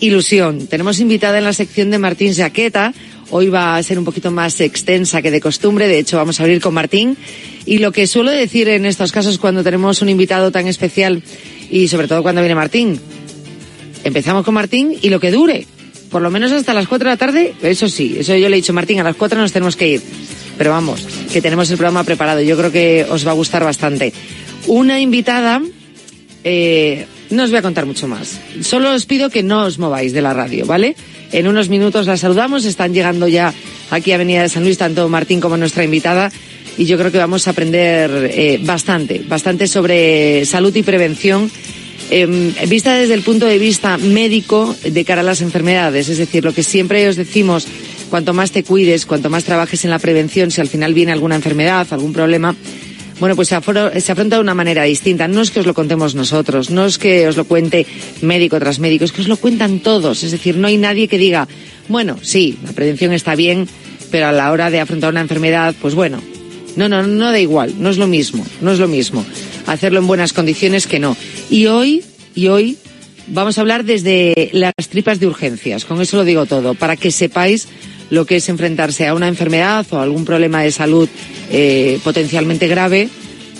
ilusión. 0.00 0.66
Tenemos 0.66 1.00
invitada 1.00 1.38
en 1.38 1.44
la 1.44 1.54
sección 1.54 1.90
de 1.90 1.98
Martín 1.98 2.34
Jaqueta. 2.34 2.92
Hoy 3.30 3.48
va 3.48 3.76
a 3.76 3.82
ser 3.82 3.98
un 3.98 4.04
poquito 4.04 4.30
más 4.30 4.60
extensa 4.60 5.22
que 5.22 5.30
de 5.30 5.40
costumbre. 5.40 5.88
De 5.88 5.98
hecho, 5.98 6.18
vamos 6.18 6.38
a 6.38 6.42
abrir 6.42 6.60
con 6.60 6.74
Martín. 6.74 7.16
Y 7.64 7.78
lo 7.78 7.92
que 7.92 8.06
suelo 8.06 8.30
decir 8.30 8.68
en 8.68 8.84
estos 8.84 9.10
casos 9.10 9.38
cuando 9.38 9.64
tenemos 9.64 10.02
un 10.02 10.10
invitado 10.10 10.50
tan 10.50 10.66
especial 10.66 11.22
y 11.70 11.88
sobre 11.88 12.08
todo 12.08 12.22
cuando 12.22 12.42
viene 12.42 12.56
Martín, 12.56 13.00
empezamos 14.04 14.44
con 14.44 14.54
Martín 14.54 14.96
y 15.00 15.10
lo 15.10 15.20
que 15.20 15.30
dure. 15.30 15.66
Por 16.10 16.22
lo 16.22 16.30
menos 16.30 16.50
hasta 16.50 16.74
las 16.74 16.88
4 16.88 17.08
de 17.08 17.12
la 17.12 17.16
tarde, 17.16 17.54
eso 17.62 17.88
sí, 17.88 18.16
eso 18.18 18.34
yo 18.34 18.48
le 18.48 18.56
he 18.56 18.60
dicho, 18.60 18.72
Martín, 18.72 18.98
a 18.98 19.04
las 19.04 19.16
4 19.16 19.38
nos 19.38 19.52
tenemos 19.52 19.76
que 19.76 19.88
ir. 19.88 20.02
Pero 20.58 20.70
vamos, 20.70 21.06
que 21.32 21.40
tenemos 21.40 21.70
el 21.70 21.76
programa 21.76 22.04
preparado. 22.04 22.42
Yo 22.42 22.56
creo 22.56 22.72
que 22.72 23.06
os 23.08 23.26
va 23.26 23.30
a 23.30 23.34
gustar 23.34 23.64
bastante. 23.64 24.12
Una 24.66 25.00
invitada, 25.00 25.62
eh, 26.44 27.06
no 27.30 27.44
os 27.44 27.50
voy 27.50 27.58
a 27.58 27.62
contar 27.62 27.86
mucho 27.86 28.08
más. 28.08 28.40
Solo 28.60 28.92
os 28.92 29.06
pido 29.06 29.30
que 29.30 29.42
no 29.42 29.64
os 29.64 29.78
mováis 29.78 30.12
de 30.12 30.20
la 30.20 30.34
radio, 30.34 30.66
¿vale? 30.66 30.96
En 31.32 31.46
unos 31.46 31.68
minutos 31.68 32.06
la 32.06 32.16
saludamos. 32.16 32.64
Están 32.64 32.92
llegando 32.92 33.28
ya 33.28 33.54
aquí 33.90 34.12
a 34.12 34.16
Avenida 34.16 34.42
de 34.42 34.48
San 34.48 34.64
Luis, 34.64 34.78
tanto 34.78 35.08
Martín 35.08 35.40
como 35.40 35.56
nuestra 35.56 35.84
invitada. 35.84 36.30
Y 36.76 36.86
yo 36.86 36.98
creo 36.98 37.12
que 37.12 37.18
vamos 37.18 37.46
a 37.46 37.52
aprender 37.52 38.30
eh, 38.34 38.58
bastante, 38.62 39.22
bastante 39.26 39.66
sobre 39.66 40.44
salud 40.44 40.74
y 40.74 40.82
prevención 40.82 41.50
eh, 42.10 42.26
vista 42.68 42.94
desde 42.94 43.14
el 43.14 43.22
punto 43.22 43.46
de 43.46 43.58
vista 43.58 43.96
médico 43.98 44.74
de 44.84 45.04
cara 45.04 45.20
a 45.20 45.24
las 45.24 45.40
enfermedades. 45.40 46.08
Es 46.08 46.18
decir, 46.18 46.44
lo 46.44 46.52
que 46.52 46.62
siempre 46.62 47.08
os 47.08 47.16
decimos, 47.16 47.66
cuanto 48.10 48.34
más 48.34 48.50
te 48.50 48.64
cuides, 48.64 49.06
cuanto 49.06 49.30
más 49.30 49.44
trabajes 49.44 49.84
en 49.84 49.90
la 49.90 49.98
prevención, 49.98 50.50
si 50.50 50.60
al 50.60 50.68
final 50.68 50.94
viene 50.94 51.12
alguna 51.12 51.36
enfermedad, 51.36 51.86
algún 51.90 52.12
problema, 52.12 52.54
bueno, 53.20 53.36
pues 53.36 53.48
se, 53.48 53.54
afronta 53.54 54.36
de 54.36 54.40
una 54.40 54.54
manera 54.54 54.82
distinta. 54.84 55.28
No 55.28 55.42
es 55.42 55.50
que 55.50 55.60
os 55.60 55.66
lo 55.66 55.74
contemos 55.74 56.14
nosotros, 56.14 56.70
no 56.70 56.86
es 56.86 56.98
que 56.98 57.28
os 57.28 57.36
lo 57.36 57.44
cuente 57.44 57.86
médico 58.22 58.58
tras 58.58 58.78
médico, 58.78 59.04
es 59.04 59.12
que 59.12 59.20
os 59.20 59.28
lo 59.28 59.36
cuentan 59.36 59.80
todos. 59.80 60.22
Es 60.22 60.32
decir, 60.32 60.56
no 60.56 60.66
hay 60.66 60.78
nadie 60.78 61.06
que 61.06 61.18
diga, 61.18 61.46
bueno, 61.88 62.16
sí, 62.22 62.58
la 62.64 62.72
prevención 62.72 63.12
está 63.12 63.34
bien, 63.34 63.68
pero 64.10 64.26
a 64.26 64.32
la 64.32 64.50
hora 64.50 64.70
de 64.70 64.80
afrontar 64.80 65.10
una 65.10 65.20
enfermedad, 65.20 65.74
pues 65.80 65.94
bueno, 65.94 66.22
no, 66.76 66.88
no, 66.88 67.02
no 67.02 67.30
da 67.30 67.38
igual, 67.40 67.74
no 67.78 67.90
es 67.90 67.98
lo 67.98 68.06
mismo, 68.06 68.44
no 68.60 68.72
es 68.72 68.78
lo 68.78 68.88
mismo 68.88 69.24
hacerlo 69.66 70.00
en 70.00 70.06
buenas 70.06 70.32
condiciones 70.32 70.86
que 70.86 70.98
no. 70.98 71.16
Y 71.48 71.66
hoy, 71.66 72.04
y 72.34 72.48
hoy 72.48 72.76
vamos 73.28 73.58
a 73.58 73.60
hablar 73.60 73.84
desde 73.84 74.50
las 74.52 74.74
tripas 74.88 75.20
de 75.20 75.26
urgencias, 75.26 75.84
con 75.84 76.00
eso 76.00 76.16
lo 76.16 76.24
digo 76.24 76.46
todo, 76.46 76.74
para 76.74 76.96
que 76.96 77.10
sepáis 77.10 77.68
lo 78.10 78.26
que 78.26 78.36
es 78.36 78.48
enfrentarse 78.48 79.06
a 79.06 79.14
una 79.14 79.28
enfermedad 79.28 79.86
o 79.90 79.98
algún 79.98 80.24
problema 80.24 80.62
de 80.62 80.72
salud 80.72 81.08
eh, 81.50 82.00
potencialmente 82.02 82.66
grave, 82.66 83.08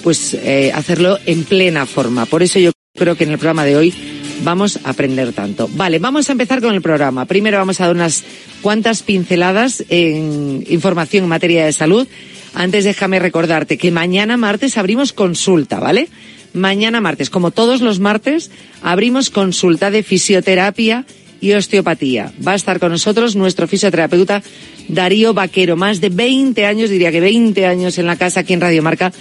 pues 0.03 0.35
eh, 0.35 0.73
hacerlo 0.75 1.19
en 1.27 1.45
plena 1.45 1.87
forma. 1.87 2.27
Por 2.27 2.43
eso 2.43 2.59
yo 2.59 2.73
creo 2.97 3.17
que 3.17 3.25
en 3.25 3.31
el 3.31 3.39
programa 3.39 3.65
de 3.65 3.77
hoy 3.77 3.95
vamos 4.43 4.81
a 4.83 4.91
aprender 4.91 5.33
tanto. 5.33 5.71
Vale, 5.75 6.01
vamos 6.01 6.29
a 6.29 6.33
empezar 6.33 6.61
con 6.61 6.75
el 6.75 6.83
programa. 6.83 7.27
Primero 7.27 7.59
vamos 7.59 7.81
a 7.81 7.87
dar 7.87 7.95
unas 7.95 8.25
cuantas 8.63 9.03
pinceladas 9.03 9.85
en 9.89 10.65
información 10.69 11.25
en 11.25 11.29
materia 11.29 11.65
de 11.65 11.73
salud. 11.73 12.09
Antes 12.55 12.85
déjame 12.85 13.19
recordarte 13.19 13.79
que 13.79 13.91
mañana 13.91 14.37
martes 14.37 14.77
abrimos 14.77 15.13
consulta, 15.13 15.79
¿vale? 15.79 16.09
Mañana 16.53 17.01
martes, 17.01 17.31
como 17.31 17.53
todos 17.53 17.81
los 17.81 18.01
martes, 18.01 18.51
abrimos 18.83 19.31
consulta 19.31 19.91
de 19.91 20.03
fisioterapia 20.03 21.05
y 21.41 21.53
osteopatía. 21.53 22.33
Va 22.47 22.53
a 22.53 22.57
estar 22.57 22.81
con 22.81 22.93
nosotros 22.93 23.37
nuestro 23.37 23.69
fisioterapeuta 23.69 24.43
Darío 24.89 25.33
Vaquero, 25.33 25.77
más 25.77 26.01
de 26.01 26.09
20 26.09 26.67
años, 26.67 26.91
diría 26.91 27.13
que 27.13 27.21
20 27.21 27.67
años 27.67 27.99
en 27.99 28.07
la 28.07 28.17
casa 28.17 28.41
aquí 28.41 28.53
en 28.53 28.61
Radio 28.61 28.83
Marca, 28.83 29.13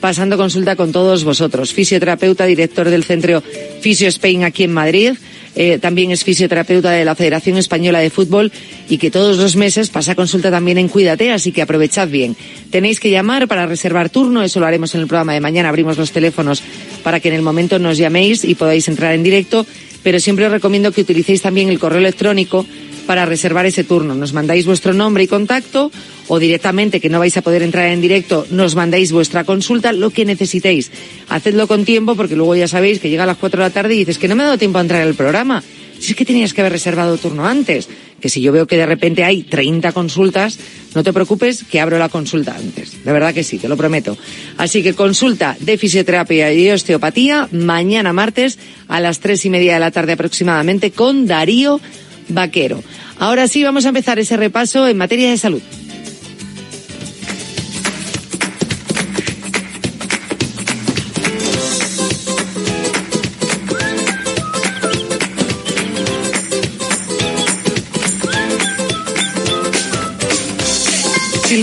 pasando 0.00 0.36
consulta 0.36 0.76
con 0.76 0.92
todos 0.92 1.24
vosotros. 1.24 1.72
Fisioterapeuta, 1.72 2.46
director 2.46 2.88
del 2.88 3.04
centro 3.04 3.42
Fisio 3.80 4.08
Spain 4.08 4.44
aquí 4.44 4.64
en 4.64 4.72
Madrid. 4.72 5.12
Eh, 5.54 5.78
también 5.78 6.10
es 6.10 6.24
fisioterapeuta 6.24 6.90
de 6.90 7.04
la 7.04 7.14
Federación 7.14 7.56
Española 7.56 8.00
de 8.00 8.10
Fútbol 8.10 8.52
y 8.88 8.98
que 8.98 9.10
todos 9.10 9.38
los 9.38 9.56
meses 9.56 9.90
pasa 9.90 10.14
consulta 10.14 10.50
también 10.50 10.78
en 10.78 10.88
Cuídate, 10.88 11.32
así 11.32 11.52
que 11.52 11.62
aprovechad 11.62 12.08
bien. 12.08 12.36
Tenéis 12.70 13.00
que 13.00 13.10
llamar 13.10 13.48
para 13.48 13.66
reservar 13.66 14.10
turno, 14.10 14.42
eso 14.42 14.60
lo 14.60 14.66
haremos 14.66 14.94
en 14.94 15.02
el 15.02 15.06
programa 15.06 15.34
de 15.34 15.40
mañana, 15.40 15.68
abrimos 15.68 15.98
los 15.98 16.12
teléfonos 16.12 16.62
para 17.02 17.20
que 17.20 17.28
en 17.28 17.34
el 17.34 17.42
momento 17.42 17.78
nos 17.78 17.98
llaméis 17.98 18.44
y 18.44 18.54
podáis 18.54 18.88
entrar 18.88 19.14
en 19.14 19.22
directo, 19.22 19.66
pero 20.02 20.20
siempre 20.20 20.46
os 20.46 20.52
recomiendo 20.52 20.92
que 20.92 21.00
utilicéis 21.00 21.42
también 21.42 21.68
el 21.68 21.78
correo 21.78 21.98
electrónico 21.98 22.64
para 23.08 23.24
reservar 23.24 23.64
ese 23.64 23.84
turno. 23.84 24.14
Nos 24.14 24.34
mandáis 24.34 24.66
vuestro 24.66 24.92
nombre 24.92 25.24
y 25.24 25.26
contacto 25.26 25.90
o 26.28 26.38
directamente 26.38 27.00
que 27.00 27.08
no 27.08 27.18
vais 27.18 27.34
a 27.38 27.42
poder 27.42 27.62
entrar 27.62 27.88
en 27.88 28.04
directo, 28.04 28.44
nos 28.50 28.76
mandáis 28.76 29.12
vuestra 29.12 29.48
consulta, 29.48 29.96
lo 29.96 30.10
que 30.10 30.28
necesitéis. 30.28 30.92
Hacedlo 31.30 31.66
con 31.66 31.86
tiempo 31.86 32.16
porque 32.16 32.36
luego 32.36 32.54
ya 32.54 32.68
sabéis 32.68 33.00
que 33.00 33.08
llega 33.08 33.24
a 33.24 33.32
las 33.32 33.38
4 33.38 33.62
de 33.62 33.66
la 33.66 33.72
tarde 33.72 33.94
y 33.94 34.04
dices 34.04 34.18
que 34.18 34.28
no 34.28 34.36
me 34.36 34.42
ha 34.42 34.52
dado 34.52 34.58
tiempo 34.58 34.76
a 34.76 34.82
entrar 34.82 35.00
al 35.00 35.14
programa. 35.14 35.64
Si 35.98 36.12
es 36.12 36.16
que 36.16 36.26
tenías 36.26 36.52
que 36.52 36.60
haber 36.60 36.72
reservado 36.72 37.16
turno 37.16 37.46
antes, 37.48 37.88
que 38.20 38.28
si 38.28 38.42
yo 38.42 38.52
veo 38.52 38.66
que 38.66 38.76
de 38.76 38.84
repente 38.84 39.24
hay 39.24 39.42
30 39.42 39.92
consultas, 39.92 40.58
no 40.94 41.02
te 41.02 41.14
preocupes 41.14 41.64
que 41.64 41.80
abro 41.80 41.98
la 41.98 42.10
consulta 42.10 42.54
antes. 42.56 43.04
De 43.04 43.10
verdad 43.10 43.32
que 43.32 43.42
sí, 43.42 43.58
te 43.58 43.68
lo 43.68 43.76
prometo. 43.78 44.18
Así 44.58 44.82
que 44.82 44.92
consulta 44.92 45.56
de 45.58 45.78
fisioterapia 45.78 46.52
y 46.52 46.70
osteopatía 46.70 47.48
mañana 47.52 48.12
martes 48.12 48.58
a 48.86 49.00
las 49.00 49.20
tres 49.20 49.46
y 49.46 49.50
media 49.50 49.74
de 49.74 49.80
la 49.80 49.92
tarde 49.92 50.12
aproximadamente 50.12 50.90
con 50.90 51.26
Darío 51.26 51.80
Vaquero. 52.28 52.82
Ahora 53.18 53.48
sí, 53.48 53.64
vamos 53.64 53.84
a 53.84 53.88
empezar 53.88 54.18
ese 54.18 54.36
repaso 54.36 54.86
en 54.86 54.96
materia 54.96 55.30
de 55.30 55.36
salud. 55.36 55.62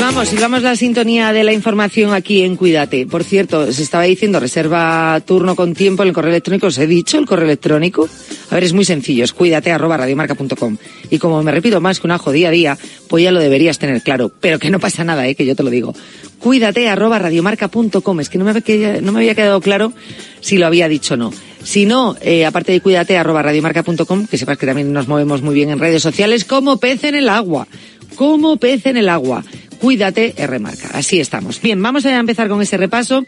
Silvamos, 0.05 0.29
silvamos 0.29 0.61
la 0.61 0.75
sintonía 0.75 1.33
de 1.33 1.43
la 1.43 1.51
información 1.51 2.13
aquí 2.13 2.43
en 2.43 2.57
Cuídate. 2.57 3.07
Por 3.07 3.23
cierto, 3.23 3.73
se 3.73 3.81
estaba 3.81 4.03
diciendo 4.03 4.39
reserva 4.39 5.19
turno 5.25 5.55
con 5.55 5.73
tiempo 5.73 6.03
en 6.03 6.09
el 6.09 6.13
correo 6.13 6.29
electrónico. 6.29 6.67
¿Os 6.67 6.77
he 6.77 6.85
dicho 6.85 7.17
el 7.17 7.25
correo 7.25 7.45
electrónico? 7.45 8.07
A 8.51 8.53
ver, 8.53 8.65
es 8.65 8.73
muy 8.73 8.85
sencillo, 8.85 9.23
es 9.23 9.33
cuídate 9.33 9.71
arroba 9.71 9.97
radiomarca.com. 9.97 10.77
Y 11.09 11.17
como 11.17 11.41
me 11.41 11.51
repito 11.51 11.81
más 11.81 11.99
que 11.99 12.05
un 12.05 12.11
ajo 12.11 12.31
día 12.31 12.49
a 12.49 12.51
día, 12.51 12.77
pues 13.07 13.23
ya 13.23 13.31
lo 13.31 13.39
deberías 13.39 13.79
tener 13.79 14.03
claro. 14.03 14.31
Pero 14.39 14.59
que 14.59 14.69
no 14.69 14.79
pasa 14.79 15.03
nada, 15.03 15.27
eh, 15.27 15.33
que 15.33 15.43
yo 15.43 15.55
te 15.55 15.63
lo 15.63 15.71
digo. 15.71 15.95
Cuídate 16.37 16.87
arroba 16.87 17.17
radiomarca.com. 17.17 18.19
Es 18.19 18.29
que 18.29 18.37
no 18.37 18.45
me, 18.45 18.51
había, 18.51 19.01
no 19.01 19.11
me 19.11 19.21
había 19.21 19.33
quedado 19.33 19.59
claro 19.59 19.91
si 20.39 20.59
lo 20.59 20.67
había 20.67 20.87
dicho 20.87 21.15
o 21.15 21.17
no. 21.17 21.33
Si 21.63 21.87
no, 21.87 22.15
eh, 22.21 22.45
aparte 22.45 22.73
de 22.73 22.79
cuídate 22.79 23.17
arroba 23.17 23.41
radiomarca.com, 23.41 24.27
que 24.27 24.37
sepas 24.37 24.59
que 24.59 24.67
también 24.67 24.93
nos 24.93 25.07
movemos 25.07 25.41
muy 25.41 25.55
bien 25.55 25.71
en 25.71 25.79
redes 25.79 26.03
sociales, 26.03 26.45
como 26.45 26.77
pez 26.77 27.05
en 27.05 27.15
el 27.15 27.27
agua. 27.27 27.67
Como 28.15 28.57
pez 28.57 28.85
en 28.85 28.97
el 28.97 29.09
agua. 29.09 29.43
Cuídate, 29.79 30.33
remarca. 30.47 30.89
Así 30.93 31.19
estamos. 31.19 31.61
Bien, 31.61 31.81
vamos 31.81 32.05
a 32.05 32.17
empezar 32.17 32.47
con 32.47 32.61
ese 32.61 32.77
repaso 32.77 33.25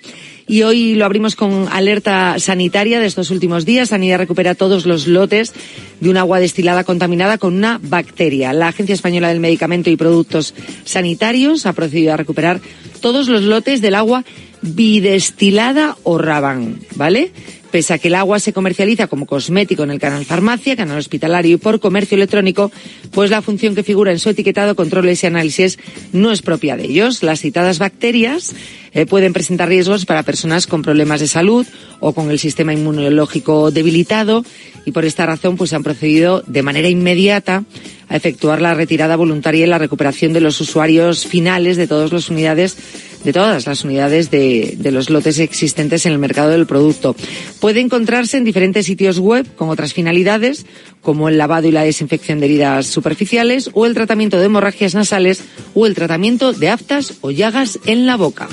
y 0.48 0.64
hoy 0.64 0.95
lo 0.95 1.06
abrimos 1.06 1.36
con 1.36 1.68
alerta 1.69 2.40
sanitaria 2.40 2.99
de 2.99 3.06
estos 3.06 3.32
últimos 3.32 3.65
días. 3.65 3.90
Sanidad 3.90 4.18
recupera 4.18 4.56
todos 4.56 4.86
los 4.86 5.07
lotes 5.07 5.53
de 5.99 6.10
un 6.10 6.18
agua 6.18 6.40
destilada 6.40 6.84
contaminada 6.84 7.38
con 7.38 7.56
una 7.56 7.80
bacteria. 7.84 8.53
La 8.53 8.69
Agencia 8.69 8.95
Española 8.95 9.28
del 9.28 9.40
Medicamento 9.40 9.90
y 9.90 9.98
Productos 9.98 10.53
Sanitarios 10.86 11.65
ha 11.65 11.74
procedido 11.74 12.14
a 12.14 12.18
recuperar 12.18 12.61
todos 13.02 13.28
los 13.28 13.44
lotes 13.44 13.82
del 13.82 13.95
agua 13.95 14.24
bidestilada 14.61 15.98
o 16.03 16.18
rabán, 16.18 16.80
¿vale? 16.95 17.32
Pese 17.72 17.94
a 17.94 17.98
que 17.98 18.07
el 18.07 18.15
agua 18.15 18.39
se 18.39 18.53
comercializa 18.53 19.07
como 19.07 19.26
cosmético 19.26 19.84
en 19.84 19.91
el 19.91 19.99
canal 19.99 20.26
farmacia, 20.26 20.76
canal 20.76 20.98
hospitalario 20.98 21.56
y 21.56 21.57
por 21.57 21.80
comercio 21.80 22.15
electrónico, 22.15 22.72
pues 23.11 23.30
la 23.30 23.41
función 23.41 23.76
que 23.76 23.84
figura 23.84 24.11
en 24.11 24.19
su 24.19 24.30
etiquetado, 24.30 24.76
controles 24.76 25.23
y 25.23 25.27
análisis 25.27 25.77
no 26.14 26.31
es 26.31 26.41
propia 26.41 26.77
de 26.77 26.85
ellos. 26.85 27.23
Las 27.23 27.41
citadas 27.41 27.80
bacterias 27.80 28.56
eh, 28.98 29.06
pueden 29.06 29.32
presentar 29.32 29.69
riesgos 29.69 30.07
para 30.07 30.24
personas 30.24 30.65
con 30.65 30.82
problemas 30.82 31.19
de 31.19 31.28
salud 31.28 31.68
o 31.99 32.14
con 32.14 32.32
el 32.32 32.40
sistema 32.40 32.74
inmunológico 32.74 33.69
debilitado 33.69 34.44
y 34.86 34.91
por 34.91 35.06
esta 35.06 35.28
razón 35.28 35.56
pues 35.56 35.72
han 35.74 35.84
procedido 35.84 36.44
de 36.48 36.64
manera 36.64 36.90
inmediata 36.90 37.64
a 38.10 38.15
efectuar 38.15 38.60
la 38.60 38.74
retirada 38.74 39.15
voluntaria 39.15 39.65
y 39.65 39.69
la 39.69 39.78
recuperación 39.78 40.34
de 40.34 40.41
los 40.41 40.60
usuarios 40.61 41.28
finales 41.28 41.78
de 41.78 41.86
todas 41.86 42.11
las 42.11 42.32
unidades 42.32 42.76
de 43.24 43.34
todas 43.34 43.68
las 43.68 43.84
unidades 43.84 44.32
de, 44.32 44.76
de, 44.78 44.91
los 44.91 45.10
lotes 45.10 45.38
existentes 45.40 46.06
en 46.06 46.14
el 46.14 46.19
mercado 46.19 46.49
del 46.49 46.65
producto. 46.65 47.15
Puede 47.60 47.82
encontrarse 47.82 48.38
en 48.38 48.45
diferentes 48.45 48.86
sitios 48.86 49.19
web 49.19 49.45
con 49.56 49.69
otras 49.69 49.94
finalidades, 49.94 50.65
como 51.02 51.28
el 51.28 51.38
lavado 51.38 51.68
y 51.68 51.72
la 51.72 51.84
desinfección 51.84 52.40
de 52.40 52.45
heridas 52.45 52.86
superficiales, 52.86 53.72
o 53.74 53.86
el 53.86 53.95
tratamiento 53.95 54.38
de 54.38 54.45
hemorragias 54.45 54.95
nasales, 54.95 55.44
o 55.74 55.86
el 55.88 55.95
tratamiento 55.95 56.53
de 56.53 56.69
aftas 56.69 57.15
o 57.22 57.32
llagas 57.32 57.80
en 57.86 58.06
la 58.06 58.15
boca. 58.15 58.48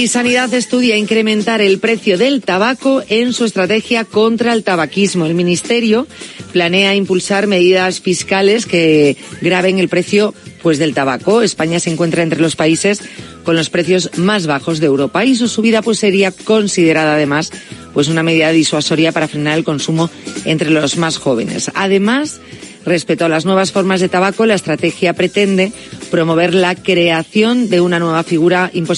Y 0.00 0.08
Sanidad 0.08 0.54
estudia 0.54 0.96
incrementar 0.96 1.60
el 1.60 1.78
precio 1.78 2.16
del 2.16 2.40
tabaco 2.40 3.02
en 3.10 3.34
su 3.34 3.44
estrategia 3.44 4.06
contra 4.06 4.54
el 4.54 4.64
tabaquismo. 4.64 5.26
El 5.26 5.34
Ministerio 5.34 6.06
planea 6.54 6.94
impulsar 6.94 7.46
medidas 7.46 8.00
fiscales 8.00 8.64
que 8.64 9.18
graben 9.42 9.78
el 9.78 9.90
precio 9.90 10.32
pues 10.62 10.78
del 10.78 10.94
tabaco. 10.94 11.42
España 11.42 11.80
se 11.80 11.90
encuentra 11.90 12.22
entre 12.22 12.40
los 12.40 12.56
países 12.56 13.02
con 13.44 13.56
los 13.56 13.68
precios 13.68 14.10
más 14.16 14.46
bajos 14.46 14.80
de 14.80 14.86
Europa 14.86 15.26
y 15.26 15.36
su 15.36 15.48
subida 15.48 15.82
pues 15.82 15.98
sería 15.98 16.32
considerada 16.32 17.14
además 17.14 17.50
pues 17.92 18.08
una 18.08 18.22
medida 18.22 18.52
disuasoria 18.52 19.12
para 19.12 19.28
frenar 19.28 19.58
el 19.58 19.64
consumo 19.64 20.08
entre 20.46 20.70
los 20.70 20.96
más 20.96 21.18
jóvenes. 21.18 21.70
Además, 21.74 22.40
Respecto 22.84 23.26
a 23.26 23.28
las 23.28 23.44
nuevas 23.44 23.72
formas 23.72 24.00
de 24.00 24.08
tabaco, 24.08 24.46
la 24.46 24.54
estrategia 24.54 25.12
pretende 25.12 25.72
promover 26.10 26.54
la 26.54 26.74
creación 26.74 27.68
de 27.68 27.80
una 27.80 27.98
nueva 27.98 28.22
figura 28.22 28.70
impositiva 28.72 28.90